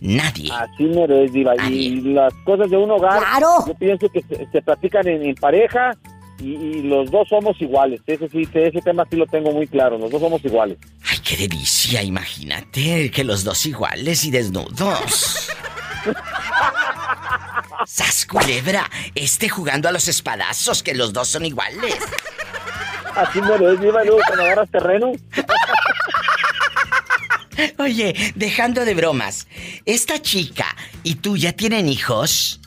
Nadie. 0.04 0.51
Así 0.51 0.84
me 0.84 1.06
es, 1.24 1.32
Diva. 1.32 1.56
Y 1.70 2.01
las 2.01 2.34
cosas 2.43 2.70
de 2.70 2.76
un 2.76 2.91
hogar, 2.91 3.24
yo 3.66 3.74
pienso 3.80 4.10
que 4.10 4.22
se, 4.22 4.45
se 4.51 4.62
practican 4.62 5.08
en, 5.08 5.24
en 5.24 5.36
pareja 5.36 5.91
y, 6.39 6.56
y 6.56 6.82
los 6.84 7.10
dos 7.10 7.30
somos 7.30 7.60
iguales. 7.62 8.01
Ese 8.06 8.28
sí, 8.28 8.45
ese 8.54 8.82
tema 8.82 9.06
sí 9.10 9.16
lo 9.16 9.26
tengo 9.28 9.51
muy 9.54 9.66
claro. 9.66 9.97
Los 9.97 10.12
dos 10.12 10.20
somos 10.20 10.43
iguales. 10.43 10.78
Ay, 11.10 11.20
qué 11.24 11.38
delicia, 11.38 12.04
imagínate 12.04 13.10
que 13.12 13.24
los 13.24 13.45
dos 13.45 13.66
iguales 13.66 14.26
y 14.26 14.32
desnudos. 14.32 15.49
¡Sas 17.86 18.26
culebra! 18.26 18.89
Este 19.16 19.47
jugando 19.47 19.88
a 19.88 19.93
los 19.93 20.10
espadazos, 20.10 20.84
que 20.84 20.93
los 20.93 21.14
dos 21.14 21.30
son 21.30 21.45
iguales. 21.45 21.95
Así 23.16 23.41
me 23.41 23.56
es, 23.56 23.80
Diva. 23.80 24.04
Luego 24.04 24.20
cuando 24.28 24.43
agarras 24.43 24.70
terreno, 24.70 25.12
Oye, 27.78 28.34
dejando 28.36 28.86
de 28.86 28.93
bromas, 28.93 29.47
esta 29.86 30.22
chica 30.22 30.66
y 31.04 31.16
tú 31.16 31.38
ya 31.38 31.54
tienen 31.54 31.88
hijos. 31.88 32.60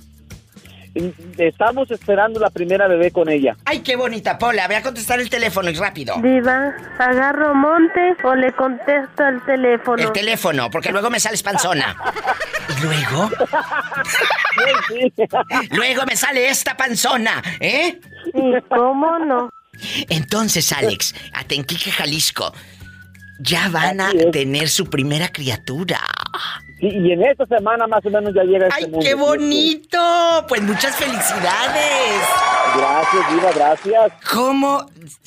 estamos 1.36 1.90
esperando 1.90 2.40
la 2.40 2.50
primera 2.50 2.88
bebé 2.88 3.10
con 3.10 3.28
ella. 3.28 3.56
Ay, 3.64 3.80
qué 3.80 3.96
bonita, 3.96 4.38
Pola. 4.38 4.66
Voy 4.66 4.76
a 4.76 4.82
contestar 4.82 5.20
el 5.20 5.28
teléfono 5.28 5.68
y 5.70 5.74
rápido. 5.74 6.16
Diva, 6.22 6.74
¿agarro 6.98 7.54
monte 7.54 8.16
o 8.24 8.34
le 8.34 8.52
contesto 8.52 9.22
al 9.22 9.44
teléfono? 9.44 10.02
El 10.02 10.12
teléfono, 10.12 10.70
porque 10.70 10.90
luego 10.90 11.10
me 11.10 11.20
sales 11.20 11.42
panzona. 11.42 11.96
¿Y 12.78 12.82
luego? 12.82 13.30
Luego 15.70 16.06
me 16.06 16.16
sale 16.16 16.48
esta 16.48 16.76
panzona, 16.76 17.42
¿eh? 17.60 18.00
¿Y 18.34 18.60
cómo 18.68 19.18
no? 19.18 19.50
Entonces, 20.08 20.72
Alex, 20.72 21.14
Atenquique, 21.34 21.90
Jalisco, 21.90 22.52
ya 23.40 23.68
van 23.68 24.00
a 24.00 24.10
tener 24.32 24.68
su 24.68 24.86
primera 24.86 25.28
criatura. 25.28 26.00
Sí, 26.80 26.88
y 26.88 27.12
en 27.12 27.22
esta 27.22 27.46
semana 27.46 27.86
más 27.86 28.04
o 28.04 28.10
menos 28.10 28.34
ya 28.34 28.42
llega 28.44 28.66
este 28.66 28.84
¡Ay, 28.84 28.90
mundo. 28.90 28.98
qué 29.02 29.14
bonito! 29.14 29.98
Pues 30.46 30.62
muchas 30.62 30.94
felicidades. 30.96 32.20
Gracias, 32.76 33.32
Diva, 33.32 33.52
gracias. 33.54 34.12
¿Cómo, 34.30 34.86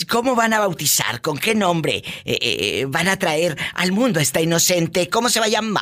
cómo 0.09 0.35
van 0.35 0.53
a 0.53 0.59
bautizar? 0.59 1.21
¿Con 1.21 1.37
qué 1.37 1.55
nombre 1.55 2.03
eh, 2.25 2.37
eh, 2.41 2.85
van 2.87 3.07
a 3.07 3.17
traer 3.17 3.57
al 3.73 3.91
mundo 3.91 4.19
a 4.19 4.21
esta 4.21 4.41
inocente? 4.41 5.09
¿Cómo 5.09 5.29
se 5.29 5.39
va 5.39 5.47
a 5.47 5.49
llamar? 5.49 5.81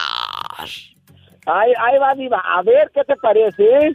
Ahí, 1.45 1.73
ahí 1.79 1.99
va, 1.99 2.13
Diva. 2.15 2.41
A 2.57 2.61
ver 2.61 2.89
qué 2.93 3.03
te 3.03 3.15
parece. 3.17 3.93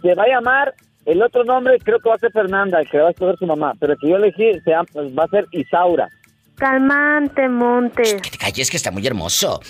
Se 0.00 0.14
va 0.14 0.24
a 0.24 0.28
llamar, 0.28 0.74
el 1.06 1.22
otro 1.22 1.42
nombre 1.44 1.78
creo 1.82 1.98
que 1.98 2.08
va 2.08 2.14
a 2.14 2.18
ser 2.18 2.30
Fernanda, 2.30 2.80
el 2.80 2.88
que 2.88 2.98
va 2.98 3.08
a 3.08 3.10
escoger 3.10 3.36
su 3.36 3.46
mamá. 3.46 3.74
Pero 3.80 3.94
el 3.94 3.98
que 3.98 4.08
yo 4.10 4.16
elegí 4.16 4.52
se 4.64 4.72
pues, 4.92 5.16
va 5.16 5.24
a 5.24 5.28
ser 5.28 5.46
Isaura. 5.50 6.08
Calmante, 6.56 7.48
monte. 7.48 8.02
Que 8.22 8.30
te 8.30 8.38
calles 8.38 8.70
que 8.70 8.76
está 8.76 8.90
muy 8.90 9.06
hermoso. 9.06 9.60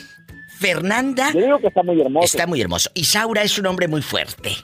Fernanda. 0.59 1.31
Yo 1.32 1.40
digo 1.40 1.59
que 1.59 1.66
está 1.69 1.82
muy 1.82 2.01
hermoso. 2.01 2.24
Está 2.24 2.47
muy 2.47 2.61
hermoso. 2.61 2.90
Isaura 2.94 3.43
es 3.43 3.59
un 3.59 3.66
hombre 3.66 3.89
muy 3.89 4.02
fuerte. 4.02 4.51
Sí, 4.51 4.62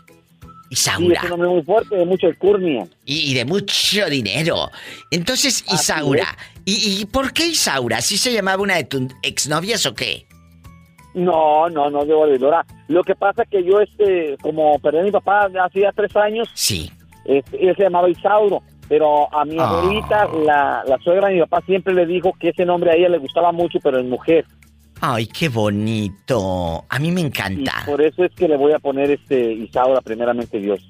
Isaura. 0.70 1.20
es 1.20 1.24
un 1.24 1.32
hombre 1.32 1.48
muy 1.48 1.62
fuerte, 1.62 1.96
de 1.96 2.04
mucha 2.04 2.26
alcurnia. 2.28 2.86
Y, 3.04 3.32
y 3.32 3.34
de 3.34 3.44
mucho 3.44 4.08
dinero. 4.08 4.70
Entonces, 5.10 5.64
Así 5.66 5.74
Isaura. 5.74 6.36
¿Y, 6.64 7.00
¿Y 7.00 7.06
por 7.06 7.32
qué 7.32 7.48
Isaura? 7.48 8.00
¿Sí 8.00 8.16
se 8.16 8.32
llamaba 8.32 8.62
una 8.62 8.76
de 8.76 8.84
tus 8.84 9.02
exnovias 9.22 9.84
o 9.86 9.94
qué? 9.94 10.26
No, 11.14 11.68
no, 11.70 11.90
no, 11.90 12.04
de 12.04 12.14
valedora. 12.14 12.64
Lo 12.86 13.02
que 13.02 13.16
pasa 13.16 13.44
que 13.44 13.64
yo, 13.64 13.80
este, 13.80 14.36
como 14.40 14.78
perdí 14.78 14.98
a 14.98 15.02
mi 15.02 15.10
papá 15.10 15.50
hace 15.64 15.80
ya 15.80 15.92
tres 15.92 16.14
años. 16.14 16.48
Sí. 16.54 16.90
Este, 17.24 17.68
él 17.68 17.74
se 17.76 17.82
llamaba 17.82 18.08
Isauro. 18.08 18.62
Pero 18.90 19.32
a 19.32 19.44
mi 19.44 19.56
abuelita, 19.56 20.26
la, 20.44 20.82
la 20.84 20.98
suegra 20.98 21.28
de 21.28 21.34
mi 21.34 21.40
papá, 21.42 21.62
siempre 21.64 21.94
le 21.94 22.04
dijo 22.06 22.32
que 22.40 22.48
ese 22.48 22.64
nombre 22.64 22.90
a 22.90 22.96
ella 22.96 23.08
le 23.08 23.18
gustaba 23.18 23.52
mucho, 23.52 23.78
pero 23.80 24.00
en 24.00 24.10
mujer. 24.10 24.44
Ay, 25.00 25.28
qué 25.28 25.48
bonito. 25.48 26.84
A 26.88 26.98
mí 26.98 27.12
me 27.12 27.20
Y 27.20 27.24
encanta. 27.26 27.84
por 27.86 28.02
eso 28.02 28.24
es 28.24 28.32
que 28.34 28.48
le 28.48 28.56
voy 28.56 28.72
a 28.72 28.80
poner 28.80 29.10
este 29.12 29.52
Isaura, 29.52 30.00
primeramente 30.00 30.58
Dios. 30.58 30.80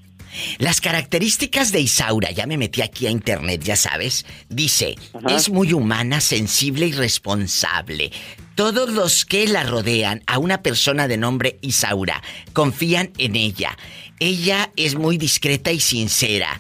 Las 0.58 0.80
características 0.80 1.72
de 1.72 1.80
Isaura, 1.80 2.30
ya 2.30 2.46
me 2.46 2.56
metí 2.56 2.80
aquí 2.82 3.06
a 3.06 3.10
internet, 3.10 3.62
ya 3.62 3.76
sabes. 3.76 4.24
Dice, 4.48 4.94
Ajá. 5.12 5.34
es 5.36 5.50
muy 5.50 5.72
humana, 5.74 6.20
sensible 6.20 6.86
y 6.86 6.92
responsable. 6.92 8.12
Todos 8.54 8.90
los 8.90 9.24
que 9.26 9.46
la 9.46 9.64
rodean 9.64 10.22
a 10.26 10.38
una 10.38 10.62
persona 10.62 11.06
de 11.06 11.18
nombre 11.18 11.58
Isaura 11.60 12.22
confían 12.52 13.10
en 13.18 13.36
ella. 13.36 13.76
Ella 14.20 14.70
es 14.76 14.94
muy 14.96 15.18
discreta 15.18 15.70
y 15.72 15.80
sincera. 15.80 16.58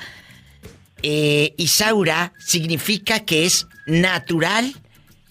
Eh, 1.02 1.54
Isaura 1.56 2.32
significa 2.38 3.20
que 3.20 3.46
es 3.46 3.66
natural 3.86 4.74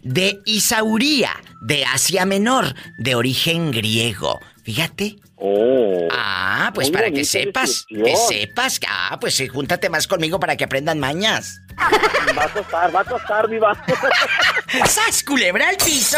de 0.04 0.40
Isauría, 0.46 1.32
de 1.62 1.86
Asia 1.86 2.26
Menor, 2.26 2.76
de 2.98 3.16
origen 3.16 3.72
griego. 3.72 4.40
Fíjate. 4.64 5.18
Oh. 5.42 6.10
Ah, 6.12 6.70
pues 6.76 6.92
para 6.92 7.10
que 7.12 7.24
sepas, 7.24 7.86
que 7.88 8.14
sepas. 8.16 8.78
Ah, 8.88 9.18
pues 9.22 9.42
júntate 9.52 9.90
más 9.90 10.06
conmigo 10.06 10.38
para 10.38 10.58
que 10.58 10.66
aprendan 10.66 11.00
mañas. 11.00 11.62
Va 12.38 12.44
a 12.44 12.50
costar, 12.50 12.94
va 12.94 13.00
a 13.02 13.06
costar, 13.06 13.50
viva. 13.50 13.72
¡Sas, 14.86 15.24
culebra 15.24 15.70
al 15.70 15.78
piso! 15.78 16.18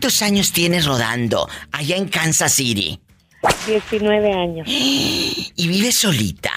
¿Cuántos 0.00 0.22
años 0.22 0.52
tienes 0.52 0.86
rodando 0.86 1.48
allá 1.72 1.96
en 1.96 2.06
Kansas 2.06 2.52
City? 2.52 3.00
19 3.66 4.32
años. 4.32 4.68
¿Y 4.70 5.66
vives 5.66 5.96
solita? 5.96 6.52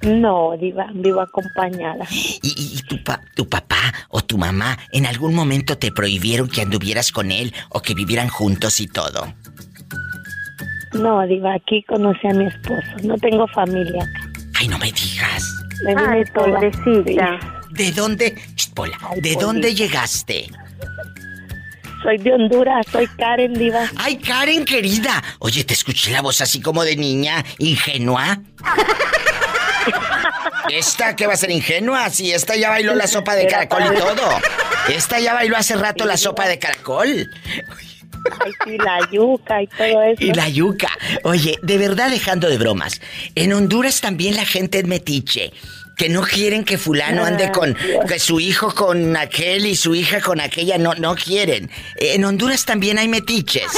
No, 0.00 0.56
diva, 0.58 0.86
vivo 0.94 1.20
acompañada. 1.20 2.06
¿Y, 2.10 2.48
y- 2.56 2.78
y 2.78 2.82
tu, 2.88 3.04
pa- 3.04 3.20
tu 3.36 3.46
papá 3.46 3.92
o 4.08 4.22
tu 4.24 4.38
mamá 4.38 4.78
en 4.92 5.04
algún 5.04 5.34
momento 5.34 5.76
te 5.76 5.92
prohibieron 5.92 6.48
que 6.48 6.62
anduvieras 6.62 7.12
con 7.12 7.30
él 7.30 7.52
o 7.68 7.82
que 7.82 7.92
vivieran 7.92 8.28
juntos 8.30 8.80
y 8.80 8.86
todo? 8.86 9.34
No, 10.94 11.26
diva, 11.26 11.52
aquí 11.56 11.82
conocí 11.82 12.26
a 12.26 12.32
mi 12.32 12.46
esposo. 12.46 12.88
No 13.04 13.18
tengo 13.18 13.46
familia 13.48 14.02
acá. 14.02 14.30
Ay, 14.58 14.68
no 14.68 14.78
me 14.78 14.90
digas. 14.92 15.44
Me 15.84 15.94
vine 15.94 16.08
Ay, 16.08 16.22
pobrecita. 16.32 17.38
¿De 17.70 17.92
dónde, 17.92 18.34
Pola, 18.74 18.96
¿de 19.16 19.36
dónde 19.36 19.74
llegaste? 19.74 20.48
Soy 22.02 22.18
de 22.18 22.32
Honduras, 22.32 22.86
soy 22.90 23.06
Karen, 23.06 23.54
diva. 23.54 23.88
Ay, 23.96 24.16
Karen, 24.16 24.64
querida. 24.64 25.22
Oye, 25.38 25.64
te 25.64 25.74
escuché 25.74 26.10
la 26.10 26.20
voz 26.20 26.40
así 26.40 26.60
como 26.60 26.84
de 26.84 26.96
niña 26.96 27.44
ingenua. 27.58 28.40
¿Esta 30.68 31.16
qué 31.16 31.26
va 31.26 31.34
a 31.34 31.36
ser 31.36 31.50
ingenua? 31.50 32.08
Si 32.10 32.32
esta 32.32 32.56
ya 32.56 32.70
bailó 32.70 32.94
la 32.94 33.06
sopa 33.06 33.34
de 33.34 33.46
caracol 33.46 33.82
y 33.92 33.96
todo. 33.96 34.40
Esta 34.88 35.20
ya 35.20 35.34
bailó 35.34 35.56
hace 35.56 35.76
rato 35.76 36.04
la 36.04 36.16
sopa 36.16 36.48
de 36.48 36.58
caracol. 36.58 37.30
Ay, 38.44 38.52
sí, 38.64 38.78
la 38.78 38.98
yuca 39.10 39.62
y 39.62 39.66
todo 39.66 40.02
eso. 40.02 40.22
Y 40.22 40.32
la 40.32 40.48
yuca. 40.48 40.88
Oye, 41.24 41.58
de 41.62 41.78
verdad 41.78 42.10
dejando 42.10 42.48
de 42.48 42.58
bromas. 42.58 43.00
En 43.34 43.52
Honduras 43.52 44.00
también 44.00 44.36
la 44.36 44.46
gente 44.46 44.78
es 44.78 44.86
metiche. 44.86 45.52
Que 45.96 46.08
no 46.08 46.22
quieren 46.22 46.64
que 46.64 46.78
fulano 46.78 47.24
ande 47.24 47.44
Ah, 47.46 47.52
con 47.52 47.74
Dios. 47.74 48.04
que 48.08 48.18
su 48.18 48.40
hijo 48.40 48.74
con 48.74 49.16
aquel 49.16 49.66
y 49.66 49.76
su 49.76 49.94
hija 49.94 50.20
con 50.20 50.40
aquella. 50.40 50.78
No, 50.78 50.94
no 50.94 51.14
quieren. 51.14 51.70
En 51.96 52.24
Honduras 52.24 52.64
también 52.64 52.98
hay 52.98 53.08
metiches. 53.08 53.70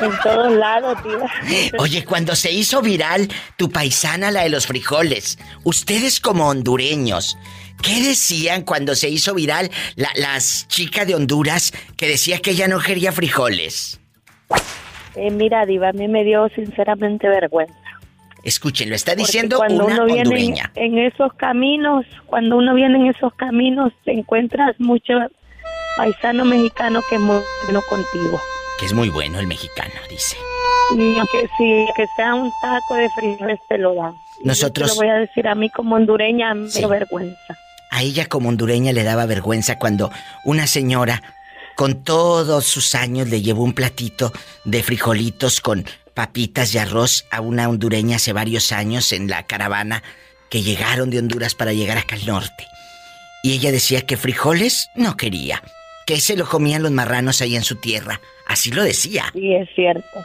En 0.00 0.10
todos 0.22 0.52
lados, 0.52 0.98
diva. 1.04 1.30
Oye, 1.78 2.04
cuando 2.04 2.34
se 2.34 2.50
hizo 2.50 2.82
viral 2.82 3.28
tu 3.56 3.70
paisana, 3.70 4.30
la 4.32 4.42
de 4.42 4.48
los 4.48 4.66
frijoles, 4.66 5.38
ustedes 5.62 6.18
como 6.20 6.48
hondureños, 6.48 7.36
¿qué 7.80 8.02
decían 8.02 8.62
cuando 8.62 8.96
se 8.96 9.08
hizo 9.08 9.34
viral 9.34 9.70
la- 9.94 10.10
las 10.16 10.66
chicas 10.68 11.06
de 11.06 11.14
Honduras 11.14 11.72
que 11.96 12.08
decía 12.08 12.40
que 12.40 12.50
ella 12.50 12.66
no 12.66 12.80
quería 12.80 13.12
frijoles? 13.12 14.00
Eh, 15.14 15.30
mira, 15.30 15.64
diva, 15.64 15.90
a 15.90 15.92
mí 15.92 16.08
me 16.08 16.24
dio 16.24 16.48
sinceramente 16.56 17.28
vergüenza. 17.28 17.74
Escúchenlo, 18.44 18.94
está 18.94 19.12
Porque 19.12 19.22
diciendo 19.22 19.56
cuando 19.58 19.86
una 19.86 19.94
uno 19.96 20.04
viene 20.06 20.20
hondureña. 20.22 20.70
en, 20.74 20.98
en 20.98 21.06
esos 21.12 21.32
caminos, 21.34 22.04
cuando 22.26 22.56
uno 22.58 22.74
viene 22.74 22.98
en 22.98 23.06
esos 23.06 23.32
caminos, 23.34 23.92
te 24.04 24.12
encuentras 24.12 24.78
mucho 24.78 25.14
paisano 25.96 26.44
mexicano 26.44 27.00
que 27.08 27.16
es 27.16 27.20
muy 27.20 27.40
bueno 27.64 27.82
contigo. 27.88 28.40
Que 28.78 28.86
es 28.86 28.92
muy 28.92 29.08
bueno 29.08 29.38
el 29.38 29.46
mexicano, 29.46 29.92
dice. 30.10 30.36
Y 30.94 31.14
que 31.32 31.48
si 31.56 31.86
que 31.96 32.06
sea 32.16 32.34
un 32.34 32.50
taco 32.60 32.94
de 32.96 33.08
frijoles 33.10 33.58
te 33.68 33.78
lo 33.78 33.94
dan. 33.94 34.12
Nosotros- 34.42 34.88
Yo 34.90 34.94
te 34.94 35.00
lo 35.06 35.06
voy 35.08 35.16
a 35.16 35.20
decir 35.20 35.48
a 35.48 35.54
mí 35.54 35.70
como 35.70 35.94
hondureña, 35.96 36.52
me 36.54 36.68
Sí. 36.68 36.80
dio 36.80 36.88
vergüenza. 36.88 37.56
A 37.90 38.02
ella 38.02 38.26
como 38.26 38.48
hondureña 38.48 38.92
le 38.92 39.04
daba 39.04 39.24
vergüenza 39.24 39.78
cuando 39.78 40.10
una 40.44 40.66
señora 40.66 41.22
con 41.76 42.02
todos 42.02 42.64
sus 42.64 42.94
años 42.94 43.28
le 43.28 43.40
llevó 43.40 43.62
un 43.62 43.72
platito 43.72 44.32
de 44.64 44.82
frijolitos 44.82 45.60
con 45.60 45.84
papitas 46.14 46.74
y 46.74 46.78
arroz 46.78 47.26
a 47.30 47.40
una 47.40 47.68
hondureña 47.68 48.16
hace 48.16 48.32
varios 48.32 48.72
años 48.72 49.12
en 49.12 49.28
la 49.28 49.42
caravana 49.44 50.02
que 50.48 50.62
llegaron 50.62 51.10
de 51.10 51.18
Honduras 51.18 51.54
para 51.54 51.72
llegar 51.72 51.98
acá 51.98 52.14
al 52.14 52.26
norte. 52.26 52.66
Y 53.42 53.54
ella 53.54 53.72
decía 53.72 54.02
que 54.02 54.16
frijoles 54.16 54.88
no 54.94 55.16
quería, 55.16 55.62
que 56.06 56.20
se 56.20 56.36
lo 56.36 56.46
comían 56.46 56.82
los 56.82 56.92
marranos 56.92 57.42
ahí 57.42 57.56
en 57.56 57.64
su 57.64 57.76
tierra. 57.76 58.20
Así 58.46 58.70
lo 58.70 58.82
decía. 58.84 59.24
Sí, 59.32 59.54
es 59.54 59.68
cierto. 59.74 60.24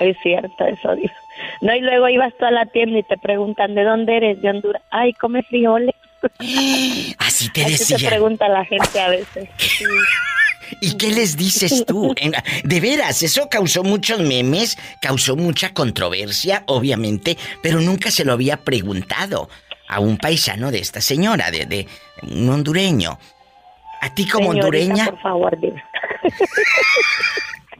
Es 0.00 0.16
cierto, 0.22 0.66
eso 0.66 0.94
dijo. 0.94 1.14
No, 1.60 1.74
y 1.74 1.80
luego 1.80 2.08
ibas 2.08 2.32
tú 2.38 2.44
a 2.44 2.50
la 2.50 2.66
tienda 2.66 2.98
y 2.98 3.02
te 3.02 3.16
preguntan, 3.16 3.74
¿de 3.74 3.84
dónde 3.84 4.16
eres? 4.16 4.42
De 4.42 4.50
Honduras. 4.50 4.82
Ay, 4.90 5.12
¿come 5.14 5.42
frijoles? 5.42 5.94
Así 7.18 7.48
te 7.50 7.64
Así 7.64 7.86
te 7.86 7.94
decía. 7.94 8.08
pregunta 8.10 8.48
la 8.48 8.64
gente 8.64 9.00
a 9.00 9.08
veces. 9.08 9.48
Sí. 9.58 9.84
¿Y 10.80 10.96
qué 10.96 11.08
les 11.10 11.36
dices 11.36 11.84
tú? 11.86 12.14
De 12.64 12.80
veras, 12.80 13.22
eso 13.22 13.48
causó 13.48 13.82
muchos 13.82 14.20
memes, 14.20 14.78
causó 15.00 15.36
mucha 15.36 15.72
controversia, 15.74 16.64
obviamente, 16.66 17.36
pero 17.62 17.80
nunca 17.80 18.10
se 18.10 18.24
lo 18.24 18.32
había 18.32 18.56
preguntado 18.58 19.48
a 19.88 20.00
un 20.00 20.16
paisano 20.16 20.70
de 20.70 20.78
esta 20.78 21.00
señora, 21.00 21.50
de, 21.50 21.66
de 21.66 21.86
un 22.22 22.48
hondureño. 22.48 23.18
A 24.00 24.12
ti 24.14 24.26
como 24.26 24.52
Señorita, 24.52 24.66
hondureña, 24.66 25.04
Por 25.06 25.20
favor, 25.20 25.60
dime. 25.60 25.82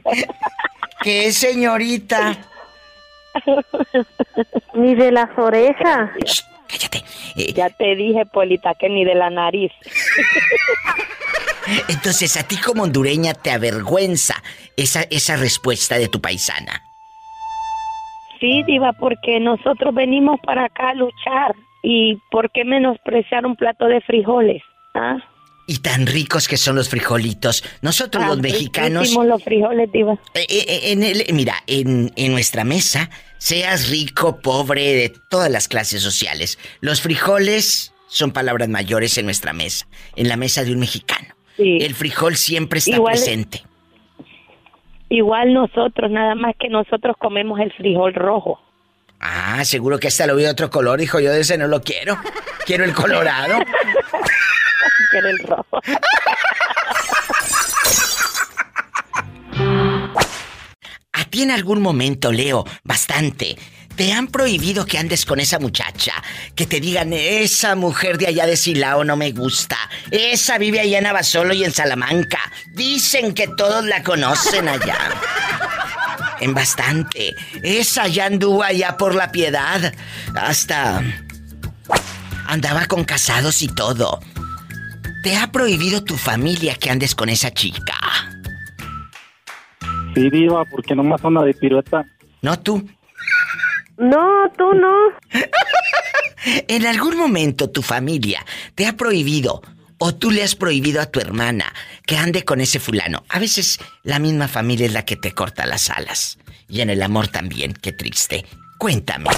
¿qué 1.01 1.31
señorita? 1.33 2.37
Ni 4.73 4.95
de 4.95 5.11
las 5.11 5.29
orejas. 5.37 6.11
cállate. 6.67 7.03
Eh, 7.35 7.53
Ya 7.53 7.69
te 7.69 7.95
dije, 7.95 8.25
Polita, 8.25 8.73
que 8.75 8.89
ni 8.89 9.03
de 9.05 9.15
la 9.15 9.29
nariz. 9.29 9.71
Entonces, 11.87 12.35
a 12.37 12.43
ti 12.43 12.57
como 12.57 12.83
hondureña 12.83 13.33
te 13.33 13.51
avergüenza 13.51 14.41
esa, 14.77 15.03
esa 15.09 15.35
respuesta 15.37 15.97
de 15.97 16.07
tu 16.07 16.21
paisana. 16.21 16.83
Sí, 18.39 18.63
Diva, 18.63 18.91
porque 18.93 19.39
nosotros 19.39 19.93
venimos 19.95 20.39
para 20.45 20.65
acá 20.65 20.89
a 20.89 20.93
luchar. 20.95 21.55
¿Y 21.81 22.17
por 22.31 22.51
qué 22.51 22.63
menospreciar 22.65 23.45
un 23.45 23.55
plato 23.55 23.85
de 23.85 24.01
frijoles? 24.01 24.61
¿Ah? 24.95 25.17
Y 25.67 25.77
tan 25.79 26.07
ricos 26.07 26.47
que 26.47 26.57
son 26.57 26.75
los 26.75 26.89
frijolitos. 26.89 27.63
Nosotros 27.81 28.25
los 28.25 28.39
mexicanos... 28.39 29.13
los 29.13 29.43
frijoles, 29.43 29.89
Diva. 29.91 30.13
Eh, 30.33 30.45
eh, 30.49 30.65
eh, 30.67 30.91
en 30.91 31.03
el- 31.03 31.25
mira, 31.33 31.55
en, 31.67 32.11
en 32.17 32.31
nuestra 32.33 32.63
mesa, 32.65 33.09
seas 33.37 33.89
rico, 33.89 34.39
pobre, 34.41 34.93
de 34.93 35.13
todas 35.29 35.49
las 35.49 35.67
clases 35.69 36.01
sociales, 36.01 36.57
los 36.81 37.01
frijoles 37.01 37.93
son 38.07 38.31
palabras 38.31 38.67
mayores 38.69 39.17
en 39.17 39.25
nuestra 39.25 39.53
mesa, 39.53 39.87
en 40.17 40.27
la 40.27 40.35
mesa 40.37 40.63
de 40.63 40.73
un 40.73 40.79
mexicano. 40.79 41.33
El 41.57 41.93
frijol 41.95 42.35
siempre 42.35 42.79
está 42.79 42.91
Igual- 42.95 43.13
presente. 43.13 43.63
Igual 45.09 45.53
nosotros, 45.53 46.09
nada 46.09 46.33
más 46.35 46.55
que 46.59 46.69
nosotros 46.69 47.15
comemos 47.19 47.59
el 47.59 47.71
frijol 47.73 48.13
rojo. 48.15 48.59
Ah, 49.19 49.63
seguro 49.63 49.99
que 49.99 50.07
hasta 50.07 50.25
lo 50.27 50.35
vi 50.35 50.43
de 50.43 50.49
otro 50.49 50.69
color, 50.69 50.99
dijo 50.99 51.19
yo 51.19 51.31
de 51.31 51.41
ese 51.41 51.57
no 51.57 51.67
lo 51.67 51.81
quiero. 51.81 52.17
Quiero 52.65 52.83
el 52.83 52.93
colorado. 52.93 53.59
Quiero 55.11 55.29
el 55.29 55.39
rojo. 55.39 55.79
A 61.13 61.25
ti 61.25 61.43
en 61.43 61.51
algún 61.51 61.81
momento, 61.81 62.31
Leo, 62.31 62.65
bastante, 62.83 63.55
te 63.95 64.11
han 64.11 64.27
prohibido 64.27 64.85
que 64.85 64.97
andes 64.97 65.25
con 65.25 65.39
esa 65.39 65.59
muchacha, 65.59 66.13
que 66.55 66.65
te 66.65 66.79
digan, 66.79 67.13
esa 67.13 67.75
mujer 67.75 68.17
de 68.17 68.27
allá 68.27 68.45
de 68.45 68.57
Silao 68.57 69.03
no 69.03 69.15
me 69.15 69.31
gusta, 69.31 69.77
esa 70.11 70.57
vive 70.57 70.79
allá 70.79 70.99
en 70.99 71.05
Abasolo 71.05 71.53
y 71.53 71.63
en 71.63 71.71
Salamanca, 71.71 72.39
dicen 72.73 73.33
que 73.33 73.47
todos 73.47 73.85
la 73.85 74.03
conocen 74.03 74.67
allá. 74.67 74.97
En 76.39 76.53
bastante, 76.53 77.35
esa 77.61 78.07
ya 78.07 78.25
anduvo 78.25 78.63
allá 78.63 78.97
por 78.97 79.15
la 79.15 79.31
piedad, 79.31 79.93
hasta 80.35 81.01
andaba 82.47 82.85
con 82.87 83.03
casados 83.03 83.61
y 83.61 83.67
todo. 83.67 84.19
Te 85.23 85.37
ha 85.37 85.51
prohibido 85.51 86.03
tu 86.03 86.17
familia 86.17 86.75
que 86.75 86.89
andes 86.89 87.15
con 87.15 87.29
esa 87.29 87.51
chica. 87.51 87.95
Sí, 90.13 90.29
diva, 90.29 90.65
porque 90.65 90.95
nomás 90.95 91.23
anda 91.23 91.43
de 91.43 91.53
pirueta. 91.53 92.05
No 92.41 92.59
tú. 92.59 92.85
No, 93.97 94.51
tú 94.57 94.73
no. 94.73 94.93
¿En 96.67 96.85
algún 96.85 97.17
momento 97.17 97.69
tu 97.69 97.81
familia 97.81 98.45
te 98.75 98.87
ha 98.87 98.93
prohibido 98.93 99.61
o 99.99 100.15
tú 100.15 100.31
le 100.31 100.43
has 100.43 100.55
prohibido 100.55 101.01
a 101.01 101.05
tu 101.05 101.19
hermana 101.19 101.71
que 102.05 102.17
ande 102.17 102.43
con 102.43 102.59
ese 102.59 102.79
fulano? 102.79 103.23
A 103.29 103.39
veces 103.39 103.79
la 104.03 104.19
misma 104.19 104.47
familia 104.47 104.87
es 104.87 104.93
la 104.93 105.05
que 105.05 105.15
te 105.15 105.31
corta 105.31 105.65
las 105.65 105.89
alas. 105.89 106.39
Y 106.67 106.81
en 106.81 106.89
el 106.89 107.01
amor 107.03 107.27
también, 107.27 107.73
qué 107.73 107.91
triste. 107.91 108.45
Cuéntame. 108.77 109.29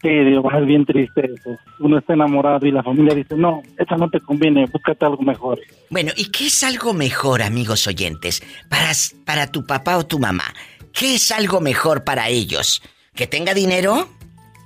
Sí, 0.00 0.08
digo, 0.08 0.50
es 0.52 0.66
bien 0.66 0.86
triste 0.86 1.26
eso. 1.26 1.58
Uno 1.80 1.98
está 1.98 2.14
enamorado 2.14 2.64
y 2.66 2.70
la 2.70 2.82
familia 2.82 3.14
dice, 3.14 3.34
no, 3.36 3.62
esa 3.76 3.96
no 3.96 4.08
te 4.08 4.20
conviene, 4.20 4.66
búscate 4.66 5.04
algo 5.04 5.22
mejor. 5.22 5.60
Bueno, 5.90 6.12
¿y 6.16 6.30
qué 6.30 6.46
es 6.46 6.62
algo 6.62 6.94
mejor, 6.94 7.42
amigos 7.42 7.86
oyentes, 7.86 8.42
para, 8.68 8.92
para 9.24 9.50
tu 9.50 9.66
papá 9.66 9.98
o 9.98 10.06
tu 10.06 10.20
mamá? 10.20 10.54
¿Qué 10.92 11.16
es 11.16 11.32
algo 11.32 11.60
mejor 11.60 12.04
para 12.04 12.28
ellos? 12.28 12.80
¿Que 13.18 13.26
tenga 13.26 13.52
dinero? 13.52 14.08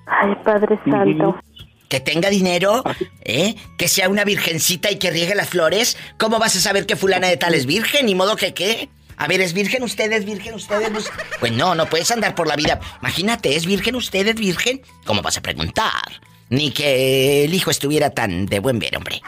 Ay, 0.04 0.34
Padre 0.44 0.78
Santo. 0.84 1.40
¿Que 1.88 2.00
tenga 2.00 2.28
dinero? 2.28 2.84
¿Eh? 3.24 3.54
¿Que 3.78 3.88
sea 3.88 4.10
una 4.10 4.24
virgencita 4.24 4.90
y 4.90 4.98
que 4.98 5.10
riegue 5.10 5.34
las 5.34 5.48
flores? 5.48 5.96
¿Cómo 6.18 6.38
vas 6.38 6.54
a 6.56 6.60
saber 6.60 6.84
que 6.84 6.94
fulana 6.94 7.28
de 7.28 7.38
tal 7.38 7.54
es 7.54 7.64
virgen? 7.64 8.04
¿Ni 8.04 8.14
modo 8.14 8.36
que 8.36 8.52
qué? 8.52 8.90
A 9.16 9.26
ver, 9.26 9.40
¿es 9.40 9.54
virgen 9.54 9.82
ustedes, 9.82 10.26
virgen 10.26 10.52
ustedes? 10.52 11.10
Pues 11.40 11.50
no, 11.52 11.74
no 11.74 11.86
puedes 11.86 12.10
andar 12.10 12.34
por 12.34 12.46
la 12.46 12.54
vida. 12.54 12.78
Imagínate, 13.00 13.56
¿es 13.56 13.64
virgen 13.64 13.96
ustedes, 13.96 14.34
virgen? 14.34 14.82
¿Cómo 15.06 15.22
vas 15.22 15.38
a 15.38 15.40
preguntar? 15.40 16.02
Ni 16.50 16.72
que 16.72 17.44
el 17.46 17.54
hijo 17.54 17.70
estuviera 17.70 18.10
tan 18.10 18.44
de 18.44 18.58
buen 18.58 18.78
ver, 18.78 18.98
hombre. 18.98 19.22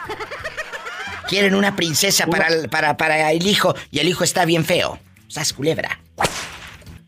Quieren 1.27 1.55
una 1.55 1.75
princesa 1.75 2.27
para 2.27 2.49
el, 2.49 2.69
para, 2.69 2.95
para 2.95 3.31
el 3.31 3.47
hijo 3.47 3.73
y 3.89 3.97
el 3.97 4.07
hijo 4.07 4.23
está 4.23 4.45
bien 4.45 4.63
feo. 4.63 4.99
Sas 5.29 5.51
culebra. 5.51 5.99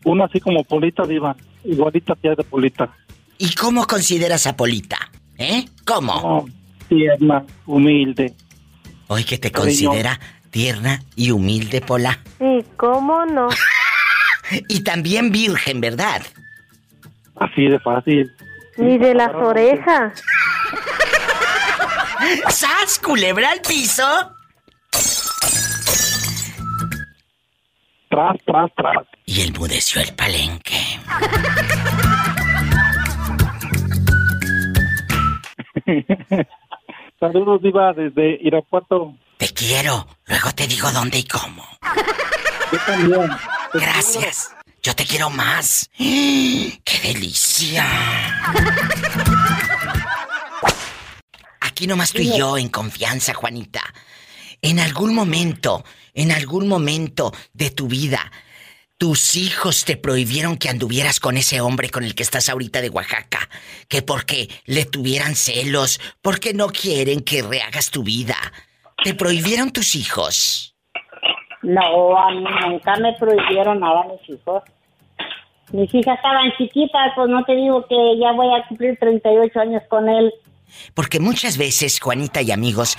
Uno 0.02 0.24
así 0.24 0.40
como 0.40 0.64
Polita, 0.64 1.04
Diva. 1.04 1.36
Igualita 1.64 2.14
que 2.20 2.30
de 2.30 2.44
Polita. 2.44 2.94
¿Y 3.38 3.54
cómo 3.54 3.86
consideras 3.86 4.46
a 4.46 4.56
Polita? 4.56 5.10
¿Eh? 5.38 5.66
¿Cómo? 5.84 6.20
No, 6.20 6.44
tierna, 6.88 7.44
humilde. 7.66 8.34
Hoy 9.06 9.24
que 9.24 9.38
te 9.38 9.52
considera 9.52 10.18
tierna 10.50 11.02
y 11.14 11.30
humilde, 11.30 11.80
Pola. 11.80 12.18
Sí, 12.38 12.64
¿cómo 12.76 13.24
no? 13.26 13.48
y 14.68 14.80
también 14.80 15.30
virgen, 15.30 15.80
¿verdad? 15.80 16.22
Así 17.36 17.66
de 17.66 17.78
fácil. 17.78 18.32
Ni 18.76 18.98
de 18.98 19.14
las 19.14 19.34
orejas. 19.34 20.22
¡Sas, 22.48 22.98
culebra 22.98 23.50
al 23.50 23.60
piso! 23.60 24.04
Tras, 28.10 28.36
tras, 28.44 28.70
tras. 28.74 29.06
Y 29.28 29.42
enmudeció 29.42 30.00
el 30.00 30.14
palenque. 30.14 30.80
Saludos, 37.20 37.60
Diva, 37.60 37.92
desde 37.92 38.38
Irapuato. 38.40 39.18
Te 39.36 39.50
quiero. 39.50 40.08
Luego 40.24 40.50
te 40.52 40.66
digo 40.66 40.90
dónde 40.92 41.18
y 41.18 41.24
cómo. 41.24 41.62
Yo 42.72 42.78
también. 42.86 43.30
Gracias. 43.74 44.56
Yo 44.82 44.96
te 44.96 45.04
quiero 45.04 45.28
más. 45.28 45.90
¡Qué 45.98 46.98
delicia! 47.02 47.84
Aquí 51.60 51.86
nomás 51.86 52.14
tú 52.14 52.22
y 52.22 52.34
yo 52.34 52.56
en 52.56 52.70
confianza, 52.70 53.34
Juanita. 53.34 53.82
En 54.62 54.80
algún 54.80 55.14
momento, 55.14 55.84
en 56.14 56.32
algún 56.32 56.66
momento 56.66 57.30
de 57.52 57.70
tu 57.70 57.88
vida, 57.88 58.32
tus 58.98 59.36
hijos 59.36 59.84
te 59.84 59.96
prohibieron 59.96 60.56
que 60.56 60.68
anduvieras 60.68 61.20
con 61.20 61.36
ese 61.36 61.60
hombre 61.60 61.88
con 61.88 62.02
el 62.02 62.16
que 62.16 62.24
estás 62.24 62.48
ahorita 62.48 62.80
de 62.80 62.90
Oaxaca. 62.90 63.48
Que 63.88 64.02
porque 64.02 64.48
le 64.66 64.84
tuvieran 64.84 65.36
celos, 65.36 66.00
porque 66.20 66.52
no 66.52 66.68
quieren 66.68 67.20
que 67.20 67.42
rehagas 67.42 67.90
tu 67.90 68.02
vida. 68.02 68.36
¿Te 69.04 69.14
prohibieron 69.14 69.72
tus 69.72 69.94
hijos? 69.94 70.74
No, 71.62 72.18
a 72.18 72.30
mí 72.32 72.44
nunca 72.66 72.96
me 72.96 73.12
prohibieron 73.14 73.78
nada 73.78 74.04
mis 74.04 74.36
hijos. 74.36 74.64
Mis 75.70 75.94
hijas 75.94 76.16
estaban 76.16 76.50
chiquitas, 76.56 77.12
pues 77.14 77.28
no 77.28 77.44
te 77.44 77.54
digo 77.54 77.86
que 77.86 78.18
ya 78.18 78.32
voy 78.32 78.48
a 78.48 78.66
cumplir 78.66 78.98
38 78.98 79.60
años 79.60 79.82
con 79.88 80.08
él. 80.08 80.32
Porque 80.94 81.20
muchas 81.20 81.56
veces, 81.56 82.00
Juanita 82.00 82.42
y 82.42 82.50
amigos, 82.50 82.96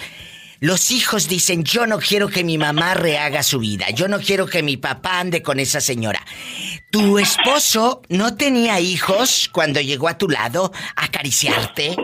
los 0.59 0.91
hijos 0.91 1.27
dicen, 1.27 1.63
yo 1.63 1.87
no 1.87 1.99
quiero 1.99 2.27
que 2.27 2.43
mi 2.43 2.57
mamá 2.57 2.93
rehaga 2.93 3.43
su 3.43 3.59
vida, 3.59 3.89
yo 3.91 4.07
no 4.07 4.19
quiero 4.19 4.45
que 4.45 4.61
mi 4.61 4.77
papá 4.77 5.19
ande 5.19 5.41
con 5.41 5.59
esa 5.59 5.81
señora. 5.81 6.25
¿Tu 6.91 7.19
esposo 7.19 8.01
no 8.09 8.35
tenía 8.35 8.79
hijos 8.79 9.49
cuando 9.51 9.79
llegó 9.79 10.07
a 10.07 10.17
tu 10.17 10.27
lado 10.27 10.71
a 10.95 11.05
acariciarte? 11.05 11.95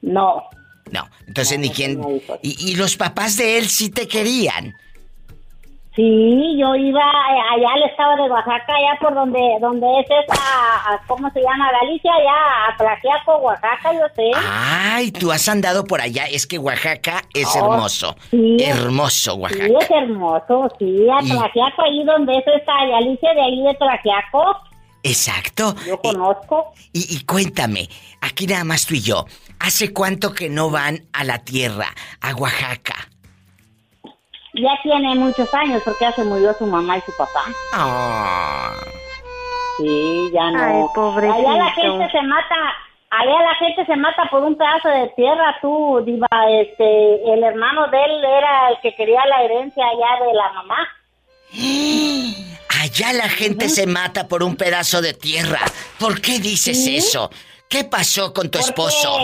No. 0.00 0.42
No, 0.90 1.10
entonces 1.26 1.58
ni 1.58 1.70
quién... 1.70 2.00
Y, 2.42 2.70
y 2.70 2.76
los 2.76 2.96
papás 2.96 3.36
de 3.36 3.58
él 3.58 3.68
sí 3.68 3.90
te 3.90 4.08
querían. 4.08 4.74
Sí, 5.98 6.56
yo 6.56 6.76
iba 6.76 7.00
eh, 7.00 7.40
allá 7.56 7.72
al 7.74 7.82
estado 7.90 8.22
de 8.22 8.30
Oaxaca, 8.30 8.72
allá 8.72 8.96
por 9.00 9.14
donde 9.14 9.40
donde 9.60 9.84
es 9.98 10.06
esa, 10.08 11.02
¿cómo 11.08 11.28
se 11.32 11.40
llama? 11.40 11.72
Galicia, 11.82 12.12
allá 12.14 12.68
a 12.72 12.76
Tlaxiaco, 12.76 13.36
Oaxaca, 13.38 13.92
yo 13.94 14.06
sé. 14.14 14.30
Ay, 14.36 15.10
tú 15.10 15.32
has 15.32 15.48
andado 15.48 15.82
por 15.82 16.00
allá, 16.00 16.26
es 16.30 16.46
que 16.46 16.56
Oaxaca 16.56 17.22
es 17.34 17.48
Oh, 17.56 17.72
hermoso. 17.72 18.14
sí. 18.30 18.58
Hermoso 18.60 19.34
Oaxaca. 19.34 19.66
Sí, 19.66 19.74
es 19.80 19.90
hermoso, 19.90 20.68
sí, 20.78 21.06
a 21.10 21.18
Tlaxiaco, 21.18 21.82
ahí 21.82 22.04
donde 22.04 22.32
es 22.36 22.44
esa 22.46 22.72
Galicia, 22.92 23.34
de 23.34 23.40
ahí 23.42 23.62
de 23.64 23.74
Tlaxiaco. 23.74 24.56
Exacto. 25.02 25.74
Yo 25.84 25.98
conozco. 26.00 26.74
Y, 26.92 27.12
y 27.16 27.24
cuéntame, 27.24 27.88
aquí 28.20 28.46
nada 28.46 28.62
más 28.62 28.86
tú 28.86 28.94
y 28.94 29.00
yo, 29.00 29.24
¿hace 29.58 29.92
cuánto 29.92 30.32
que 30.32 30.48
no 30.48 30.70
van 30.70 31.08
a 31.12 31.24
la 31.24 31.38
tierra, 31.40 31.88
a 32.20 32.36
Oaxaca? 32.36 32.94
Ya 34.60 34.78
tiene 34.82 35.14
muchos 35.14 35.52
años 35.54 35.82
porque 35.84 36.04
ya 36.04 36.12
se 36.12 36.24
murió 36.24 36.52
su 36.58 36.66
mamá 36.66 36.98
y 36.98 37.00
su 37.02 37.16
papá. 37.16 37.44
Ah. 37.72 38.72
Sí, 39.76 40.30
ya 40.32 40.50
no. 40.50 40.62
Ay, 40.62 40.84
pobrecito. 40.94 41.34
Allá 41.48 41.56
la 41.56 41.70
gente 41.70 42.10
se 42.10 42.22
mata, 42.22 42.56
allá 43.10 43.42
la 43.42 43.54
gente 43.56 43.86
se 43.86 43.96
mata 43.96 44.28
por 44.30 44.42
un 44.42 44.56
pedazo 44.56 44.88
de 44.88 45.08
tierra, 45.14 45.56
tú, 45.62 46.02
diva, 46.04 46.26
este, 46.50 47.32
el 47.32 47.44
hermano 47.44 47.86
de 47.88 48.02
él 48.02 48.24
era 48.24 48.70
el 48.70 48.80
que 48.82 48.94
quería 48.96 49.24
la 49.26 49.42
herencia 49.42 49.84
allá 49.86 50.24
de 50.26 50.34
la 50.34 50.52
mamá. 50.54 50.88
Allá 52.82 53.12
la 53.12 53.28
gente 53.28 53.68
se 53.68 53.86
mata 53.86 54.26
por 54.28 54.42
un 54.42 54.56
pedazo 54.56 55.00
de 55.00 55.14
tierra. 55.14 55.60
¿Por 55.98 56.20
qué 56.20 56.38
dices 56.38 56.84
Sí. 56.84 56.96
eso? 56.96 57.30
¿Qué 57.68 57.84
pasó 57.84 58.32
con 58.32 58.50
tu 58.50 58.58
Porque- 58.58 58.70
esposo? 58.70 59.16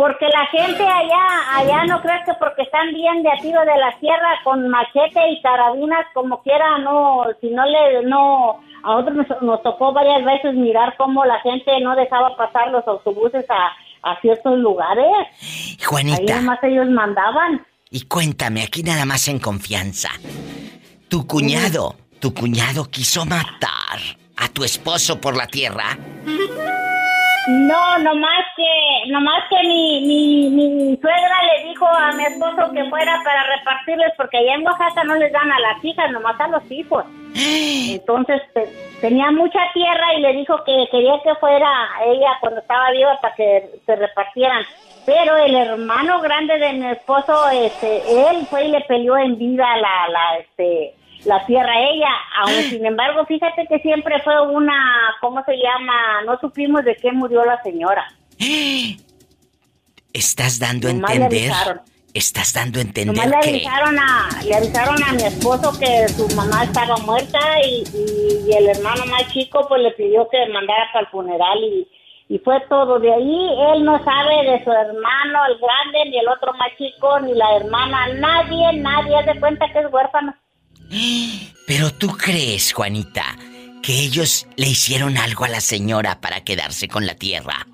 Porque 0.00 0.26
la 0.28 0.46
gente 0.46 0.82
allá, 0.82 1.58
allá 1.58 1.84
no 1.84 2.00
crees 2.00 2.24
que 2.24 2.32
porque 2.38 2.62
están 2.62 2.90
bien 2.94 3.22
de 3.22 3.30
a 3.30 3.36
tiro 3.36 3.60
de 3.60 3.76
la 3.78 3.92
sierra 4.00 4.30
con 4.44 4.66
machete 4.66 5.20
y 5.30 5.42
carabinas 5.42 6.06
como 6.14 6.42
quiera, 6.42 6.78
no, 6.78 7.24
si 7.42 7.50
no 7.50 7.66
le, 7.66 8.08
no, 8.08 8.60
a 8.82 8.96
otros 8.96 9.14
nos, 9.14 9.42
nos 9.42 9.62
tocó 9.62 9.92
varias 9.92 10.24
veces 10.24 10.54
mirar 10.54 10.96
cómo 10.96 11.26
la 11.26 11.38
gente 11.40 11.78
no 11.82 11.94
dejaba 11.94 12.34
pasar 12.34 12.70
los 12.70 12.88
autobuses 12.88 13.44
a, 13.50 14.10
a 14.10 14.18
ciertos 14.22 14.58
lugares. 14.58 15.04
Ahí 15.42 15.76
Juanita, 15.84 16.36
nomás 16.36 16.60
ellos 16.62 16.88
mandaban. 16.88 17.66
y 17.90 18.00
cuéntame, 18.06 18.62
aquí 18.62 18.82
nada 18.82 19.04
más 19.04 19.28
en 19.28 19.38
confianza. 19.38 20.08
Tu 21.10 21.26
cuñado, 21.26 21.94
tu 22.20 22.32
cuñado 22.32 22.86
quiso 22.86 23.26
matar 23.26 24.00
a 24.38 24.48
tu 24.48 24.64
esposo 24.64 25.20
por 25.20 25.36
la 25.36 25.46
tierra. 25.46 25.98
No, 27.48 27.98
nomás 27.98 28.44
que, 28.54 29.10
nomás 29.10 29.42
que 29.48 29.66
mi, 29.66 30.00
mi, 30.02 30.50
mi 30.50 30.96
suegra 30.98 31.36
le 31.54 31.68
dijo 31.70 31.86
a 31.86 32.12
mi 32.12 32.24
esposo 32.24 32.70
que 32.72 32.84
fuera 32.90 33.18
para 33.24 33.44
repartirles, 33.56 34.12
porque 34.16 34.36
allá 34.38 34.54
en 34.54 34.66
Oaxaca 34.66 35.04
no 35.04 35.14
les 35.14 35.32
dan 35.32 35.50
a 35.50 35.58
las 35.58 35.84
hijas, 35.84 36.10
nomás 36.10 36.38
a 36.38 36.48
los 36.48 36.70
hijos. 36.70 37.04
Entonces 37.94 38.42
te- 38.52 38.68
tenía 39.00 39.30
mucha 39.30 39.58
tierra 39.72 40.14
y 40.14 40.20
le 40.20 40.32
dijo 40.34 40.62
que 40.64 40.86
quería 40.90 41.14
que 41.22 41.34
fuera 41.36 41.68
ella 42.04 42.30
cuando 42.40 42.60
estaba 42.60 42.90
viva 42.90 43.18
para 43.22 43.34
que 43.34 43.70
se 43.86 43.96
repartieran. 43.96 44.62
Pero 45.06 45.36
el 45.38 45.54
hermano 45.54 46.20
grande 46.20 46.58
de 46.58 46.72
mi 46.74 46.86
esposo, 46.90 47.48
este, 47.50 48.02
él 48.30 48.46
fue 48.50 48.66
y 48.66 48.68
le 48.70 48.82
peleó 48.82 49.16
en 49.16 49.38
vida 49.38 49.66
la, 49.78 50.08
la, 50.08 50.36
este, 50.40 50.94
la 51.24 51.44
tierra 51.46 51.72
ella. 51.78 52.08
Aún 52.38 52.62
sin 52.70 52.84
embargo, 52.86 53.24
fíjate 53.26 53.66
que 53.68 53.78
siempre 53.80 54.20
fue 54.22 54.40
una, 54.48 54.74
¿cómo 55.20 55.42
se 55.44 55.56
llama? 55.56 56.22
No 56.26 56.38
supimos 56.40 56.84
de 56.84 56.96
qué 56.96 57.12
murió 57.12 57.44
la 57.44 57.62
señora. 57.62 58.04
Estás 60.12 60.58
dando 60.58 60.88
a 60.88 60.92
Nomás 60.92 61.12
entender. 61.12 61.52
Estás 62.12 62.52
dando 62.52 62.80
a 62.80 62.82
Nomás 62.84 62.96
entender 63.06 63.30
le 63.30 63.36
avisaron 63.50 63.98
a, 63.98 64.28
le 64.44 64.54
avisaron 64.56 65.02
a 65.04 65.12
mi 65.12 65.22
esposo 65.22 65.78
que 65.78 66.08
su 66.08 66.26
mamá 66.34 66.64
estaba 66.64 66.96
muerta 66.98 67.38
y, 67.64 67.84
y- 67.94 68.50
y 68.50 68.52
el 68.52 68.68
hermano 68.70 69.06
más 69.06 69.28
chico 69.32 69.64
pues 69.68 69.80
le 69.82 69.92
pidió 69.92 70.28
que 70.28 70.38
mandara 70.52 70.88
para 70.92 71.04
el 71.04 71.10
funeral 71.12 71.58
y, 71.62 71.86
y 72.28 72.38
fue 72.40 72.58
todo. 72.68 72.98
De 72.98 73.12
ahí 73.14 73.48
él 73.74 73.84
no 73.84 74.02
sabe 74.02 74.50
de 74.50 74.64
su 74.64 74.72
hermano, 74.72 75.38
el 75.48 75.58
grande, 75.58 76.10
ni 76.10 76.18
el 76.18 76.28
otro 76.28 76.52
más 76.54 76.70
chico, 76.76 77.20
ni 77.20 77.32
la 77.34 77.56
hermana, 77.56 78.08
nadie, 78.14 78.72
nadie, 78.80 79.16
haz 79.16 79.26
de 79.26 79.38
cuenta 79.38 79.66
que 79.72 79.78
es 79.78 79.86
huérfano. 79.92 80.34
Pero 81.66 81.92
tú 81.92 82.08
crees, 82.16 82.72
Juanita, 82.72 83.36
que 83.82 83.92
ellos 83.92 84.46
le 84.56 84.66
hicieron 84.66 85.16
algo 85.16 85.44
a 85.44 85.48
la 85.48 85.60
señora 85.60 86.20
para 86.20 86.42
quedarse 86.42 86.88
con 86.88 87.06
la 87.06 87.14
tierra. 87.14 87.66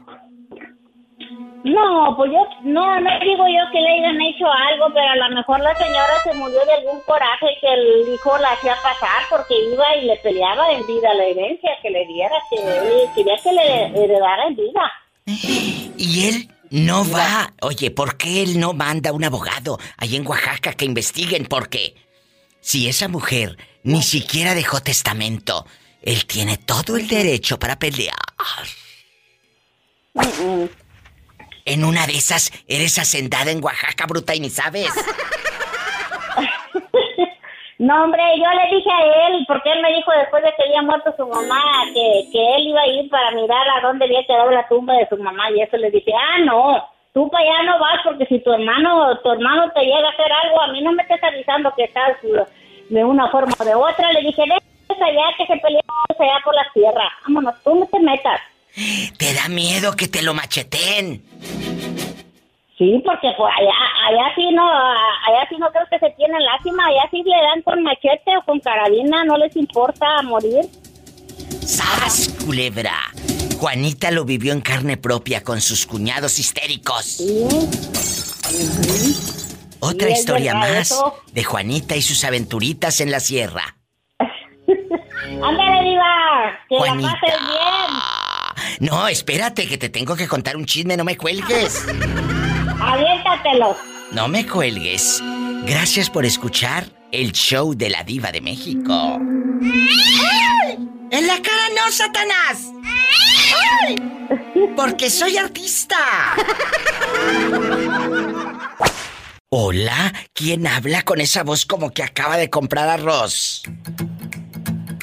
No, 1.64 2.14
pues 2.16 2.30
yo, 2.30 2.46
no, 2.62 3.00
no 3.00 3.10
digo 3.24 3.44
yo 3.48 3.72
que 3.72 3.80
le 3.80 3.90
hayan 3.98 4.20
hecho 4.22 4.46
algo, 4.46 4.86
pero 4.94 5.08
a 5.08 5.28
lo 5.28 5.34
mejor 5.34 5.58
la 5.60 5.74
señora 5.74 6.14
se 6.22 6.32
murió 6.34 6.64
de 6.64 6.74
algún 6.74 7.00
coraje 7.00 7.46
que 7.60 7.74
el 7.74 8.14
hijo 8.14 8.38
la 8.38 8.52
hacía 8.52 8.76
pasar 8.76 9.24
porque 9.28 9.54
iba 9.72 9.96
y 9.96 10.06
le 10.06 10.16
peleaba 10.18 10.70
en 10.70 10.86
vida 10.86 11.12
la 11.14 11.24
herencia 11.24 11.70
que 11.82 11.90
le 11.90 12.06
diera, 12.06 12.36
que 12.48 12.56
él 12.56 13.08
quería 13.16 13.36
que 13.42 13.52
le 13.52 14.04
heredara 14.04 14.46
en 14.46 14.54
vida. 14.54 14.92
Y 15.96 16.28
él 16.28 16.48
no 16.70 17.02
va. 17.10 17.52
Oye, 17.62 17.90
¿por 17.90 18.16
qué 18.16 18.44
él 18.44 18.60
no 18.60 18.72
manda 18.72 19.12
un 19.12 19.24
abogado 19.24 19.78
ahí 19.98 20.14
en 20.14 20.24
Oaxaca 20.24 20.72
que 20.74 20.84
investiguen? 20.84 21.46
Porque 21.46 21.96
si 22.66 22.88
esa 22.88 23.06
mujer 23.06 23.56
ni 23.84 24.02
siquiera 24.02 24.52
dejó 24.52 24.80
testamento, 24.80 25.64
él 26.02 26.26
tiene 26.26 26.56
todo 26.56 26.96
el 26.96 27.06
derecho 27.06 27.60
para 27.60 27.78
pelear. 27.78 28.16
En 31.64 31.84
una 31.84 32.08
de 32.08 32.14
esas, 32.14 32.50
eres 32.66 32.98
hacendada 32.98 33.52
en 33.52 33.62
Oaxaca, 33.62 34.06
bruta, 34.06 34.34
y 34.34 34.40
ni 34.40 34.50
sabes. 34.50 34.88
No, 37.78 38.02
hombre, 38.02 38.22
yo 38.36 38.50
le 38.50 38.76
dije 38.76 38.90
a 38.90 39.28
él, 39.28 39.44
porque 39.46 39.70
él 39.70 39.82
me 39.82 39.92
dijo 39.92 40.10
después 40.18 40.42
de 40.42 40.52
que 40.56 40.64
había 40.64 40.82
muerto 40.82 41.14
su 41.16 41.26
mamá, 41.26 41.62
que, 41.94 42.28
que 42.32 42.56
él 42.56 42.68
iba 42.68 42.80
a 42.80 42.86
ir 42.88 43.08
para 43.10 43.30
mirar 43.32 43.64
a 43.68 43.86
dónde 43.86 44.06
había 44.06 44.26
quedado 44.26 44.50
la 44.50 44.66
tumba 44.66 44.94
de 44.94 45.06
su 45.08 45.16
mamá, 45.18 45.50
y 45.52 45.60
eso 45.60 45.76
le 45.76 45.92
dije, 45.92 46.10
ah, 46.12 46.38
no, 46.44 46.95
tú 47.16 47.30
para 47.30 47.42
allá 47.42 47.62
no 47.62 47.78
vas, 47.78 47.96
porque 48.04 48.26
si 48.26 48.40
tu 48.40 48.52
hermano, 48.52 49.18
tu 49.22 49.32
hermano 49.32 49.72
te 49.72 49.80
llega 49.80 50.06
a 50.06 50.12
hacer 50.12 50.30
algo, 50.44 50.60
a 50.60 50.66
mí 50.66 50.82
no 50.82 50.92
me 50.92 51.02
estés 51.02 51.24
avisando 51.24 51.72
que 51.74 51.84
estás 51.84 52.18
de 52.90 53.04
una 53.04 53.30
forma 53.30 53.54
o 53.58 53.64
de 53.64 53.74
otra. 53.74 54.12
Le 54.12 54.20
dije, 54.20 54.42
ven 54.42 55.02
allá, 55.02 55.24
que 55.38 55.46
se 55.46 55.56
peleen 55.56 55.80
allá 56.10 56.40
por 56.44 56.54
la 56.54 56.66
tierra. 56.74 57.10
Vámonos, 57.22 57.54
tú 57.64 57.74
no 57.74 57.86
te 57.86 58.00
metas. 58.00 58.38
¿Te 59.16 59.32
da 59.32 59.48
miedo 59.48 59.96
que 59.96 60.08
te 60.08 60.20
lo 60.20 60.34
macheten? 60.34 61.22
Sí, 62.76 63.02
porque 63.02 63.32
pues 63.38 63.54
allá, 63.60 63.72
allá 64.08 64.34
sí 64.34 64.52
no, 64.52 64.70
allá 64.70 65.48
sí 65.48 65.56
no 65.58 65.70
creo 65.70 65.86
que 65.90 65.98
se 65.98 66.10
tienen 66.18 66.44
lástima, 66.44 66.84
allá 66.84 67.08
sí 67.10 67.22
le 67.22 67.42
dan 67.42 67.62
con 67.62 67.82
machete 67.82 68.36
o 68.36 68.42
con 68.42 68.60
carabina, 68.60 69.24
no 69.24 69.38
les 69.38 69.56
importa 69.56 70.20
morir. 70.22 70.66
¡Sas, 71.64 72.36
culebra! 72.44 72.92
Juanita 73.58 74.10
lo 74.10 74.24
vivió 74.24 74.52
en 74.52 74.60
carne 74.60 74.96
propia 74.98 75.42
con 75.42 75.60
sus 75.60 75.86
cuñados 75.86 76.38
histéricos. 76.38 77.22
Otra 79.80 80.10
historia 80.10 80.54
más 80.54 80.70
eso. 80.70 81.14
de 81.32 81.42
Juanita 81.42 81.96
y 81.96 82.02
sus 82.02 82.22
aventuritas 82.24 83.00
en 83.00 83.10
la 83.10 83.20
sierra. 83.20 83.76
Ándale, 84.18 85.90
diva, 85.90 86.58
que 86.68 86.76
Juanita. 86.76 87.08
la 87.08 87.20
pases 87.20 87.40
bien. 87.48 88.90
No, 88.90 89.08
espérate, 89.08 89.66
que 89.66 89.78
te 89.78 89.88
tengo 89.88 90.16
que 90.16 90.28
contar 90.28 90.56
un 90.56 90.66
chisme, 90.66 90.96
no 90.96 91.04
me 91.04 91.16
cuelgues. 91.16 91.86
Aviéntatelo. 92.80 93.74
No 94.12 94.28
me 94.28 94.46
cuelgues. 94.46 95.22
Gracias 95.64 96.10
por 96.10 96.26
escuchar 96.26 96.86
el 97.10 97.32
show 97.32 97.74
de 97.74 97.88
la 97.88 98.04
diva 98.04 98.30
de 98.32 98.40
México. 98.42 99.18
¡En 101.10 101.26
la 101.26 101.36
cara 101.40 101.68
no, 101.74 101.90
Satanás! 101.90 102.75
Porque 104.76 105.10
soy 105.10 105.36
artista. 105.36 105.96
Hola, 109.48 110.12
¿quién 110.32 110.66
habla 110.66 111.02
con 111.02 111.20
esa 111.20 111.42
voz 111.42 111.64
como 111.64 111.90
que 111.90 112.02
acaba 112.02 112.36
de 112.36 112.50
comprar 112.50 112.88
arroz? 112.88 113.62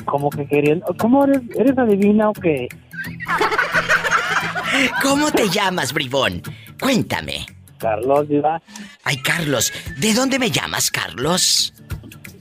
Como 0.05 0.29
que 0.29 0.45
queriendo. 0.45 0.85
¿Cómo 0.99 1.23
eres? 1.23 1.41
¿Eres 1.55 1.77
adivina 1.77 2.29
o 2.29 2.33
qué? 2.33 2.67
¿Cómo 5.01 5.31
te 5.31 5.49
llamas, 5.49 5.93
bribón? 5.93 6.41
Cuéntame. 6.79 7.45
Carlos, 7.77 8.27
diva. 8.29 8.61
Ay, 9.03 9.17
Carlos, 9.17 9.73
¿de 9.97 10.13
dónde 10.13 10.39
me 10.39 10.51
llamas, 10.51 10.89
Carlos? 10.91 11.72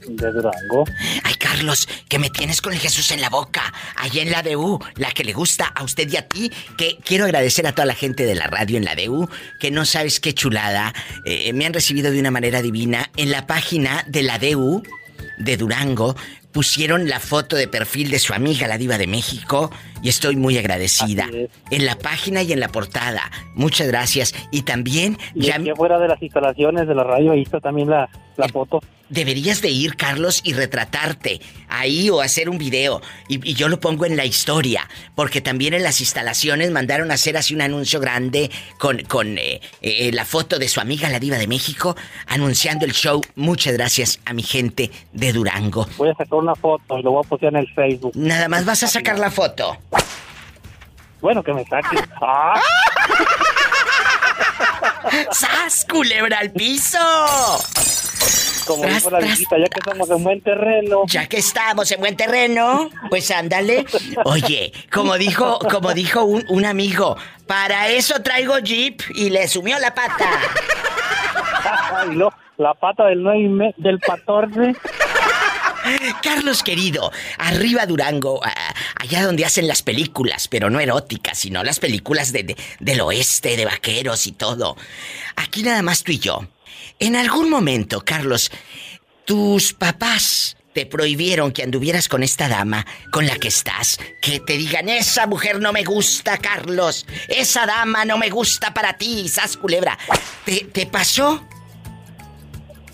De 0.07 0.31
Durango. 0.31 0.85
Ay, 1.23 1.35
Carlos, 1.35 1.87
que 2.07 2.19
me 2.19 2.29
tienes 2.29 2.61
con 2.61 2.73
el 2.73 2.79
Jesús 2.79 3.11
en 3.11 3.21
la 3.21 3.29
boca. 3.29 3.73
Allá 3.95 4.21
en 4.21 4.31
la 4.31 4.43
DU, 4.43 4.79
la 4.95 5.11
que 5.11 5.23
le 5.23 5.33
gusta 5.33 5.65
a 5.65 5.83
usted 5.83 6.09
y 6.11 6.17
a 6.17 6.27
ti. 6.27 6.51
Que 6.77 6.97
quiero 7.03 7.25
agradecer 7.25 7.67
a 7.67 7.73
toda 7.73 7.85
la 7.85 7.95
gente 7.95 8.25
de 8.25 8.35
la 8.35 8.47
radio 8.47 8.77
en 8.77 8.85
la 8.85 8.95
DU, 8.95 9.29
que 9.59 9.71
no 9.71 9.85
sabes 9.85 10.19
qué 10.19 10.33
chulada. 10.33 10.93
eh, 11.25 11.51
me 11.53 11.65
han 11.65 11.73
recibido 11.73 12.11
de 12.11 12.19
una 12.19 12.31
manera 12.31 12.61
divina. 12.61 13.09
En 13.17 13.31
la 13.31 13.47
página 13.47 14.03
de 14.07 14.23
la 14.23 14.39
DU 14.39 14.83
de 15.37 15.57
Durango 15.57 16.15
pusieron 16.51 17.09
la 17.09 17.19
foto 17.19 17.55
de 17.55 17.67
perfil 17.67 18.11
de 18.11 18.19
su 18.19 18.33
amiga, 18.33 18.67
la 18.67 18.77
Diva 18.77 18.97
de 18.97 19.07
México, 19.07 19.71
y 20.03 20.09
estoy 20.09 20.35
muy 20.35 20.57
agradecida. 20.57 21.27
En 21.71 21.85
la 21.85 21.97
página 21.97 22.43
y 22.43 22.51
en 22.53 22.59
la 22.59 22.67
portada. 22.67 23.31
Muchas 23.55 23.87
gracias. 23.87 24.35
Y 24.51 24.61
también 24.61 25.17
Y 25.33 25.47
ya. 25.47 25.55
aquí 25.55 25.69
afuera 25.71 25.97
de 25.97 26.07
las 26.09 26.21
instalaciones 26.21 26.87
de 26.87 26.93
la 26.93 27.03
radio, 27.03 27.31
ahí 27.31 27.41
está 27.41 27.59
también 27.59 27.89
la, 27.89 28.09
la 28.37 28.47
foto. 28.49 28.81
Deberías 29.09 29.61
de 29.61 29.69
ir, 29.69 29.95
Carlos, 29.95 30.41
y 30.43 30.53
retratarte 30.53 31.39
ahí 31.69 32.09
o 32.09 32.21
hacer 32.21 32.49
un 32.49 32.57
video. 32.57 32.99
Y, 33.27 33.47
y 33.47 33.53
yo 33.53 33.67
lo 33.67 33.79
pongo 33.79 34.05
en 34.05 34.17
la 34.17 34.25
historia. 34.25 34.89
Porque 35.13 35.39
también 35.39 35.75
en 35.75 35.83
las 35.83 35.99
instalaciones 36.01 36.71
mandaron 36.71 37.11
a 37.11 37.13
hacer 37.13 37.37
así 37.37 37.53
un 37.53 37.61
anuncio 37.61 37.99
grande 37.99 38.49
con, 38.79 39.03
con 39.03 39.37
eh, 39.37 39.61
eh, 39.81 40.11
la 40.13 40.25
foto 40.25 40.57
de 40.57 40.67
su 40.67 40.79
amiga 40.79 41.09
la 41.09 41.19
diva 41.19 41.37
de 41.37 41.47
México 41.47 41.95
anunciando 42.27 42.85
el 42.85 42.93
show. 42.93 43.21
Muchas 43.35 43.73
gracias 43.73 44.19
a 44.25 44.33
mi 44.33 44.41
gente 44.41 44.89
de 45.11 45.31
Durango. 45.31 45.87
Voy 45.97 46.09
a 46.09 46.15
sacar 46.15 46.39
una 46.39 46.55
foto 46.55 46.97
y 46.97 47.03
lo 47.03 47.11
voy 47.11 47.23
a 47.23 47.29
postear 47.29 47.53
en 47.53 47.59
el 47.59 47.67
Facebook. 47.73 48.13
Nada 48.15 48.47
más 48.49 48.65
vas 48.65 48.81
a 48.83 48.87
sacar 48.87 49.19
la 49.19 49.29
foto. 49.29 49.77
Bueno, 51.21 51.43
que 51.43 51.53
me 51.53 51.63
saque. 51.65 51.97
¡Ah! 52.21 52.59
¡Sas, 55.31 55.85
culebra 55.89 56.39
al 56.39 56.51
piso! 56.51 56.97
Como 58.65 58.83
Tras, 58.83 58.95
dijo 58.95 59.09
la 59.09 59.17
tras, 59.19 59.29
viejita, 59.29 59.57
ya 59.57 59.65
que 59.65 59.79
estamos 59.79 60.09
en 60.09 60.23
buen 60.23 60.41
terreno. 60.41 61.01
Ya 61.07 61.27
que 61.27 61.37
estamos 61.37 61.91
en 61.91 61.99
buen 61.99 62.15
terreno, 62.15 62.89
pues 63.09 63.29
ándale. 63.31 63.85
Oye, 64.23 64.71
como 64.91 65.17
dijo, 65.17 65.59
como 65.59 65.93
dijo 65.93 66.23
un, 66.23 66.45
un 66.47 66.65
amigo, 66.65 67.17
para 67.45 67.89
eso 67.89 68.21
traigo 68.21 68.57
Jeep 68.59 69.01
y 69.15 69.29
le 69.29 69.47
sumió 69.49 69.77
la 69.79 69.93
pata. 69.93 70.25
Ay, 71.97 72.09
no, 72.15 72.29
la 72.57 72.73
pata 72.73 73.05
del 73.05 73.21
9 73.21 73.39
y 73.39 73.47
me- 73.49 73.73
del 73.77 73.99
14. 73.99 74.75
Carlos 76.21 76.63
querido, 76.63 77.11
arriba 77.37 77.85
Durango, 77.85 78.39
allá 78.95 79.23
donde 79.23 79.45
hacen 79.45 79.67
las 79.67 79.81
películas, 79.81 80.47
pero 80.47 80.69
no 80.69 80.79
eróticas, 80.79 81.37
sino 81.39 81.63
las 81.63 81.79
películas 81.79 82.31
de, 82.31 82.43
de- 82.43 82.57
del 82.79 83.01
oeste, 83.01 83.57
de 83.57 83.65
vaqueros 83.65 84.27
y 84.27 84.31
todo. 84.31 84.77
Aquí 85.35 85.63
nada 85.63 85.81
más 85.81 86.03
tú 86.03 86.11
y 86.11 86.19
yo. 86.19 86.47
En 86.99 87.15
algún 87.15 87.49
momento, 87.49 88.01
Carlos, 88.05 88.51
tus 89.25 89.73
papás 89.73 90.57
te 90.73 90.85
prohibieron 90.87 91.51
que 91.51 91.61
anduvieras 91.63 92.07
con 92.07 92.23
esta 92.23 92.47
dama 92.47 92.85
con 93.11 93.27
la 93.27 93.35
que 93.35 93.47
estás. 93.49 93.99
Que 94.21 94.39
te 94.39 94.53
digan, 94.57 94.89
esa 94.89 95.27
mujer 95.27 95.59
no 95.59 95.71
me 95.71 95.83
gusta, 95.83 96.37
Carlos. 96.39 97.05
Esa 97.27 97.65
dama 97.65 98.05
no 98.05 98.17
me 98.17 98.29
gusta 98.29 98.73
para 98.73 98.97
ti, 98.97 99.27
sas 99.29 99.55
culebra. 99.57 99.97
¿Te, 100.45 100.61
te 100.65 100.85
pasó? 100.87 101.45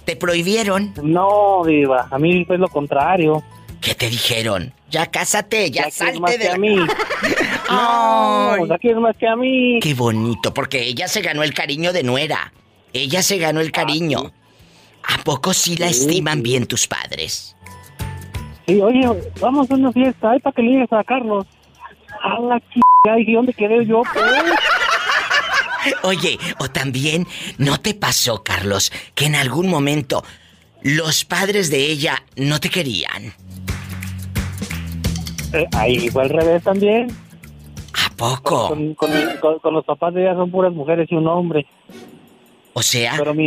¿Te 0.10 0.16
prohibieron? 0.16 0.92
No, 1.04 1.62
Diva, 1.64 2.08
a 2.10 2.18
mí 2.18 2.44
fue 2.44 2.58
lo 2.58 2.68
contrario. 2.68 3.44
¿Qué 3.80 3.94
te 3.94 4.10
dijeron? 4.10 4.74
Ya 4.90 5.06
cásate, 5.06 5.70
ya, 5.70 5.84
Ya 5.84 5.88
es 5.90 5.94
salte 5.94 6.20
más 6.20 6.32
de 6.32 6.38
que 6.40 6.46
la... 6.46 6.54
a 6.56 6.58
mí. 6.58 6.76
No, 7.70 8.74
aquí 8.74 8.90
es 8.90 8.98
más 8.98 9.16
que 9.18 9.28
a 9.28 9.36
mí. 9.36 9.78
Qué 9.80 9.94
bonito, 9.94 10.52
porque 10.52 10.82
ella 10.82 11.08
se 11.08 11.22
ganó 11.22 11.44
el 11.44 11.54
cariño 11.54 11.94
de 11.94 12.02
nuera. 12.02 12.52
Ella 12.92 13.22
se 13.22 13.38
ganó 13.38 13.60
el 13.62 13.72
cariño. 13.72 14.32
¿A 15.04 15.24
poco 15.24 15.54
sí 15.54 15.78
la 15.78 15.94
Sí, 15.94 16.08
estiman 16.08 16.42
bien 16.42 16.66
tus 16.66 16.88
padres? 16.88 17.56
Sí, 18.66 18.82
oye, 18.82 19.08
vamos 19.40 19.70
a 19.70 19.76
una 19.76 19.92
fiesta, 19.92 20.32
ahí 20.32 20.40
para 20.40 20.56
que 20.56 20.64
le 20.64 20.72
digas 20.72 20.92
a 20.92 21.04
Carlos. 21.04 21.46
A 22.24 22.40
la 22.40 22.60
chica, 22.62 23.20
¿y 23.20 23.32
dónde 23.32 23.54
quedé 23.54 23.86
yo? 23.86 24.02
Pues? 24.12 24.26
Oye, 26.04 26.38
o 26.60 26.70
también, 26.70 27.28
¿no 27.58 27.80
te 27.80 27.94
pasó, 27.94 28.44
Carlos, 28.44 28.92
que 29.16 29.26
en 29.26 29.36
algún 29.36 29.68
momento 29.70 30.24
los 30.82 31.26
padres 31.26 31.70
de 31.70 31.86
ella 31.88 32.24
no 32.36 32.60
te 32.60 32.70
querían? 32.70 33.34
Eh, 35.54 35.66
ahí 35.74 36.10
fue 36.10 36.24
al 36.24 36.30
revés 36.30 36.64
también. 36.64 37.08
¿A 38.06 38.10
poco? 38.16 38.68
Con, 38.70 38.94
con- 38.96 39.10
con- 39.42 39.60
con 39.60 39.74
los 39.74 39.86
papás 39.86 40.14
de 40.14 40.22
ella 40.22 40.36
son 40.36 40.52
puras 40.52 40.72
mujeres 40.74 41.08
y 41.12 41.16
un 41.16 41.28
hombre. 41.28 41.66
O 42.74 42.82
sea, 42.84 43.16
Pero 43.18 43.34
mi... 43.34 43.46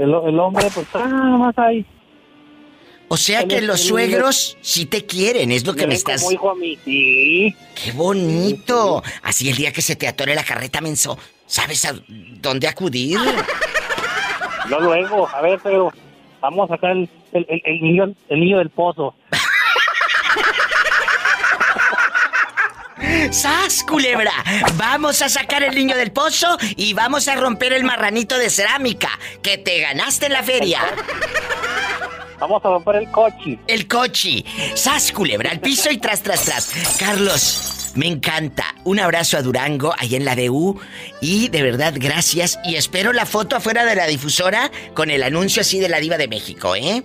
El, 0.00 0.14
el 0.26 0.38
hombre, 0.38 0.66
pues, 0.74 0.86
ah, 0.94 1.36
más 1.38 1.58
ahí. 1.58 1.84
O 3.08 3.16
sea 3.16 3.46
que 3.46 3.60
los 3.60 3.80
suegros 3.80 4.56
sí 4.62 4.86
te 4.86 5.04
quieren, 5.06 5.52
es 5.52 5.64
lo 5.66 5.74
que 5.74 5.82
Me 5.82 5.88
me 5.88 5.94
estás... 5.94 6.20
como 6.22 6.32
hijo 6.32 6.50
a 6.50 6.54
mí, 6.56 6.78
sí. 6.84 7.54
¡Qué 7.74 7.92
bonito! 7.92 9.02
Así 9.22 9.48
el 9.48 9.56
día 9.56 9.72
que 9.72 9.82
se 9.82 9.96
te 9.96 10.08
atore 10.08 10.34
la 10.34 10.44
carreta, 10.44 10.80
menso, 10.80 11.18
¿sabes 11.46 11.84
a 11.84 11.94
dónde 12.08 12.68
acudir? 12.68 13.18
Yo 14.70 14.80
luego, 14.80 15.28
a 15.28 15.40
ver, 15.42 15.60
pero 15.62 15.92
vamos 16.40 16.70
a 16.70 16.74
sacar 16.74 16.92
el, 16.92 17.08
el, 17.32 17.46
el- 17.48 17.62
el 17.64 17.80
niño, 17.80 18.14
el 18.28 18.40
niño 18.40 18.58
del 18.58 18.70
pozo. 18.70 19.14
¡Sas, 23.30 23.84
culebra! 23.84 24.32
Vamos 24.74 25.22
a 25.22 25.28
sacar 25.28 25.62
el 25.62 25.74
niño 25.74 25.96
del 25.96 26.12
pozo 26.12 26.56
y 26.76 26.94
vamos 26.94 27.28
a 27.28 27.36
romper 27.36 27.72
el 27.72 27.84
marranito 27.84 28.38
de 28.38 28.50
cerámica 28.50 29.10
que 29.42 29.58
te 29.58 29.80
ganaste 29.80 30.26
en 30.26 30.32
la 30.32 30.42
feria. 30.42 30.80
Vamos 32.38 32.64
a 32.64 32.68
romper 32.68 32.96
el 32.96 33.10
coche. 33.10 33.58
El 33.66 33.88
coche. 33.88 34.44
¡Sas, 34.74 35.12
culebra! 35.12 35.50
Al 35.50 35.60
piso 35.60 35.90
y 35.90 35.98
tras, 35.98 36.22
tras, 36.22 36.44
tras. 36.44 36.96
Carlos, 36.98 37.92
me 37.94 38.06
encanta. 38.06 38.64
Un 38.84 39.00
abrazo 39.00 39.38
a 39.38 39.42
Durango, 39.42 39.94
ahí 39.98 40.16
en 40.16 40.24
la 40.24 40.36
DU. 40.36 40.78
Y 41.20 41.48
de 41.48 41.62
verdad, 41.62 41.94
gracias. 41.96 42.58
Y 42.64 42.76
espero 42.76 43.12
la 43.12 43.26
foto 43.26 43.56
afuera 43.56 43.84
de 43.84 43.96
la 43.96 44.06
difusora 44.06 44.70
con 44.94 45.10
el 45.10 45.22
anuncio 45.22 45.62
así 45.62 45.80
de 45.80 45.88
la 45.88 45.98
Diva 45.98 46.18
de 46.18 46.28
México, 46.28 46.76
¿eh? 46.76 47.02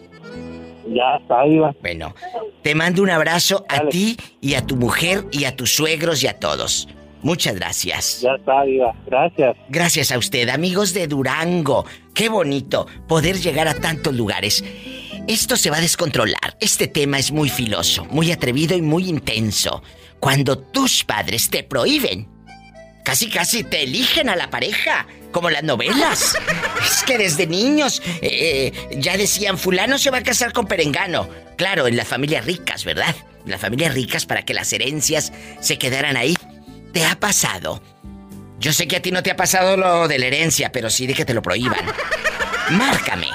Ya 0.88 1.16
está, 1.22 1.44
Diva. 1.44 1.74
Bueno, 1.82 2.14
te 2.62 2.76
mando 2.76 3.02
un 3.02 3.10
abrazo 3.10 3.66
a 3.70 3.88
ti 3.88 4.18
y 4.42 4.56
a 4.56 4.66
tu 4.66 4.76
mujer 4.76 5.26
y 5.32 5.46
a 5.46 5.56
tus 5.56 5.74
suegros 5.76 6.24
y 6.24 6.28
a 6.28 6.40
todos. 6.40 6.88
Muchas 7.22 7.56
gracias. 7.56 8.22
Ya 8.22 8.34
está, 8.34 8.64
Diva. 8.64 8.94
Gracias. 9.06 9.56
Gracias 9.70 10.12
a 10.12 10.18
usted, 10.18 10.50
amigos 10.50 10.94
de 10.94 11.08
Durango. 11.08 11.86
Qué 12.14 12.30
bonito 12.30 12.88
poder 13.08 13.38
llegar 13.38 13.68
a 13.68 13.76
tantos 13.76 14.14
lugares. 14.16 14.64
Esto 15.28 15.56
se 15.56 15.70
va 15.70 15.78
a 15.78 15.82
descontrolar. 15.82 16.58
Este 16.60 16.88
tema 16.88 17.20
es 17.20 17.32
muy 17.32 17.50
filoso, 17.50 18.06
muy 18.06 18.32
atrevido 18.32 18.76
y 18.76 18.82
muy 18.82 19.08
intenso. 19.08 19.84
Cuando 20.20 20.58
tus 20.58 21.04
padres 21.04 21.50
te 21.50 21.64
prohíben, 21.64 22.28
casi 23.06 23.30
casi 23.30 23.64
te 23.64 23.84
eligen 23.84 24.30
a 24.30 24.36
la 24.36 24.50
pareja, 24.50 25.06
como 25.32 25.50
las 25.50 25.64
novelas. 25.64 26.36
Es 26.84 27.04
que 27.04 27.18
desde 27.18 27.48
niños 27.48 28.02
eh, 28.22 28.74
ya 28.98 29.16
decían, 29.16 29.58
fulano 29.58 29.98
se 29.98 30.10
va 30.10 30.18
a 30.18 30.24
casar 30.24 30.52
con 30.52 30.66
Perengano. 30.66 31.30
Claro, 31.56 31.88
en 31.88 31.96
las 31.96 32.08
familias 32.08 32.46
ricas, 32.46 32.84
¿verdad? 32.84 33.16
En 33.46 33.52
las 33.52 33.62
familias 33.62 33.94
ricas 33.94 34.26
para 34.26 34.44
que 34.44 34.54
las 34.54 34.74
herencias 34.74 35.32
se 35.62 35.78
quedaran 35.78 36.18
ahí. 36.18 36.36
¿Te 36.92 37.06
ha 37.06 37.20
pasado? 37.20 37.82
Yo 38.60 38.74
sé 38.74 38.88
que 38.88 38.98
a 38.98 39.02
ti 39.02 39.12
no 39.12 39.24
te 39.24 39.32
ha 39.32 39.36
pasado 39.36 39.78
lo 39.78 40.08
de 40.08 40.20
la 40.20 40.26
herencia, 40.26 40.72
pero 40.72 40.90
sí 40.90 41.08
de 41.08 41.14
que 41.14 41.26
te 41.26 41.34
lo 41.34 41.42
prohíban. 41.42 41.86
Márcame 42.72 43.28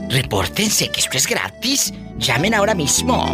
Repórtense 0.08 0.88
que 0.88 1.00
esto 1.00 1.16
es 1.16 1.26
gratis. 1.26 1.92
Llamen 2.18 2.54
ahora 2.54 2.74
mismo. 2.74 3.26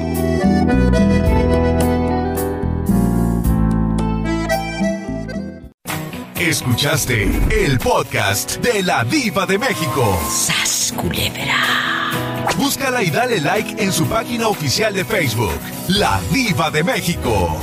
Escuchaste 6.36 7.24
el 7.51 7.78
podcast 7.78 8.59
de 8.59 8.82
La 8.82 9.05
Diva 9.05 9.45
de 9.45 9.59
México. 9.59 10.19
¡Sas, 10.31 10.95
culebra! 10.97 12.09
Búscala 12.57 13.03
y 13.03 13.11
dale 13.11 13.40
like 13.40 13.82
en 13.82 13.93
su 13.93 14.07
página 14.07 14.49
oficial 14.49 14.95
de 14.95 15.05
Facebook, 15.05 15.59
La 15.89 16.20
Diva 16.32 16.70
de 16.70 16.85
México. 16.85 17.59